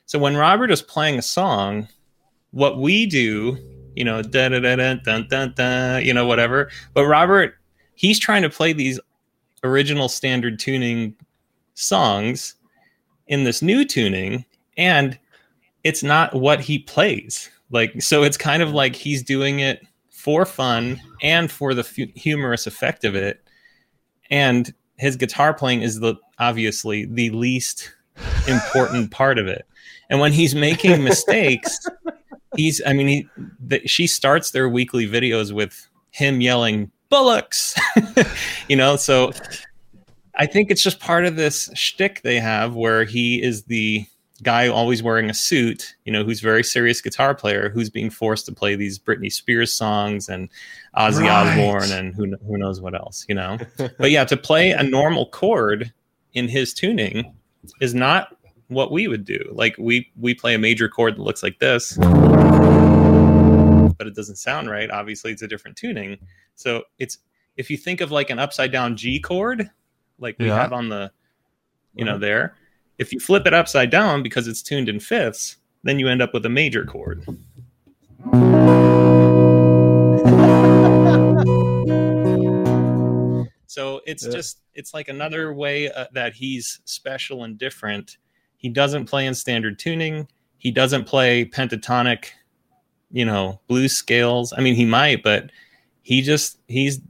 So 0.06 0.18
when 0.18 0.36
Robert 0.36 0.70
is 0.70 0.82
playing 0.82 1.18
a 1.18 1.22
song, 1.22 1.88
what 2.50 2.78
we 2.78 3.06
do, 3.06 3.58
you 3.94 4.04
know, 4.04 4.22
da 4.22 4.48
da 4.48 4.60
da 4.60 4.76
da 4.76 4.94
dun 4.94 5.26
dun 5.28 5.52
dun, 5.56 6.04
you 6.04 6.14
know, 6.14 6.26
whatever. 6.26 6.70
But 6.94 7.06
Robert, 7.06 7.54
he's 7.94 8.18
trying 8.18 8.42
to 8.42 8.50
play 8.50 8.72
these 8.72 9.00
original 9.64 10.08
standard 10.08 10.58
tuning 10.58 11.14
songs 11.74 12.54
in 13.26 13.44
this 13.44 13.62
new 13.62 13.84
tuning, 13.84 14.44
and 14.76 15.18
it's 15.84 16.02
not 16.02 16.34
what 16.34 16.60
he 16.60 16.78
plays. 16.78 17.50
Like, 17.70 18.00
so 18.00 18.22
it's 18.22 18.36
kind 18.36 18.62
of 18.62 18.72
like 18.72 18.94
he's 18.94 19.22
doing 19.22 19.60
it 19.60 19.84
for 20.26 20.44
fun 20.44 21.00
and 21.22 21.52
for 21.52 21.72
the 21.72 21.84
fu- 21.84 22.10
humorous 22.16 22.66
effect 22.66 23.04
of 23.04 23.14
it. 23.14 23.40
And 24.28 24.74
his 24.96 25.14
guitar 25.14 25.54
playing 25.54 25.82
is 25.82 26.00
the 26.00 26.16
obviously 26.40 27.04
the 27.04 27.30
least 27.30 27.94
important 28.48 29.10
part 29.12 29.38
of 29.38 29.46
it. 29.46 29.64
And 30.10 30.18
when 30.18 30.32
he's 30.32 30.52
making 30.52 31.04
mistakes, 31.04 31.78
he's 32.56 32.82
I 32.84 32.92
mean 32.92 33.06
he 33.06 33.28
the, 33.60 33.86
she 33.86 34.08
starts 34.08 34.50
their 34.50 34.68
weekly 34.68 35.06
videos 35.06 35.52
with 35.52 35.88
him 36.10 36.40
yelling 36.40 36.90
bullocks, 37.08 37.76
you 38.68 38.74
know. 38.74 38.96
So 38.96 39.30
I 40.34 40.46
think 40.46 40.72
it's 40.72 40.82
just 40.82 40.98
part 40.98 41.24
of 41.24 41.36
this 41.36 41.70
shtick 41.74 42.22
they 42.22 42.40
have 42.40 42.74
where 42.74 43.04
he 43.04 43.40
is 43.40 43.62
the 43.66 44.04
guy 44.42 44.68
always 44.68 45.02
wearing 45.02 45.30
a 45.30 45.34
suit, 45.34 45.96
you 46.04 46.12
know, 46.12 46.22
who's 46.24 46.40
very 46.40 46.62
serious 46.62 47.00
guitar 47.00 47.34
player 47.34 47.70
who's 47.70 47.88
being 47.90 48.10
forced 48.10 48.44
to 48.46 48.52
play 48.52 48.76
these 48.76 48.98
Britney 48.98 49.32
Spears 49.32 49.72
songs 49.72 50.28
and 50.28 50.48
Ozzy 50.96 51.22
Right. 51.22 51.30
Osbourne 51.48 51.90
and 51.92 52.14
who 52.14 52.36
who 52.46 52.58
knows 52.58 52.80
what 52.80 52.94
else, 52.94 53.24
you 53.28 53.34
know. 53.34 53.58
but 53.98 54.10
yeah, 54.10 54.24
to 54.24 54.36
play 54.36 54.70
a 54.72 54.82
normal 54.82 55.26
chord 55.30 55.92
in 56.34 56.48
his 56.48 56.74
tuning 56.74 57.32
is 57.80 57.94
not 57.94 58.36
what 58.68 58.90
we 58.92 59.08
would 59.08 59.24
do. 59.24 59.38
Like 59.52 59.74
we 59.78 60.10
we 60.20 60.34
play 60.34 60.54
a 60.54 60.58
major 60.58 60.88
chord 60.88 61.16
that 61.16 61.22
looks 61.22 61.42
like 61.42 61.58
this, 61.58 61.96
but 63.98 64.06
it 64.06 64.14
doesn't 64.14 64.36
sound 64.36 64.68
right. 64.68 64.90
Obviously, 64.90 65.32
it's 65.32 65.42
a 65.42 65.48
different 65.48 65.76
tuning. 65.76 66.18
So 66.54 66.82
it's 66.98 67.18
if 67.56 67.70
you 67.70 67.76
think 67.76 68.00
of 68.00 68.10
like 68.10 68.30
an 68.30 68.38
upside 68.38 68.70
down 68.72 68.96
G 68.96 69.18
chord, 69.20 69.70
like 70.18 70.36
we 70.38 70.46
Yeah. 70.46 70.56
have 70.60 70.72
on 70.72 70.88
the, 70.88 71.10
you 71.94 72.04
know, 72.04 72.18
there. 72.18 72.54
If 72.98 73.12
you 73.12 73.20
flip 73.20 73.46
it 73.46 73.54
upside 73.54 73.90
down 73.90 74.22
because 74.22 74.48
it's 74.48 74.62
tuned 74.62 74.88
in 74.88 75.00
fifths, 75.00 75.56
then 75.82 75.98
you 75.98 76.08
end 76.08 76.22
up 76.22 76.32
with 76.32 76.46
a 76.46 76.48
major 76.48 76.84
chord. 76.84 77.24
So 83.68 84.00
it's 84.06 84.24
Yeah. 84.24 84.32
just 84.32 84.60
it's 84.74 84.94
like 84.94 85.08
another 85.08 85.52
way 85.52 85.90
uh, 85.90 86.06
that 86.14 86.32
he's 86.34 86.80
special 86.84 87.44
and 87.44 87.58
different. 87.58 88.16
He 88.56 88.68
doesn't 88.70 89.04
play 89.06 89.26
in 89.26 89.34
standard 89.34 89.78
tuning. 89.78 90.28
He 90.56 90.70
doesn't 90.70 91.04
play 91.04 91.44
pentatonic, 91.44 92.26
you 93.10 93.24
know, 93.26 93.60
blues 93.66 93.94
scales. 93.94 94.54
I 94.56 94.60
mean, 94.62 94.74
he 94.74 94.86
might, 94.86 95.22
but 95.22 95.50
he 96.02 96.22
just 96.22 96.58
he's 96.68 97.00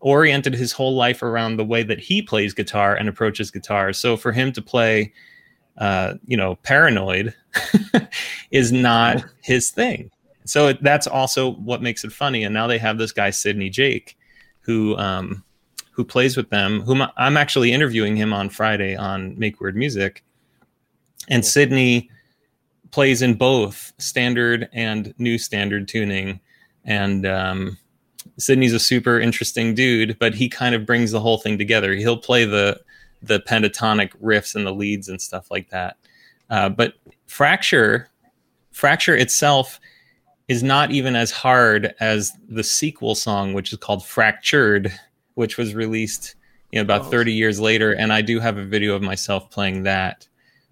oriented 0.00 0.54
his 0.54 0.72
whole 0.72 0.94
life 0.94 1.22
around 1.22 1.56
the 1.56 1.64
way 1.64 1.82
that 1.82 2.00
he 2.00 2.22
plays 2.22 2.54
guitar 2.54 2.94
and 2.94 3.08
approaches 3.08 3.50
guitar. 3.50 3.92
So 3.92 4.16
for 4.16 4.32
him 4.32 4.50
to 4.52 4.62
play, 4.62 5.12
uh, 5.78 6.14
you 6.26 6.36
know, 6.36 6.56
paranoid 6.56 7.34
is 8.50 8.72
not 8.72 9.24
his 9.42 9.70
thing. 9.70 10.10
So 10.44 10.68
it, 10.68 10.82
that's 10.82 11.06
also 11.06 11.52
what 11.52 11.82
makes 11.82 12.04
it 12.04 12.12
funny. 12.12 12.44
And 12.44 12.52
now 12.52 12.66
they 12.66 12.78
have 12.78 12.98
this 12.98 13.12
guy 13.12 13.30
Sydney 13.30 13.70
Jake, 13.70 14.16
who 14.60 14.96
um, 14.98 15.42
who 15.92 16.04
plays 16.04 16.36
with 16.36 16.50
them. 16.50 16.82
Whom 16.82 17.06
I'm 17.16 17.36
actually 17.36 17.72
interviewing 17.72 18.16
him 18.16 18.32
on 18.32 18.50
Friday 18.50 18.96
on 18.96 19.38
Make 19.38 19.60
Weird 19.60 19.76
Music, 19.76 20.22
and 21.28 21.42
Cool. 21.42 21.48
Sydney 21.48 22.10
plays 22.94 23.22
in 23.22 23.34
both 23.34 23.92
standard 23.98 24.68
and 24.72 25.12
new 25.18 25.36
standard 25.36 25.88
tuning. 25.88 26.38
And 26.84 27.26
um, 27.26 27.76
Sydney's 28.38 28.72
a 28.72 28.78
super 28.78 29.18
interesting 29.18 29.74
dude, 29.74 30.16
but 30.20 30.32
he 30.32 30.48
kind 30.48 30.76
of 30.76 30.86
brings 30.86 31.10
the 31.10 31.18
whole 31.18 31.38
thing 31.38 31.58
together. 31.58 31.92
He'll 31.94 32.16
play 32.16 32.44
the 32.44 32.80
the 33.26 33.40
pentatonic 33.40 34.12
riffs 34.22 34.54
and 34.54 34.66
the 34.66 34.72
leads 34.72 35.08
and 35.08 35.20
stuff 35.20 35.50
like 35.50 35.70
that. 35.70 35.96
Uh, 36.50 36.68
but 36.68 36.94
Fracture, 37.26 38.08
Fracture 38.70 39.16
itself 39.16 39.80
is 40.48 40.62
not 40.62 40.90
even 40.90 41.16
as 41.16 41.30
hard 41.30 41.94
as 42.00 42.32
the 42.48 42.64
sequel 42.64 43.14
song, 43.14 43.54
which 43.54 43.72
is 43.72 43.78
called 43.78 44.04
Fractured, 44.04 44.92
which 45.34 45.56
was 45.56 45.74
released 45.74 46.34
you 46.70 46.78
know, 46.78 46.82
about 46.82 47.06
Oh. 47.06 47.10
30 47.10 47.32
years 47.32 47.60
later. 47.60 47.92
And 47.92 48.12
I 48.12 48.20
do 48.20 48.40
have 48.40 48.58
a 48.58 48.64
video 48.64 48.94
of 48.94 49.02
myself 49.02 49.50
playing 49.50 49.84
that 49.84 50.28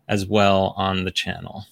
as 0.09 0.27
well 0.27 0.75
on 0.77 1.05
the 1.05 1.11
channel. 1.11 1.67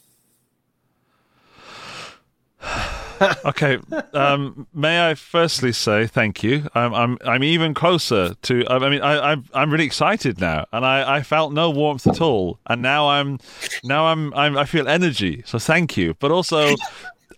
Okay. 3.44 3.78
Um, 4.12 4.66
may 4.72 5.10
I 5.10 5.14
firstly 5.14 5.72
say 5.72 6.06
thank 6.06 6.42
you. 6.42 6.68
I'm 6.74 6.94
I'm 6.94 7.18
I'm 7.24 7.44
even 7.44 7.74
closer 7.74 8.34
to. 8.34 8.64
I 8.68 8.88
mean, 8.88 9.02
I 9.02 9.32
I'm 9.32 9.44
I'm 9.52 9.70
really 9.70 9.84
excited 9.84 10.40
now, 10.40 10.66
and 10.72 10.84
I 10.84 11.16
I 11.16 11.22
felt 11.22 11.52
no 11.52 11.70
warmth 11.70 12.06
at 12.06 12.20
all, 12.20 12.59
and 12.66 12.82
now 12.82 13.09
I'm 13.09 13.38
now 13.84 14.06
I'm, 14.06 14.32
I'm 14.34 14.56
I 14.56 14.64
feel 14.64 14.88
energy. 14.88 15.42
So 15.47 15.59
thank 15.59 15.97
you, 15.97 16.14
but 16.18 16.30
also 16.30 16.74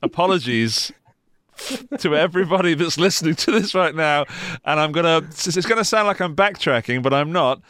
apologies 0.02 0.92
to 1.98 2.16
everybody 2.16 2.74
that's 2.74 2.98
listening 2.98 3.34
to 3.36 3.50
this 3.52 3.74
right 3.74 3.94
now. 3.94 4.24
And 4.64 4.80
I'm 4.80 4.92
gonna. 4.92 5.18
It's 5.18 5.66
gonna 5.66 5.84
sound 5.84 6.06
like 6.06 6.20
I'm 6.20 6.34
backtracking, 6.34 7.02
but 7.02 7.12
I'm 7.12 7.32
not. 7.32 7.60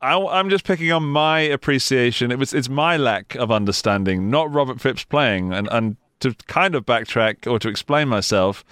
I, 0.00 0.16
I'm 0.16 0.50
just 0.50 0.64
picking 0.64 0.92
on 0.92 1.04
my 1.04 1.40
appreciation. 1.40 2.30
It 2.30 2.38
was 2.38 2.54
it's 2.54 2.68
my 2.68 2.96
lack 2.96 3.34
of 3.34 3.50
understanding, 3.50 4.30
not 4.30 4.52
Robert 4.52 4.80
Fripp's 4.80 5.04
playing, 5.04 5.52
and 5.52 5.68
and 5.70 5.96
to 6.20 6.34
kind 6.46 6.74
of 6.74 6.84
backtrack 6.86 7.50
or 7.50 7.58
to 7.58 7.68
explain 7.68 8.08
myself, 8.08 8.64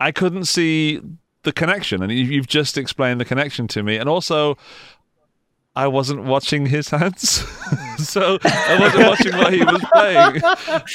I 0.00 0.12
couldn't 0.12 0.44
see 0.46 1.00
the 1.44 1.52
connection, 1.52 2.02
and 2.02 2.10
you- 2.12 2.24
you've 2.24 2.46
just 2.48 2.76
explained 2.78 3.20
the 3.20 3.24
connection 3.24 3.68
to 3.68 3.82
me, 3.82 3.96
and 3.96 4.08
also. 4.08 4.56
I 5.74 5.86
wasn't 5.86 6.24
watching 6.24 6.66
his 6.66 6.90
hands, 6.90 7.30
so 7.96 8.36
I 8.44 8.76
wasn't 8.78 9.08
watching 9.08 9.36
what 9.38 9.54
he 9.54 9.64
was 9.64 9.82
playing, 9.90 10.42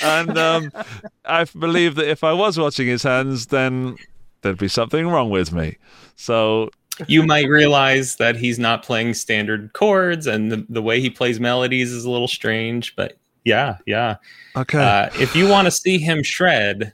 and 0.04 0.38
um, 0.38 0.72
I 1.26 1.46
believe 1.46 1.96
that 1.96 2.08
if 2.08 2.24
I 2.24 2.32
was 2.34 2.60
watching 2.60 2.86
his 2.86 3.02
hands, 3.02 3.48
then 3.48 3.96
there'd 4.44 4.60
be 4.60 4.68
something 4.68 5.08
wrong 5.08 5.32
with 5.32 5.52
me. 5.52 5.78
So 6.16 6.70
you 7.08 7.24
might 7.24 7.48
realize 7.50 8.18
that 8.18 8.36
he's 8.36 8.60
not 8.60 8.84
playing 8.84 9.16
standard 9.16 9.74
chords 9.74 10.28
and 10.28 10.52
the, 10.52 10.64
the 10.70 10.84
way 10.84 11.02
he 11.02 11.10
plays 11.10 11.40
melodies 11.40 11.92
is 11.92 12.06
a 12.06 12.12
little 12.12 12.28
strange, 12.28 12.96
but 12.96 13.18
yeah, 13.48 13.78
yeah. 13.86 14.18
okay, 14.58 14.78
Uh, 14.78 15.10
if 15.20 15.36
you 15.36 15.48
want 15.48 15.66
to 15.66 15.72
see 15.72 15.98
him 15.98 16.22
shred, 16.22 16.92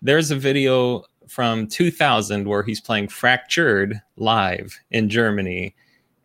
there's 0.00 0.30
a 0.30 0.36
video 0.36 1.04
from 1.28 1.66
2000 1.66 2.48
where 2.48 2.62
he's 2.62 2.80
playing 2.80 3.08
Fractured 3.08 4.00
live 4.16 4.80
in 4.90 5.10
Germany. 5.10 5.74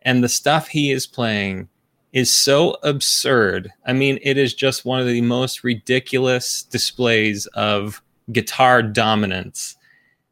And 0.04 0.24
the 0.24 0.30
stuff 0.30 0.70
he 0.70 0.92
is 0.92 1.06
playing 1.06 1.68
is 2.14 2.32
so 2.32 2.78
absurd. 2.84 3.70
I 3.86 3.92
mean, 3.92 4.18
it 4.22 4.38
is 4.38 4.54
just 4.54 4.86
one 4.86 5.02
of 5.02 5.08
the 5.08 5.22
most 5.22 5.64
ridiculous 5.66 6.64
displays 6.64 7.46
of 7.48 8.02
guitar 8.32 8.82
dominance. 8.82 9.76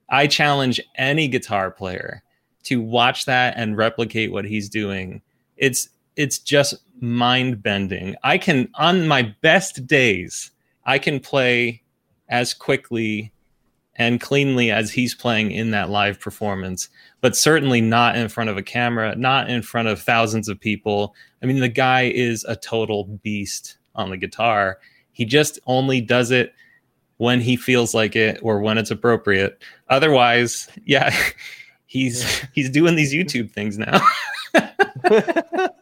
I 0.10 0.28
challenge 0.28 0.80
any 0.96 1.28
guitar 1.28 1.70
player 1.70 2.24
to 2.64 2.80
watch 2.80 3.26
that 3.26 3.56
and 3.58 3.76
replicate 3.76 4.32
what 4.32 4.46
he's 4.46 4.70
doing. 4.70 5.22
It's 5.58 5.90
it's 6.16 6.40
just 6.40 6.76
mind 7.00 7.62
bending. 7.62 8.16
I 8.24 8.38
can 8.38 8.70
on 8.76 9.08
my 9.08 9.34
best 9.42 9.86
days, 9.88 10.52
I 10.86 11.00
can 11.00 11.20
play 11.20 11.84
as 12.30 12.54
quickly 12.54 13.32
and 13.96 14.20
cleanly 14.20 14.72
as 14.72 14.92
he's 14.92 15.14
playing 15.14 15.52
in 15.52 15.72
that 15.72 15.90
live 15.90 16.20
performance, 16.20 16.90
but 17.22 17.36
certainly 17.36 17.80
not 17.80 18.16
in 18.16 18.28
front 18.28 18.50
of 18.50 18.58
a 18.58 18.64
camera, 18.64 19.16
not 19.16 19.50
in 19.50 19.62
front 19.62 19.88
of 19.88 20.02
thousands 20.02 20.50
of 20.50 20.60
people. 20.60 21.14
I 21.42 21.46
mean, 21.46 21.60
the 21.60 21.70
guy 21.70 22.04
is 22.04 22.44
a 22.46 22.56
total 22.56 23.06
beast 23.24 23.78
on 23.94 24.10
the 24.10 24.18
guitar. 24.18 24.80
He 25.12 25.26
just 25.26 25.60
only 25.68 26.02
does 26.02 26.32
it 26.32 26.54
when 27.18 27.40
he 27.40 27.56
feels 27.56 27.94
like 27.94 28.16
it 28.16 28.40
or 28.42 28.60
when 28.60 28.78
it's 28.78 28.92
appropriate. 28.92 29.62
Otherwise, 29.90 30.68
yeah, 30.86 31.16
he's 31.86 32.40
he's 32.54 32.70
doing 32.70 32.96
these 32.96 33.14
YouTube 33.14 33.52
things 33.52 33.78
now. 33.78 34.02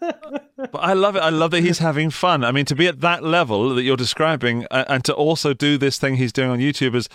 But 0.72 0.80
I 0.80 0.94
love 0.94 1.16
it. 1.16 1.20
I 1.20 1.30
love 1.30 1.52
that 1.52 1.62
he's 1.62 1.80
having 1.80 2.12
fun. 2.12 2.44
I 2.44 2.52
mean, 2.52 2.66
to 2.66 2.76
be 2.76 2.88
at 2.88 3.02
that 3.02 3.24
level 3.24 3.74
that 3.74 3.82
you're 3.82 3.98
describing, 3.98 4.68
uh, 4.70 4.86
and 4.88 5.04
to 5.06 5.14
also 5.14 5.54
do 5.54 5.78
this 5.78 5.98
thing 5.98 6.16
he's 6.16 6.32
doing 6.32 6.52
on 6.52 6.60
YouTube 6.60 6.96
is 6.96 7.10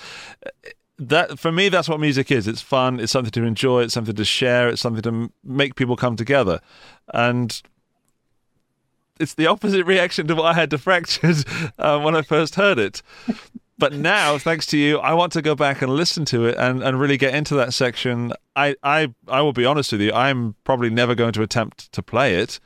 that 0.99 1.39
for 1.39 1.53
me. 1.53 1.69
That's 1.69 1.89
what 1.89 2.01
music 2.01 2.31
is. 2.31 2.49
It's 2.49 2.61
fun. 2.61 2.99
It's 2.99 3.13
something 3.13 3.31
to 3.33 3.45
enjoy. 3.45 3.83
It's 3.83 3.95
something 3.95 4.17
to 4.17 4.25
share. 4.25 4.69
It's 4.69 4.83
something 4.83 5.03
to 5.03 5.33
make 5.45 5.77
people 5.77 5.97
come 5.97 6.17
together, 6.17 6.61
and 7.15 7.63
it's 9.21 9.35
the 9.35 9.47
opposite 9.47 9.87
reaction 9.87 10.27
to 10.27 10.35
what 10.35 10.47
I 10.47 10.55
had 10.55 10.71
to 10.71 10.79
fractured 10.79 11.45
uh, 11.79 12.01
when 12.01 12.17
I 12.17 12.23
first 12.23 12.57
heard 12.57 12.79
it. 12.79 13.03
But 13.79 13.93
now, 13.93 14.39
thanks 14.39 14.65
to 14.67 14.79
you, 14.79 14.99
I 14.99 15.13
want 15.13 15.33
to 15.35 15.43
go 15.43 15.55
back 15.55 15.83
and 15.83 15.93
listen 15.93 16.25
to 16.27 16.47
it 16.47 16.57
and, 16.57 16.83
and 16.83 16.99
really 16.99 17.19
get 17.19 17.35
into 17.35 17.55
that 17.57 17.75
section. 17.75 18.33
I, 18.55 18.75
I 18.83 19.15
I 19.29 19.43
will 19.43 19.53
be 19.53 19.67
honest 19.67 19.93
with 19.93 20.01
you. 20.01 20.13
I'm 20.13 20.55
probably 20.65 20.89
never 20.89 21.15
going 21.15 21.33
to 21.35 21.43
attempt 21.43 21.93
to 21.93 22.03
play 22.03 22.37
it 22.37 22.59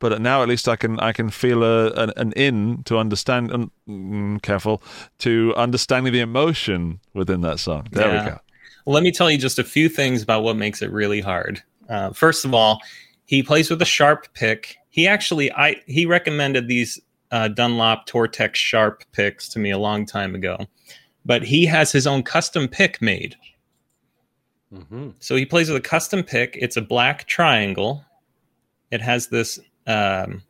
but 0.00 0.20
now 0.20 0.42
at 0.42 0.48
least 0.48 0.66
I 0.66 0.74
can 0.74 0.98
I 0.98 1.12
can 1.12 1.30
feel 1.30 1.62
a 1.62 1.92
an, 1.92 2.12
an 2.16 2.32
in 2.32 2.82
to 2.84 2.98
understand. 2.98 3.52
And 3.52 3.70
mm, 3.88 4.42
careful 4.42 4.82
to 5.18 5.54
understanding 5.56 6.12
the 6.12 6.20
emotion 6.20 6.98
within 7.14 7.42
that 7.42 7.60
song. 7.60 7.86
There 7.92 8.12
Yeah. 8.12 8.24
we 8.24 8.30
go. 8.30 8.40
Well, 8.84 8.94
let 8.94 9.04
me 9.04 9.12
tell 9.12 9.30
you 9.30 9.38
just 9.38 9.58
a 9.58 9.64
few 9.64 9.88
things 9.88 10.22
about 10.22 10.42
what 10.42 10.56
makes 10.56 10.82
it 10.82 10.90
really 10.90 11.20
hard. 11.20 11.62
Uh, 11.88 12.10
first 12.12 12.44
of 12.44 12.54
all, 12.54 12.80
he 13.26 13.42
plays 13.42 13.70
with 13.70 13.80
a 13.82 13.84
sharp 13.86 14.26
pick. 14.32 14.76
He 14.88 15.06
actually, 15.06 15.52
I 15.52 15.76
he 15.86 16.06
recommended 16.06 16.66
these 16.66 16.98
uh, 17.30 17.48
Dunlop 17.48 18.06
Tortex 18.06 18.56
sharp 18.56 19.04
picks 19.12 19.48
to 19.50 19.58
me 19.58 19.70
a 19.70 19.78
long 19.78 20.06
time 20.06 20.34
ago, 20.34 20.66
but 21.24 21.42
he 21.42 21.66
has 21.66 21.92
his 21.92 22.06
own 22.06 22.22
custom 22.22 22.68
pick 22.68 23.00
made. 23.00 23.36
Mhm. 24.72 25.14
So 25.20 25.36
he 25.36 25.44
plays 25.44 25.68
with 25.68 25.78
a 25.78 25.88
custom 25.88 26.22
pick. 26.22 26.56
It's 26.60 26.76
a 26.76 26.82
black 26.82 27.26
triangle. 27.26 28.04
It 28.90 29.00
has 29.00 29.28
this, 29.28 29.58
um, 29.86 30.42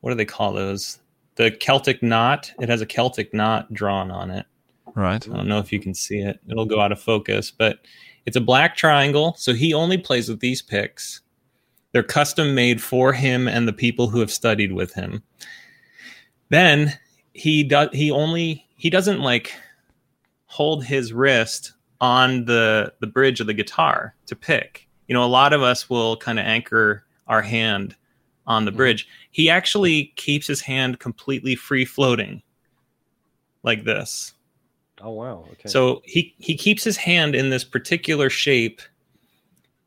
what 0.00 0.10
do 0.10 0.16
they 0.16 0.24
call 0.24 0.52
those? 0.52 0.98
The 1.36 1.50
Celtic 1.50 2.02
knot. 2.02 2.52
It 2.60 2.68
has 2.68 2.80
a 2.80 2.86
Celtic 2.86 3.32
knot 3.32 3.72
drawn 3.72 4.10
on 4.10 4.30
it. 4.30 4.46
Right. 4.94 5.26
I 5.28 5.36
don't 5.36 5.48
know 5.48 5.58
if 5.58 5.72
you 5.72 5.80
can 5.80 5.94
see 5.94 6.18
it. 6.18 6.40
It'll 6.50 6.64
go 6.64 6.80
out 6.80 6.92
of 6.92 7.00
focus, 7.00 7.50
but 7.50 7.80
it's 8.26 8.36
a 8.36 8.40
black 8.40 8.76
triangle. 8.76 9.34
So 9.38 9.54
he 9.54 9.72
only 9.72 9.96
plays 9.96 10.28
with 10.28 10.40
these 10.40 10.60
picks. 10.60 11.20
They're 11.92 12.02
custom 12.02 12.54
made 12.54 12.82
for 12.82 13.12
him 13.12 13.48
and 13.48 13.66
the 13.66 13.72
people 13.72 14.08
who 14.08 14.20
have 14.20 14.30
studied 14.30 14.72
with 14.72 14.92
him. 14.94 15.22
Then 16.50 16.98
he 17.32 17.64
does 17.64 17.88
he 17.92 18.10
only 18.10 18.66
he 18.76 18.90
doesn't 18.90 19.20
like 19.20 19.52
hold 20.46 20.84
his 20.84 21.12
wrist 21.12 21.72
on 22.00 22.44
the 22.44 22.92
the 23.00 23.06
bridge 23.06 23.40
of 23.40 23.46
the 23.46 23.54
guitar 23.54 24.14
to 24.26 24.36
pick. 24.36 24.88
You 25.06 25.14
know, 25.14 25.24
a 25.24 25.26
lot 25.26 25.52
of 25.52 25.62
us 25.62 25.88
will 25.88 26.16
kind 26.16 26.38
of 26.38 26.46
anchor 26.46 27.04
our 27.26 27.42
hand 27.42 27.94
on 28.46 28.64
the 28.64 28.70
mm-hmm. 28.70 28.78
bridge. 28.78 29.08
He 29.30 29.50
actually 29.50 30.06
keeps 30.16 30.46
his 30.46 30.60
hand 30.60 30.98
completely 30.98 31.54
free 31.54 31.84
floating 31.84 32.42
like 33.62 33.84
this. 33.84 34.34
Oh 35.00 35.10
wow. 35.10 35.44
Okay. 35.52 35.68
So 35.68 36.02
he 36.04 36.34
he 36.38 36.56
keeps 36.56 36.82
his 36.82 36.96
hand 36.96 37.34
in 37.34 37.50
this 37.50 37.64
particular 37.64 38.30
shape, 38.30 38.80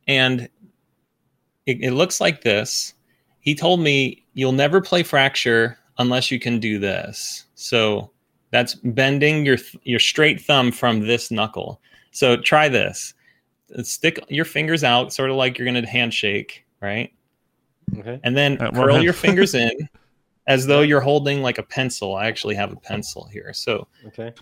and 0.07 0.47
it, 1.65 1.77
it 1.81 1.91
looks 1.91 2.21
like 2.21 2.41
this. 2.41 2.93
He 3.39 3.55
told 3.55 3.79
me 3.79 4.23
you'll 4.33 4.51
never 4.51 4.79
play 4.79 5.03
fracture 5.03 5.77
unless 6.01 6.31
you 6.31 6.39
can 6.39 6.59
do 6.59 6.77
this. 6.79 7.45
So 7.55 8.11
that's 8.51 8.75
bending 8.75 9.45
your 9.45 9.57
th- 9.57 9.77
your 9.83 9.99
straight 9.99 10.41
thumb 10.41 10.71
from 10.71 10.99
this 11.07 11.31
knuckle. 11.31 11.81
So 12.11 12.35
try 12.35 12.67
this. 12.67 13.13
Stick 13.83 14.19
your 14.27 14.43
fingers 14.45 14.83
out, 14.83 15.13
sort 15.13 15.29
of 15.29 15.37
like 15.37 15.57
you're 15.57 15.65
going 15.71 15.81
to 15.81 15.89
handshake, 15.89 16.65
right? 16.81 17.13
okay. 17.97 18.19
And 18.23 18.35
then 18.35 18.61
Uh, 18.61 18.71
curl 18.71 18.93
hand. 18.95 19.03
your 19.03 19.13
fingers 19.13 19.55
in 19.55 19.71
as 20.47 20.65
though 20.67 20.81
you're 20.81 20.99
holding 21.01 21.41
like 21.41 21.57
a 21.57 21.63
pencil. 21.63 22.15
I 22.15 22.27
actually 22.27 22.55
have 22.55 22.71
a 22.73 22.75
pencil 22.75 23.25
here. 23.31 23.53
So 23.53 23.87
Okay. 24.07 24.33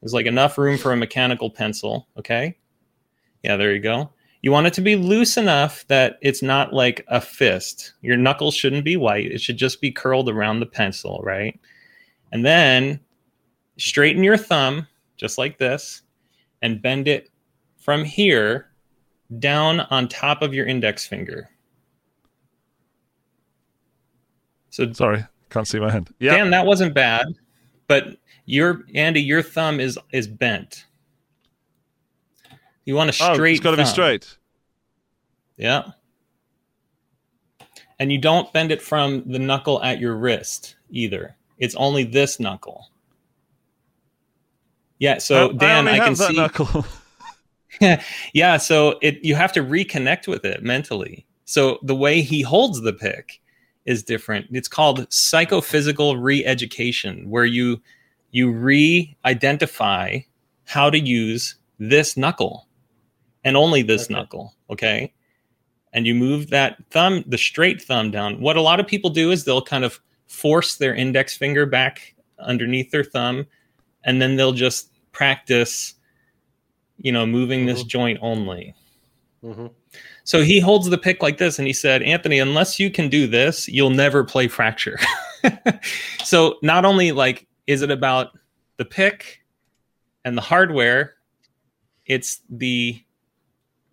there's 0.00 0.12
like 0.14 0.26
enough 0.26 0.58
room 0.58 0.76
for 0.78 0.92
a 0.92 0.96
mechanical 0.96 1.50
pencil. 1.50 2.08
Okay. 2.18 2.56
Yeah, 3.44 3.56
there 3.56 3.72
you 3.72 3.80
go. 3.80 4.10
You 4.44 4.52
want 4.52 4.66
it 4.66 4.74
to 4.74 4.82
be 4.82 4.94
loose 4.94 5.38
enough 5.38 5.86
that 5.88 6.18
it's 6.20 6.42
not 6.42 6.74
like 6.74 7.02
a 7.08 7.18
fist. 7.18 7.94
Your 8.02 8.18
knuckles 8.18 8.54
shouldn't 8.54 8.84
be 8.84 8.94
white. 8.94 9.32
It 9.32 9.40
should 9.40 9.56
just 9.56 9.80
be 9.80 9.90
curled 9.90 10.28
around 10.28 10.60
the 10.60 10.66
pencil, 10.66 11.22
right? 11.24 11.58
And 12.30 12.44
then 12.44 13.00
straighten 13.78 14.22
your 14.22 14.36
thumb 14.36 14.86
just 15.16 15.38
like 15.38 15.56
this 15.56 16.02
and 16.60 16.82
bend 16.82 17.08
it 17.08 17.30
from 17.78 18.04
here 18.04 18.68
down 19.38 19.80
on 19.80 20.08
top 20.08 20.42
of 20.42 20.52
your 20.52 20.66
index 20.66 21.06
finger. 21.06 21.48
So 24.68 24.92
Sorry, 24.92 25.24
can't 25.48 25.66
see 25.66 25.80
my 25.80 25.90
hand. 25.90 26.12
Yeah. 26.18 26.36
Dan, 26.36 26.50
that 26.50 26.66
wasn't 26.66 26.92
bad, 26.92 27.24
but 27.88 28.18
your 28.44 28.84
Andy, 28.94 29.22
your 29.22 29.40
thumb 29.40 29.80
is 29.80 29.98
is 30.12 30.28
bent. 30.28 30.84
You 32.84 32.94
want 32.94 33.10
a 33.18 33.24
Oh, 33.24 33.34
straight. 33.34 33.52
it's 33.52 33.60
got 33.60 33.72
to 33.72 33.76
be 33.76 33.84
straight. 33.84 34.36
Yeah. 35.56 35.92
And 37.98 38.10
you 38.12 38.18
don't 38.18 38.52
bend 38.52 38.72
it 38.72 38.82
from 38.82 39.22
the 39.30 39.38
knuckle 39.38 39.82
at 39.82 40.00
your 40.00 40.16
wrist 40.16 40.76
either. 40.90 41.36
It's 41.58 41.74
only 41.76 42.04
this 42.04 42.40
knuckle. 42.40 42.88
Yeah, 44.98 45.18
so 45.18 45.50
I- 45.50 45.52
Dan, 45.52 45.88
I, 45.88 45.94
I, 45.94 45.98
can 46.00 46.16
see. 46.16 46.34
knuckle. 46.34 46.84
yeah, 48.32 48.56
so 48.56 48.98
it 49.02 49.24
you 49.24 49.34
have 49.34 49.52
to 49.52 49.60
reconnect 49.62 50.28
with 50.28 50.44
it 50.44 50.62
mentally. 50.62 51.26
So 51.44 51.78
the 51.82 51.94
way 51.94 52.22
he 52.22 52.42
holds 52.42 52.80
the 52.80 52.92
pick 52.92 53.40
is 53.84 54.02
different. 54.02 54.46
It's 54.50 54.68
called 54.68 55.10
psychophysical 55.12 56.16
re-education, 56.16 57.28
where 57.28 57.44
you 57.44 57.80
you 58.30 58.50
re-identify 58.52 60.20
how 60.66 60.88
to 60.90 60.98
use 60.98 61.56
this 61.78 62.16
knuckle 62.16 62.63
and 63.44 63.56
only 63.56 63.82
this 63.82 64.04
Okay. 64.04 64.14
knuckle. 64.14 64.54
Okay. 64.70 65.12
And 65.92 66.06
you 66.06 66.14
move 66.14 66.50
that 66.50 66.76
thumb, 66.90 67.22
the 67.26 67.38
straight 67.38 67.80
thumb 67.80 68.10
down. 68.10 68.40
What 68.40 68.56
a 68.56 68.60
lot 68.60 68.80
of 68.80 68.86
people 68.86 69.10
do 69.10 69.30
is 69.30 69.44
they'll 69.44 69.62
kind 69.62 69.84
of 69.84 70.00
force 70.26 70.76
their 70.76 70.94
index 70.94 71.36
finger 71.36 71.66
back 71.66 72.14
underneath 72.38 72.90
their 72.90 73.04
thumb, 73.04 73.46
and 74.04 74.20
then 74.20 74.34
they'll 74.36 74.52
just 74.52 74.90
practice, 75.12 75.94
you 76.98 77.12
know, 77.12 77.24
moving 77.24 77.66
this 77.66 77.84
Mhm. 77.84 77.88
joint 77.88 78.18
only. 78.22 78.74
Mhm. 79.44 79.70
So 80.24 80.42
he 80.42 80.58
holds 80.58 80.88
the 80.88 80.98
pick 80.98 81.22
like 81.22 81.38
this, 81.38 81.58
and 81.58 81.66
he 81.68 81.72
said, 81.74 82.02
Anthony, 82.02 82.38
unless 82.40 82.80
you 82.80 82.90
can 82.90 83.08
do 83.08 83.26
this, 83.28 83.68
you'll 83.68 83.90
never 83.90 84.24
play 84.24 84.48
fracture. 84.48 84.98
so 86.24 86.58
not 86.62 86.84
only 86.84 87.12
like 87.12 87.46
is 87.66 87.82
it 87.82 87.90
about 87.90 88.36
the 88.78 88.84
pick 88.84 89.42
and 90.24 90.36
the 90.36 90.42
hardware, 90.42 91.14
it's 92.06 92.40
the 92.50 93.00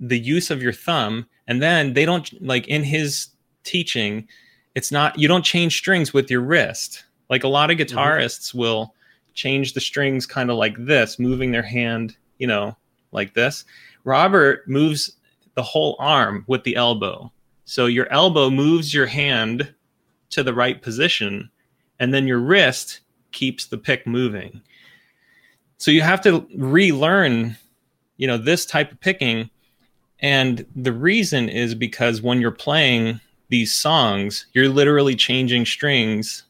the 0.01 0.19
use 0.19 0.49
of 0.49 0.61
your 0.61 0.73
thumb, 0.73 1.27
and 1.47 1.61
then 1.61 1.93
they 1.93 2.03
don't 2.05 2.41
like 2.45 2.67
in 2.67 2.83
his 2.83 3.27
teaching, 3.63 4.27
it's 4.75 4.91
not 4.91 5.17
you 5.17 5.27
don't 5.27 5.45
change 5.45 5.77
strings 5.77 6.13
with 6.13 6.29
your 6.29 6.41
wrist. 6.41 7.05
Like 7.29 7.43
a 7.43 7.47
lot 7.47 7.71
of 7.71 7.77
mm-hmm. 7.77 7.97
guitarists 7.97 8.53
will 8.53 8.93
change 9.33 9.73
the 9.73 9.79
strings 9.79 10.25
kind 10.25 10.49
of 10.49 10.57
like 10.57 10.75
this, 10.77 11.19
moving 11.19 11.51
their 11.51 11.63
hand, 11.63 12.17
you 12.39 12.47
know, 12.47 12.75
like 13.11 13.33
this. 13.33 13.63
Robert 14.03 14.67
moves 14.67 15.15
the 15.55 15.63
whole 15.63 15.95
arm 15.99 16.43
with 16.47 16.63
the 16.63 16.75
elbow. 16.75 17.31
So 17.65 17.85
your 17.85 18.11
elbow 18.11 18.49
moves 18.49 18.93
your 18.93 19.05
hand 19.05 19.73
to 20.31 20.43
the 20.43 20.53
right 20.53 20.81
position, 20.81 21.49
and 21.99 22.13
then 22.13 22.27
your 22.27 22.39
wrist 22.39 23.01
keeps 23.31 23.65
the 23.65 23.77
pick 23.77 24.07
moving. 24.07 24.61
So 25.77 25.91
you 25.91 26.01
have 26.01 26.21
to 26.21 26.47
relearn, 26.55 27.57
you 28.17 28.27
know, 28.27 28.37
this 28.37 28.65
type 28.65 28.91
of 28.91 28.99
picking. 28.99 29.49
And 30.21 30.65
the 30.75 30.93
reason 30.93 31.49
is 31.49 31.73
because 31.73 32.21
when 32.21 32.41
you're 32.41 32.51
playing 32.51 33.19
these 33.49 33.73
songs, 33.73 34.45
you're 34.53 34.69
literally 34.69 35.15
changing 35.15 35.65
strings 35.65 36.43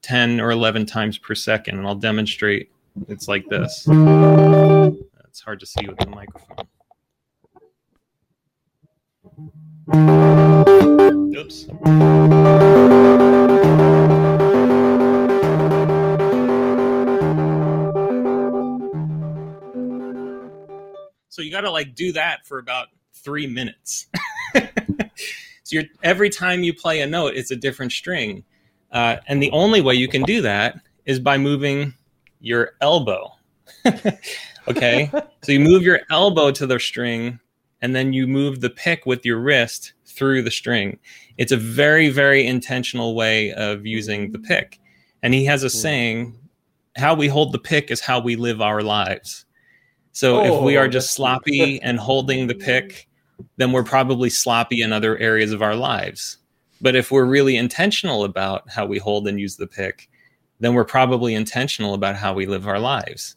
10 0.00 0.40
or 0.40 0.50
11 0.50 0.86
times 0.86 1.18
per 1.18 1.34
second. 1.34 1.78
And 1.78 1.86
I'll 1.86 1.94
demonstrate. 1.94 2.70
It's 3.08 3.28
like 3.28 3.48
this. 3.48 3.86
It's 3.88 5.40
hard 5.40 5.60
to 5.60 5.66
see 5.66 5.86
with 5.86 5.98
the 5.98 6.06
microphone. 6.06 6.66
Oops. 11.34 11.66
So 21.28 21.40
you 21.40 21.50
got 21.50 21.62
to 21.62 21.70
like 21.70 21.94
do 21.94 22.12
that 22.12 22.46
for 22.46 22.58
about 22.58 22.88
three 23.22 23.46
minutes. 23.46 24.06
so 24.54 24.60
you're 25.70 25.84
every 26.02 26.30
time 26.30 26.62
you 26.62 26.74
play 26.74 27.00
a 27.00 27.06
note, 27.06 27.34
it's 27.34 27.50
a 27.50 27.56
different 27.56 27.92
string, 27.92 28.44
uh, 28.92 29.16
and 29.26 29.42
the 29.42 29.50
only 29.50 29.80
way 29.80 29.94
you 29.94 30.08
can 30.08 30.22
do 30.22 30.42
that 30.42 30.80
is 31.06 31.18
by 31.18 31.38
moving 31.38 31.94
your 32.40 32.72
elbow. 32.80 33.32
okay, 34.68 35.10
so 35.42 35.52
you 35.52 35.60
move 35.60 35.82
your 35.82 36.00
elbow 36.10 36.50
to 36.50 36.66
the 36.66 36.78
string, 36.78 37.38
and 37.80 37.94
then 37.94 38.12
you 38.12 38.26
move 38.26 38.60
the 38.60 38.70
pick 38.70 39.06
with 39.06 39.24
your 39.24 39.38
wrist 39.38 39.92
through 40.04 40.42
the 40.42 40.50
string. 40.50 40.98
It's 41.38 41.52
a 41.52 41.56
very, 41.56 42.08
very 42.08 42.46
intentional 42.46 43.14
way 43.14 43.52
of 43.52 43.86
using 43.86 44.32
the 44.32 44.38
pick. 44.38 44.78
And 45.22 45.32
he 45.32 45.44
has 45.46 45.62
a 45.62 45.70
saying, 45.70 46.36
how 46.96 47.14
we 47.14 47.28
hold 47.28 47.52
the 47.52 47.58
pick 47.58 47.90
is 47.90 48.00
how 48.00 48.20
we 48.20 48.36
live 48.36 48.60
our 48.60 48.82
lives. 48.82 49.46
So 50.12 50.44
if 50.44 50.62
we 50.62 50.76
Oh, 50.76 50.80
are 50.80 50.88
just 50.88 51.14
sloppy 51.14 51.80
and 51.80 51.98
holding 51.98 52.46
the 52.46 52.54
pick, 52.54 53.08
then 53.56 53.72
we're 53.72 53.82
probably 53.82 54.30
sloppy 54.30 54.82
in 54.82 54.92
other 54.92 55.18
areas 55.18 55.52
of 55.52 55.62
our 55.62 55.76
lives. 55.76 56.38
But 56.80 56.96
if 56.96 57.10
we're 57.10 57.24
really 57.24 57.56
intentional 57.56 58.24
about 58.24 58.68
how 58.68 58.86
we 58.86 58.98
hold 58.98 59.28
and 59.28 59.40
use 59.40 59.56
the 59.56 59.66
pick, 59.66 60.08
then 60.60 60.74
we're 60.74 60.84
probably 60.84 61.34
intentional 61.34 61.94
about 61.94 62.16
how 62.16 62.34
we 62.34 62.46
live 62.46 62.66
our 62.66 62.78
lives. 62.78 63.36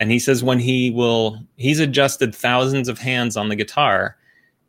And 0.00 0.10
he 0.10 0.18
says 0.18 0.44
when 0.44 0.58
he 0.58 0.90
will, 0.90 1.38
he's 1.56 1.80
adjusted 1.80 2.34
thousands 2.34 2.88
of 2.88 2.98
hands 2.98 3.36
on 3.36 3.48
the 3.48 3.56
guitar, 3.56 4.16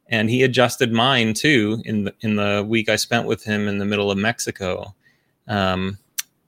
and 0.07 0.29
he 0.29 0.43
adjusted 0.43 0.91
mine 0.91 1.33
too 1.33 1.81
in 1.85 2.05
the 2.05 2.15
in 2.21 2.35
the 2.35 2.65
week 2.67 2.89
I 2.89 2.95
spent 2.95 3.27
with 3.27 3.43
him 3.43 3.67
in 3.67 3.77
the 3.77 3.85
middle 3.85 4.09
of 4.09 4.17
Mexico. 4.17 4.95
Um, 5.47 5.99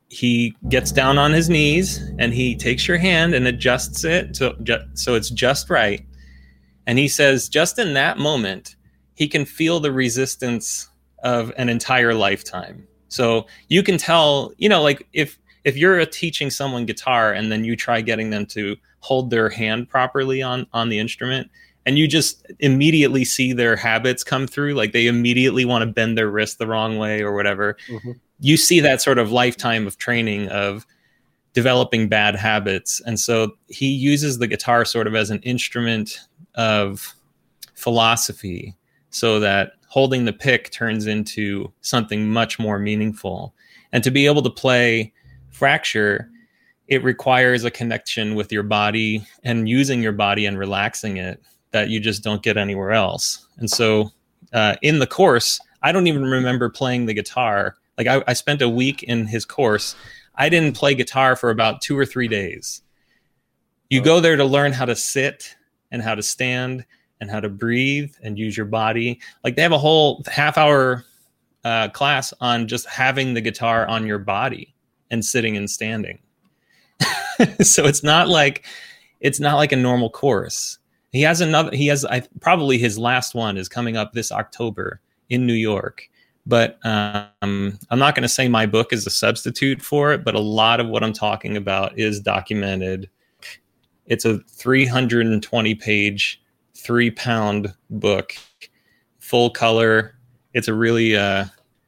he 0.09 0.55
gets 0.67 0.91
down 0.91 1.17
on 1.17 1.31
his 1.31 1.49
knees 1.49 1.99
and 2.19 2.33
he 2.33 2.55
takes 2.55 2.87
your 2.87 2.97
hand 2.97 3.33
and 3.33 3.47
adjusts 3.47 4.03
it 4.03 4.33
to 4.35 4.55
so 4.93 5.15
it's 5.15 5.29
just 5.29 5.69
right. 5.69 6.05
And 6.91 6.99
he 6.99 7.07
says, 7.07 7.47
just 7.47 7.79
in 7.79 7.93
that 7.93 8.17
moment, 8.17 8.75
he 9.15 9.29
can 9.29 9.45
feel 9.45 9.79
the 9.79 9.93
resistance 9.93 10.89
of 11.23 11.53
an 11.55 11.69
entire 11.69 12.13
lifetime. 12.13 12.85
So 13.07 13.47
you 13.69 13.81
can 13.81 13.97
tell, 13.97 14.51
you 14.57 14.67
know, 14.67 14.81
like 14.83 15.07
if 15.13 15.39
if 15.63 15.77
you're 15.77 16.05
teaching 16.05 16.49
someone 16.49 16.85
guitar 16.85 17.31
and 17.31 17.49
then 17.49 17.63
you 17.63 17.77
try 17.77 18.01
getting 18.01 18.29
them 18.31 18.45
to 18.47 18.75
hold 18.99 19.29
their 19.29 19.47
hand 19.47 19.87
properly 19.87 20.41
on 20.41 20.67
on 20.73 20.89
the 20.89 20.99
instrument 20.99 21.49
and 21.85 21.97
you 21.97 22.09
just 22.09 22.45
immediately 22.59 23.23
see 23.23 23.53
their 23.53 23.77
habits 23.77 24.21
come 24.21 24.45
through 24.45 24.73
like 24.73 24.91
they 24.91 25.07
immediately 25.07 25.63
want 25.63 25.83
to 25.83 25.85
bend 25.85 26.17
their 26.17 26.29
wrist 26.29 26.57
the 26.59 26.67
wrong 26.67 26.97
way 26.97 27.21
or 27.21 27.33
whatever 27.33 27.77
Mhm. 27.87 28.19
you 28.41 28.57
see 28.57 28.81
that 28.81 29.01
sort 29.01 29.17
of 29.17 29.31
lifetime 29.31 29.87
of 29.87 29.97
training 29.97 30.49
of 30.49 30.85
developing 31.53 32.07
bad 32.09 32.35
habits 32.35 33.01
and 33.05 33.19
so 33.19 33.53
he 33.67 33.87
uses 33.87 34.39
the 34.39 34.47
guitar 34.47 34.83
sort 34.83 35.07
of 35.07 35.15
as 35.15 35.29
an 35.29 35.39
instrument 35.43 36.19
of 36.61 37.15
philosophy 37.73 38.75
so 39.09 39.39
that 39.39 39.73
holding 39.87 40.25
the 40.25 40.33
pick 40.33 40.69
turns 40.69 41.07
into 41.07 41.71
something 41.81 42.29
much 42.29 42.59
more 42.59 42.77
meaningful. 42.77 43.53
And 43.91 44.03
to 44.03 44.11
be 44.11 44.25
able 44.27 44.43
to 44.43 44.49
play 44.49 45.11
fracture 45.49 46.29
it 46.87 47.03
requires 47.05 47.63
a 47.63 47.71
connection 47.71 48.35
with 48.35 48.51
your 48.51 48.63
body 48.63 49.25
and 49.45 49.69
using 49.69 50.03
your 50.03 50.11
body 50.11 50.45
and 50.45 50.59
relaxing 50.59 51.15
it 51.15 51.41
that 51.71 51.87
you 51.87 52.01
just 52.01 52.21
don't 52.21 52.43
get 52.43 52.57
anywhere 52.57 52.91
else. 52.91 53.47
And 53.59 53.69
so 53.69 54.11
uh, 54.51 54.75
in 54.81 54.99
the 54.99 55.07
course 55.07 55.61
i 55.81 55.91
don't 55.91 56.07
even 56.07 56.25
remember 56.25 56.69
playing 56.69 57.05
the 57.05 57.13
guitar. 57.13 57.75
Like 57.97 58.07
I, 58.07 58.23
I 58.27 58.33
spent 58.33 58.61
a 58.61 58.69
week 58.69 59.03
in 59.03 59.25
his 59.25 59.45
course. 59.45 59.95
I 60.35 60.49
didn't 60.49 60.75
play 60.75 60.95
guitar 60.95 61.35
for 61.35 61.49
about 61.49 61.81
two 61.81 61.97
or 61.97 62.05
three 62.05 62.27
days. 62.27 62.81
You 63.89 64.01
go 64.01 64.19
there 64.19 64.37
to 64.37 64.45
learn 64.45 64.73
how 64.73 64.85
to 64.85 64.95
sit 64.95 65.55
and 65.91 66.01
how 66.01 66.15
to 66.15 66.23
stand 66.23 66.85
and 67.19 67.29
how 67.29 67.39
to 67.39 67.49
breathe 67.49 68.13
and 68.23 68.37
use 68.37 68.57
your 68.57 68.65
body. 68.65 69.19
Like 69.43 69.55
they 69.55 69.61
have 69.61 69.71
a 69.71 69.77
whole 69.77 70.23
half 70.27 70.57
hour 70.57 71.05
uh, 71.63 71.89
class 71.89 72.33
on 72.41 72.67
just 72.67 72.87
having 72.87 73.33
the 73.33 73.41
guitar 73.41 73.87
on 73.87 74.05
your 74.07 74.17
body 74.17 74.73
and 75.11 75.23
sitting 75.23 75.55
and 75.55 75.69
standing. 75.69 76.19
So 77.63 77.87
it's 77.87 78.03
not 78.03 78.29
like 78.29 78.65
it's 79.19 79.39
not 79.39 79.55
like 79.55 79.71
a 79.71 79.75
normal 79.75 80.11
course. 80.11 80.77
He 81.11 81.23
has 81.23 81.41
another 81.41 81.75
he 81.75 81.87
has 81.87 82.05
I, 82.05 82.21
probably 82.39 82.77
his 82.77 82.99
last 82.99 83.33
one 83.33 83.57
is 83.57 83.67
coming 83.67 83.97
up 83.97 84.13
this 84.13 84.31
october 84.31 85.01
in 85.29 85.47
new 85.47 85.53
york. 85.53 86.07
But 86.45 86.77
um, 86.85 87.79
i'm 87.89 87.99
not 87.99 88.13
going 88.13 88.23
to 88.23 88.29
say 88.29 88.47
my 88.47 88.67
book 88.67 88.93
is 88.93 89.07
a 89.07 89.09
substitute 89.09 89.81
for 89.81 90.11
it 90.11 90.23
but 90.23 90.35
a 90.35 90.39
lot 90.39 90.79
of 90.79 90.87
what 90.87 91.03
i'm 91.03 91.13
talking 91.13 91.57
about 91.57 91.97
is 91.97 92.19
documented 92.19 93.09
it's 94.11 94.25
a 94.25 94.39
320 94.39 95.75
page 95.75 96.43
three 96.75 97.09
pound 97.09 97.73
book, 97.89 98.35
full 99.19 99.49
color. 99.49 100.17
It's 100.53 100.67
a 100.67 100.73
really 100.73 101.15
uh, 101.15 101.45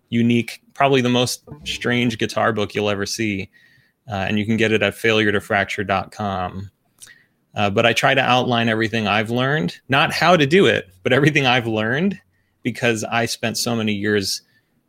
unique, 0.07 0.61
probably 0.73 1.01
the 1.01 1.09
most 1.09 1.43
strange 1.65 2.17
guitar 2.17 2.53
book 2.53 2.73
you'll 2.73 2.89
ever 2.89 3.05
see. 3.05 3.49
Uh, 4.09 4.15
and 4.15 4.39
you 4.39 4.45
can 4.45 4.55
get 4.55 4.71
it 4.71 4.81
at 4.81 4.93
failuretofracture.com. 4.93 6.71
Uh, 7.55 7.69
but 7.69 7.85
I 7.85 7.91
try 7.91 8.13
to 8.13 8.21
outline 8.21 8.69
everything 8.69 9.05
I've 9.05 9.29
learned, 9.29 9.75
not 9.89 10.13
how 10.13 10.37
to 10.37 10.45
do 10.47 10.65
it, 10.65 10.87
but 11.03 11.11
everything 11.11 11.45
I've 11.45 11.67
learned 11.67 12.17
because 12.63 13.03
I 13.03 13.25
spent 13.25 13.57
so 13.57 13.75
many 13.75 13.91
years 13.91 14.43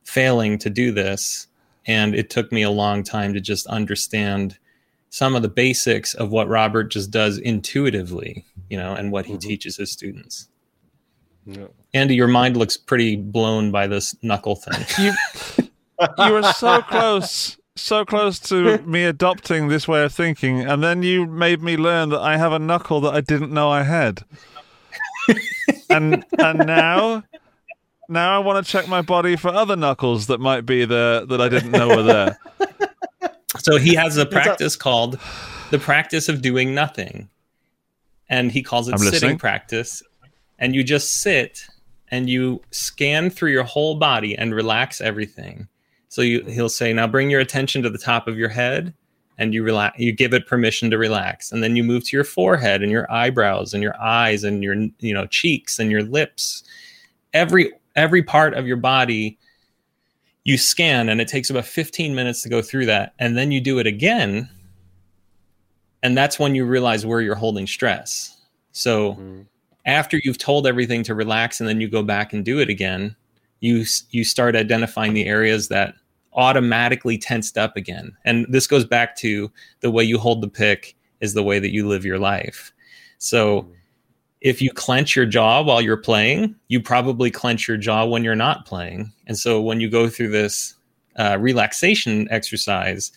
failing 0.04 0.56
to 0.58 0.70
do 0.70 0.92
this. 0.92 1.48
And 1.84 2.14
it 2.14 2.30
took 2.30 2.52
me 2.52 2.62
a 2.62 2.70
long 2.70 3.02
time 3.02 3.34
to 3.34 3.40
just 3.40 3.66
understand 3.66 4.56
some 5.14 5.36
of 5.36 5.42
the 5.42 5.48
basics 5.48 6.12
of 6.14 6.32
what 6.32 6.48
Robert 6.48 6.90
just 6.90 7.08
does 7.12 7.38
intuitively, 7.38 8.44
you 8.68 8.76
know, 8.76 8.94
and 8.94 9.12
what 9.12 9.26
he 9.26 9.34
Mhm. 9.34 9.40
teaches 9.42 9.76
his 9.76 9.92
students. 9.92 10.48
Yeah. 11.46 11.66
Andy, 11.92 12.16
your 12.16 12.26
mind 12.26 12.56
looks 12.56 12.76
pretty 12.76 13.14
blown 13.14 13.70
by 13.70 13.86
this 13.86 14.16
knuckle 14.22 14.56
thing. 14.56 14.84
You, 16.00 16.08
you 16.26 16.32
were 16.32 16.42
so 16.54 16.82
close, 16.82 17.56
so 17.76 18.04
close 18.04 18.40
to 18.40 18.78
me 18.78 19.04
adopting 19.04 19.68
this 19.68 19.86
way 19.86 20.02
of 20.02 20.12
thinking, 20.12 20.62
and 20.62 20.82
then 20.82 21.04
you 21.04 21.26
made 21.26 21.62
me 21.62 21.76
learn 21.76 22.08
that 22.08 22.18
I 22.20 22.36
have 22.36 22.52
a 22.52 22.58
knuckle 22.58 23.00
that 23.02 23.14
I 23.14 23.20
didn't 23.20 23.52
know 23.52 23.70
I 23.70 23.84
had. 23.84 24.24
and 25.90 26.24
and 26.38 26.58
now, 26.66 27.22
now 28.08 28.34
I 28.34 28.38
want 28.44 28.66
to 28.66 28.70
check 28.72 28.88
my 28.88 29.00
body 29.02 29.36
for 29.36 29.48
other 29.50 29.76
knuckles 29.76 30.26
that 30.26 30.40
might 30.40 30.66
be 30.66 30.84
there 30.84 31.24
that 31.24 31.40
I 31.40 31.48
didn't 31.48 31.70
know 31.70 31.86
were 31.88 32.02
there. 32.02 32.38
So 33.58 33.78
he 33.78 33.94
has 33.94 34.16
a 34.16 34.26
practice 34.26 34.76
called 34.76 35.18
the 35.70 35.78
practice 35.78 36.28
of 36.28 36.42
doing 36.42 36.74
nothing. 36.74 37.28
And 38.28 38.50
he 38.50 38.62
calls 38.62 38.88
it 38.88 38.92
I'm 38.92 38.98
sitting 38.98 39.12
listening. 39.12 39.38
practice. 39.38 40.02
And 40.58 40.74
you 40.74 40.82
just 40.82 41.20
sit 41.20 41.66
and 42.08 42.28
you 42.28 42.62
scan 42.70 43.30
through 43.30 43.50
your 43.50 43.64
whole 43.64 43.96
body 43.96 44.36
and 44.36 44.54
relax 44.54 45.00
everything. 45.00 45.68
So 46.08 46.22
you, 46.22 46.44
he'll 46.44 46.68
say, 46.68 46.92
now 46.92 47.06
bring 47.06 47.30
your 47.30 47.40
attention 47.40 47.82
to 47.82 47.90
the 47.90 47.98
top 47.98 48.28
of 48.28 48.38
your 48.38 48.48
head 48.48 48.94
and 49.38 49.52
you 49.52 49.62
relax 49.62 49.98
you 49.98 50.12
give 50.12 50.32
it 50.32 50.46
permission 50.46 50.90
to 50.90 50.98
relax. 50.98 51.50
And 51.50 51.62
then 51.62 51.76
you 51.76 51.82
move 51.82 52.04
to 52.04 52.16
your 52.16 52.24
forehead 52.24 52.82
and 52.82 52.90
your 52.90 53.10
eyebrows 53.10 53.74
and 53.74 53.82
your 53.82 54.00
eyes 54.00 54.44
and 54.44 54.62
your 54.62 54.74
you 55.00 55.12
know 55.12 55.26
cheeks 55.26 55.78
and 55.78 55.90
your 55.90 56.02
lips. 56.02 56.62
Every 57.32 57.72
every 57.96 58.22
part 58.22 58.54
of 58.54 58.66
your 58.66 58.76
body 58.76 59.38
you 60.44 60.58
scan 60.58 61.08
and 61.08 61.20
it 61.20 61.28
takes 61.28 61.50
about 61.50 61.64
15 61.64 62.14
minutes 62.14 62.42
to 62.42 62.48
go 62.48 62.60
through 62.62 62.86
that 62.86 63.14
and 63.18 63.36
then 63.36 63.50
you 63.50 63.60
do 63.60 63.78
it 63.78 63.86
again 63.86 64.48
and 66.02 66.16
that's 66.16 66.38
when 66.38 66.54
you 66.54 66.66
realize 66.66 67.06
where 67.06 67.22
you're 67.22 67.34
holding 67.34 67.66
stress. 67.66 68.36
So 68.72 69.14
Mhm. 69.14 69.46
after 69.86 70.20
you've 70.22 70.36
told 70.38 70.66
everything 70.66 71.02
to 71.04 71.14
relax 71.14 71.60
and 71.60 71.68
then 71.68 71.80
you 71.80 71.88
go 71.88 72.02
back 72.02 72.32
and 72.34 72.44
do 72.44 72.58
it 72.58 72.68
again 72.68 73.16
you 73.60 73.84
you 74.10 74.24
start 74.24 74.54
identifying 74.54 75.14
the 75.14 75.24
areas 75.24 75.68
that 75.68 75.94
automatically 76.34 77.16
tensed 77.16 77.56
up 77.56 77.76
again. 77.76 78.14
And 78.24 78.44
this 78.50 78.66
goes 78.66 78.84
back 78.84 79.16
to 79.16 79.50
the 79.80 79.90
way 79.90 80.04
you 80.04 80.18
hold 80.18 80.42
the 80.42 80.48
pick 80.48 80.94
is 81.20 81.32
the 81.32 81.42
way 81.42 81.58
that 81.58 81.72
you 81.72 81.88
live 81.88 82.04
your 82.04 82.18
life. 82.18 82.72
So 83.18 83.66
if 84.44 84.60
you 84.60 84.70
clench 84.70 85.16
your 85.16 85.24
jaw 85.24 85.62
while 85.62 85.80
you're 85.80 85.96
playing, 85.96 86.54
you 86.68 86.78
probably 86.78 87.30
clench 87.30 87.66
your 87.66 87.78
jaw 87.78 88.04
when 88.04 88.22
you're 88.22 88.36
not 88.36 88.66
playing. 88.66 89.10
And 89.26 89.38
so 89.38 89.60
when 89.60 89.80
you 89.80 89.88
go 89.88 90.06
through 90.08 90.28
this 90.28 90.74
uh, 91.16 91.38
relaxation 91.40 92.28
exercise, 92.30 93.10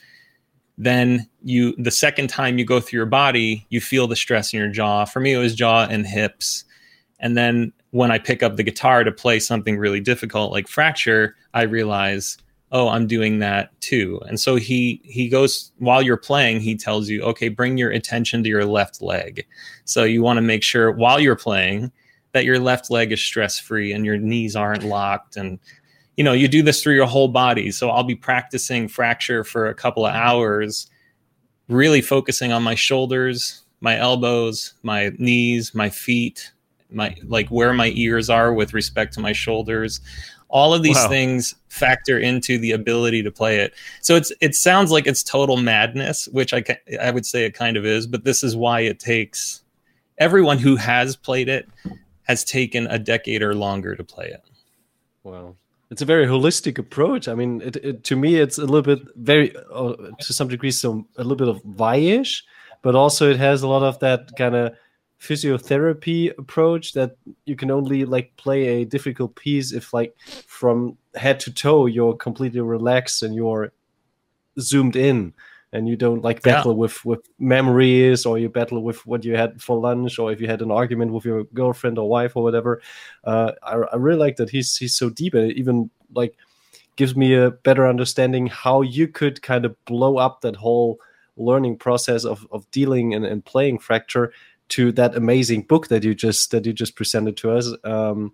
then 0.78 1.28
you 1.44 1.76
the 1.76 1.92
second 1.92 2.30
time 2.30 2.58
you 2.58 2.64
go 2.64 2.80
through 2.80 2.98
your 2.98 3.06
body, 3.06 3.68
you 3.70 3.82
feel 3.82 4.08
the 4.08 4.16
stress 4.16 4.54
in 4.54 4.60
your 4.60 4.70
jaw. 4.70 5.04
For 5.04 5.20
me, 5.20 5.34
it 5.34 5.38
was 5.38 5.54
jaw 5.54 5.86
and 5.90 6.08
hips. 6.08 6.64
And 7.20 7.36
then 7.36 7.74
when 7.92 8.10
I 8.10 8.20
pick 8.20 8.42
up 8.42 8.56
the 8.56 8.64
guitar 8.64 9.04
to 9.04 9.12
play 9.12 9.40
something 9.40 9.78
really 9.78 10.00
difficult 10.00 10.54
like 10.54 10.70
fracture, 10.70 11.36
I 11.54 11.64
realize, 11.64 12.38
oh, 12.72 12.90
I'm 12.90 13.08
doing 13.08 13.40
that 13.40 13.80
too. 13.82 14.22
And 14.28 14.40
so 14.40 14.56
he 14.56 15.02
he 15.04 15.30
goes 15.30 15.72
while 15.78 16.02
you're 16.02 16.18
playing, 16.18 16.60
he 16.60 16.76
tells 16.76 17.10
you, 17.10 17.22
okay, 17.24 17.50
bring 17.50 17.78
your 17.78 17.92
attention 17.92 18.44
to 18.44 18.50
your 18.50 18.66
left 18.66 19.02
leg. 19.02 19.46
So 19.86 20.04
you 20.04 20.22
want 20.22 20.38
to 20.38 20.42
make 20.42 20.64
sure 20.64 20.92
while 20.92 21.20
you're 21.20 21.36
playing 21.36 21.92
that 22.34 22.46
your 22.46 22.60
left 22.60 22.92
leg 22.92 23.12
is 23.12 23.22
stress 23.22 23.60
free 23.60 23.92
and 23.92 24.06
your 24.06 24.18
knees 24.18 24.56
aren't 24.56 24.84
locked 24.84 25.38
and 25.38 25.60
you 26.18 26.24
know 26.24 26.34
you 26.34 26.48
do 26.48 26.62
this 26.62 26.84
through 26.84 26.94
your 26.94 27.08
whole 27.08 27.28
body 27.30 27.72
so 27.72 27.90
i'll 27.90 28.04
be 28.04 28.16
practicing 28.16 28.88
fracture 28.88 29.44
for 29.44 29.68
a 29.68 29.74
couple 29.74 30.06
of 30.06 30.14
hours 30.14 30.88
really 31.68 32.02
focusing 32.02 32.52
on 32.52 32.62
my 32.62 32.76
shoulders 32.76 33.64
my 33.82 33.98
elbows 33.98 34.74
my 34.84 35.12
knees 35.18 35.74
my 35.74 35.90
feet 35.90 36.52
my 36.92 37.16
like 37.24 37.48
where 37.50 37.74
my 37.74 37.92
ears 37.96 38.30
are 38.30 38.54
with 38.54 38.74
respect 38.74 39.14
to 39.14 39.20
my 39.20 39.32
shoulders 39.32 40.00
all 40.50 40.74
of 40.74 40.82
these 40.84 40.96
Wow. 40.96 41.10
things 41.10 41.56
factor 41.70 42.18
into 42.18 42.58
the 42.58 42.72
ability 42.72 43.22
to 43.24 43.32
play 43.32 43.58
it 43.60 43.74
so 44.02 44.16
it's 44.16 44.32
it 44.42 44.56
sounds 44.56 44.92
like 44.92 45.06
it's 45.06 45.22
total 45.24 45.58
madness 45.58 46.28
which 46.30 46.54
i 46.54 46.64
i 47.02 47.12
would 47.12 47.26
say 47.26 47.46
it 47.46 47.54
kind 47.54 47.78
of 47.78 47.86
is 47.86 48.08
but 48.08 48.24
this 48.24 48.44
is 48.44 48.56
why 48.56 48.80
it 48.80 49.00
takes 49.00 49.62
everyone 50.18 50.58
who 50.58 50.76
has 50.76 51.16
played 51.16 51.50
it 51.50 51.68
has 52.24 52.44
taken 52.44 52.88
a 52.88 52.98
decade 52.98 53.42
or 53.44 53.54
longer 53.54 53.96
to 53.96 54.04
play 54.04 54.28
it 54.28 54.42
Wow. 55.24 55.56
It's 55.90 56.02
a 56.02 56.06
very 56.06 56.26
holistic 56.26 56.78
approach. 56.78 57.28
I 57.30 57.34
mean, 57.34 57.62
it, 57.62 57.76
it, 57.78 58.04
to 58.06 58.16
me, 58.18 58.36
it's 58.36 58.58
a 58.58 58.66
little 58.66 58.82
bit 58.82 59.00
very, 59.16 59.54
uh, 59.74 59.94
to 60.20 60.34
some 60.34 60.48
degree, 60.50 60.72
some 60.72 61.06
a 61.18 61.22
little 61.24 61.38
bit 61.38 61.48
of 61.48 61.62
Vai-ish, 61.64 62.44
but 62.82 62.94
also 62.96 63.30
it 63.30 63.38
has 63.38 63.62
a 63.62 63.68
lot 63.70 63.84
of 63.84 63.98
that 64.00 64.30
kind 64.38 64.56
of 64.56 64.74
physiotherapy 65.20 66.38
approach 66.38 66.94
that 66.94 67.18
you 67.46 67.56
can 67.56 67.72
only 67.72 68.06
like 68.06 68.36
play 68.38 68.82
a 68.82 68.86
difficult 68.86 69.36
piece 69.36 69.72
if 69.74 69.94
like 69.94 70.16
from 70.46 70.98
head 71.16 71.40
to 71.40 71.52
toe 71.52 71.86
you're 71.88 72.16
completely 72.16 72.62
relaxed 72.62 73.24
and 73.24 73.34
you're 73.34 73.72
zoomed 74.60 74.96
in 74.96 75.34
and 75.74 75.88
you 75.88 75.96
don't 75.96 76.24
like 76.24 76.46
Yeah. 76.46 76.54
battle 76.56 76.76
with 76.76 77.04
with 77.04 77.28
memories 77.40 78.26
or 78.26 78.38
you 78.38 78.48
battle 78.50 78.82
with 78.84 79.06
what 79.08 79.26
you 79.26 79.36
had 79.36 79.62
for 79.62 79.80
lunch 79.80 80.20
or 80.20 80.32
if 80.32 80.40
you 80.40 80.48
had 80.48 80.62
an 80.62 80.72
argument 80.72 81.12
with 81.12 81.26
your 81.26 81.44
girlfriend 81.46 81.98
or 81.98 82.08
wife 82.08 82.36
or 82.36 82.44
whatever 82.44 82.82
uh, 83.24 83.52
I, 83.64 83.74
I 83.74 83.96
really 83.96 84.20
like 84.20 84.36
that 84.38 84.50
he's 84.52 84.78
he's 84.78 84.96
so 84.96 85.10
deep 85.10 85.34
and 85.34 85.52
it 85.52 85.58
even 85.58 85.90
like 86.14 86.36
gives 86.96 87.16
me 87.16 87.34
a 87.36 87.52
better 87.52 87.88
understanding 87.88 88.48
how 88.48 88.82
you 88.82 89.08
could 89.08 89.42
kind 89.42 89.66
of 89.66 89.76
blow 89.86 90.18
up 90.18 90.42
that 90.42 90.56
whole 90.56 91.00
learning 91.36 91.78
process 91.78 92.26
of, 92.26 92.48
of 92.52 92.70
dealing 92.72 93.14
and, 93.14 93.26
and 93.26 93.46
playing 93.46 93.78
fracture 93.78 94.32
to 94.70 94.92
that 94.94 95.16
amazing 95.16 95.62
book 95.62 95.88
that 95.88 96.04
you 96.04 96.14
just 96.14 96.52
that 96.52 96.66
you 96.66 96.74
just 96.74 96.96
presented 96.96 97.38
to 97.38 97.52
us 97.52 97.74
um, 97.84 98.34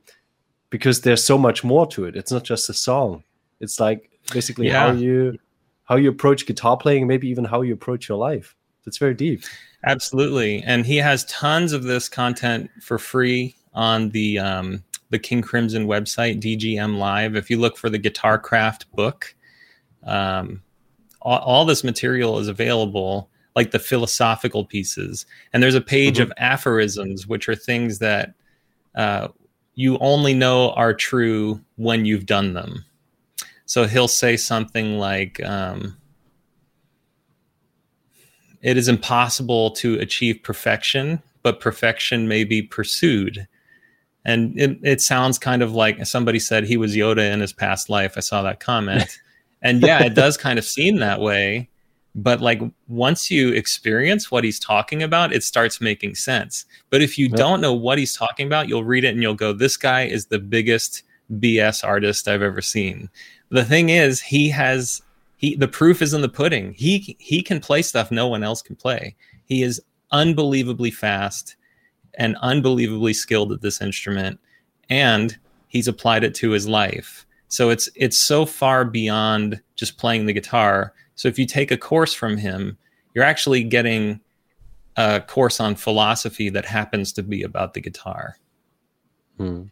because 0.70 1.02
there's 1.02 1.24
so 1.24 1.38
much 1.38 1.64
more 1.64 1.86
to 1.88 2.06
it. 2.06 2.16
It's 2.16 2.32
not 2.32 2.44
just 2.44 2.70
a 2.70 2.74
song. 2.74 3.24
It's 3.60 3.80
like 3.80 4.10
basically 4.32 4.70
how 4.70 4.92
you 4.92 5.38
how 5.84 5.96
you 5.96 6.10
approach 6.10 6.46
guitar 6.46 6.78
playing 6.78 7.08
maybe 7.08 7.28
even 7.28 7.46
how 7.46 7.62
you 7.62 7.74
approach 7.74 8.10
your 8.10 8.18
life. 8.18 8.56
That's 8.86 8.98
very 8.98 9.14
deep. 9.14 9.44
Absolutely, 9.86 10.64
and 10.64 10.86
he 10.86 10.98
has 10.98 11.26
tons 11.26 11.74
of 11.74 11.84
this 11.84 12.10
content 12.10 12.70
for 12.82 12.98
free 12.98 13.56
on 13.74 14.10
the 14.10 14.40
um, 14.40 14.84
the 15.10 15.20
King 15.20 15.42
Crimson 15.42 15.88
website, 15.88 16.42
DGM 16.42 16.98
Live. 16.98 17.36
If 17.36 17.50
you 17.50 17.60
look 17.60 17.78
for 17.78 17.90
the 17.90 17.98
Guitar 17.98 18.40
Craft 18.40 18.92
book, 18.94 19.36
um, 20.04 20.64
all, 21.22 21.40
all 21.40 21.66
this 21.66 21.84
material 21.84 22.40
is 22.40 22.48
available, 22.48 23.30
like 23.56 23.72
the 23.72 23.80
philosophical 23.80 24.66
pieces. 24.66 25.26
And 25.52 25.62
there's 25.62 25.76
a 25.76 25.82
page 25.82 26.20
of 26.20 26.34
aphorisms, 26.38 27.28
which 27.28 27.48
are 27.48 27.56
things 27.56 28.00
that 28.00 28.34
uh, 28.96 29.28
you 29.76 29.98
only 30.00 30.34
know 30.34 30.72
are 30.72 30.94
true 30.94 31.62
when 31.76 32.06
you've 32.06 32.26
done 32.26 32.54
them. 32.54 32.86
So 33.66 33.86
he'll 33.86 34.08
say 34.08 34.38
something 34.38 34.98
like. 34.98 35.44
Um, 35.44 35.98
it 38.64 38.78
is 38.78 38.88
impossible 38.88 39.72
to 39.72 40.00
achieve 40.00 40.42
perfection, 40.42 41.22
but 41.44 41.60
perfection 41.60 42.30
may 42.30 42.46
be 42.46 42.62
pursued. 42.62 43.46
And 44.26 44.58
it, 44.58 44.80
it 44.84 45.02
sounds 45.02 45.38
kind 45.38 45.62
of 45.62 45.74
like 45.74 46.06
somebody 46.06 46.40
said 46.40 46.64
he 46.64 46.78
was 46.78 46.96
Yoda 46.96 47.32
in 47.32 47.42
his 47.42 47.52
past 47.52 47.90
life. 47.90 48.14
I 48.16 48.22
saw 48.22 48.42
that 48.44 48.62
comment. 48.62 49.20
and 49.62 49.82
yeah, 49.82 50.02
it 50.04 50.16
does 50.16 50.38
kind 50.38 50.58
of 50.58 50.64
seem 50.64 50.98
that 50.98 51.20
way. 51.20 51.70
But 52.15 52.41
like 52.41 52.61
once 52.88 53.31
you 53.31 53.49
experience 53.49 54.30
what 54.30 54.44
he's 54.44 54.60
talking 54.60 55.02
about, 55.02 55.34
it 55.34 55.44
starts 55.44 55.81
making 55.81 56.15
sense. 56.15 56.65
But 56.90 57.02
if 57.02 57.18
you 57.18 57.27
Yep. 57.27 57.35
don't 57.35 57.61
know 57.61 57.73
what 57.73 57.98
he's 57.98 58.15
talking 58.15 58.45
about, 58.45 58.69
you'll 58.69 58.84
read 58.84 59.03
it 59.03 59.14
and 59.14 59.22
you'll 59.22 59.34
go, 59.34 59.52
this 59.52 59.77
guy 59.77 60.03
is 60.03 60.27
the 60.27 60.38
biggest 60.40 61.03
BS 61.40 61.84
artist 61.84 62.27
I've 62.27 62.44
ever 62.44 62.61
seen. 62.61 63.10
The 63.49 63.65
thing 63.65 63.90
is, 63.90 64.22
he 64.22 64.49
has 64.49 65.02
he 65.38 65.56
the 65.56 65.68
proof 65.68 66.02
is 66.02 66.14
in 66.14 66.22
the 66.22 66.30
pudding. 66.30 66.73
He 66.73 67.15
he 67.19 67.41
can 67.41 67.60
play 67.60 67.81
stuff 67.81 68.11
no 68.11 68.27
one 68.27 68.44
else 68.44 68.61
can 68.61 68.76
play. 68.76 69.15
He 69.45 69.64
is 69.64 69.81
unbelievably 70.11 70.91
fast 70.91 71.56
and 72.14 72.38
unbelievably 72.41 73.14
skilled 73.14 73.52
at 73.52 73.61
this 73.61 73.81
instrument 73.81 74.40
and 74.90 75.38
he's 75.68 75.88
applied 75.88 76.23
it 76.23 76.35
to 76.35 76.52
his 76.52 76.68
life. 76.68 77.26
So 77.48 77.69
it's 77.69 77.90
it's 77.95 78.18
so 78.18 78.45
far 78.45 78.85
beyond 78.85 79.61
just 79.76 79.98
playing 79.98 80.26
the 80.27 80.34
guitar. 80.34 80.94
So 81.15 81.27
if 81.27 81.38
you 81.38 81.45
take 81.45 81.72
a 81.72 81.77
course 81.77 82.14
from 82.14 82.38
him, 82.38 82.77
you're 83.14 83.23
actually 83.23 83.64
getting 83.64 84.19
a 84.95 85.22
course 85.22 85.60
on 85.60 85.76
philosophy 85.76 86.49
that 86.49 86.65
happens 86.65 87.14
to 87.14 87.23
be 87.23 87.44
about 87.44 87.73
the 87.73 87.81
guitar. 87.81 88.38
Hmm. 89.38 89.64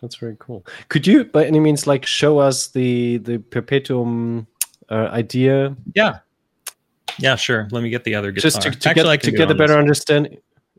That's 0.00 0.16
very 0.16 0.36
cool. 0.38 0.66
Could 0.88 1.06
you, 1.06 1.24
by 1.24 1.46
any 1.46 1.60
means, 1.60 1.86
like 1.86 2.04
show 2.04 2.38
us 2.38 2.68
the 2.68 3.18
the 3.18 3.38
perpetuum 3.38 4.46
uh, 4.90 5.08
idea, 5.12 5.76
Yeah. 5.94 6.18
Yeah, 7.18 7.36
sure. 7.36 7.68
Let 7.70 7.82
me 7.82 7.90
get 7.90 8.04
the 8.04 8.14
other 8.14 8.32
guitar. 8.32 8.42
just 8.42 8.62
to, 8.62 8.70
to 8.70 8.88
Actually, 8.88 9.16
get 9.18 9.22
to 9.24 9.30
get 9.32 9.50
a 9.50 9.54
better 9.54 9.78
understanding? 9.78 10.38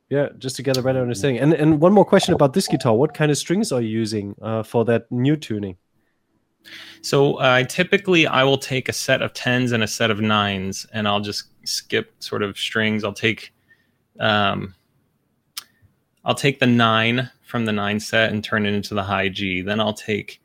Yeah, 0.09 0.29
just 0.39 0.55
to 0.57 0.63
get 0.63 0.77
a 0.77 0.81
better 0.81 0.99
understanding. 0.99 1.39
And 1.41 1.53
and 1.53 1.79
one 1.79 1.93
more 1.93 2.05
question 2.05 2.33
about 2.33 2.53
this 2.53 2.67
guitar: 2.67 2.95
What 2.95 3.13
kind 3.13 3.31
of 3.31 3.37
strings 3.37 3.71
are 3.71 3.81
you 3.81 3.89
using 3.89 4.35
uh, 4.41 4.63
for 4.63 4.83
that 4.85 5.11
new 5.11 5.35
tuning? 5.35 5.77
So 7.01 7.35
uh, 7.35 7.63
typically, 7.63 8.27
I 8.27 8.43
will 8.43 8.57
take 8.57 8.87
a 8.89 8.93
set 8.93 9.21
of 9.21 9.33
tens 9.33 9.71
and 9.71 9.83
a 9.83 9.87
set 9.87 10.09
of 10.09 10.21
nines, 10.21 10.85
and 10.93 11.07
I'll 11.07 11.19
just 11.19 11.45
skip 11.65 12.13
sort 12.19 12.43
of 12.43 12.57
strings. 12.57 13.03
I'll 13.03 13.13
take, 13.13 13.53
um, 14.19 14.73
I'll 16.23 16.35
take 16.35 16.59
the 16.59 16.67
nine 16.67 17.29
from 17.41 17.65
the 17.65 17.73
nine 17.73 17.99
set 17.99 18.31
and 18.31 18.43
turn 18.43 18.65
it 18.65 18.73
into 18.73 18.93
the 18.93 19.03
high 19.03 19.29
G. 19.29 19.61
Then 19.61 19.79
I'll 19.79 19.93
take 19.93 20.41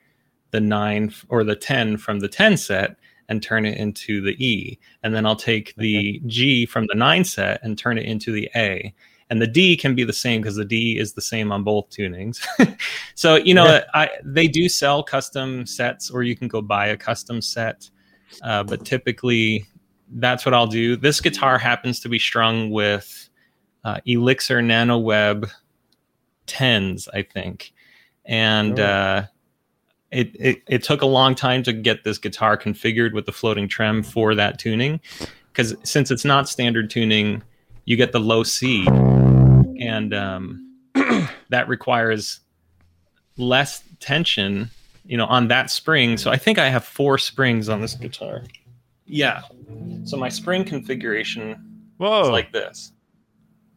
the 0.50 0.60
nine 0.60 1.12
or 1.28 1.44
the 1.44 1.56
ten 1.56 1.96
from 1.96 2.20
the 2.20 2.28
ten 2.28 2.56
set 2.56 2.96
and 3.28 3.42
turn 3.42 3.64
it 3.66 3.76
into 3.76 4.20
the 4.20 4.32
E. 4.44 4.78
And 5.02 5.14
then 5.14 5.26
I'll 5.26 5.36
take 5.36 5.74
the 5.76 6.20
G 6.26 6.66
from 6.66 6.86
the 6.86 6.94
nine 6.94 7.24
set 7.24 7.60
and 7.62 7.78
turn 7.78 7.98
it 7.98 8.06
into 8.06 8.32
the 8.32 8.50
A. 8.56 8.94
And 9.30 9.42
the 9.42 9.46
D 9.46 9.76
can 9.76 9.94
be 9.94 10.04
the 10.04 10.12
same 10.12 10.40
because 10.40 10.56
the 10.56 10.64
D 10.64 10.98
is 10.98 11.12
the 11.12 11.20
same 11.20 11.52
on 11.52 11.62
both 11.62 11.90
tunings. 11.90 12.40
so 13.14 13.36
you 13.36 13.52
know, 13.54 13.66
Yeah. 13.66 13.84
I 13.94 14.08
they 14.24 14.48
do 14.48 14.68
sell 14.68 15.02
custom 15.02 15.66
sets, 15.66 16.10
or 16.10 16.22
you 16.22 16.34
can 16.34 16.48
go 16.48 16.62
buy 16.62 16.86
a 16.86 16.96
custom 16.96 17.42
set. 17.42 17.90
Uh, 18.42 18.62
but 18.62 18.84
typically, 18.84 19.66
that's 20.14 20.44
what 20.46 20.54
I'll 20.54 20.66
do. 20.66 20.96
This 20.96 21.20
guitar 21.20 21.58
happens 21.58 22.00
to 22.00 22.08
be 22.08 22.18
strung 22.18 22.70
with 22.70 23.28
uh, 23.84 24.00
Elixir 24.06 24.60
NanoWeb 24.60 25.50
tens, 26.46 27.08
I 27.12 27.22
think, 27.22 27.72
and 28.24 28.78
Oh. 28.80 28.84
uh, 28.84 29.26
it, 30.10 30.34
it 30.40 30.62
it 30.66 30.82
took 30.82 31.02
a 31.02 31.06
long 31.06 31.34
time 31.34 31.62
to 31.64 31.72
get 31.72 32.02
this 32.04 32.16
guitar 32.18 32.56
configured 32.56 33.12
with 33.12 33.26
the 33.26 33.32
floating 33.32 33.68
trem 33.68 34.02
for 34.02 34.34
that 34.34 34.58
tuning, 34.58 35.00
because 35.52 35.74
since 35.84 36.10
it's 36.10 36.24
not 36.24 36.48
standard 36.48 36.88
tuning, 36.88 37.42
you 37.84 37.96
get 37.96 38.12
the 38.12 38.20
low 38.20 38.42
C, 38.42 38.84
and 39.78 40.14
um, 40.14 40.74
that 41.48 41.68
requires 41.68 42.40
less 43.36 43.82
tension, 44.00 44.70
you 45.04 45.16
know, 45.16 45.26
on 45.26 45.48
that 45.48 45.70
spring. 45.70 46.16
So 46.16 46.30
I 46.30 46.36
think 46.36 46.58
I 46.58 46.68
have 46.68 46.84
four 46.84 47.18
springs 47.18 47.68
on 47.68 47.80
this 47.80 47.94
guitar. 47.94 48.42
Yeah. 49.06 49.42
So 50.04 50.16
my 50.16 50.28
spring 50.28 50.64
configuration 50.64 51.86
Whoa! 51.98 52.22
is 52.22 52.28
like 52.28 52.52
this. 52.52 52.92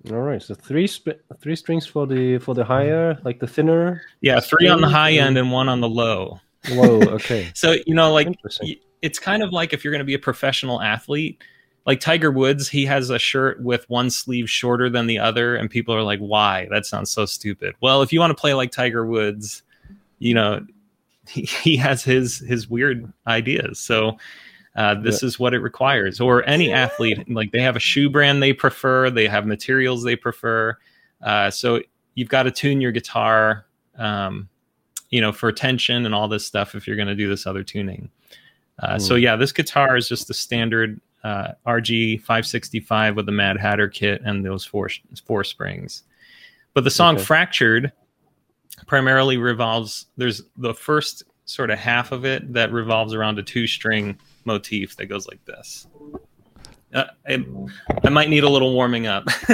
All 0.09 0.17
right, 0.17 0.41
so 0.41 0.55
three 0.55 0.87
sp- 0.89 1.21
three 1.41 1.55
strings 1.55 1.85
for 1.85 2.07
the 2.07 2.39
for 2.39 2.55
the 2.55 2.63
higher, 2.63 3.19
like 3.23 3.39
the 3.39 3.47
thinner. 3.47 4.01
Yeah, 4.21 4.39
three 4.39 4.67
on 4.67 4.81
the 4.81 4.89
high 4.89 5.11
and- 5.11 5.27
end 5.27 5.37
and 5.37 5.51
one 5.51 5.69
on 5.69 5.79
the 5.79 5.89
low. 5.89 6.39
Whoa, 6.69 7.01
okay, 7.01 7.51
So 7.55 7.75
you 7.85 7.93
know, 7.93 8.11
like 8.11 8.27
it's 9.01 9.19
kind 9.19 9.43
of 9.43 9.51
like 9.51 9.73
if 9.73 9.83
you're 9.83 9.91
going 9.91 9.99
to 9.99 10.05
be 10.05 10.13
a 10.13 10.19
professional 10.19 10.81
athlete 10.81 11.43
like 11.85 11.99
tiger 11.99 12.31
woods 12.31 12.69
he 12.69 12.85
has 12.85 13.09
a 13.09 13.17
shirt 13.17 13.61
with 13.61 13.89
one 13.89 14.09
sleeve 14.09 14.49
shorter 14.49 14.89
than 14.89 15.07
the 15.07 15.17
other 15.19 15.55
and 15.55 15.69
people 15.69 15.95
are 15.95 16.03
like 16.03 16.19
why? 16.19 16.67
That 16.69 16.85
sounds 16.85 17.09
so 17.11 17.25
stupid. 17.25 17.75
Well 17.81 18.01
if 18.01 18.13
you 18.13 18.19
want 18.19 18.31
to 18.31 18.39
play 18.39 18.53
like 18.53 18.71
tiger 18.71 19.05
woods 19.05 19.63
you 20.19 20.33
know 20.33 20.65
he, 21.27 21.41
he 21.43 21.77
has 21.77 22.03
his 22.03 22.39
his 22.39 22.69
weird 22.69 23.11
ideas. 23.27 23.79
So 23.79 24.17
uh, 24.75 24.95
this 24.95 25.21
is 25.23 25.37
what 25.37 25.53
it 25.53 25.59
requires. 25.59 26.21
Or 26.21 26.47
any 26.47 26.71
athlete 26.71 27.29
like 27.29 27.51
they 27.51 27.61
have 27.61 27.75
a 27.75 27.79
shoe 27.79 28.09
brand 28.09 28.41
they 28.41 28.53
prefer 28.53 29.09
they 29.09 29.27
have 29.27 29.45
materials 29.45 30.03
they 30.03 30.15
prefer 30.15 30.77
uh, 31.21 31.51
so 31.51 31.81
you've 32.15 32.29
got 32.29 32.43
to 32.43 32.51
tune 32.51 32.81
your 32.81 32.91
guitar 32.91 33.65
um, 33.97 34.47
you 35.09 35.19
know 35.21 35.31
for 35.31 35.51
tension 35.51 36.05
and 36.05 36.15
all 36.15 36.27
this 36.27 36.45
stuff 36.45 36.73
if 36.73 36.87
you're 36.87 36.95
going 36.95 37.07
to 37.07 37.15
do 37.15 37.27
this 37.27 37.45
other 37.45 37.63
tuning. 37.63 38.09
Uh, 38.79 38.97
So 38.97 39.15
Hmm. 39.15 39.21
yeah, 39.21 39.35
this 39.35 39.51
guitar 39.51 39.97
is 39.97 40.07
just 40.07 40.27
the 40.27 40.33
standard 40.33 40.99
uh, 41.23 41.49
RG 41.67 42.19
565 42.21 43.15
with 43.15 43.25
the 43.25 43.31
Mad 43.31 43.57
Hatter 43.57 43.87
kit 43.87 44.21
and 44.25 44.45
those 44.45 44.65
four 44.65 44.89
four 45.25 45.43
springs. 45.43 46.03
But 46.73 46.83
the 46.83 46.91
song 46.91 47.15
Okay. 47.15 47.23
"Fractured" 47.25 47.91
primarily 48.87 49.37
revolves. 49.37 50.07
There's 50.17 50.43
the 50.57 50.73
first 50.73 51.23
sort 51.45 51.69
of 51.69 51.77
half 51.79 52.11
of 52.11 52.25
it 52.25 52.53
that 52.53 52.71
revolves 52.71 53.13
around 53.13 53.37
a 53.39 53.43
two 53.43 53.67
string 53.67 54.17
motif 54.45 54.95
that 54.97 55.07
goes 55.07 55.27
like 55.27 55.43
this. 55.45 55.87
Uh, 56.93 57.05
I, 57.27 57.43
I 58.03 58.09
might 58.09 58.29
need 58.29 58.43
a 58.43 58.49
little 58.49 58.73
warming 58.73 59.07
up. 59.07 59.25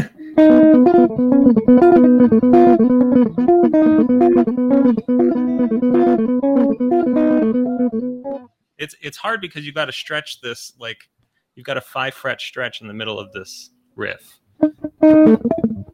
it's 8.78 8.96
it's 9.02 9.18
hard 9.18 9.42
because 9.42 9.66
you've 9.66 9.76
got 9.76 9.86
to 9.86 9.92
stretch 9.92 10.42
this 10.42 10.74
like 10.80 11.10
you've 11.58 11.66
got 11.66 11.76
a 11.76 11.82
five 11.82 12.14
fret 12.14 12.40
stretch 12.40 12.80
in 12.82 12.88
the 12.88 12.94
middle 12.94 13.20
of 13.20 13.34
this 13.34 13.72
riff. 13.96 14.40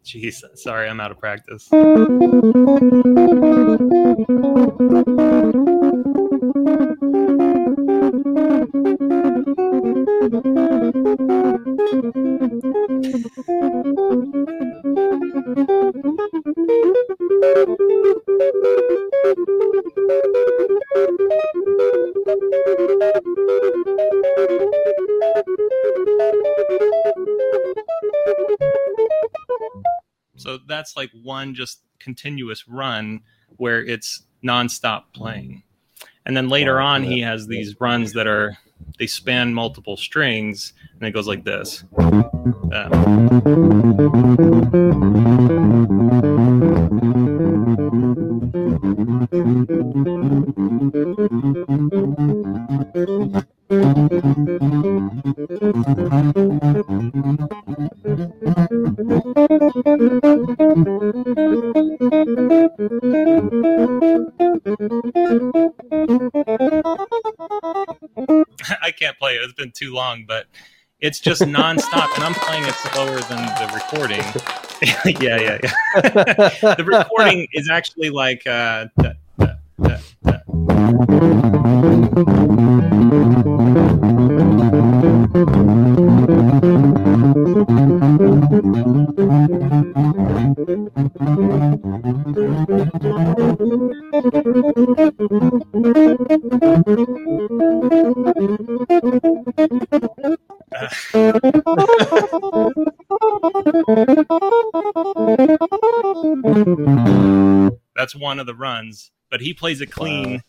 Jeez, 0.04 0.44
sorry, 0.56 0.90
I'm 0.90 1.00
out 1.00 1.12
of 1.12 1.20
practice. 1.20 1.70
So 8.74 8.80
that's 30.68 30.98
like 30.98 31.12
one 31.22 31.54
just 31.54 31.82
continuous 32.00 32.68
run 32.68 33.22
where 33.58 33.86
it's 33.86 34.24
nonstop 34.44 35.04
playing. 35.14 35.62
And 36.26 36.36
then 36.38 36.50
later 36.50 36.78
Wow, 36.78 36.88
on, 36.88 37.04
yeah. 37.04 37.10
he 37.10 37.22
has 37.22 37.48
these 37.48 37.80
runs 37.80 38.14
that 38.14 38.28
are 38.28 38.58
they 39.00 39.08
span 39.08 39.54
multiple 39.54 39.98
strings, 39.98 40.74
and 41.00 41.08
it 41.08 41.12
goes 41.12 41.28
like 41.28 41.44
this. 41.44 41.84
Uh, 42.72 42.90
I 68.82 68.92
can't 68.92 69.18
play 69.18 69.34
it; 69.34 69.42
it's 69.42 69.54
been 69.54 69.72
too 69.72 69.94
long, 69.94 70.26
but 70.28 70.46
it's 71.00 71.20
just 71.20 71.42
nonstop, 71.42 72.14
and 72.16 72.24
I'm 72.24 72.34
playing 72.36 72.64
it 72.66 72.76
slower 72.76 73.20
than 73.22 73.46
the 73.58 73.72
recording. 73.74 74.24
yeah, 75.22 75.40
yeah, 75.40 75.58
yeah. 75.64 76.76
the 76.76 76.86
recording 76.86 77.48
is 77.54 77.70
actually 77.72 78.12
like 78.12 78.46
uh. 78.46 78.86
That's 107.96 108.16
one 108.16 108.40
of 108.40 108.46
the 108.46 108.54
runs, 108.56 109.12
but 109.32 109.42
he 109.42 109.54
plays 109.54 109.82
it 109.82 109.88
clean 109.92 110.44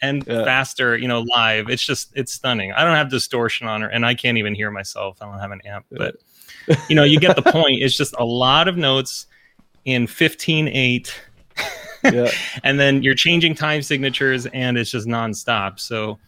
and 0.00 0.24
Yeah. 0.26 0.44
faster, 0.44 0.96
you 0.96 1.08
know, 1.08 1.22
live. 1.34 1.68
It's 1.68 1.84
just 1.84 2.12
it's 2.14 2.32
stunning. 2.32 2.72
I 2.72 2.84
don't 2.84 2.94
have 2.94 3.10
distortion 3.10 3.66
on 3.66 3.80
her, 3.82 3.88
and 3.88 4.06
I 4.06 4.14
can't 4.14 4.38
even 4.38 4.54
hear 4.54 4.70
myself. 4.70 5.18
I 5.20 5.24
don't 5.26 5.40
have 5.40 5.50
an 5.50 5.60
amp, 5.64 5.86
but 5.90 6.16
you 6.88 6.94
know, 6.94 7.02
you 7.02 7.18
get 7.18 7.34
the 7.34 7.42
point. 7.42 7.82
It's 7.82 7.96
just 7.96 8.14
a 8.18 8.24
lot 8.24 8.68
of 8.68 8.76
notes 8.76 9.26
in 9.88 10.06
15-8 10.06 11.10
yeah, 12.04 12.30
and 12.62 12.78
then 12.78 13.02
you're 13.02 13.14
changing 13.14 13.54
time 13.54 13.82
signatures 13.82 14.46
and 14.46 14.78
it's 14.78 14.90
just 14.90 15.06
nonstop 15.06 15.80
so 15.80 16.18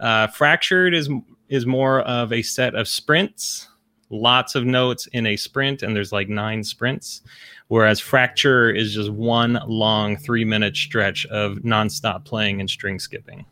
uh, 0.00 0.26
fractured 0.26 0.94
is 0.94 1.08
is 1.48 1.66
more 1.66 2.00
of 2.00 2.32
a 2.32 2.42
set 2.42 2.74
of 2.74 2.88
sprints 2.88 3.68
lots 4.12 4.54
of 4.54 4.64
notes 4.64 5.06
in 5.08 5.26
a 5.26 5.36
sprint, 5.36 5.82
and 5.82 5.96
there's 5.96 6.12
like 6.12 6.28
nine 6.28 6.62
sprints. 6.62 7.22
Whereas 7.68 7.98
Fracture 7.98 8.70
is 8.70 8.94
just 8.94 9.10
one 9.10 9.58
long 9.66 10.16
three 10.16 10.44
minute 10.44 10.76
stretch 10.76 11.26
of 11.26 11.58
nonstop 11.58 12.24
playing 12.24 12.60
and 12.60 12.68
string 12.68 12.98
skipping. 12.98 13.46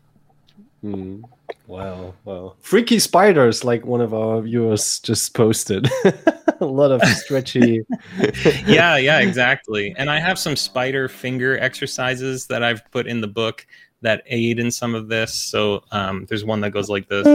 Hmm. 0.81 1.23
Wow, 1.67 2.13
wow. 2.23 2.55
Freaky 2.59 2.99
spiders, 2.99 3.63
like 3.63 3.85
one 3.85 4.01
of 4.01 4.13
our 4.13 4.41
viewers 4.41 4.99
just 4.99 5.33
posted. 5.33 5.89
a 6.65 6.65
lot 6.65 6.91
of 6.91 7.01
stretchy. 7.03 7.81
yeah, 8.67 8.95
yeah, 8.97 9.19
exactly. 9.19 9.95
And 9.97 10.11
I 10.11 10.19
have 10.19 10.37
some 10.37 10.55
spider 10.55 11.09
finger 11.09 11.57
exercises 11.59 12.45
that 12.47 12.61
I've 12.63 12.89
put 12.91 13.07
in 13.07 13.19
the 13.19 13.27
book 13.27 13.65
that 14.01 14.21
aid 14.27 14.59
in 14.59 14.69
some 14.69 14.93
of 14.93 15.07
this. 15.07 15.33
So 15.33 15.83
um, 15.91 16.25
there's 16.29 16.45
one 16.45 16.61
that 16.61 16.69
goes 16.69 16.87
like 16.87 17.09
this. 17.09 17.25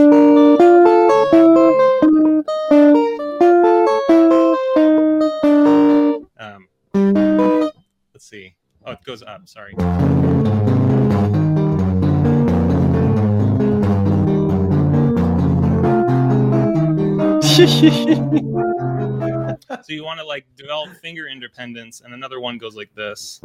Um, 6.38 6.68
let's 8.14 8.28
see. 8.28 8.54
Oh, 8.84 8.92
it 8.92 9.02
goes 9.04 9.24
up. 9.24 9.48
Sorry. 9.48 9.74
so 19.84 19.92
you 19.92 20.04
want 20.04 20.20
to 20.20 20.26
like 20.26 20.46
develop 20.56 20.94
finger 20.96 21.26
independence, 21.28 22.00
and 22.04 22.14
another 22.14 22.40
one 22.40 22.58
goes 22.58 22.76
like 22.76 22.94
this. 22.94 23.40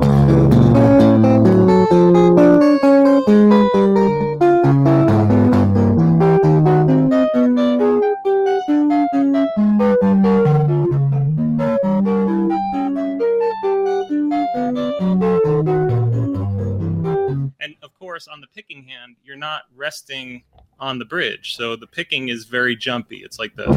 And 17.60 17.76
of 17.84 17.94
course, 18.00 18.28
on 18.28 18.42
the 18.42 18.48
picking 18.56 18.84
hand, 18.84 19.18
you're 19.24 19.36
not 19.36 19.64
resting 19.76 20.44
on 20.82 21.00
the 21.00 21.06
bridge. 21.06 21.56
So 21.56 21.78
the 21.78 21.88
picking 21.88 22.28
is 22.28 22.46
very 22.46 22.76
jumpy. 22.76 23.18
It's 23.18 23.40
like 23.40 23.56
this. 23.56 23.70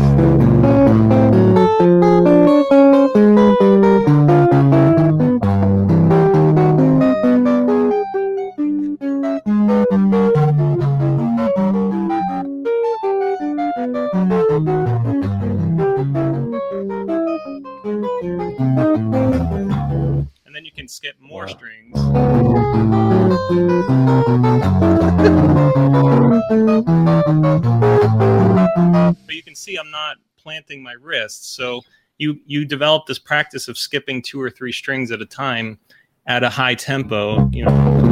My 30.82 30.94
wrists. 31.01 31.48
So 31.48 31.82
you 32.18 32.40
you 32.46 32.64
develop 32.64 33.06
this 33.06 33.18
practice 33.18 33.68
of 33.68 33.76
skipping 33.76 34.22
two 34.22 34.40
or 34.40 34.51
three 34.51 34.72
strings 34.72 35.10
at 35.10 35.20
a 35.20 35.26
time 35.26 35.78
at 36.26 36.42
a 36.42 36.48
high 36.48 36.74
tempo. 36.74 37.48
You 37.51 37.64
know. 37.66 38.05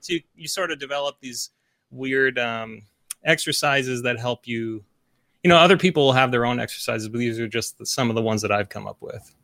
So 0.00 0.14
you, 0.14 0.20
you 0.34 0.48
sort 0.48 0.72
of 0.72 0.80
develop 0.80 1.20
these 1.20 1.50
weird 1.90 2.38
um, 2.38 2.82
exercises 3.24 4.02
that 4.02 4.18
help 4.18 4.48
you 4.48 4.84
you 5.42 5.48
know 5.48 5.56
other 5.56 5.76
people 5.76 6.04
will 6.04 6.12
have 6.12 6.30
their 6.30 6.44
own 6.46 6.60
exercises 6.60 7.08
but 7.08 7.18
these 7.18 7.38
are 7.38 7.48
just 7.48 7.78
the, 7.78 7.86
some 7.86 8.08
of 8.08 8.14
the 8.14 8.22
ones 8.22 8.42
that 8.42 8.52
i've 8.52 8.68
come 8.68 8.86
up 8.86 8.96
with 9.00 9.34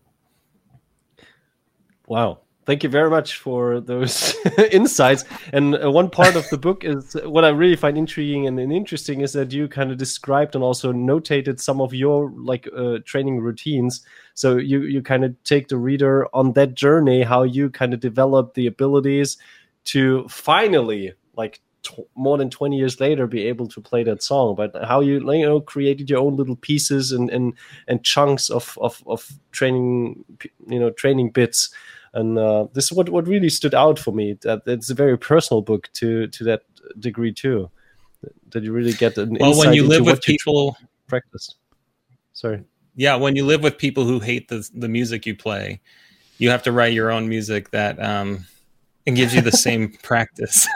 Wow. 2.08 2.38
Thank 2.64 2.82
you 2.82 2.88
very 2.90 3.08
much 3.08 3.38
for 3.38 3.80
those 3.80 4.34
insights. 4.72 5.24
And 5.52 5.82
uh, 5.82 5.90
one 5.90 6.10
part 6.10 6.36
of 6.36 6.48
the 6.50 6.58
book 6.58 6.84
is 6.84 7.16
what 7.24 7.44
I 7.44 7.48
really 7.48 7.76
find 7.76 7.96
intriguing 7.96 8.46
and, 8.46 8.58
and 8.58 8.72
interesting 8.72 9.22
is 9.22 9.32
that 9.32 9.52
you 9.52 9.68
kind 9.68 9.90
of 9.90 9.96
described 9.96 10.54
and 10.54 10.62
also 10.62 10.92
notated 10.92 11.60
some 11.60 11.80
of 11.80 11.94
your 11.94 12.30
like 12.36 12.68
uh, 12.76 12.98
training 13.06 13.40
routines. 13.40 14.04
So 14.34 14.58
you 14.58 14.82
you 14.82 15.00
kind 15.00 15.24
of 15.24 15.34
take 15.44 15.68
the 15.68 15.78
reader 15.78 16.28
on 16.34 16.52
that 16.54 16.74
journey, 16.74 17.22
how 17.22 17.42
you 17.42 17.70
kind 17.70 17.94
of 17.94 18.00
develop 18.00 18.52
the 18.52 18.66
abilities 18.66 19.38
to 19.84 20.26
finally 20.28 21.14
like 21.36 21.60
tw- 21.82 22.08
more 22.14 22.38
than 22.38 22.50
20 22.50 22.76
years 22.76 23.00
later 23.00 23.26
be 23.26 23.46
able 23.46 23.68
to 23.68 23.80
play 23.80 24.02
that 24.04 24.22
song. 24.22 24.54
But 24.54 24.74
how 24.84 25.00
you 25.00 25.20
you 25.32 25.46
know 25.46 25.60
created 25.60 26.10
your 26.10 26.20
own 26.20 26.36
little 26.36 26.56
pieces 26.56 27.12
and 27.12 27.30
and 27.30 27.54
and 27.86 28.04
chunks 28.04 28.50
of 28.50 28.76
of, 28.80 29.02
of 29.06 29.32
training 29.52 30.24
you 30.66 30.78
know 30.78 30.90
training 30.90 31.30
bits. 31.30 31.70
And 32.14 32.38
uh, 32.38 32.66
this 32.72 32.84
is 32.84 32.92
what 32.92 33.08
what 33.10 33.26
really 33.26 33.50
stood 33.50 33.74
out 33.74 33.98
for 33.98 34.12
me. 34.12 34.38
That 34.42 34.62
it's 34.66 34.90
a 34.90 34.94
very 34.94 35.18
personal 35.18 35.62
book 35.62 35.88
to 35.94 36.26
to 36.28 36.44
that 36.44 36.62
degree 36.98 37.32
too. 37.32 37.70
That 38.50 38.62
you 38.62 38.72
really 38.72 38.94
get 38.94 39.18
an 39.18 39.36
well 39.40 39.56
when 39.56 39.74
you 39.74 39.84
into 39.84 39.96
live 39.96 40.06
with 40.06 40.22
people 40.22 40.76
practiced. 41.06 41.56
Sorry. 42.32 42.64
Yeah 42.94 43.14
when 43.16 43.36
you 43.36 43.44
live 43.44 43.62
with 43.62 43.78
people 43.78 44.04
who 44.04 44.18
hate 44.18 44.48
the, 44.48 44.68
the 44.74 44.88
music 44.88 45.24
you 45.24 45.36
play 45.36 45.80
you 46.38 46.50
have 46.50 46.62
to 46.62 46.72
write 46.72 46.92
your 46.92 47.10
own 47.10 47.28
music 47.28 47.70
that 47.70 48.02
um 48.02 48.44
and 49.08 49.16
gives 49.16 49.34
you 49.34 49.40
the 49.40 49.50
same 49.66 49.92
practice. 50.04 50.68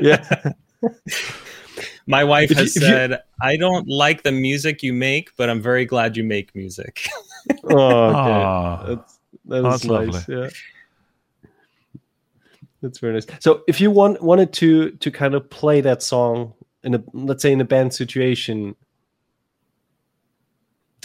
Yeah. 0.00 0.52
My 2.06 2.22
wife 2.22 2.52
If 2.52 2.58
you- 2.58 2.62
has 2.62 2.76
you- 2.76 2.82
said 2.82 3.22
i 3.42 3.56
don't 3.56 3.88
like 3.88 4.22
the 4.22 4.30
music 4.32 4.82
you 4.82 4.92
make 4.92 5.30
but 5.36 5.50
i'm 5.50 5.60
very 5.60 5.84
glad 5.84 6.16
you 6.16 6.22
make 6.24 6.54
music. 6.54 7.08
Oh 7.64 7.74
okay. 7.74 8.94
That's 8.94 9.18
that 9.46 9.56
is 9.56 9.62
That's 9.64 9.84
nice 9.84 10.28
lovely. 10.28 10.34
yeah. 10.42 10.48
That's 12.82 12.98
very 12.98 13.14
nice. 13.14 13.26
So 13.40 13.62
if 13.66 13.80
you 13.80 13.90
want 13.90 14.20
wanted 14.22 14.52
to 14.54 14.90
to 14.92 15.10
kind 15.10 15.34
of 15.34 15.48
play 15.50 15.80
that 15.80 16.02
song 16.02 16.52
in 16.84 16.94
a 16.94 17.02
let's 17.12 17.42
say 17.42 17.52
in 17.52 17.60
a 17.60 17.64
band 17.64 17.94
situation 17.94 18.74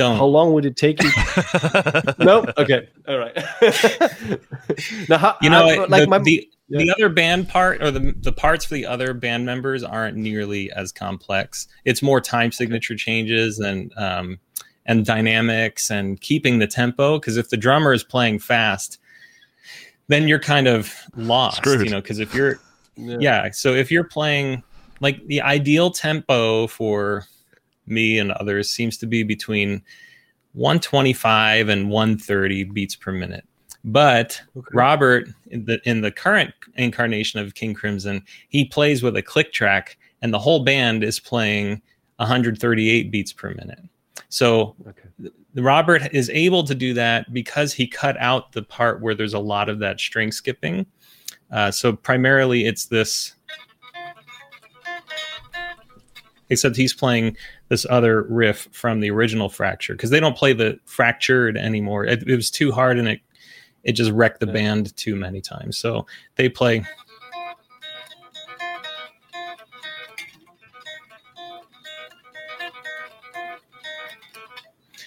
don't. 0.02 0.18
How 0.18 0.26
long 0.26 0.53
would 0.53 0.65
it 0.65 0.76
take 0.76 1.02
you? 1.03 1.10
No 2.19 2.45
okay. 2.57 2.90
All 3.07 3.18
right. 3.18 3.36
Now 5.10 5.18
how, 5.18 5.38
you 5.41 5.49
know 5.49 5.68
how- 5.68 5.84
it- 5.84 5.90
like 5.90 6.03
the, 6.03 6.07
my 6.10 6.19
the, 6.19 6.48
the 6.69 6.91
other 6.91 7.10
band 7.10 7.49
part 7.49 7.82
or 7.84 7.91
the, 7.91 8.14
the 8.18 8.32
parts 8.32 8.64
for 8.65 8.73
the 8.76 8.86
other 8.86 9.14
band 9.14 9.45
members 9.45 9.84
aren't 9.84 10.15
nearly 10.18 10.72
as 10.72 10.91
complex. 10.91 11.68
It's 11.86 12.02
more 12.02 12.22
time 12.22 12.52
signature 12.52 12.95
changes 12.95 13.60
and 13.60 13.91
um, 13.98 14.40
and 14.86 15.06
dynamics 15.06 15.91
and 15.91 16.19
keeping 16.22 16.60
the 16.60 16.68
tempo 16.68 17.19
because 17.19 17.38
if 17.38 17.49
the 17.49 17.57
drummer 17.57 17.94
is 17.94 18.03
playing 18.03 18.40
fast 18.40 18.98
then 20.07 20.28
you're 20.28 20.40
kind 20.40 20.68
of 20.68 20.94
lost 21.15 21.57
Screwed. 21.57 21.86
you 21.86 21.90
know 21.90 22.02
because 22.02 22.19
if 22.19 22.34
you're 22.34 22.60
yeah. 22.98 23.49
So 23.52 23.73
if 23.73 23.90
you're 23.91 24.03
playing 24.03 24.64
like 24.99 25.26
the 25.28 25.41
ideal 25.41 25.90
tempo 25.91 26.68
for 26.68 27.26
me 27.91 28.18
and 28.18 28.31
others 28.34 28.72
seems 28.72 28.97
to 28.97 29.05
be 29.05 29.23
between 29.23 29.81
125 30.53 31.69
and 31.69 31.89
130 31.89 32.63
beats 32.65 32.95
per 32.95 33.11
minute 33.11 33.45
but 33.84 34.41
Okay. 34.55 34.68
robert 34.73 35.27
in 35.47 35.65
the 35.65 35.80
in 35.89 36.01
the 36.01 36.11
current 36.11 36.53
incarnation 36.76 37.39
of 37.39 37.55
king 37.55 37.73
crimson 37.73 38.23
he 38.49 38.65
plays 38.65 39.03
with 39.03 39.15
a 39.18 39.22
click 39.22 39.51
track 39.53 39.97
and 40.22 40.34
the 40.34 40.39
whole 40.39 40.63
band 40.63 41.03
is 41.03 41.19
playing 41.19 41.81
138 42.18 43.11
beats 43.11 43.34
per 43.34 43.49
minute 43.49 43.80
so 44.30 44.76
okay 44.88 45.30
Robert 45.55 46.13
is 46.13 46.30
able 46.30 46.63
to 46.63 46.73
do 46.73 46.93
that 46.93 47.34
because 47.34 47.73
he 47.73 47.85
cut 47.85 48.15
out 48.19 48.53
the 48.53 48.61
part 48.63 49.01
where 49.01 49.13
there's 49.13 49.34
a 49.34 49.39
lot 49.39 49.68
of 49.68 49.80
that 49.80 49.99
string 49.99 50.31
skipping. 50.31 50.85
Uh, 51.51 51.69
so 51.72 51.93
primarily 51.93 52.65
it's 52.65 52.85
this. 52.85 53.34
Except 56.49 56.76
he's 56.76 56.93
playing 56.93 57.35
this 57.72 57.85
other 57.89 58.23
riff 58.23 58.68
from 58.73 58.99
the 58.99 59.10
original 59.10 59.48
Fracture 59.48 59.93
because 59.93 60.10
they 60.10 60.19
don't 60.19 60.35
play 60.35 60.52
the 60.52 60.77
Fractured 60.84 61.56
anymore. 61.56 62.03
It, 62.03 62.22
it 62.27 62.35
was 62.35 62.52
too 62.52 62.69
hard 62.69 62.99
and 62.99 63.07
it 63.07 63.22
it 63.85 63.93
just 63.93 64.11
wrecked 64.11 64.41
the 64.41 64.45
Yeah. 64.48 64.52
band 64.52 64.98
too 64.98 65.15
many 65.15 65.39
times. 65.39 65.77
So 65.77 66.06
they 66.35 66.49
play. 66.49 66.84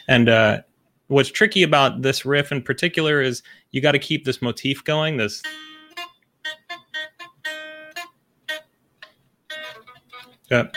And 0.09 0.31
uh, 0.31 0.63
what's 1.09 1.31
tricky 1.31 1.65
about 1.65 2.01
this 2.01 2.25
riff 2.25 2.51
in 2.51 2.63
particular 2.63 3.21
is 3.21 3.43
you 3.73 3.83
got 3.83 3.93
to 3.93 3.99
keep 3.99 4.25
this 4.25 4.41
motif 4.41 4.83
going. 4.85 5.19
This. 5.19 5.43
Yeah. 10.51 10.69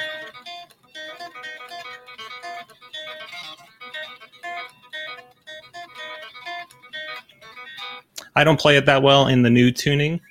I 8.37 8.43
don't 8.43 8.59
play 8.59 8.77
it 8.77 8.85
that 8.85 9.01
well 9.01 9.27
in 9.27 9.41
the 9.41 9.49
new 9.49 9.71
tuning, 9.71 10.21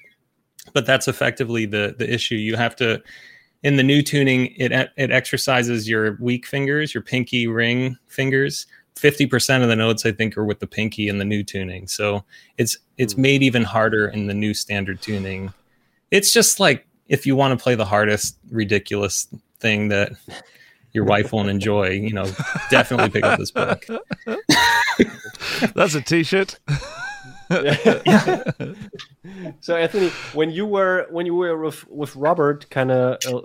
but 0.73 0.87
that's 0.87 1.09
effectively 1.09 1.67
the 1.67 1.95
the 1.99 2.09
issue. 2.13 2.37
You 2.37 2.57
have 2.57 2.77
to 2.77 3.03
in 3.63 3.77
the 3.77 3.83
new 3.83 4.01
tuning 4.01 4.55
it 4.57 4.71
it 4.97 5.11
exercises 5.11 5.89
your 5.89 6.17
weak 6.21 6.47
fingers, 6.47 6.95
your 6.95 7.03
pinky 7.03 7.47
ring 7.47 7.97
fingers. 8.07 8.67
50% 8.95 9.63
of 9.63 9.69
the 9.69 9.77
notes 9.77 10.07
I 10.07 10.13
think 10.13 10.39
are 10.39 10.45
with 10.45 10.61
the 10.61 10.67
pinky 10.67 11.09
in 11.09 11.19
the 11.19 11.25
new 11.25 11.43
tuning. 11.43 11.87
So 11.89 12.25
it's 12.59 12.79
it's 12.97 13.13
Hmm. 13.15 13.23
made 13.23 13.43
even 13.43 13.65
harder 13.65 14.09
in 14.09 14.27
the 14.29 14.35
new 14.35 14.55
standard 14.55 15.03
tuning. 15.03 15.53
It's 16.11 16.33
just 16.33 16.61
like 16.61 16.87
if 17.09 17.27
you 17.27 17.35
want 17.37 17.59
to 17.59 17.63
play 17.63 17.75
the 17.75 17.85
hardest 17.85 18.39
ridiculous 18.51 19.27
thing 19.61 19.89
that 19.89 20.13
your 20.93 21.05
wife 21.05 21.33
won't 21.33 21.49
enjoy, 21.51 21.91
you 21.91 22.13
know, 22.13 22.25
definitely 22.71 23.11
pick 23.11 23.25
up 23.25 23.39
this 23.39 23.51
book. 23.51 23.85
That's 25.75 25.95
a 25.95 26.01
T-shirt. 26.01 26.59
so 29.61 29.77
Anthony, 29.77 30.09
when 30.35 30.51
you 30.51 30.67
were 30.67 31.07
when 31.11 31.27
you 31.27 31.35
were 31.35 31.57
with 31.59 31.87
with 31.89 32.17
Robert, 32.17 32.69
kind 32.71 32.91
of 32.91 33.19
uh, 33.27 33.41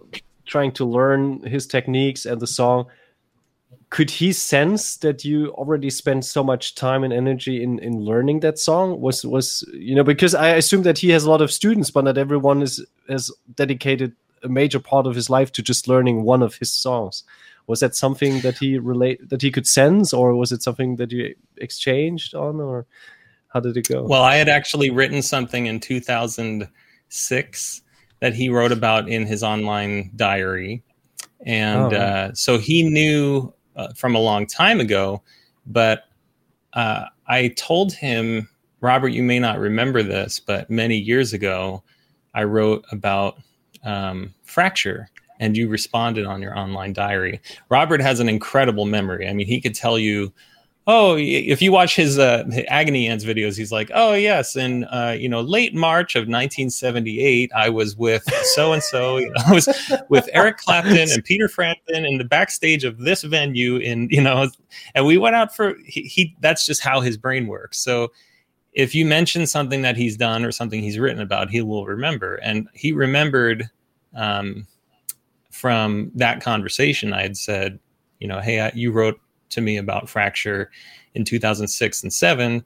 trying 0.45 0.71
to 0.73 0.85
learn 0.85 1.43
his 1.43 1.67
techniques 1.67 2.25
and 2.25 2.41
the 2.41 2.47
song, 2.47 2.87
could 3.91 4.09
he 4.09 4.31
sense 4.31 4.97
that 4.97 5.23
you 5.23 5.49
already 5.51 5.89
spent 5.89 6.25
so 6.25 6.43
much 6.43 6.75
time 6.75 7.03
and 7.03 7.13
energy 7.13 7.61
in 7.61 7.77
in 7.79 7.99
learning 7.99 8.39
that 8.39 8.57
song? 8.57 8.99
Was 8.99 9.23
was 9.23 9.63
you 9.73 9.93
know 9.95 10.03
because 10.03 10.33
I 10.33 10.49
assume 10.49 10.83
that 10.83 10.97
he 10.97 11.09
has 11.09 11.23
a 11.23 11.29
lot 11.29 11.41
of 11.41 11.51
students, 11.51 11.91
but 11.91 12.05
not 12.05 12.17
everyone 12.17 12.61
is 12.61 12.83
has 13.07 13.31
dedicated 13.55 14.15
a 14.43 14.49
major 14.49 14.79
part 14.79 15.05
of 15.05 15.13
his 15.15 15.29
life 15.29 15.51
to 15.51 15.61
just 15.61 15.87
learning 15.87 16.23
one 16.23 16.41
of 16.41 16.55
his 16.55 16.73
songs. 16.73 17.23
Was 17.67 17.81
that 17.81 17.95
something 17.95 18.41
that 18.41 18.57
he 18.57 18.79
relate 18.79 19.29
that 19.29 19.41
he 19.41 19.51
could 19.51 19.67
sense, 19.67 20.13
or 20.13 20.35
was 20.35 20.51
it 20.51 20.63
something 20.63 20.95
that 20.95 21.11
you 21.11 21.35
exchanged 21.57 22.33
on, 22.33 22.59
or 22.59 22.85
how 23.53 23.59
did 23.59 23.77
it 23.77 23.87
go? 23.87 24.03
Well, 24.03 24.23
I 24.23 24.35
had 24.35 24.49
actually 24.49 24.89
written 24.89 25.21
something 25.21 25.67
in 25.67 25.79
2006 25.79 27.81
that 28.19 28.33
he 28.33 28.49
wrote 28.49 28.71
about 28.71 29.09
in 29.09 29.25
his 29.25 29.43
online 29.43 30.11
diary. 30.15 30.83
And 31.45 31.93
Oh. 31.93 31.97
uh, 31.97 32.33
so 32.33 32.57
he 32.57 32.83
knew 32.83 33.53
uh, 33.75 33.89
from 33.95 34.15
a 34.15 34.19
long 34.19 34.45
time 34.45 34.79
ago, 34.79 35.21
but 35.65 36.03
uh, 36.73 37.05
I 37.27 37.49
told 37.49 37.93
him, 37.93 38.47
Robert, 38.81 39.09
you 39.09 39.23
may 39.23 39.39
not 39.39 39.59
remember 39.59 40.03
this, 40.03 40.39
but 40.39 40.69
many 40.69 40.97
years 40.97 41.33
ago, 41.33 41.83
I 42.33 42.43
wrote 42.43 42.85
about 42.91 43.37
um, 43.83 44.33
fracture 44.43 45.09
and 45.39 45.57
you 45.57 45.67
responded 45.67 46.25
on 46.25 46.41
your 46.41 46.57
online 46.57 46.93
diary. 46.93 47.41
Robert 47.69 48.01
has 48.01 48.19
an 48.19 48.29
incredible 48.29 48.85
memory. 48.85 49.27
I 49.27 49.33
mean, 49.33 49.47
he 49.47 49.59
could 49.59 49.75
tell 49.75 49.97
you 49.97 50.31
oh 50.87 51.15
if 51.17 51.61
you 51.61 51.71
watch 51.71 51.95
his 51.95 52.17
uh 52.17 52.43
agony 52.67 53.07
ants 53.07 53.23
videos 53.23 53.55
he's 53.55 53.71
like 53.71 53.91
oh 53.93 54.13
yes 54.13 54.55
in 54.55 54.83
uh 54.85 55.15
you 55.17 55.29
know 55.29 55.41
late 55.41 55.75
march 55.75 56.15
of 56.15 56.21
1978 56.21 57.51
i 57.55 57.69
was 57.69 57.95
with 57.95 58.23
so 58.43 58.73
and 58.73 58.81
so 58.81 59.19
i 59.45 59.53
was 59.53 59.67
with 60.09 60.27
eric 60.33 60.57
clapton 60.57 60.97
and 60.97 61.23
peter 61.23 61.47
frampton 61.47 62.03
in 62.03 62.17
the 62.17 62.25
backstage 62.25 62.83
of 62.83 62.97
this 62.97 63.21
venue 63.21 63.77
in 63.77 64.07
you 64.09 64.21
know 64.21 64.49
and 64.95 65.05
we 65.05 65.17
went 65.17 65.35
out 65.35 65.55
for 65.55 65.75
he, 65.85 66.01
he 66.01 66.35
that's 66.39 66.65
just 66.65 66.81
how 66.81 67.01
his 67.01 67.17
brain 67.17 67.47
works. 67.47 67.79
So 67.79 68.11
if 68.73 68.95
you 68.95 69.05
mention 69.05 69.45
something 69.47 69.81
that 69.81 69.97
he's 69.97 70.15
done 70.15 70.45
or 70.45 70.51
something 70.51 70.81
he's 70.81 70.99
written 70.99 71.21
about 71.21 71.49
he 71.49 71.61
will 71.61 71.85
remember. 71.85 72.35
And 72.35 72.67
he 72.73 72.91
remembered 72.91 73.69
um 74.15 74.67
from 75.49 76.11
that 76.15 76.41
conversation 76.41 77.13
i 77.13 77.21
had 77.21 77.35
said 77.35 77.77
you 78.19 78.27
know 78.27 78.39
hey 78.39 78.61
I, 78.61 78.71
you 78.73 78.91
wrote 78.91 79.19
to 79.51 79.61
me 79.61 79.77
about 79.77 80.09
fracture 80.09 80.71
in 81.13 81.23
2006 81.25 82.03
and 82.03 82.13
7 82.13 82.63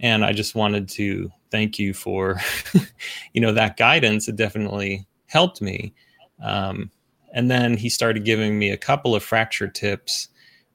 and 0.00 0.24
i 0.24 0.32
just 0.32 0.54
wanted 0.54 0.88
to 0.88 1.30
thank 1.50 1.78
you 1.78 1.94
for 1.94 2.40
you 3.32 3.40
know 3.40 3.52
that 3.52 3.76
guidance. 3.76 4.28
It 4.28 4.36
definitely 4.36 5.06
helped 5.26 5.60
me. 5.60 5.94
Um, 6.42 6.90
and 7.32 7.50
then 7.50 7.76
he 7.76 7.88
started 7.88 8.24
giving 8.24 8.58
me 8.58 8.70
a 8.70 8.76
couple 8.76 9.14
of 9.14 9.22
fracture 9.22 9.68
tips 9.68 10.28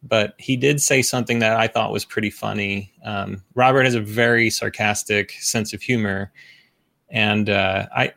but 0.03 0.33
he 0.39 0.57
did 0.57 0.81
say 0.81 1.03
something 1.03 1.37
that 1.37 1.55
i 1.57 1.67
thought 1.67 1.91
was 1.91 2.05
pretty 2.05 2.31
funny. 2.31 2.91
Um, 3.05 3.43
robert 3.53 3.83
has 3.83 3.95
a 3.95 4.01
very 4.01 4.49
sarcastic 4.49 5.33
sense 5.39 5.73
of 5.73 5.81
humor. 5.81 6.31
And 7.09 7.49
uh, 7.49 7.87
i 7.95 8.13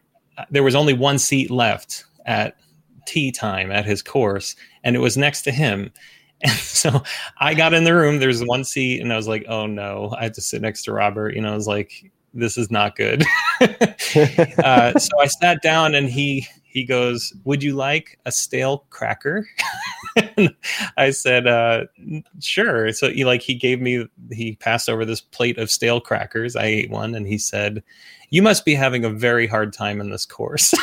there 0.51 0.63
was 0.63 0.75
only 0.75 0.95
one 0.95 1.19
seat 1.19 1.51
left 1.51 2.05
at 2.25 2.57
tea 3.07 3.31
time 3.31 3.71
at 3.71 3.85
his 3.85 4.01
course 4.01 4.57
and 4.83 4.97
it 4.97 5.01
was 5.01 5.17
next 5.17 5.43
to 5.43 5.51
him 5.51 5.93
and 6.45 6.53
so 6.59 7.03
I 7.39 7.55
got 7.55 7.75
in 7.75 7.85
the 7.85 7.95
room. 7.95 8.19
There's 8.19 8.45
one 8.45 8.65
seat, 8.65 9.01
and 9.01 9.13
I 9.13 9.17
was 9.17 9.29
like, 9.29 9.45
"Oh 9.49 9.67
no!" 9.67 10.15
I 10.17 10.25
had 10.25 10.35
to 10.35 10.41
sit 10.41 10.63
next 10.63 10.85
to 10.85 10.93
Robert. 10.93 11.35
You 11.35 11.41
know, 11.41 11.53
I 11.53 11.57
was 11.57 11.67
like, 11.67 12.13
"This 12.33 12.57
is 12.57 12.71
not 12.71 12.97
good." 12.97 13.25
uh, 13.61 14.99
so 14.99 15.21
I 15.21 15.27
sat 15.27 15.63
down, 15.63 15.95
and 15.95 16.09
he 16.09 16.47
he 16.67 16.85
goes, 16.85 17.33
"Would 17.45 17.63
you 17.63 17.75
like 17.75 18.19
a 18.27 18.33
stale 18.33 18.85
cracker?" 18.91 19.49
I 20.97 21.11
said, 21.11 21.47
uh, 21.47 21.85
"Sure." 22.41 22.93
So 22.93 23.11
he 23.11 23.25
like 23.25 23.43
he 23.43 23.55
gave 23.55 23.81
me 23.81 24.07
he 24.31 24.57
passed 24.57 24.89
over 24.89 25.05
this 25.05 25.21
plate 25.21 25.59
of 25.59 25.71
stale 25.71 26.01
crackers. 26.01 26.57
I 26.57 26.67
ate 26.67 26.91
one, 26.91 27.15
and 27.15 27.27
he 27.27 27.39
said, 27.39 27.83
"You 28.31 28.43
must 28.43 28.65
be 28.65 28.75
having 28.75 29.05
a 29.05 29.11
very 29.11 29.47
hard 29.47 29.73
time 29.73 30.01
in 30.01 30.11
this 30.11 30.27
course." 30.27 30.75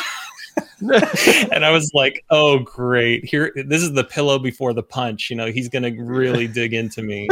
and 0.80 1.64
I 1.64 1.70
was 1.70 1.90
like, 1.94 2.24
"Oh, 2.30 2.58
great! 2.58 3.24
Here, 3.24 3.52
this 3.54 3.82
is 3.82 3.92
the 3.92 4.04
pillow 4.04 4.38
before 4.38 4.72
the 4.72 4.82
punch. 4.82 5.30
You 5.30 5.36
know, 5.36 5.46
he's 5.46 5.68
going 5.68 5.82
to 5.82 6.02
really 6.02 6.46
dig 6.46 6.74
into 6.74 7.02
me." 7.02 7.28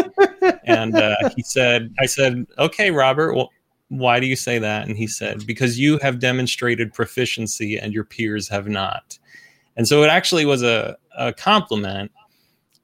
And 0.64 0.94
uh, 0.94 1.16
he 1.36 1.42
said, 1.42 1.92
"I 1.98 2.06
said, 2.06 2.46
okay, 2.58 2.90
Robert. 2.90 3.34
Well, 3.34 3.50
why 3.88 4.20
do 4.20 4.26
you 4.26 4.36
say 4.36 4.58
that?" 4.58 4.86
And 4.86 4.96
he 4.96 5.06
said, 5.06 5.46
"Because 5.46 5.78
you 5.78 5.98
have 5.98 6.18
demonstrated 6.18 6.94
proficiency, 6.94 7.76
and 7.78 7.92
your 7.92 8.04
peers 8.04 8.48
have 8.48 8.68
not." 8.68 9.18
And 9.76 9.88
so 9.88 10.02
it 10.02 10.08
actually 10.08 10.44
was 10.44 10.62
a, 10.62 10.96
a 11.16 11.32
compliment. 11.32 12.12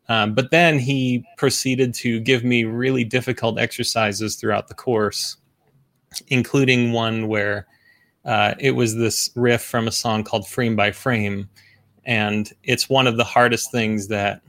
Um, 0.09 0.35
but 0.35 0.51
then 0.51 0.79
he 0.79 1.25
proceeded 1.37 1.93
to 1.95 2.21
give 2.21 2.45
me 2.45 2.65
really 2.65 3.05
difficult 3.05 3.59
exercises 3.59 4.37
throughout 4.37 4.69
the 4.69 4.75
course, 4.75 5.37
including 6.29 6.93
one 6.93 7.27
where 7.27 7.67
uh, 8.27 8.55
it 8.59 8.73
was 8.73 8.97
this 8.97 9.31
riff 9.37 9.63
from 9.63 9.87
a 9.87 9.93
song 9.93 10.25
called 10.25 10.47
Frame 10.47 10.75
by 10.75 10.91
Frame. 10.91 11.49
And 12.05 12.53
it's 12.65 12.91
one 12.91 13.07
of 13.07 13.17
the 13.17 13.25
hardest 13.25 13.71
things 13.71 14.09
that 14.09 14.43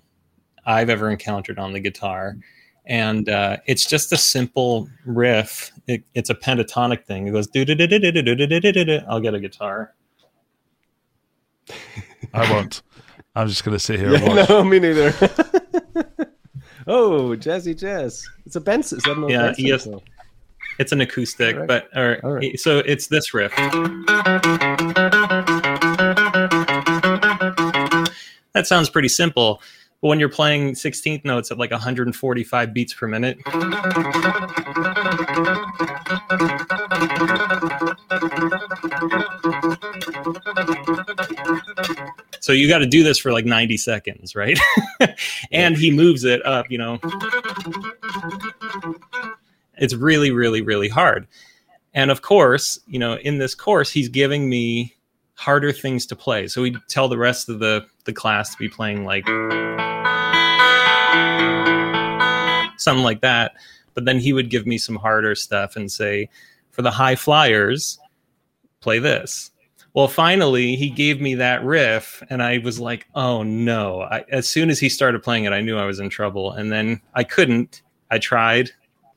I've 0.65 0.89
ever 0.89 1.09
encountered 1.09 1.59
on 1.59 1.73
the 1.73 1.79
guitar. 1.79 2.37
And 2.85 3.29
uh, 3.29 3.57
it's 3.67 3.87
just 3.87 4.11
a 4.11 4.17
simple 4.17 4.89
riff. 5.05 5.71
It, 5.87 6.03
it's 6.15 6.29
a 6.29 6.35
pentatonic 6.35 7.05
thing. 7.05 7.27
It 7.27 7.31
goes 7.31 7.47
do 7.47 7.65
do 7.65 7.75
do 7.75 7.87
do 7.87 7.99
do 7.99 8.11
do 8.11 8.35
do 8.35 8.59
do 8.59 8.85
do. 8.85 8.99
I'll 9.07 9.19
get 9.19 9.33
a 9.33 9.39
guitar. 9.39 9.93
I 12.33 12.51
won't. 12.51 12.81
I'm 13.35 13.47
just 13.47 13.63
going 13.63 13.77
to 13.77 13.83
sit 13.83 13.99
here 13.99 14.15
and 14.15 14.23
watch. 14.35 14.49
no, 14.49 14.63
me 14.63 14.79
neither. 14.79 15.09
oh, 16.87 17.35
jazzy 17.35 17.77
jazz. 17.77 18.27
It's 18.45 18.55
a 18.55 18.61
Benson. 18.61 18.97
Is 18.97 19.03
that 19.03 19.17
not 19.17 19.29
Yeah, 19.29 19.53
Benson? 19.57 20.01
It's 20.79 20.91
an 20.91 21.01
acoustic, 21.01 21.55
All 21.55 21.61
right. 21.61 21.67
but 21.67 21.89
or, 21.97 22.19
All 22.23 22.33
right. 22.33 22.59
so 22.59 22.79
it's 22.79 23.07
this 23.07 23.33
riff. 23.33 23.51
That 28.53 28.65
sounds 28.65 28.89
pretty 28.89 29.09
simple, 29.09 29.61
but 30.01 30.07
when 30.07 30.19
you're 30.19 30.29
playing 30.29 30.73
16th 30.73 31.23
notes 31.25 31.51
at 31.51 31.57
like 31.57 31.71
145 31.71 32.73
beats 32.73 32.93
per 32.93 33.07
minute, 33.07 33.37
so 42.39 42.51
you 42.53 42.67
got 42.67 42.79
to 42.79 42.85
do 42.87 43.03
this 43.03 43.17
for 43.17 43.31
like 43.31 43.45
90 43.45 43.77
seconds, 43.77 44.35
right? 44.35 44.59
and 45.51 45.75
he 45.75 45.91
moves 45.91 46.23
it 46.23 46.45
up, 46.45 46.69
you 46.69 46.77
know. 46.77 46.99
It's 49.77 49.93
really, 49.93 50.31
really, 50.31 50.61
really 50.61 50.89
hard. 50.89 51.27
And 51.93 52.11
of 52.11 52.21
course, 52.21 52.79
you 52.87 52.99
know, 52.99 53.15
in 53.17 53.37
this 53.37 53.55
course, 53.55 53.91
he's 53.91 54.09
giving 54.09 54.49
me 54.49 54.95
harder 55.33 55.71
things 55.71 56.05
to 56.07 56.15
play. 56.15 56.47
So 56.47 56.63
he'd 56.63 56.77
tell 56.89 57.07
the 57.07 57.17
rest 57.17 57.49
of 57.49 57.59
the 57.59 57.85
the 58.05 58.13
class 58.13 58.51
to 58.51 58.57
be 58.57 58.69
playing 58.69 59.05
like 59.05 59.25
something 62.77 63.03
like 63.03 63.21
that. 63.21 63.53
But 63.93 64.05
then 64.05 64.19
he 64.19 64.33
would 64.33 64.49
give 64.49 64.67
me 64.67 64.77
some 64.77 64.95
harder 64.95 65.33
stuff 65.35 65.75
and 65.75 65.91
say, 65.91 66.29
for 66.69 66.83
the 66.83 66.91
high 66.91 67.15
flyers, 67.15 67.99
play 68.79 68.99
this. 68.99 69.51
Well, 69.95 70.07
finally, 70.07 70.75
he 70.75 70.91
gave 70.91 71.19
me 71.19 71.33
that 71.35 71.63
riff, 71.63 72.21
and 72.29 72.43
I 72.43 72.59
was 72.59 72.79
like, 72.79 73.07
"Oh 73.15 73.41
no!" 73.41 74.01
I, 74.01 74.23
as 74.29 74.47
soon 74.47 74.69
as 74.69 74.79
he 74.79 74.89
started 74.89 75.23
playing 75.23 75.45
it, 75.45 75.53
I 75.53 75.61
knew 75.61 75.75
I 75.75 75.85
was 75.85 75.99
in 75.99 76.11
trouble. 76.11 76.51
And 76.51 76.71
then 76.71 77.01
I 77.15 77.23
couldn't. 77.23 77.81
I 78.11 78.19
tried, 78.19 78.69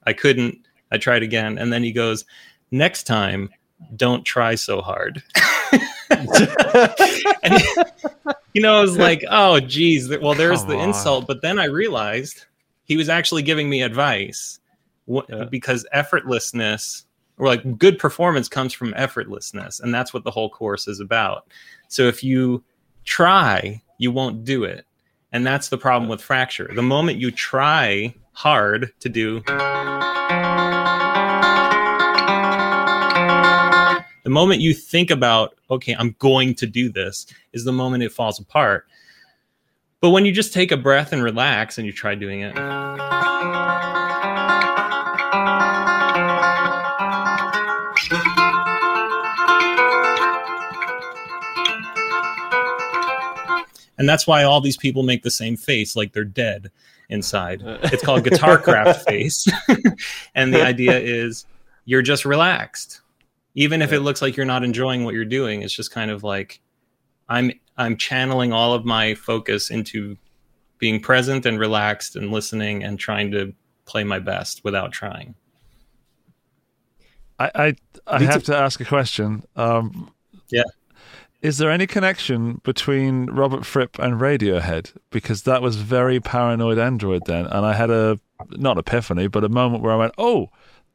I 0.06 0.12
couldn't. 0.12 0.58
I 0.92 0.98
tried 0.98 1.22
again, 1.22 1.58
and 1.58 1.72
then 1.72 1.82
he 1.82 1.92
goes, 1.92 2.24
"Next 2.70 3.04
time, 3.04 3.50
don't 3.96 4.24
try 4.24 4.54
so 4.54 4.80
hard." 4.80 5.22
and, 6.10 7.62
you 8.54 8.62
know, 8.62 8.76
I 8.76 8.80
was 8.80 8.96
like, 8.98 9.24
"Oh, 9.30 9.60
geez." 9.60 10.08
Well, 10.18 10.34
there's 10.34 10.60
Come 10.60 10.70
the 10.70 10.76
on. 10.78 10.88
insult. 10.88 11.26
But 11.26 11.42
then 11.42 11.58
I 11.58 11.64
realized 11.66 12.46
he 12.84 12.96
was 12.96 13.08
actually 13.08 13.42
giving 13.42 13.68
me 13.70 13.82
advice 13.82 14.58
Yeah. 15.06 15.44
because 15.50 15.86
effortlessness 15.94 17.04
or 17.38 17.46
like 17.46 17.78
good 17.78 17.98
performance 17.98 18.48
comes 18.48 18.72
from 18.72 18.92
effortlessness 18.94 19.80
and 19.80 19.94
that's 19.94 20.12
what 20.12 20.24
the 20.24 20.30
whole 20.30 20.50
course 20.50 20.86
is 20.88 21.00
about 21.00 21.46
so 21.88 22.02
if 22.08 22.22
you 22.22 22.62
try 23.04 23.80
you 23.98 24.10
won't 24.12 24.44
do 24.44 24.62
it 24.64 24.84
and 25.32 25.46
that's 25.46 25.68
the 25.68 25.78
problem 25.78 26.08
with 26.10 26.20
fracture 26.20 26.70
the 26.74 26.82
moment 26.82 27.16
you 27.18 27.30
try 27.30 28.14
hard 28.40 28.90
to 29.00 29.10
do. 29.10 29.42
The 34.22 34.30
moment 34.30 34.62
you 34.62 34.72
think 34.72 35.10
about 35.10 35.58
okay 35.70 35.94
i'm 35.98 36.16
going 36.18 36.54
to 36.54 36.66
do 36.66 36.90
this 36.90 37.26
is 37.52 37.64
the 37.64 37.72
moment 37.72 38.02
it 38.02 38.12
falls 38.12 38.40
apart. 38.40 38.86
But 40.00 40.10
when 40.10 40.24
you 40.24 40.32
just 40.32 40.54
take 40.54 40.72
a 40.72 40.78
breath 40.78 41.12
and 41.12 41.22
relax 41.22 41.76
and 41.76 41.86
you 41.86 41.92
try 41.92 42.14
doing 42.14 42.40
it 42.40 42.56
and 53.98 54.08
that's 54.08 54.26
why 54.26 54.44
all 54.44 54.62
these 54.62 54.78
people 54.78 55.02
make 55.02 55.22
the 55.24 55.30
same 55.30 55.58
face 55.58 55.94
like 55.94 56.14
they're 56.14 56.24
dead 56.24 56.70
inside. 57.10 57.62
It's 57.64 58.02
called 58.02 58.24
guitar 58.24 58.58
craft 58.62 59.08
face. 59.08 59.46
And 60.34 60.54
the 60.54 60.62
idea 60.62 60.98
is 60.98 61.44
you're 61.84 62.02
just 62.02 62.24
relaxed. 62.24 63.02
Even 63.54 63.82
if 63.82 63.92
it 63.92 64.00
looks 64.00 64.22
like 64.22 64.36
you're 64.36 64.46
not 64.46 64.64
enjoying 64.64 65.04
what 65.04 65.12
you're 65.14 65.24
doing 65.24 65.62
it's 65.62 65.74
just 65.74 65.90
kind 65.90 66.10
of 66.10 66.22
like 66.22 66.60
i'm 67.28 67.50
i'm 67.76 67.96
channeling 67.96 68.52
all 68.52 68.74
of 68.74 68.84
my 68.84 69.14
focus 69.14 69.70
into 69.70 70.16
being 70.80 70.98
present 70.98 71.46
and 71.46 71.60
relaxed 71.60 72.16
and 72.16 72.32
listening 72.32 72.82
and 72.82 72.98
trying 72.98 73.30
to 73.30 73.52
play 73.84 74.02
my 74.02 74.18
best 74.18 74.64
without 74.64 74.90
trying. 74.90 75.34
I 77.38 77.50
I, 77.54 77.76
I 78.06 78.22
have 78.22 78.44
to 78.44 78.56
ask 78.56 78.80
a 78.80 78.84
question. 78.84 79.44
Um, 79.54 80.10
Yeah. 80.48 80.62
Is 81.42 81.56
there 81.58 81.70
any 81.70 81.86
connection 81.86 82.60
between 82.64 83.26
Robert 83.30 83.64
Fripp 83.64 83.98
and 83.98 84.20
Radiohead? 84.20 84.92
Because 85.10 85.42
that 85.44 85.62
was 85.62 85.76
very 85.76 86.20
paranoid 86.20 86.78
Android 86.78 87.22
then, 87.26 87.46
and 87.46 87.64
I 87.64 87.72
had 87.72 87.90
a 87.90 88.18
not 88.50 88.76
epiphany, 88.78 89.26
but 89.26 89.44
a 89.44 89.48
moment 89.48 89.82
where 89.82 89.92
I 89.92 89.96
went, 89.96 90.14
"Oh, 90.18 90.50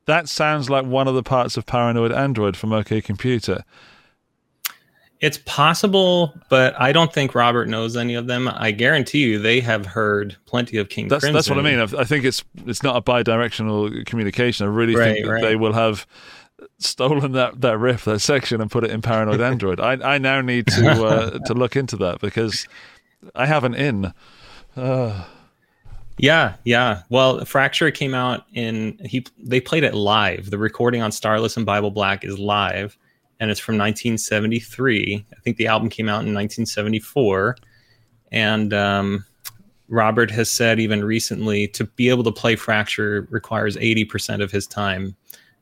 that 0.06 0.30
sounds 0.30 0.70
like 0.70 0.86
one 0.86 1.08
of 1.08 1.16
the 1.16 1.24
parts 1.24 1.58
of 1.58 1.66
Paranoid 1.66 2.12
Android 2.12 2.56
from 2.56 2.74
OK 2.74 3.02
Computer." 3.02 3.64
It's 5.22 5.40
possible, 5.46 6.34
but 6.50 6.80
I 6.80 6.92
don't 6.92 7.12
think 7.12 7.34
Robert 7.34 7.68
knows 7.70 7.96
any 7.96 8.16
of 8.16 8.28
them. 8.28 8.50
I 8.54 8.72
guarantee 8.72 9.20
you, 9.20 9.40
they 9.40 9.62
have 9.62 9.86
heard 9.86 10.36
plenty 10.46 10.78
of 10.78 10.90
King 10.90 11.08
That's 11.08 11.22
Crimson. 11.22 11.34
that's 11.34 11.50
what 11.50 11.58
I 11.58 11.62
mean. 11.64 11.80
I, 11.80 12.02
I 12.02 12.04
think 12.04 12.26
it's 12.26 12.44
it's 12.68 12.84
not 12.84 12.98
a 12.98 13.02
bi-directional 13.02 14.04
communication. 14.06 14.68
I 14.68 14.70
really 14.70 14.96
Right, 14.96 15.14
think 15.14 15.26
that 15.26 15.32
right. 15.32 15.42
they 15.42 15.56
will 15.56 15.74
have 15.74 16.06
stolen 16.80 17.32
that, 17.34 17.62
that 17.62 17.78
riff, 17.78 18.06
that 18.06 18.20
section, 18.20 18.62
and 18.62 18.72
put 18.72 18.84
it 18.84 18.92
in 18.92 19.02
Paranoid 19.02 19.42
Android. 19.42 19.80
I 19.80 19.94
I 20.16 20.18
now 20.18 20.42
need 20.42 20.68
to 20.68 21.06
uh, 21.06 21.40
to 21.40 21.54
look 21.54 21.76
into 21.76 21.98
that 21.98 22.22
because 22.22 22.68
I 23.34 23.46
have 23.46 23.64
an 23.64 23.74
in. 23.74 24.14
Uh, 24.76 25.26
Yeah, 26.18 26.56
yeah. 26.64 27.02
Well, 27.10 27.44
Fracture 27.44 27.92
came 27.92 28.14
out 28.14 28.46
in 28.54 29.00
he 29.04 29.26
they 29.38 29.60
played 29.60 29.84
it 29.84 29.94
live. 29.94 30.50
The 30.50 30.58
recording 30.58 31.02
on 31.02 31.12
Starless 31.12 31.58
and 31.58 31.66
Bible 31.66 31.92
Black 31.92 32.24
is 32.24 32.40
live, 32.40 32.98
and 33.40 33.52
it's 33.52 33.60
from 33.60 33.78
1973. 33.78 35.26
I 35.32 35.40
think 35.42 35.58
the 35.58 35.68
album 35.68 35.90
came 35.90 36.08
out 36.08 36.24
in 36.24 36.34
1974, 36.34 37.58
and 38.32 38.74
um, 38.74 39.26
Robert 39.90 40.32
has 40.32 40.50
said 40.50 40.80
even 40.80 41.04
recently 41.04 41.68
to 41.70 41.86
be 41.86 42.10
able 42.10 42.24
to 42.24 42.32
play 42.32 42.56
Fracture 42.56 43.28
requires 43.30 43.76
80% 43.76 44.42
of 44.42 44.52
his 44.52 44.68
time, 44.68 45.16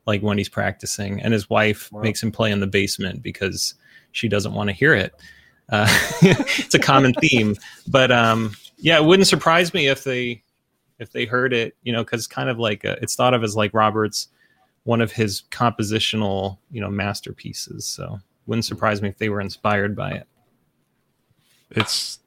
like 0.06 0.22
when 0.22 0.38
he's 0.38 0.48
practicing, 0.48 1.20
and 1.22 1.32
his 1.32 1.48
wife 1.50 1.90
Wow. 1.92 2.02
makes 2.02 2.22
him 2.22 2.30
play 2.32 2.50
in 2.52 2.60
the 2.60 2.66
basement 2.66 3.22
because 3.22 3.74
she 4.12 4.28
doesn't 4.28 4.52
want 4.54 4.68
to 4.68 4.74
hear 4.74 4.94
it. 4.94 5.12
Uh, 5.70 5.86
it's 6.22 6.74
a 6.74 6.78
common 6.78 7.12
theme, 7.20 7.56
but 7.88 8.12
um, 8.12 8.54
yeah, 8.76 8.96
it 8.98 9.04
wouldn't 9.04 9.26
surprise 9.26 9.72
me 9.74 9.88
if 9.88 10.04
they 10.04 10.42
if 10.98 11.10
they 11.10 11.24
heard 11.24 11.52
it, 11.52 11.74
you 11.82 11.92
know, 11.92 12.04
because 12.04 12.26
kind 12.26 12.48
of 12.48 12.58
like 12.58 12.84
uh 12.84 12.96
it's 13.02 13.14
thought 13.16 13.34
of 13.34 13.42
as 13.42 13.56
like 13.56 13.72
Robert's 13.74 14.28
one 14.84 15.00
of 15.00 15.10
his 15.10 15.42
compositional, 15.50 16.58
you 16.70 16.80
know, 16.80 16.90
masterpieces. 16.90 17.86
So 17.86 18.20
wouldn't 18.46 18.66
surprise 18.66 19.00
me 19.00 19.08
if 19.08 19.16
they 19.18 19.30
were 19.30 19.40
inspired 19.40 19.96
by 19.96 20.10
it. 20.12 20.26
it's 21.70 22.18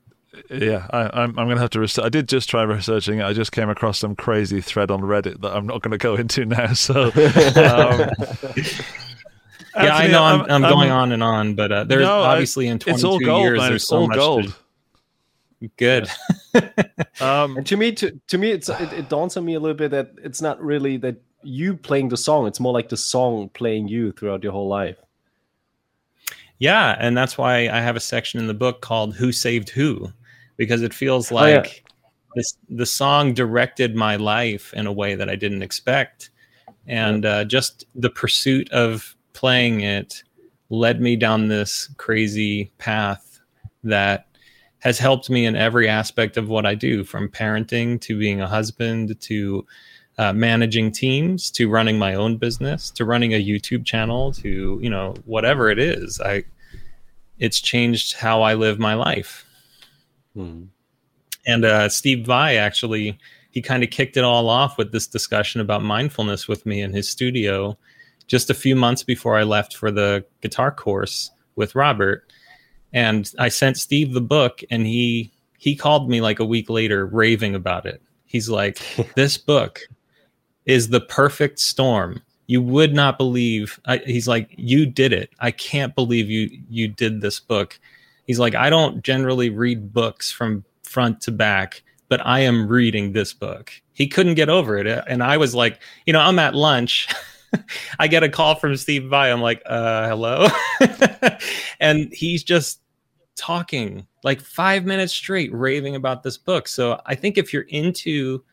yeah. 0.50 0.88
I, 0.92 1.04
I'm 1.22 1.38
I'm 1.40 1.48
gonna 1.48 1.60
have 1.60 1.70
to. 1.72 1.80
Research. 1.80 2.06
I 2.06 2.10
did 2.10 2.28
just 2.28 2.50
try 2.50 2.64
researching 2.64 3.20
it. 3.20 3.24
I 3.26 3.34
just 3.34 3.52
came 3.52 3.70
across 3.70 4.00
some 4.00 4.16
crazy 4.16 4.62
thread 4.62 4.92
on 4.92 5.02
Reddit 5.02 5.42
that 5.42 5.56
I'm 5.56 5.66
not 5.68 5.82
going 5.82 5.92
to 5.92 5.98
go 5.98 6.16
into 6.22 6.46
now. 6.46 6.74
So. 6.74 7.04
Um, 7.06 7.12
yeah, 9.76 9.96
I 9.96 10.08
know 10.08 10.24
I'm, 10.24 10.42
I'm- 10.42 10.50
I'm, 10.52 10.66
I'm- 10.66 10.74
going 10.74 10.90
on 10.92 11.12
and 11.12 11.24
on, 11.24 11.56
but 11.56 11.72
uh, 11.72 11.84
there's 11.84 12.02
No, 12.04 12.22
I- 12.24 12.32
obviously 12.34 12.68
in 12.68 12.80
22 12.80 12.96
It's 12.96 13.04
all 13.04 13.20
gold, 13.20 13.44
years 13.44 13.60
man. 13.60 13.70
there's 13.70 13.82
It's 13.84 13.90
so 13.90 13.98
all 13.98 14.08
much 14.08 14.18
gold. 14.18 14.56
to- 15.62 15.70
good. 15.78 16.10
Um, 17.20 17.58
And 17.58 17.66
to 17.68 17.78
me, 17.78 17.92
to, 17.94 18.12
to 18.28 18.38
me, 18.38 18.52
it's 18.52 18.70
it, 18.70 18.94
it 18.94 19.10
dawns 19.10 19.38
on 19.38 19.46
me 19.46 19.56
a 19.56 19.60
little 19.60 19.76
bit 19.78 19.90
that 19.92 20.12
it's 20.24 20.40
not 20.42 20.62
really 20.62 20.98
that 20.98 21.16
you 21.44 21.76
playing 21.76 22.10
the 22.10 22.18
song; 22.18 22.46
it's 22.48 22.60
more 22.60 22.74
like 22.74 22.90
the 22.90 22.98
song 22.98 23.50
playing 23.56 23.88
you 23.88 24.12
throughout 24.12 24.44
your 24.44 24.52
whole 24.52 24.68
life. 24.68 24.98
Yeah, 26.60 26.96
and 27.00 27.16
that's 27.18 27.38
why 27.38 27.70
I 27.70 27.80
have 27.82 27.96
a 27.96 28.00
section 28.00 28.40
in 28.40 28.48
the 28.48 28.54
book 28.54 28.82
called 28.82 29.16
"Who 29.16 29.32
Saved 29.32 29.70
Who," 29.70 30.12
because 30.58 30.82
it 30.82 30.94
feels 30.94 31.32
Oh, 31.32 31.46
yeah. 31.46 31.58
like 31.58 31.84
this 32.36 32.58
the 32.70 32.86
song 32.86 33.34
directed 33.34 33.96
my 33.96 34.16
life 34.16 34.74
in 34.74 34.86
a 34.86 34.92
way 34.92 35.16
that 35.16 35.30
I 35.30 35.36
didn't 35.36 35.62
expect, 35.64 36.30
and 36.86 37.26
uh, 37.26 37.46
just 37.46 37.86
the 37.96 38.10
pursuit 38.10 38.70
of 38.72 39.16
playing 39.34 39.82
it 39.82 40.24
led 40.70 41.00
me 41.02 41.16
down 41.16 41.48
this 41.48 41.88
crazy 41.98 42.72
path 42.78 43.40
that 43.84 44.28
has 44.80 45.00
helped 45.00 45.30
me 45.30 45.46
in 45.46 45.56
every 45.56 45.88
aspect 45.90 46.38
of 46.38 46.50
what 46.50 46.66
I 46.66 46.76
do, 46.76 47.04
from 47.04 47.30
parenting 47.30 48.00
to 48.02 48.18
being 48.20 48.42
a 48.42 48.48
husband 48.48 49.20
to 49.22 49.66
uh, 50.20 50.34
managing 50.34 50.92
teams 50.92 51.50
to 51.52 51.70
running 51.70 51.98
my 52.00 52.16
own 52.16 52.38
business 52.38 52.90
to 52.92 53.06
running 53.06 53.34
a 53.34 53.44
YouTube 53.44 53.86
channel 53.86 54.32
to 54.34 54.80
you 54.82 54.90
know 54.90 55.14
whatever 55.26 55.70
it 55.70 55.80
is. 55.80 56.20
I 56.20 56.44
it's 57.40 57.62
changed 57.62 58.18
how 58.18 58.42
I 58.42 58.56
live 58.56 58.80
my 58.80 58.96
life. 58.96 59.46
Hmm. 60.38 60.66
And 61.48 61.66
uh, 61.66 61.90
Steve 61.90 62.26
Vai 62.26 62.58
actually 62.58 63.18
he 63.50 63.62
kind 63.62 63.84
of 63.84 63.90
kicked 63.90 64.18
it 64.18 64.24
all 64.24 64.50
off 64.50 64.78
with 64.78 64.92
this 64.92 65.08
discussion 65.08 65.62
about 65.62 65.82
mindfulness 65.82 66.48
with 66.48 66.64
me 66.68 66.80
in 66.80 66.94
his 66.94 67.10
studio 67.10 67.76
just 68.28 68.52
a 68.52 68.54
few 68.54 68.76
months 68.76 69.02
before 69.02 69.36
I 69.36 69.42
left 69.42 69.76
for 69.76 69.90
the 69.90 70.24
guitar 70.42 70.72
course 70.72 71.32
with 71.56 71.74
Robert. 71.74 72.32
And 72.94 73.34
I 73.40 73.50
sent 73.50 73.78
Steve 73.78 74.14
the 74.14 74.22
book 74.22 74.64
and 74.70 74.86
he 74.86 75.32
he 75.58 75.76
called 75.76 76.08
me 76.08 76.22
like 76.22 76.40
a 76.40 76.46
week 76.46 76.70
later 76.70 77.08
raving 77.08 77.56
about 77.56 77.88
it. 77.88 78.00
He's 78.28 78.48
like, 78.48 78.80
"This 79.16 79.40
book 79.40 79.82
is 80.68 80.90
the 80.90 81.02
perfect 81.02 81.58
storm. 81.58 82.22
You 82.46 82.62
would 82.62 82.94
not 82.94 83.18
believe." 83.18 83.80
I, 83.86 83.98
he's 83.98 84.28
like, 84.28 84.54
"You 84.56 84.86
did 84.86 85.14
it. 85.14 85.32
I 85.40 85.50
can't 85.50 85.96
believe 85.96 86.30
you 86.30 86.62
you 86.70 86.88
did 86.90 87.22
this 87.22 87.40
book." 87.40 87.80
He's 88.28 88.40
like, 88.40 88.54
"I 88.54 88.70
don't 88.70 89.04
generally 89.04 89.50
read 89.50 89.92
books 89.94 90.32
from 90.32 90.64
front 90.84 91.22
to 91.22 91.32
back, 91.32 91.82
but 92.10 92.26
I 92.26 92.42
am 92.42 92.68
reading 92.68 93.14
this 93.14 93.34
book." 93.34 93.72
He 93.94 94.08
couldn't 94.08 94.36
get 94.36 94.50
over 94.50 94.78
it, 94.78 94.88
and 95.08 95.24
I 95.24 95.38
was 95.38 95.56
like, 95.56 95.82
"You 96.06 96.14
know, 96.14 96.22
I'm 96.22 96.40
at 96.40 96.54
lunch." 96.54 97.08
I 98.00 98.08
get 98.08 98.24
a 98.24 98.30
call 98.30 98.56
from 98.56 98.76
Steve 98.76 99.06
Vai. 99.06 99.32
I'm 99.32 99.42
like, 99.42 99.62
uh, 99.66 100.08
hello. 100.10 100.48
and 101.80 102.14
he's 102.14 102.44
just 102.44 102.82
talking 103.36 104.06
like 104.24 104.42
five 104.42 104.86
minutes 104.86 105.14
straight, 105.14 105.54
raving 105.54 105.96
about 105.96 106.24
this 106.24 106.38
book. 106.38 106.68
So 106.68 107.00
I 107.06 107.16
think 107.16 107.38
if 107.38 107.54
you're 107.54 107.64
into 107.64 108.44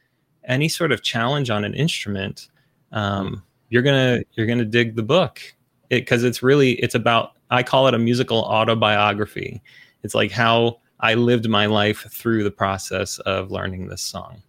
any 0.44 0.68
sort 0.68 0.92
of 0.92 1.02
challenge 1.02 1.50
on 1.50 1.64
an 1.64 1.74
instrument, 1.74 2.48
um, 2.92 3.42
you're 3.70 3.82
gonna 3.82 4.22
you're 4.34 4.46
gonna 4.46 4.64
dig 4.64 4.94
the 4.94 5.02
book 5.02 5.40
because 5.88 6.22
it's 6.22 6.42
really 6.42 6.72
it's 6.74 6.94
about 6.94 7.32
I 7.50 7.62
call 7.62 7.86
it 7.88 7.94
a 7.94 7.98
musical 7.98 8.38
autobiography. 8.38 9.62
It's 10.02 10.14
like 10.14 10.30
how 10.30 10.80
I 11.00 11.14
lived 11.14 11.48
my 11.48 11.66
life 11.66 12.06
through 12.10 12.44
the 12.44 12.50
process 12.50 13.18
of 13.20 13.50
learning 13.50 13.88
this 13.88 14.02
song. 14.02 14.42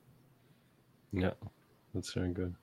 Yeah, 1.11 1.31
that's 1.93 2.13
very 2.13 2.31
good. 2.31 2.55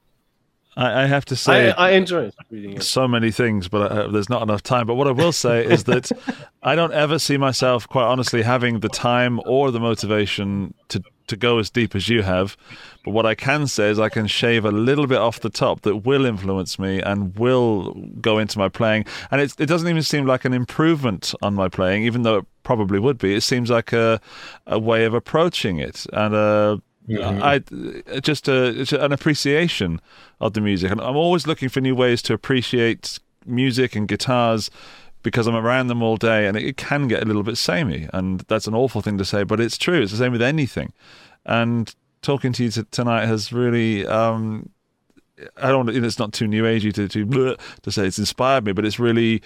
I, 0.76 1.02
I 1.02 1.06
have 1.06 1.24
to 1.26 1.36
say, 1.36 1.70
I, 1.72 1.88
I 1.88 1.90
enjoy 1.92 2.30
reading 2.50 2.74
it. 2.74 2.82
so 2.82 3.06
many 3.06 3.30
things, 3.30 3.68
but 3.68 3.92
uh, 3.92 4.08
there's 4.08 4.30
not 4.30 4.42
enough 4.42 4.62
time. 4.62 4.86
But 4.86 4.94
what 4.94 5.06
I 5.06 5.12
will 5.12 5.32
say 5.32 5.64
is 5.64 5.84
that 5.84 6.10
I 6.62 6.74
don't 6.74 6.92
ever 6.92 7.18
see 7.18 7.36
myself, 7.36 7.88
quite 7.88 8.04
honestly, 8.04 8.42
having 8.42 8.80
the 8.80 8.88
time 8.88 9.40
or 9.44 9.70
the 9.70 9.80
motivation 9.80 10.74
to 10.88 11.02
to 11.26 11.36
go 11.36 11.58
as 11.58 11.70
deep 11.70 11.94
as 11.94 12.08
you 12.08 12.22
have. 12.22 12.56
But 13.04 13.12
what 13.12 13.26
I 13.26 13.34
can 13.34 13.66
say 13.66 13.90
is 13.90 13.98
I 13.98 14.08
can 14.08 14.26
shave 14.26 14.64
a 14.64 14.70
little 14.70 15.06
bit 15.06 15.18
off 15.18 15.40
the 15.40 15.50
top 15.50 15.82
that 15.82 15.96
will 15.98 16.24
influence 16.24 16.78
me 16.78 17.00
and 17.00 17.36
will 17.36 17.94
go 18.20 18.38
into 18.38 18.58
my 18.58 18.68
playing. 18.68 19.06
And 19.30 19.40
it 19.40 19.54
it 19.58 19.66
doesn't 19.66 19.88
even 19.88 20.02
seem 20.02 20.26
like 20.26 20.44
an 20.44 20.52
improvement 20.52 21.34
on 21.42 21.54
my 21.54 21.68
playing, 21.68 22.04
even 22.04 22.22
though 22.22 22.38
it 22.38 22.46
probably 22.62 22.98
would 22.98 23.18
be. 23.18 23.34
It 23.34 23.42
seems 23.42 23.70
like 23.70 23.92
a 23.92 24.20
a 24.66 24.78
way 24.78 25.04
of 25.04 25.14
approaching 25.14 25.78
it 25.78 26.06
and 26.12 26.34
uh 26.34 26.76
I 27.08 27.58
just 28.20 28.48
a, 28.48 28.80
it's 28.80 28.92
an 28.92 29.12
appreciation 29.12 30.00
of 30.40 30.52
the 30.52 30.60
music, 30.60 30.90
and 30.90 31.00
I'm 31.00 31.16
always 31.16 31.46
looking 31.46 31.68
for 31.68 31.80
new 31.80 31.94
ways 31.94 32.22
to 32.22 32.34
appreciate 32.34 33.18
music 33.44 33.96
and 33.96 34.06
guitars 34.06 34.70
because 35.22 35.46
I'm 35.46 35.56
around 35.56 35.86
them 35.88 36.02
all 36.02 36.16
day, 36.16 36.46
and 36.46 36.56
it 36.56 36.76
can 36.76 37.08
get 37.08 37.22
a 37.22 37.26
little 37.26 37.42
bit 37.42 37.56
samey, 37.56 38.08
and 38.12 38.40
that's 38.48 38.66
an 38.66 38.74
awful 38.74 39.02
thing 39.02 39.18
to 39.18 39.24
say, 39.24 39.44
but 39.44 39.60
it's 39.60 39.78
true. 39.78 40.02
It's 40.02 40.12
the 40.12 40.18
same 40.18 40.32
with 40.32 40.42
anything, 40.42 40.92
and 41.46 41.94
talking 42.22 42.52
to 42.54 42.64
you 42.64 42.70
t- 42.70 42.84
tonight 42.90 43.26
has 43.26 43.52
really. 43.52 44.06
Um, 44.06 44.70
I 45.56 45.68
don't. 45.68 45.88
It's 45.88 46.18
not 46.18 46.32
too 46.32 46.46
new 46.46 46.64
agey 46.64 46.92
to 46.94 47.08
to 47.08 47.56
to 47.82 47.92
say 47.92 48.06
it's 48.06 48.18
inspired 48.18 48.64
me, 48.64 48.72
but 48.72 48.84
it's 48.84 48.98
really 48.98 49.42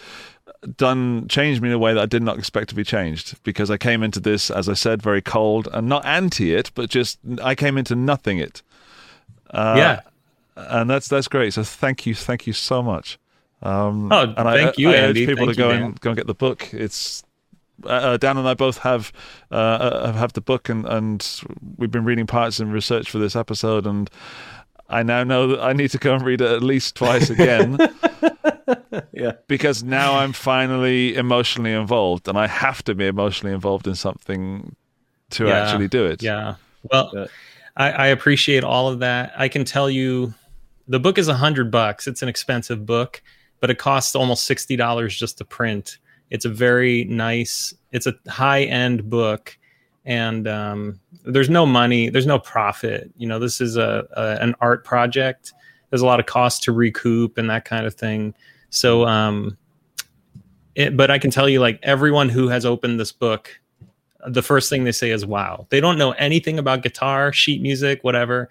done 0.77 1.29
changed 1.29 1.63
me 1.63 1.69
in 1.69 1.75
a 1.75 1.79
way 1.79 1.95
that 1.95 2.01
I 2.01 2.07
did 2.07 2.23
not 2.23 2.39
expect 2.39 2.69
to 2.71 2.75
be 2.75 2.85
changed 2.85 3.43
because 3.43 3.71
I 3.71 3.77
came 3.77 4.03
into 4.03 4.21
this, 4.21 4.51
as 4.51 4.69
I 4.69 4.75
said, 4.75 5.03
very 5.03 5.23
cold 5.23 5.69
and 5.73 5.89
not 5.89 6.05
anti 6.05 6.55
it, 6.55 6.71
but 6.75 6.91
just 6.91 7.19
I 7.43 7.55
came 7.55 7.79
into 7.79 7.95
nothing 7.95 8.39
it. 8.39 8.63
Uh, 9.51 9.75
yeah, 9.79 10.01
and 10.57 10.91
that's 10.91 11.09
that's 11.09 11.29
great. 11.29 11.55
So 11.55 11.63
thank 11.63 12.07
you, 12.07 12.15
thank 12.15 12.47
you 12.47 12.53
so 12.53 12.83
much. 12.83 13.19
Um, 13.67 14.13
oh, 14.13 14.23
and 14.23 14.37
thank 14.37 14.69
I, 14.69 14.75
you, 14.77 14.91
I, 14.91 14.95
Andy. 14.95 15.23
urge 15.23 15.29
people 15.29 15.47
thank 15.47 15.57
to 15.57 15.63
go 15.63 15.71
you, 15.71 15.85
and 15.85 16.01
go 16.01 16.11
and 16.11 16.17
get 16.17 16.27
the 16.27 16.35
book. 16.35 16.73
It's 16.73 17.25
uh, 17.85 17.89
uh, 17.89 18.17
Dan 18.17 18.37
and 18.37 18.49
I 18.49 18.55
both 18.55 18.79
have 18.79 19.13
uh, 19.51 19.55
uh, 19.55 20.13
have 20.13 20.33
the 20.35 20.41
book, 20.41 20.69
and, 20.69 20.87
and 20.87 21.43
we've 21.77 21.91
been 21.91 22.05
reading 22.05 22.27
parts 22.27 22.61
and 22.61 22.73
research 22.73 23.11
for 23.11 23.19
this 23.19 23.35
episode, 23.35 23.87
and 23.87 24.09
I 24.89 25.03
now 25.03 25.25
know 25.25 25.49
that 25.49 25.61
I 25.61 25.73
need 25.73 25.91
to 25.91 25.99
go 25.99 26.15
and 26.15 26.25
read 26.25 26.41
it 26.41 26.51
at 26.51 26.63
least 26.63 26.95
twice 26.95 27.29
again. 27.29 27.77
yeah. 29.13 29.33
Because 29.49 29.83
now 29.83 30.19
I'm 30.19 30.33
finally 30.33 31.17
emotionally 31.17 31.73
involved, 31.73 32.29
and 32.29 32.39
I 32.39 32.47
have 32.47 32.85
to 32.85 32.95
be 32.95 33.07
emotionally 33.07 33.55
involved 33.55 33.87
in 33.87 33.95
something 33.95 34.77
to 35.31 35.47
yeah. 35.47 35.59
actually 35.59 35.89
do 35.89 36.07
it. 36.07 36.23
Yeah. 36.23 36.55
Well, 36.91 37.11
yeah. 37.13 37.27
I, 37.77 37.91
I 37.91 38.07
appreciate 38.07 38.63
all 38.63 38.89
of 38.89 39.01
that. 39.01 39.33
I 39.37 39.49
can 39.49 39.65
tell 39.65 39.91
you, 39.91 40.35
the 40.87 41.01
book 41.01 41.19
is 41.19 41.29
a 41.29 41.35
hundred 41.35 41.71
bucks. 41.71 42.07
It's 42.07 42.23
an 42.23 42.29
expensive 42.29 42.87
book, 42.87 43.23
but 43.61 43.71
it 43.71 43.79
costs 43.79 44.15
almost 44.15 44.45
sixty 44.45 44.77
dollars 44.77 45.17
just 45.17 45.39
to 45.39 45.45
print. 45.45 45.99
It's 46.31 46.45
a 46.45 46.51
very 46.51 47.05
nice. 47.05 47.75
It's 47.93 48.07
a 48.07 48.15
high 48.29 48.65
end 48.65 49.09
book 49.09 49.57
and 50.07 50.47
um, 50.47 51.01
there's 51.25 51.51
no 51.51 51.67
money, 51.67 52.09
there's 52.09 52.27
no 52.27 52.39
profit. 52.39 53.11
You 53.17 53.27
know, 53.27 53.41
this 53.41 53.61
is 53.61 53.77
a, 53.77 54.07
a, 54.17 54.43
an 54.43 54.55
art 54.61 54.85
project. 54.85 55.53
There's 55.91 56.01
a 56.01 56.07
lot 56.07 56.21
of 56.21 56.27
cost 56.27 56.63
to 56.63 56.73
recoup 56.73 57.37
and 57.37 57.51
that 57.51 57.65
kind 57.65 57.85
of 57.85 57.95
thing. 57.95 58.35
So, 58.71 59.05
um, 59.05 59.59
it, 60.77 60.97
but 60.97 61.11
I 61.11 61.19
can 61.19 61.31
tell 61.31 61.49
you, 61.49 61.61
like 61.61 61.81
everyone 61.83 62.29
who 62.29 62.49
has 62.49 62.65
opened 62.65 63.01
this 63.01 63.11
book, 63.11 63.51
the 64.29 64.43
first 64.43 64.71
thing 64.71 64.85
they 64.85 64.93
say 64.93 65.11
is, 65.11 65.25
"Wow!" 65.25 65.67
They 65.71 65.81
don't 65.81 65.99
know 65.99 66.13
anything 66.13 66.59
about 66.59 66.83
guitar, 66.83 67.33
sheet 67.33 67.63
music, 67.63 68.05
whatever. 68.05 68.49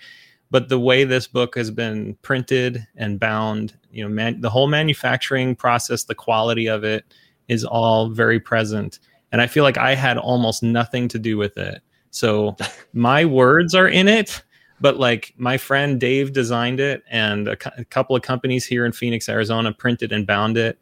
But 0.52 0.70
the 0.70 0.80
way 0.80 1.04
this 1.04 1.28
book 1.28 1.56
has 1.56 1.72
been 1.72 2.16
printed 2.22 2.86
and 2.96 3.20
bound, 3.20 3.78
you 3.92 4.04
know, 4.04 4.10
man, 4.10 4.42
the 4.42 4.50
whole 4.50 4.68
manufacturing 4.68 5.56
process, 5.56 6.04
the 6.04 6.16
quality 6.16 6.68
of 6.68 6.84
it 6.84 7.04
is 7.48 7.64
all 7.64 8.10
very 8.10 8.40
present. 8.40 9.00
And 9.32 9.42
I 9.42 9.48
feel 9.48 9.64
like 9.64 9.78
I 9.78 9.96
had 9.96 10.18
almost 10.18 10.64
nothing 10.64 11.08
to 11.10 11.20
do 11.20 11.38
with 11.38 11.58
it. 11.58 11.82
So 12.12 12.56
my 12.94 13.26
words 13.26 13.76
are 13.76 13.88
in 13.88 14.08
it, 14.08 14.44
but 14.80 14.98
like 14.98 15.34
my 15.38 15.58
friend 15.58 16.00
Dave 16.00 16.34
designed 16.34 16.80
it, 16.80 17.04
and 17.10 17.48
a, 17.48 17.58
a 17.80 17.86
couple 17.86 18.16
of 18.16 18.22
companies 18.22 18.66
here 18.66 18.86
in 18.86 18.92
Phoenix, 18.92 19.30
Arizona, 19.30 19.74
printed 19.74 20.12
and 20.12 20.28
bound 20.28 20.58
it, 20.58 20.80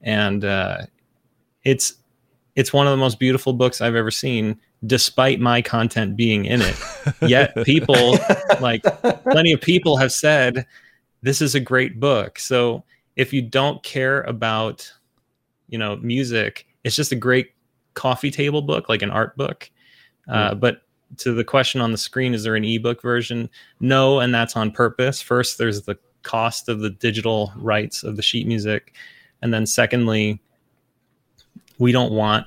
and 0.00 0.44
uh, 0.44 0.78
it's 1.62 1.94
it's 2.56 2.72
one 2.72 2.86
of 2.86 2.92
the 2.92 2.96
most 2.96 3.18
beautiful 3.18 3.52
books 3.52 3.80
I've 3.80 3.96
ever 3.96 4.10
seen, 4.10 4.60
despite 4.86 5.40
my 5.40 5.62
content 5.62 6.16
being 6.16 6.44
in 6.44 6.62
it. 6.62 6.76
Yet 7.22 7.54
people, 7.64 8.18
like 8.60 8.82
plenty 9.22 9.52
of 9.52 9.60
people, 9.60 9.96
have 9.96 10.12
said 10.12 10.66
this 11.22 11.40
is 11.40 11.54
a 11.54 11.60
great 11.60 12.00
book. 12.00 12.38
So 12.38 12.84
if 13.16 13.32
you 13.32 13.42
don't 13.42 13.82
care 13.82 14.22
about, 14.22 14.90
you 15.68 15.78
know, 15.78 15.96
music, 15.96 16.66
it's 16.82 16.96
just 16.96 17.12
a 17.12 17.16
great 17.16 17.52
coffee 17.94 18.30
table 18.30 18.62
book, 18.62 18.88
like 18.88 19.02
an 19.02 19.10
art 19.10 19.36
book. 19.36 19.70
Uh, 20.28 20.54
but 20.54 20.82
to 21.18 21.32
the 21.32 21.44
question 21.44 21.80
on 21.80 21.92
the 21.92 21.98
screen, 21.98 22.34
is 22.34 22.44
there 22.44 22.56
an 22.56 22.64
ebook 22.64 23.02
version? 23.02 23.48
No, 23.80 24.20
and 24.20 24.34
that's 24.34 24.56
on 24.56 24.70
purpose. 24.70 25.20
First, 25.20 25.58
there's 25.58 25.82
the 25.82 25.96
cost 26.22 26.68
of 26.68 26.80
the 26.80 26.90
digital 26.90 27.52
rights 27.56 28.02
of 28.02 28.16
the 28.16 28.22
sheet 28.22 28.46
music. 28.46 28.94
And 29.42 29.52
then, 29.52 29.66
secondly, 29.66 30.40
we 31.78 31.92
don't 31.92 32.12
want 32.12 32.46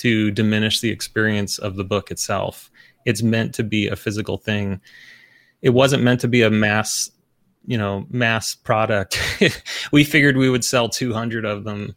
to 0.00 0.30
diminish 0.30 0.80
the 0.80 0.90
experience 0.90 1.58
of 1.58 1.76
the 1.76 1.84
book 1.84 2.10
itself. 2.10 2.70
It's 3.06 3.22
meant 3.22 3.54
to 3.54 3.64
be 3.64 3.88
a 3.88 3.96
physical 3.96 4.36
thing. 4.36 4.80
It 5.62 5.70
wasn't 5.70 6.02
meant 6.02 6.20
to 6.20 6.28
be 6.28 6.42
a 6.42 6.50
mass, 6.50 7.10
you 7.66 7.78
know, 7.78 8.06
mass 8.10 8.54
product. 8.54 9.18
we 9.92 10.04
figured 10.04 10.36
we 10.36 10.50
would 10.50 10.64
sell 10.64 10.88
200 10.88 11.44
of 11.44 11.64
them, 11.64 11.94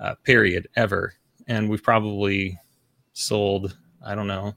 uh, 0.00 0.14
period, 0.24 0.68
ever 0.76 1.14
and 1.46 1.68
we've 1.68 1.82
probably 1.82 2.58
sold 3.12 3.76
I 4.04 4.14
don't 4.14 4.26
know 4.26 4.54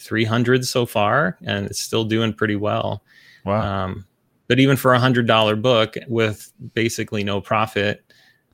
300 0.00 0.64
so 0.64 0.86
far, 0.86 1.36
and 1.44 1.66
it's 1.66 1.80
still 1.80 2.04
doing 2.04 2.32
pretty 2.32 2.56
well. 2.56 3.02
Wow. 3.44 3.84
Um, 3.84 4.06
but 4.46 4.60
even 4.60 4.76
for 4.76 4.94
a 4.94 4.98
hundred 4.98 5.26
dollar 5.26 5.56
book 5.56 5.96
with 6.06 6.52
basically 6.74 7.24
no 7.24 7.40
profit, 7.40 8.04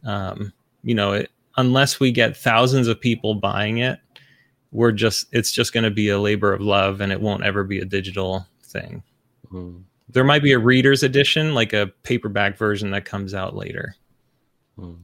um, 0.04 0.52
you 0.82 0.94
know, 0.94 1.12
it, 1.12 1.30
unless 1.56 2.00
we 2.00 2.10
get 2.12 2.36
thousands 2.36 2.88
of 2.88 3.00
people 3.00 3.34
buying 3.34 3.78
it, 3.78 3.98
we're 4.72 4.92
just 4.92 5.26
it's 5.32 5.52
just 5.52 5.72
going 5.72 5.84
to 5.84 5.90
be 5.90 6.08
a 6.08 6.18
labor 6.18 6.52
of 6.52 6.60
love, 6.60 7.00
and 7.00 7.12
it 7.12 7.20
won't 7.20 7.44
ever 7.44 7.64
be 7.64 7.78
a 7.78 7.84
digital 7.84 8.46
thing. 8.62 9.02
Mm. 9.52 9.82
There 10.08 10.24
might 10.24 10.42
be 10.42 10.52
a 10.52 10.58
reader's 10.58 11.02
edition, 11.02 11.54
like 11.54 11.72
a 11.72 11.92
paperback 12.02 12.58
version 12.58 12.90
that 12.90 13.04
comes 13.04 13.34
out 13.34 13.56
later. 13.56 13.94
Mm. 14.78 14.98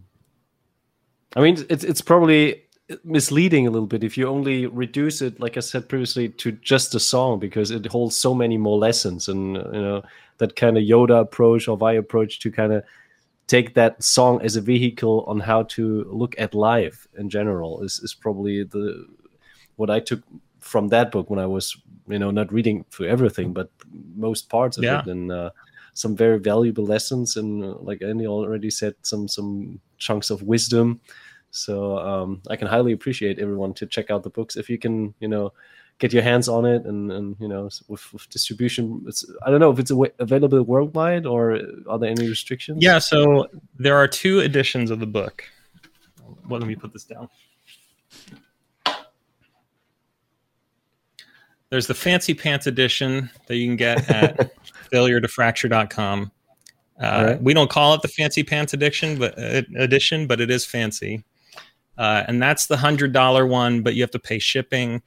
I 1.37 1.41
mean, 1.41 1.65
it's 1.69 1.85
it's 1.85 2.01
probably 2.01 2.65
misleading 3.05 3.67
a 3.67 3.71
little 3.71 3.87
bit 3.87 4.03
if 4.03 4.19
you 4.19 4.27
only 4.27 4.67
reduce 4.67 5.23
it 5.23 5.39
like 5.39 5.57
i 5.57 5.61
said 5.61 5.89
previously 5.89 6.29
to 6.29 6.51
just 6.51 6.95
a 6.95 6.99
song 6.99 7.39
because 7.39 7.71
it 7.71 7.87
holds 7.87 8.17
so 8.17 8.35
many 8.35 8.59
more 8.59 8.79
lessons 8.79 9.29
and 9.29 9.57
you 9.57 9.81
know 9.81 10.03
that 10.39 10.57
kind 10.57 10.77
of 10.77 10.83
yoda 10.83 11.21
approach 11.21 11.69
or 11.69 11.77
vai 11.77 11.95
approach 11.95 12.41
to 12.41 12.51
kind 12.51 12.73
of 12.73 12.83
take 13.51 13.75
that 13.75 14.01
song 14.01 14.41
as 14.43 14.55
a 14.55 14.61
vehicle 14.61 15.25
on 15.27 15.41
how 15.41 15.65
to 15.65 16.05
look 16.21 16.35
at 16.39 16.55
life 16.55 17.09
in 17.19 17.29
general 17.29 17.83
is, 17.83 17.99
is 17.99 18.15
probably 18.15 18.63
the 18.63 18.85
what 19.77 19.91
i 19.91 19.99
took 19.99 20.23
from 20.61 20.89
that 20.89 21.11
book 21.11 21.29
when 21.29 21.41
i 21.41 21.47
was 21.47 21.77
you 22.07 22.19
know 22.19 22.31
not 22.31 22.53
reading 22.53 22.85
through 22.91 23.09
everything 23.09 23.53
but 23.53 23.69
most 24.15 24.49
parts 24.49 24.79
of 24.79 24.85
yeah. 24.85 25.01
it 25.01 25.07
and 25.07 25.33
uh, 25.33 25.51
some 25.95 26.15
very 26.15 26.39
valuable 26.39 26.85
lessons 26.85 27.37
and 27.37 27.65
uh, 27.65 27.75
like 27.81 28.01
andy 28.03 28.27
already 28.27 28.71
said 28.71 28.95
some 29.03 29.27
some 29.27 29.81
chunks 29.99 30.31
of 30.31 30.43
wisdom 30.43 31.01
so 31.51 31.99
um, 31.99 32.43
I 32.49 32.57
can 32.57 32.69
highly 32.69 32.93
appreciate 32.93 33.39
everyone 33.39 33.75
to 33.75 33.87
check 33.87 34.11
out 34.11 34.23
the 34.23 34.31
books 34.31 34.57
if 34.57 34.71
you 34.71 34.79
can, 34.79 35.15
you 35.21 35.29
know, 35.29 35.53
get 36.01 36.13
your 36.13 36.23
hands 36.23 36.49
on 36.49 36.65
it 36.65 36.85
and, 36.85 37.13
and 37.13 37.37
you 37.39 37.47
know 37.47 37.69
with, 37.87 38.13
with 38.13 38.29
distribution. 38.31 39.05
It's 39.07 39.25
I 39.45 39.51
don't 39.51 39.61
know 39.61 39.71
if 39.71 39.79
it's 39.79 39.93
available 40.19 40.63
worldwide 40.63 41.27
or 41.27 41.61
are 41.89 41.99
there 41.99 42.11
any 42.11 42.29
restrictions? 42.29 42.83
Yeah, 42.83 42.99
so 42.99 43.47
there 43.79 43.97
are 43.97 44.09
two 44.09 44.41
editions 44.41 44.91
of 44.91 44.99
the 44.99 45.07
book. 45.07 45.45
Well, 46.49 46.59
let 46.59 46.67
me 46.67 46.75
put 46.75 46.93
this 46.93 47.05
down. 47.05 47.29
There's 51.69 51.87
the 51.87 51.95
fancy 51.95 52.35
pants 52.35 52.67
edition 52.67 53.31
that 53.47 53.55
you 53.55 53.69
can 53.69 53.77
get 53.77 54.11
at 54.11 54.53
failuretofracture.com. 54.93 56.33
Uh, 57.01 57.25
right. 57.29 57.43
We 57.43 57.55
don't 57.55 57.71
call 57.71 57.95
it 57.95 58.03
the 58.03 58.09
fancy 58.09 58.43
pants 58.43 58.75
edition, 58.75 59.19
but 59.19 59.39
uh, 59.39 59.63
edition, 59.79 60.27
but 60.27 60.41
it 60.41 60.51
is 60.51 60.67
fancy 60.67 61.25
uh, 62.01 62.25
and 62.27 62.43
that's 62.43 62.67
the 62.67 62.79
hundred 62.79 63.13
dollar 63.13 63.47
one, 63.47 63.83
but 63.83 63.95
you 63.95 64.03
have 64.03 64.11
to 64.11 64.19
pay 64.19 64.39
shipping, 64.39 65.03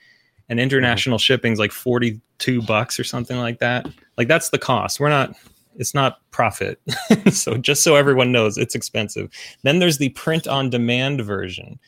and 0.54 0.60
international 0.60 1.18
shipping 1.18 1.52
is 1.52 1.58
like 1.58 1.72
forty 1.72 2.22
two 2.38 2.62
bucks 2.62 3.00
or 3.00 3.04
something 3.04 3.38
like 3.38 3.58
that. 3.58 3.88
Like 4.18 4.28
that's 4.28 4.50
the 4.50 4.60
cost. 4.60 5.00
We're 5.00 5.10
not. 5.10 5.36
It's 5.76 5.96
not 5.96 6.20
profit. 6.30 6.80
so 7.32 7.58
just 7.58 7.82
so 7.82 7.96
everyone 7.96 8.32
knows, 8.32 8.60
it's 8.60 8.76
expensive. 8.76 9.32
Then 9.64 9.80
there's 9.80 9.98
the 9.98 10.10
print 10.10 10.48
on 10.48 10.70
demand 10.70 11.22
version, 11.22 11.80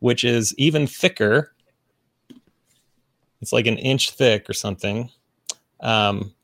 which 0.00 0.24
is 0.24 0.54
even 0.58 0.86
thicker. 0.86 1.54
It's 3.40 3.54
like 3.54 3.66
an 3.66 3.78
inch 3.78 4.10
thick 4.10 4.50
or 4.50 4.52
something. 4.52 5.08
Um, 5.80 6.34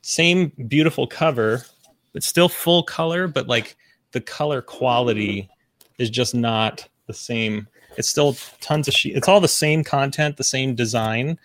same 0.00 0.50
beautiful 0.68 1.06
cover, 1.06 1.66
but 2.14 2.22
still 2.22 2.48
full 2.48 2.82
color, 2.82 3.28
but 3.28 3.46
like 3.46 3.76
the 4.12 4.22
color 4.22 4.62
quality 4.62 5.50
is 5.98 6.08
just 6.08 6.34
not 6.34 6.88
the 7.08 7.12
same. 7.12 7.68
It's 7.98 8.08
still 8.08 8.36
tons 8.60 8.88
of 8.88 8.94
sheet. 8.94 9.16
It's 9.16 9.28
all 9.28 9.40
the 9.40 9.48
same 9.48 9.82
content, 9.82 10.36
the 10.36 10.44
same 10.44 10.74
design, 10.74 11.38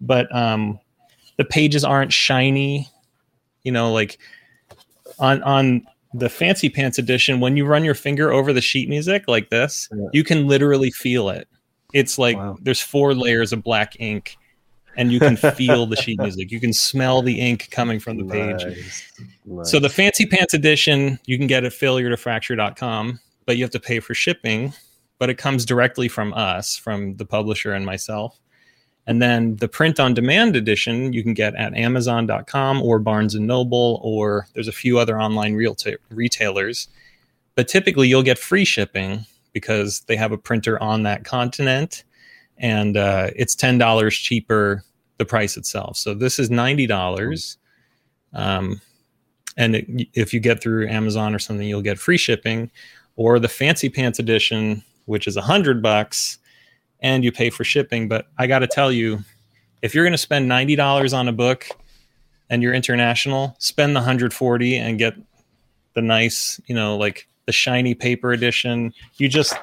but 0.00 0.34
um, 0.34 0.78
the 1.36 1.44
pages 1.44 1.84
aren't 1.84 2.12
shiny. 2.12 2.88
You 3.64 3.72
know, 3.72 3.92
like 3.92 4.18
on 5.18 5.42
on 5.42 5.86
the 6.14 6.28
fancy 6.28 6.68
pants 6.68 6.98
edition, 6.98 7.40
when 7.40 7.56
you 7.56 7.66
run 7.66 7.84
your 7.84 7.94
finger 7.94 8.32
over 8.32 8.52
the 8.52 8.60
sheet 8.60 8.88
music 8.88 9.24
like 9.26 9.50
this, 9.50 9.88
yeah. 9.92 10.06
you 10.12 10.24
can 10.24 10.46
literally 10.46 10.90
feel 10.90 11.28
it. 11.28 11.48
It's 11.92 12.18
like 12.18 12.36
wow. 12.36 12.56
there's 12.62 12.80
four 12.80 13.14
layers 13.14 13.52
of 13.52 13.62
black 13.62 13.98
ink, 13.98 14.36
and 14.96 15.12
you 15.12 15.18
can 15.18 15.36
feel 15.56 15.86
the 15.86 15.96
sheet 15.96 16.20
music. 16.20 16.50
You 16.50 16.60
can 16.60 16.72
smell 16.72 17.22
the 17.22 17.40
ink 17.40 17.68
coming 17.70 17.98
from 17.98 18.16
the 18.18 18.24
page. 18.24 18.64
Nice. 18.64 19.12
Nice. 19.44 19.70
So 19.70 19.80
the 19.80 19.88
Fancy 19.88 20.26
Pants 20.26 20.54
edition, 20.54 21.18
you 21.26 21.36
can 21.36 21.46
get 21.46 21.64
at 21.64 21.72
failure2fracture.com, 21.72 23.20
but 23.44 23.56
you 23.56 23.64
have 23.64 23.70
to 23.72 23.80
pay 23.80 24.00
for 24.00 24.14
shipping. 24.14 24.72
But 25.18 25.30
it 25.30 25.38
comes 25.38 25.64
directly 25.64 26.08
from 26.08 26.34
us, 26.34 26.76
from 26.76 27.16
the 27.16 27.24
publisher 27.24 27.72
and 27.72 27.86
myself. 27.86 28.38
And 29.06 29.22
then 29.22 29.56
the 29.56 29.68
print 29.68 30.00
on 30.00 30.14
demand 30.14 30.56
edition, 30.56 31.12
you 31.12 31.22
can 31.22 31.32
get 31.32 31.54
at 31.54 31.74
amazon.com 31.74 32.82
or 32.82 32.98
Barnes 32.98 33.34
and 33.34 33.46
Noble, 33.46 34.00
or 34.02 34.46
there's 34.54 34.68
a 34.68 34.72
few 34.72 34.98
other 34.98 35.20
online 35.20 35.54
realta- 35.54 35.96
retailers. 36.10 36.88
But 37.54 37.68
typically 37.68 38.08
you'll 38.08 38.22
get 38.22 38.38
free 38.38 38.64
shipping 38.64 39.24
because 39.52 40.00
they 40.00 40.16
have 40.16 40.32
a 40.32 40.38
printer 40.38 40.82
on 40.82 41.04
that 41.04 41.24
continent 41.24 42.04
and 42.58 42.96
uh, 42.96 43.30
it's 43.36 43.54
$10 43.54 44.10
cheaper 44.12 44.82
the 45.18 45.24
price 45.24 45.56
itself. 45.56 45.96
So 45.96 46.14
this 46.14 46.38
is 46.38 46.50
$90. 46.50 47.56
Um, 48.32 48.80
and 49.56 49.76
it, 49.76 50.08
if 50.14 50.34
you 50.34 50.40
get 50.40 50.62
through 50.62 50.88
Amazon 50.88 51.34
or 51.34 51.38
something, 51.38 51.66
you'll 51.66 51.82
get 51.82 51.98
free 51.98 52.18
shipping, 52.18 52.70
or 53.16 53.38
the 53.38 53.48
Fancy 53.48 53.88
Pants 53.88 54.18
edition, 54.18 54.82
which 55.06 55.26
is 55.26 55.36
a 55.36 55.42
hundred 55.42 55.82
bucks, 55.82 56.38
and 57.00 57.24
you 57.24 57.32
pay 57.32 57.50
for 57.50 57.64
shipping. 57.64 58.08
But 58.08 58.26
I 58.38 58.46
got 58.46 58.60
to 58.60 58.66
tell 58.66 58.92
you, 58.92 59.20
if 59.82 59.94
you're 59.94 60.04
going 60.04 60.12
to 60.12 60.18
spend 60.18 60.48
ninety 60.48 60.76
dollars 60.76 61.12
on 61.12 61.26
a 61.26 61.32
book, 61.32 61.66
and 62.50 62.62
you're 62.62 62.74
international, 62.74 63.56
spend 63.58 63.96
the 63.96 64.02
hundred 64.02 64.32
forty 64.32 64.76
and 64.76 64.98
get 64.98 65.14
the 65.94 66.02
nice, 66.02 66.60
you 66.66 66.74
know, 66.74 66.96
like 66.96 67.26
the 67.46 67.52
shiny 67.52 67.94
paper 67.94 68.32
edition. 68.32 68.92
You 69.16 69.28
just, 69.28 69.56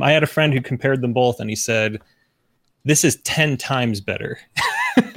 I 0.00 0.12
had 0.12 0.22
a 0.22 0.26
friend 0.26 0.52
who 0.52 0.60
compared 0.60 1.00
them 1.00 1.12
both, 1.12 1.40
and 1.40 1.48
he 1.48 1.56
said, 1.56 2.00
"This 2.84 3.04
is 3.04 3.16
ten 3.22 3.56
times 3.56 4.00
better." 4.00 4.38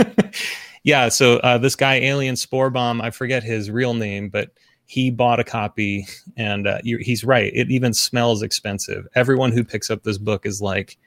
yeah, 0.83 1.09
so 1.09 1.37
uh, 1.37 1.57
this 1.57 1.75
guy, 1.75 1.95
Alien 1.95 2.35
Spore 2.35 2.69
Bomb, 2.69 3.01
I 3.01 3.09
forget 3.09 3.43
his 3.43 3.71
real 3.71 3.93
name, 3.93 4.29
but 4.29 4.51
he 4.85 5.09
bought 5.09 5.39
a 5.39 5.43
copy, 5.43 6.05
and 6.37 6.67
uh, 6.67 6.79
you 6.83 6.97
he's 6.97 7.23
right. 7.23 7.51
It 7.55 7.71
even 7.71 7.93
smells 7.93 8.41
expensive. 8.43 9.07
Everyone 9.15 9.51
who 9.51 9.63
picks 9.63 9.89
up 9.89 10.03
this 10.03 10.17
book 10.17 10.45
is 10.45 10.61
like, 10.61 10.97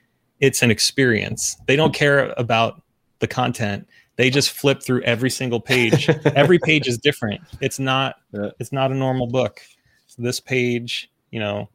it's 0.40 0.62
an 0.62 0.70
experience. 0.70 1.56
They 1.66 1.76
don't 1.76 1.94
care 1.94 2.32
about 2.36 2.82
the 3.20 3.26
content. 3.26 3.86
They 4.16 4.30
just 4.30 4.50
flip 4.50 4.82
through 4.82 5.02
every 5.02 5.30
single 5.30 5.60
page. 5.60 6.08
every 6.34 6.58
page 6.58 6.88
is 6.88 6.96
different. 6.98 7.40
It's 7.60 7.78
not. 7.78 8.16
Yeah. 8.32 8.50
It's 8.58 8.72
not 8.72 8.90
a 8.90 8.94
normal 8.94 9.26
book. 9.26 9.60
So 10.06 10.22
this 10.22 10.40
page, 10.40 11.10
you 11.30 11.38
know, 11.40 11.68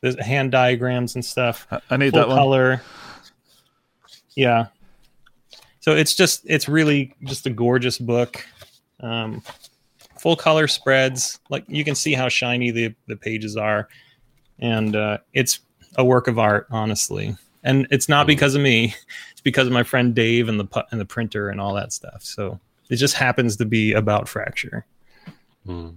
there's 0.00 0.18
hand 0.24 0.50
diagrams 0.52 1.14
and 1.14 1.24
stuff 1.24 1.66
I- 1.70 1.80
I 1.90 1.96
need 1.96 2.10
full 2.10 2.20
that 2.20 2.28
one. 2.28 2.36
color. 2.36 2.82
Yeah. 4.34 4.66
So 5.80 5.92
it's 5.92 6.14
just 6.14 6.42
it's 6.46 6.68
really 6.68 7.14
just 7.24 7.46
a 7.46 7.50
gorgeous 7.50 7.98
book. 7.98 8.44
Um, 9.00 9.42
full 10.24 10.36
color 10.36 10.66
spreads, 10.66 11.38
like 11.50 11.66
you 11.68 11.84
can 11.84 11.94
see 11.94 12.14
how 12.14 12.30
shiny 12.30 12.70
the 12.70 12.94
the 13.06 13.14
pages 13.14 13.58
are, 13.58 13.88
and 14.58 14.96
uh, 14.96 15.18
it's 15.34 15.60
a 15.96 16.04
work 16.04 16.28
of 16.28 16.38
art, 16.38 16.66
honestly. 16.70 17.36
And 17.62 17.86
it's 17.90 18.08
not 18.08 18.26
because 18.26 18.54
of 18.54 18.62
me; 18.62 18.94
it's 19.32 19.42
because 19.42 19.66
of 19.66 19.74
my 19.74 19.82
friend 19.82 20.14
Dave 20.14 20.48
and 20.48 20.58
the 20.58 20.64
pu- 20.64 20.88
and 20.90 20.98
the 20.98 21.04
printer 21.04 21.50
and 21.50 21.60
all 21.60 21.74
that 21.74 21.92
stuff. 21.92 22.22
So 22.22 22.58
it 22.88 22.96
just 22.96 23.16
happens 23.16 23.56
to 23.58 23.66
be 23.66 23.92
about 23.92 24.26
fracture. 24.26 24.86
Mm. 25.66 25.96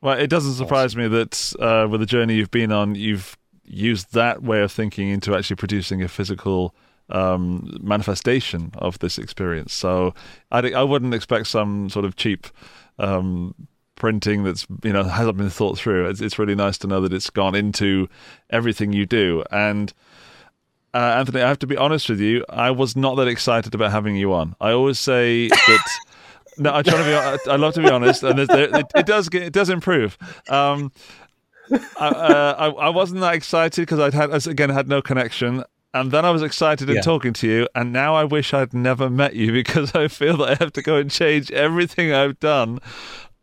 Well, 0.00 0.18
it 0.18 0.26
doesn't 0.28 0.54
surprise 0.54 0.96
me 0.96 1.06
that 1.06 1.52
uh, 1.60 1.86
with 1.88 2.00
the 2.00 2.06
journey 2.06 2.34
you've 2.34 2.50
been 2.50 2.72
on, 2.72 2.96
you've 2.96 3.38
used 3.64 4.12
that 4.14 4.42
way 4.42 4.60
of 4.60 4.72
thinking 4.72 5.08
into 5.08 5.36
actually 5.36 5.56
producing 5.56 6.02
a 6.02 6.08
physical 6.08 6.74
um, 7.10 7.78
manifestation 7.80 8.72
of 8.74 8.98
this 8.98 9.18
experience. 9.18 9.72
So 9.72 10.14
I, 10.50 10.72
I 10.72 10.82
wouldn't 10.82 11.14
expect 11.14 11.46
some 11.46 11.88
sort 11.90 12.04
of 12.04 12.16
cheap 12.16 12.48
um, 12.98 13.54
printing 13.96 14.44
that's 14.44 14.66
you 14.82 14.92
know 14.92 15.04
hasn't 15.04 15.36
been 15.36 15.50
thought 15.50 15.78
through. 15.78 16.08
It's, 16.08 16.20
it's 16.20 16.38
really 16.38 16.54
nice 16.54 16.78
to 16.78 16.86
know 16.86 17.00
that 17.00 17.12
it's 17.12 17.30
gone 17.30 17.54
into 17.54 18.08
everything 18.50 18.92
you 18.92 19.06
do. 19.06 19.42
And 19.50 19.92
uh, 20.94 21.16
Anthony, 21.18 21.42
I 21.42 21.48
have 21.48 21.58
to 21.60 21.66
be 21.66 21.76
honest 21.76 22.08
with 22.08 22.20
you. 22.20 22.44
I 22.48 22.70
was 22.70 22.96
not 22.96 23.16
that 23.16 23.28
excited 23.28 23.74
about 23.74 23.90
having 23.90 24.16
you 24.16 24.32
on. 24.32 24.54
I 24.60 24.70
always 24.70 24.98
say 24.98 25.48
that. 25.48 25.86
No, 26.58 26.74
I 26.74 26.82
try 26.82 26.96
to 26.96 27.04
be. 27.44 27.50
I 27.50 27.56
love 27.56 27.74
to 27.74 27.82
be 27.82 27.90
honest, 27.90 28.22
and 28.22 28.38
there, 28.38 28.74
it, 28.78 28.86
it 28.94 29.04
does 29.04 29.28
get, 29.28 29.42
it 29.42 29.52
does 29.52 29.68
improve. 29.68 30.16
Um, 30.48 30.90
I, 32.00 32.08
uh, 32.08 32.54
I, 32.58 32.66
I 32.68 32.88
wasn't 32.88 33.20
that 33.20 33.34
excited 33.34 33.82
because 33.82 33.98
I'd 33.98 34.14
had 34.14 34.46
again 34.46 34.70
had 34.70 34.88
no 34.88 35.02
connection, 35.02 35.64
and 36.00 36.10
then 36.12 36.24
I 36.24 36.30
was 36.30 36.42
excited 36.42 36.88
in 36.88 36.96
Yeah. 36.96 37.02
talking 37.02 37.32
to 37.34 37.48
you, 37.48 37.68
and 37.74 37.92
now 37.92 38.14
I 38.14 38.24
wish 38.24 38.52
I'd 38.54 38.74
never 38.74 39.08
met 39.10 39.34
you 39.34 39.52
because 39.62 39.94
I 39.94 40.08
feel 40.08 40.36
that 40.38 40.48
I 40.50 40.54
have 40.62 40.72
to 40.74 40.82
go 40.82 40.96
and 40.96 41.10
change 41.10 41.50
everything 41.50 42.12
I've 42.12 42.38
done. 42.40 42.80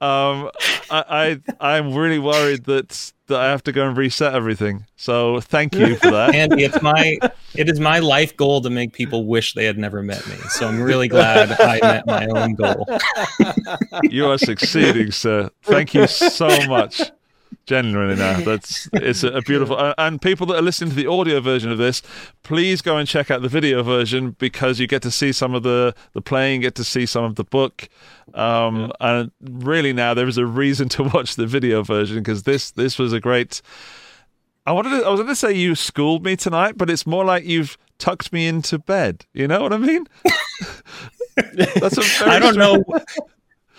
Um, 0.01 0.49
I, 0.91 1.03
I 1.09 1.39
I'm 1.77 1.93
really 1.93 2.19
worried 2.19 2.65
that 2.65 3.13
that 3.27 3.39
I 3.39 3.45
have 3.45 3.63
to 3.63 3.71
go 3.71 3.87
and 3.87 3.95
reset 3.95 4.33
everything. 4.35 4.85
So 4.97 5.39
thank 5.39 5.75
you 5.75 5.95
for 5.95 6.11
that. 6.11 6.35
Andy, 6.41 6.65
it's 6.65 6.81
my 6.81 7.17
it 7.55 7.69
is 7.69 7.79
my 7.79 7.99
life 7.99 8.35
goal 8.35 8.59
to 8.61 8.69
make 8.69 8.91
people 8.91 9.25
wish 9.25 9.53
they 9.53 9.63
had 9.63 9.77
never 9.77 10.03
met 10.03 10.27
me. 10.27 10.35
So 10.49 10.67
I'm 10.67 10.81
really 10.81 11.07
glad 11.07 11.51
I 11.53 11.79
met 11.81 12.05
my 12.05 12.27
own 12.27 12.55
goal. 12.55 12.85
You 14.03 14.27
are 14.29 14.37
succeeding, 14.37 15.11
sir. 15.11 15.49
Thank 15.63 15.93
you 15.93 16.05
so 16.07 16.49
much. 16.67 17.01
Genuinely, 17.65 18.15
now 18.15 18.39
that's 18.45 18.89
it's 18.93 19.23
a, 19.23 19.41
beautiful. 19.41 19.93
And 19.97 20.21
people 20.21 20.45
that 20.47 20.55
are 20.55 20.61
listening 20.61 20.89
to 20.89 20.95
the 20.95 21.07
audio 21.07 21.39
version 21.39 21.71
of 21.71 21.77
this, 21.77 22.01
please 22.43 22.81
go 22.81 22.97
and 22.97 23.07
check 23.07 23.31
out 23.31 23.41
the 23.41 23.47
video 23.47 23.81
version 23.83 24.31
because 24.31 24.79
you 24.79 24.87
get 24.87 25.01
to 25.03 25.11
see 25.11 25.31
some 25.31 25.55
of 25.55 25.63
the 25.63 25.95
the 26.13 26.21
playing, 26.21 26.61
get 26.61 26.75
to 26.75 26.83
see 26.83 27.05
some 27.05 27.23
of 27.23 27.35
the 27.35 27.43
book, 27.45 27.87
um, 28.33 28.91
and 28.99 29.31
really 29.41 29.93
now 29.93 30.13
there 30.13 30.27
is 30.27 30.37
a 30.37 30.45
reason 30.45 30.89
to 30.89 31.03
watch 31.03 31.35
the 31.35 31.47
video 31.47 31.83
version 31.83 32.17
because 32.17 32.43
this 32.43 32.71
this 32.71 32.99
was 32.99 33.13
a 33.13 33.19
great. 33.19 33.61
I 34.65 34.71
wanted 34.71 34.91
to, 34.91 35.05
I 35.05 35.09
was 35.09 35.19
going 35.19 35.27
to 35.27 35.35
say 35.35 35.51
you 35.51 35.75
schooled 35.75 36.23
me 36.23 36.37
tonight, 36.37 36.77
but 36.77 36.89
it's 36.89 37.05
more 37.05 37.25
like 37.25 37.43
you've 37.43 37.77
tucked 37.97 38.31
me 38.31 38.47
into 38.47 38.79
bed. 38.79 39.25
You 39.33 39.45
know 39.45 39.61
what 39.61 39.73
I 39.73 39.77
mean? 39.77 40.07
That's 41.35 41.97
a 41.97 42.01
very 42.01 42.31
I 42.31 42.39
don't 42.39 42.57
know. 42.57 42.83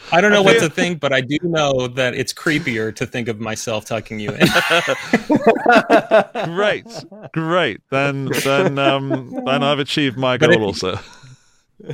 Strange- 0.07 0.19
I 0.19 0.21
don't 0.21 0.31
know 0.33 0.39
I 0.41 0.45
what 0.45 0.57
feel- 0.59 0.69
to 0.69 0.75
think, 0.75 1.01
but 1.01 1.13
I 1.13 1.21
do 1.21 1.39
know 1.43 1.89
that 1.89 2.15
it's 2.15 2.33
creepier 2.33 2.95
to 2.97 3.07
think 3.07 3.29
of 3.29 3.41
myself 3.41 3.85
tucking 3.85 4.21
you 4.21 4.31
in. 4.33 4.47
great, 6.55 6.87
great. 7.33 7.81
Then, 7.91 8.27
then, 8.45 8.79
um, 8.79 9.43
then 9.45 9.63
I've 9.63 9.79
achieved 9.79 10.17
my 10.17 10.37
But 10.37 10.51
goal 10.51 10.57
if- 10.71 10.85
also. 10.85 10.99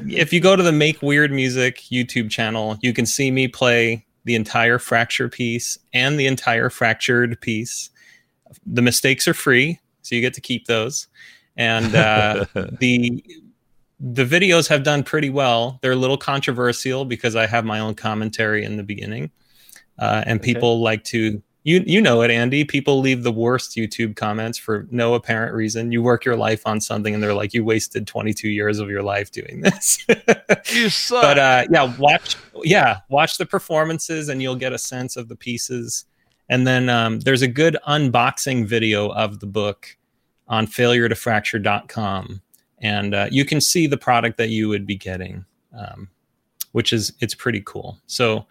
if 0.08 0.32
you 0.32 0.40
go 0.40 0.56
to 0.56 0.62
the 0.62 0.72
Make 0.72 1.02
Weird 1.02 1.32
Music 1.32 1.78
YouTube 1.90 2.30
channel, 2.30 2.78
you 2.82 2.92
can 2.92 3.06
see 3.06 3.30
me 3.30 3.48
play 3.48 4.04
the 4.24 4.34
entire 4.34 4.78
fracture 4.78 5.28
piece 5.28 5.78
and 5.94 6.18
the 6.20 6.26
entire 6.26 6.70
fractured 6.70 7.40
piece. 7.40 7.90
The 8.66 8.82
mistakes 8.82 9.26
are 9.28 9.34
free, 9.34 9.78
so 10.02 10.14
you 10.14 10.20
get 10.20 10.34
to 10.34 10.40
keep 10.40 10.66
those. 10.66 11.06
And 11.56 11.94
uh, 11.94 12.44
the 12.80 13.24
the 14.00 14.24
videos 14.24 14.66
have 14.68 14.82
done 14.82 15.02
pretty 15.02 15.28
well. 15.28 15.78
They're 15.82 15.92
a 15.92 15.96
little 15.96 16.16
controversial 16.16 17.04
because 17.04 17.36
I 17.36 17.46
have 17.46 17.64
my 17.64 17.80
own 17.80 17.94
commentary 17.94 18.64
in 18.64 18.78
the 18.78 18.82
beginning, 18.82 19.30
uh, 19.98 20.24
and 20.26 20.40
people 20.40 20.80
like 20.80 21.04
to 21.04 21.42
you 21.64 21.84
you 21.86 22.00
know 22.00 22.22
it, 22.22 22.30
Andy. 22.30 22.64
People 22.64 23.00
leave 23.00 23.22
the 23.22 23.32
worst 23.32 23.76
YouTube 23.76 24.16
comments 24.16 24.56
for 24.56 24.88
no 24.90 25.12
apparent 25.12 25.54
reason. 25.54 25.92
You 25.92 26.02
work 26.02 26.24
your 26.24 26.36
life 26.36 26.66
on 26.66 26.80
something, 26.80 27.12
and 27.12 27.22
they're 27.22 27.34
like, 27.34 27.52
"You 27.52 27.62
wasted 27.62 28.06
22 28.06 28.48
years 28.48 28.78
of 28.78 28.88
your 28.88 29.02
life 29.02 29.30
doing 29.30 29.60
this." 29.60 30.06
you 30.72 30.88
suck. 30.88 31.22
but 31.22 31.38
uh, 31.38 31.64
yeah, 31.70 31.94
watch 31.98 32.36
yeah 32.64 33.00
watch 33.10 33.36
the 33.36 33.44
performances, 33.44 34.30
and 34.30 34.40
you'll 34.40 34.56
get 34.56 34.72
a 34.72 34.78
sense 34.78 35.16
of 35.16 35.28
the 35.28 35.36
pieces. 35.36 36.06
And 36.48 36.66
then 36.66 36.88
um, 36.88 37.20
there's 37.20 37.42
a 37.42 37.48
good 37.48 37.76
unboxing 37.86 38.66
video 38.66 39.10
of 39.10 39.38
the 39.38 39.46
book 39.46 39.96
on 40.48 40.66
failure2fracture.com 40.66 42.40
and 42.80 43.14
uh, 43.14 43.26
you 43.30 43.44
can 43.44 43.60
see 43.60 43.86
the 43.86 43.96
product 43.96 44.36
that 44.38 44.48
you 44.48 44.68
would 44.68 44.86
be 44.86 44.96
getting 44.96 45.44
um, 45.76 46.08
which 46.72 46.92
is 46.92 47.12
it's 47.20 47.34
pretty 47.34 47.62
cool 47.64 47.98
so 48.06 48.44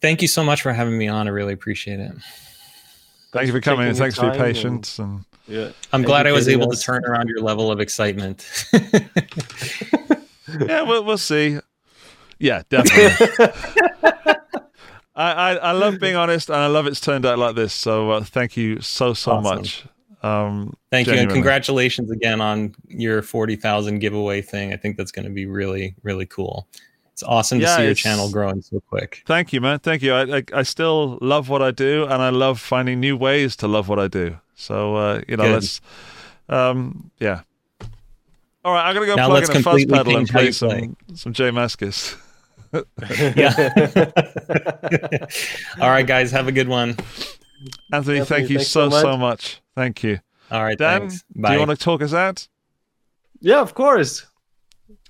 thank 0.00 0.20
you 0.22 0.28
so 0.28 0.42
much 0.44 0.62
for 0.62 0.72
having 0.72 0.96
me 0.98 1.08
on 1.08 1.26
i 1.26 1.30
really 1.30 1.52
appreciate 1.52 2.00
it 2.00 2.12
Thank 3.32 3.46
you 3.48 3.52
for 3.52 3.60
coming 3.60 3.88
and 3.88 3.96
thanks 3.98 4.14
for 4.16 4.26
your 4.26 4.34
time 4.34 4.44
and- 4.44 4.54
patience. 4.54 4.98
And 5.00 5.24
Yeah. 5.48 5.70
i'm 5.92 6.02
glad 6.02 6.26
i 6.26 6.32
was 6.32 6.46
Educating 6.46 6.62
able 6.62 6.72
to 6.72 6.80
turn 6.80 7.04
around 7.04 7.28
your 7.28 7.40
level 7.40 7.70
of 7.72 7.80
excitement 7.80 8.46
yeah, 10.60 10.82
we'll 10.82 11.04
we'll 11.04 11.18
see. 11.18 11.58
Yeah, 12.38 12.62
definitely. 12.68 13.36
I, 15.16 15.32
I 15.32 15.54
I 15.56 15.72
love 15.72 15.98
being 16.00 16.16
honest, 16.16 16.48
and 16.48 16.58
I 16.58 16.66
love 16.66 16.86
it's 16.86 17.00
turned 17.00 17.24
out 17.24 17.38
like 17.38 17.54
this. 17.54 17.72
So 17.72 18.10
uh, 18.10 18.24
thank 18.24 18.56
you 18.56 18.80
so 18.80 19.14
so 19.14 19.32
Awesome. 19.32 19.56
much. 19.58 19.84
Um, 20.24 20.74
thank 20.90 21.06
you 21.06 21.14
and 21.14 21.30
congratulations 21.30 22.10
again 22.10 22.40
on 22.40 22.74
your 22.88 23.20
40000 23.20 23.98
giveaway 23.98 24.40
thing 24.40 24.72
i 24.72 24.76
think 24.76 24.96
that's 24.96 25.12
going 25.12 25.26
to 25.26 25.30
be 25.30 25.44
really 25.44 25.94
really 26.02 26.24
cool 26.24 26.66
it's 27.12 27.22
awesome 27.22 27.60
to 27.60 27.68
see 27.68 27.84
your 27.84 27.94
channel 27.94 28.30
growing 28.30 28.62
so 28.62 28.80
quick 28.80 29.22
Thank 29.26 29.52
you, 29.52 29.60
man. 29.60 29.80
Thank 29.80 30.02
you. 30.02 30.14
I, 30.14 30.38
I 30.38 30.42
I 30.52 30.62
still 30.64 31.18
love 31.20 31.48
what 31.48 31.62
I 31.62 31.70
do, 31.70 32.02
and 32.04 32.20
I 32.20 32.30
love 32.30 32.58
finding 32.58 32.98
new 32.98 33.16
ways 33.16 33.54
to 33.56 33.68
love 33.68 33.88
what 33.88 34.00
I 34.00 34.08
do. 34.08 34.38
So 34.56 34.96
uh, 34.96 35.20
you 35.28 35.36
know, 35.36 35.44
Good. 35.44 35.52
let's 35.52 35.80
um, 36.48 37.10
yeah. 37.20 37.42
All 38.64 38.72
right, 38.72 38.88
I'm 38.88 38.94
gonna 38.94 39.06
go 39.06 39.14
Now 39.14 39.28
plug 39.28 39.42
let's 39.42 39.50
in 39.50 39.56
a 39.58 39.62
fuzz 39.62 39.84
completely 39.84 39.98
pedal 39.98 40.16
and 40.16 40.28
play 40.28 40.50
some 40.52 40.68
play. 40.68 40.90
some 41.14 41.32
Jay 41.32 41.50
Mascis. 41.50 42.16
Yeah. 43.36 43.54
All 45.80 45.90
right, 45.90 46.04
guys, 46.04 46.32
have 46.32 46.48
a 46.48 46.52
good 46.52 46.66
one. 46.66 46.96
Anthony, 47.92 48.18
Anthony, 48.18 48.24
thank 48.24 48.50
you 48.50 48.56
thanks 48.58 48.70
so 48.70 48.90
so 48.90 49.00
so 49.00 49.16
much. 49.16 49.60
Much. 49.76 49.82
Thank 49.84 50.02
you, 50.02 50.20
All 50.50 50.62
right, 50.62 50.78
Dan. 50.78 51.00
thanks. 51.00 51.24
Do 51.34 51.42
Bye. 51.42 51.52
you 51.54 51.58
want 51.58 51.70
to 51.70 51.76
talk 51.76 52.02
us 52.02 52.14
out? 52.14 52.46
Yeah, 53.40 53.60
of 53.60 53.74
course. 53.74 54.26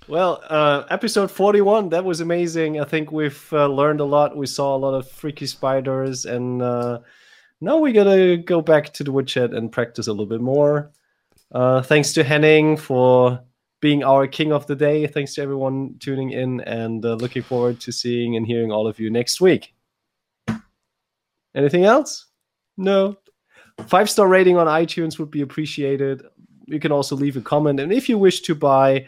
Well, 0.07 0.43
uh, 0.49 0.83
episode 0.89 1.31
41, 1.31 1.89
that 1.89 2.05
was 2.05 2.21
amazing. 2.21 2.79
I 2.79 2.85
think 2.85 3.11
we've 3.11 3.47
uh, 3.51 3.67
learned 3.67 4.01
a 4.01 4.05
lot. 4.05 4.37
We 4.37 4.45
saw 4.45 4.75
a 4.75 4.77
lot 4.77 4.93
of 4.93 5.09
freaky 5.09 5.47
spiders, 5.47 6.25
and 6.25 6.61
uh, 6.61 6.99
now 7.59 7.77
we 7.77 7.91
got 7.91 8.03
to 8.03 8.37
go 8.37 8.61
back 8.61 8.93
to 8.93 9.03
the 9.03 9.11
woodshed 9.11 9.53
and 9.53 9.71
practice 9.71 10.07
a 10.07 10.11
little 10.11 10.27
bit 10.27 10.41
more. 10.41 10.91
Uh, 11.51 11.81
thanks 11.81 12.13
to 12.13 12.23
Henning 12.23 12.77
for 12.77 13.39
being 13.81 14.03
our 14.03 14.27
king 14.27 14.51
of 14.51 14.67
the 14.67 14.75
day. 14.75 15.07
Thanks 15.07 15.33
to 15.35 15.41
everyone 15.41 15.95
tuning 15.99 16.31
in, 16.31 16.61
and 16.61 17.03
uh, 17.03 17.13
looking 17.15 17.41
forward 17.41 17.79
to 17.81 17.91
seeing 17.91 18.35
and 18.35 18.45
hearing 18.45 18.71
all 18.71 18.87
of 18.87 18.99
you 18.99 19.09
next 19.09 19.41
week. 19.41 19.73
Anything 21.55 21.85
else? 21.85 22.25
No. 22.77 23.17
Five 23.87 24.09
star 24.09 24.27
rating 24.27 24.57
on 24.57 24.67
iTunes 24.67 25.19
would 25.19 25.31
be 25.31 25.41
appreciated. 25.41 26.23
You 26.65 26.79
can 26.79 26.91
also 26.91 27.15
leave 27.15 27.37
a 27.37 27.41
comment. 27.41 27.79
And 27.79 27.91
if 27.91 28.09
you 28.09 28.17
wish 28.17 28.41
to 28.41 28.55
buy 28.55 29.07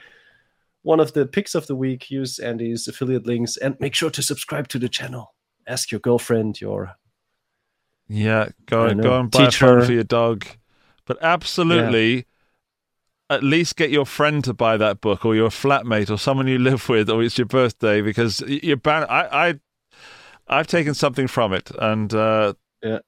one 0.84 1.00
of 1.00 1.14
the 1.14 1.26
picks 1.26 1.56
of 1.56 1.68
the 1.68 1.76
week, 1.76 2.12
use 2.12 2.40
Andy's 2.40 2.88
affiliate 2.88 3.26
links 3.26 3.58
and 3.58 3.80
make 3.80 3.96
sure 3.96 4.10
to 4.12 4.22
subscribe 4.22 4.68
to 4.70 4.80
the 4.80 4.90
channel. 4.90 5.34
Ask 5.66 5.92
your 5.92 6.00
girlfriend, 6.00 6.62
your 6.62 6.96
Yeah, 8.08 8.50
go 8.68 8.86
I 8.86 8.90
and 8.90 8.98
know. 8.98 9.04
go 9.04 9.20
and 9.20 9.32
buy 9.32 9.46
Teach 9.46 9.56
a 9.56 9.60
phone 9.60 9.80
her. 9.80 9.86
for 9.86 9.94
your 9.94 10.04
dog. 10.04 10.46
But 11.06 11.18
absolutely, 11.22 12.26
at 13.30 13.44
least 13.44 13.76
get 13.76 13.90
your 13.90 14.06
friend 14.06 14.44
to 14.44 14.54
buy 14.54 14.78
that 14.78 15.02
book, 15.02 15.26
or 15.26 15.36
your 15.36 15.50
flatmate, 15.50 16.10
or 16.10 16.18
someone 16.18 16.48
you 16.48 16.60
live 16.60 16.88
with, 16.88 17.10
or 17.10 17.24
it's 17.24 17.38
your 17.38 17.48
birthday, 17.48 18.02
because 18.02 18.42
you're 18.42 18.78
bound. 18.78 19.06
I, 19.10 19.50
I, 19.50 19.60
I've 20.48 20.68
taken 20.68 20.94
something 20.94 21.28
from 21.28 21.54
it, 21.54 21.72
and 21.80 22.14
uh, 22.14 22.54
Yeah. 22.84 23.00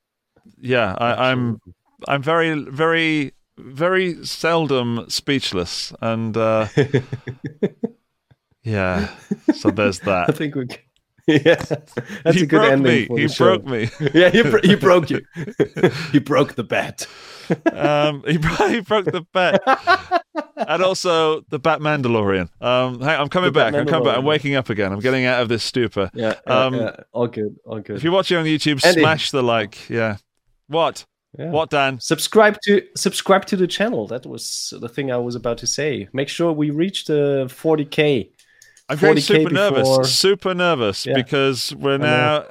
Yeah, 0.59 0.95
I, 0.97 1.31
I'm, 1.31 1.59
I'm 2.07 2.21
very, 2.23 2.53
very, 2.63 3.33
very 3.57 4.25
seldom 4.25 5.05
speechless, 5.09 5.93
and 6.01 6.35
uh, 6.37 6.67
yeah. 8.63 9.09
So 9.55 9.69
there's 9.71 9.99
that. 10.01 10.29
I 10.29 10.31
think 10.33 10.55
we. 10.55 10.67
Can... 10.67 10.77
Yeah, 11.27 11.57
that's 12.23 12.37
he 12.37 12.41
a 12.41 12.45
good 12.47 12.49
broke 12.49 12.71
ending. 12.71 13.15
He 13.15 13.27
the 13.27 13.31
show. 13.31 13.59
broke 13.59 13.65
me. 13.67 13.87
yeah, 14.15 14.29
he, 14.31 14.41
bro- 14.41 14.61
he 14.63 14.73
broke 14.73 15.11
you. 15.11 15.21
he 16.11 16.17
broke 16.17 16.55
the 16.55 16.63
bat. 16.63 17.05
um, 17.71 18.23
he, 18.27 18.37
bro- 18.37 18.67
he 18.67 18.79
broke 18.79 19.05
the 19.05 19.21
bet, 19.31 19.61
and 20.57 20.81
also 20.81 21.41
the 21.49 21.59
Bat 21.59 21.81
Mandalorian. 21.81 22.49
Um, 22.59 22.99
hang, 22.99 23.19
I'm 23.19 23.29
coming 23.29 23.49
The 23.53 23.59
back. 23.59 23.75
I'm 23.75 23.85
coming 23.85 24.05
back. 24.05 24.17
I'm 24.17 24.25
waking 24.25 24.55
up 24.55 24.71
again. 24.71 24.91
I'm 24.91 25.01
getting 25.01 25.25
out 25.25 25.43
of 25.43 25.49
this 25.49 25.63
stupor. 25.63 26.09
Yeah, 26.15 26.33
yeah, 26.47 26.53
Um, 26.65 26.73
yeah. 26.73 26.95
all 27.11 27.27
good, 27.27 27.55
all 27.63 27.79
good. 27.79 27.97
If 27.97 28.03
you're 28.03 28.11
watching 28.13 28.37
on 28.37 28.45
YouTube, 28.45 28.83
Andy. 28.83 29.01
smash 29.01 29.29
the 29.29 29.43
like. 29.43 29.87
Yeah. 29.87 30.17
What? 30.69 31.05
Yeah. 31.37 31.51
What, 31.51 31.69
Dan? 31.69 31.99
subscribe 31.99 32.57
to 32.63 32.81
subscribe 32.95 33.45
to 33.47 33.55
the 33.55 33.67
channel 33.67 34.07
that 34.07 34.25
was 34.25 34.73
the 34.81 34.89
thing 34.89 35.11
i 35.11 35.17
was 35.17 35.35
about 35.35 35.59
to 35.59 35.67
say 35.67 36.07
make 36.11 36.27
sure 36.27 36.51
we 36.51 36.71
reach 36.71 37.07
uh, 37.07 37.13
the 37.13 37.45
40k 37.49 38.31
I'm 38.89 38.97
getting 38.97 39.17
40K 39.17 39.21
super 39.21 39.49
nervous. 39.53 40.19
Super 40.19 40.53
nervous 40.55 41.05
Yeah. 41.05 41.13
because 41.13 41.75
we're 41.75 41.99
now 41.99 42.45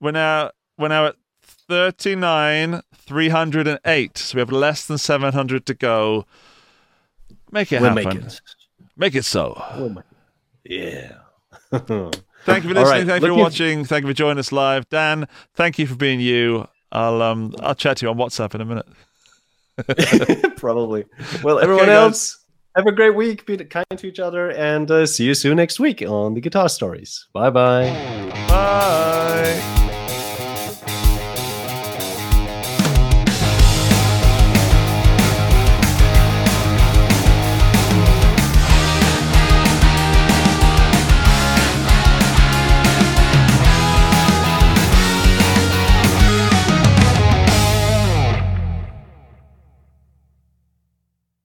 we're 0.00 0.10
now 0.10 0.50
we're 0.76 0.88
now 0.88 1.06
at 1.06 1.16
39 1.42 2.82
308. 2.92 4.18
So 4.18 4.36
we 4.36 4.40
have 4.40 4.52
less 4.52 4.84
than 4.86 4.98
700 4.98 5.64
to 5.64 5.72
go. 5.74 6.26
Make 7.50 7.72
it 7.72 7.80
we'll 7.80 7.94
happen. 7.94 8.04
make 8.18 8.26
it 8.26 8.40
Make 8.96 9.14
it 9.14 9.24
so. 9.24 9.62
we'll 9.78 9.88
make 9.88 10.04
it 10.66 11.16
yeah 11.72 11.78
Thank 12.44 12.64
you 12.64 12.70
for 12.70 12.74
listening. 12.74 12.84
right, 12.84 13.06
Thank 13.06 13.22
you 13.22 13.28
for 13.28 13.34
watching. 13.34 13.84
Thank 13.86 14.02
you 14.04 14.08
for 14.10 14.14
joining 14.14 14.38
us 14.38 14.52
live. 14.52 14.88
Dan, 14.90 15.26
thank 15.54 15.78
you 15.78 15.86
for 15.86 15.94
being 15.96 16.20
you. 16.20 16.66
I'll 16.92 17.22
um 17.22 17.54
I'll 17.60 17.74
chat 17.74 17.98
to 17.98 18.06
you 18.06 18.10
on 18.10 18.16
WhatsApp 18.16 18.54
in 18.54 18.60
a 18.60 18.64
minute. 18.64 18.86
probably 20.56 21.06
well 21.42 21.58
everyone 21.58 21.86
guys. 21.86 21.94
else 21.96 22.44
have 22.76 22.86
a 22.86 22.92
great 22.92 23.14
week 23.14 23.46
be 23.46 23.56
kind 23.64 23.86
to 23.96 24.06
each 24.06 24.20
other 24.20 24.50
and 24.50 24.90
uh, 24.90 25.06
see 25.06 25.24
you 25.24 25.32
soon 25.34 25.56
next 25.56 25.80
week 25.80 26.02
on 26.02 26.34
the 26.34 26.40
guitar 26.40 26.68
stories 26.68 27.26
bye 27.32 27.48
bye 27.48 27.88
Bye. 28.48 29.76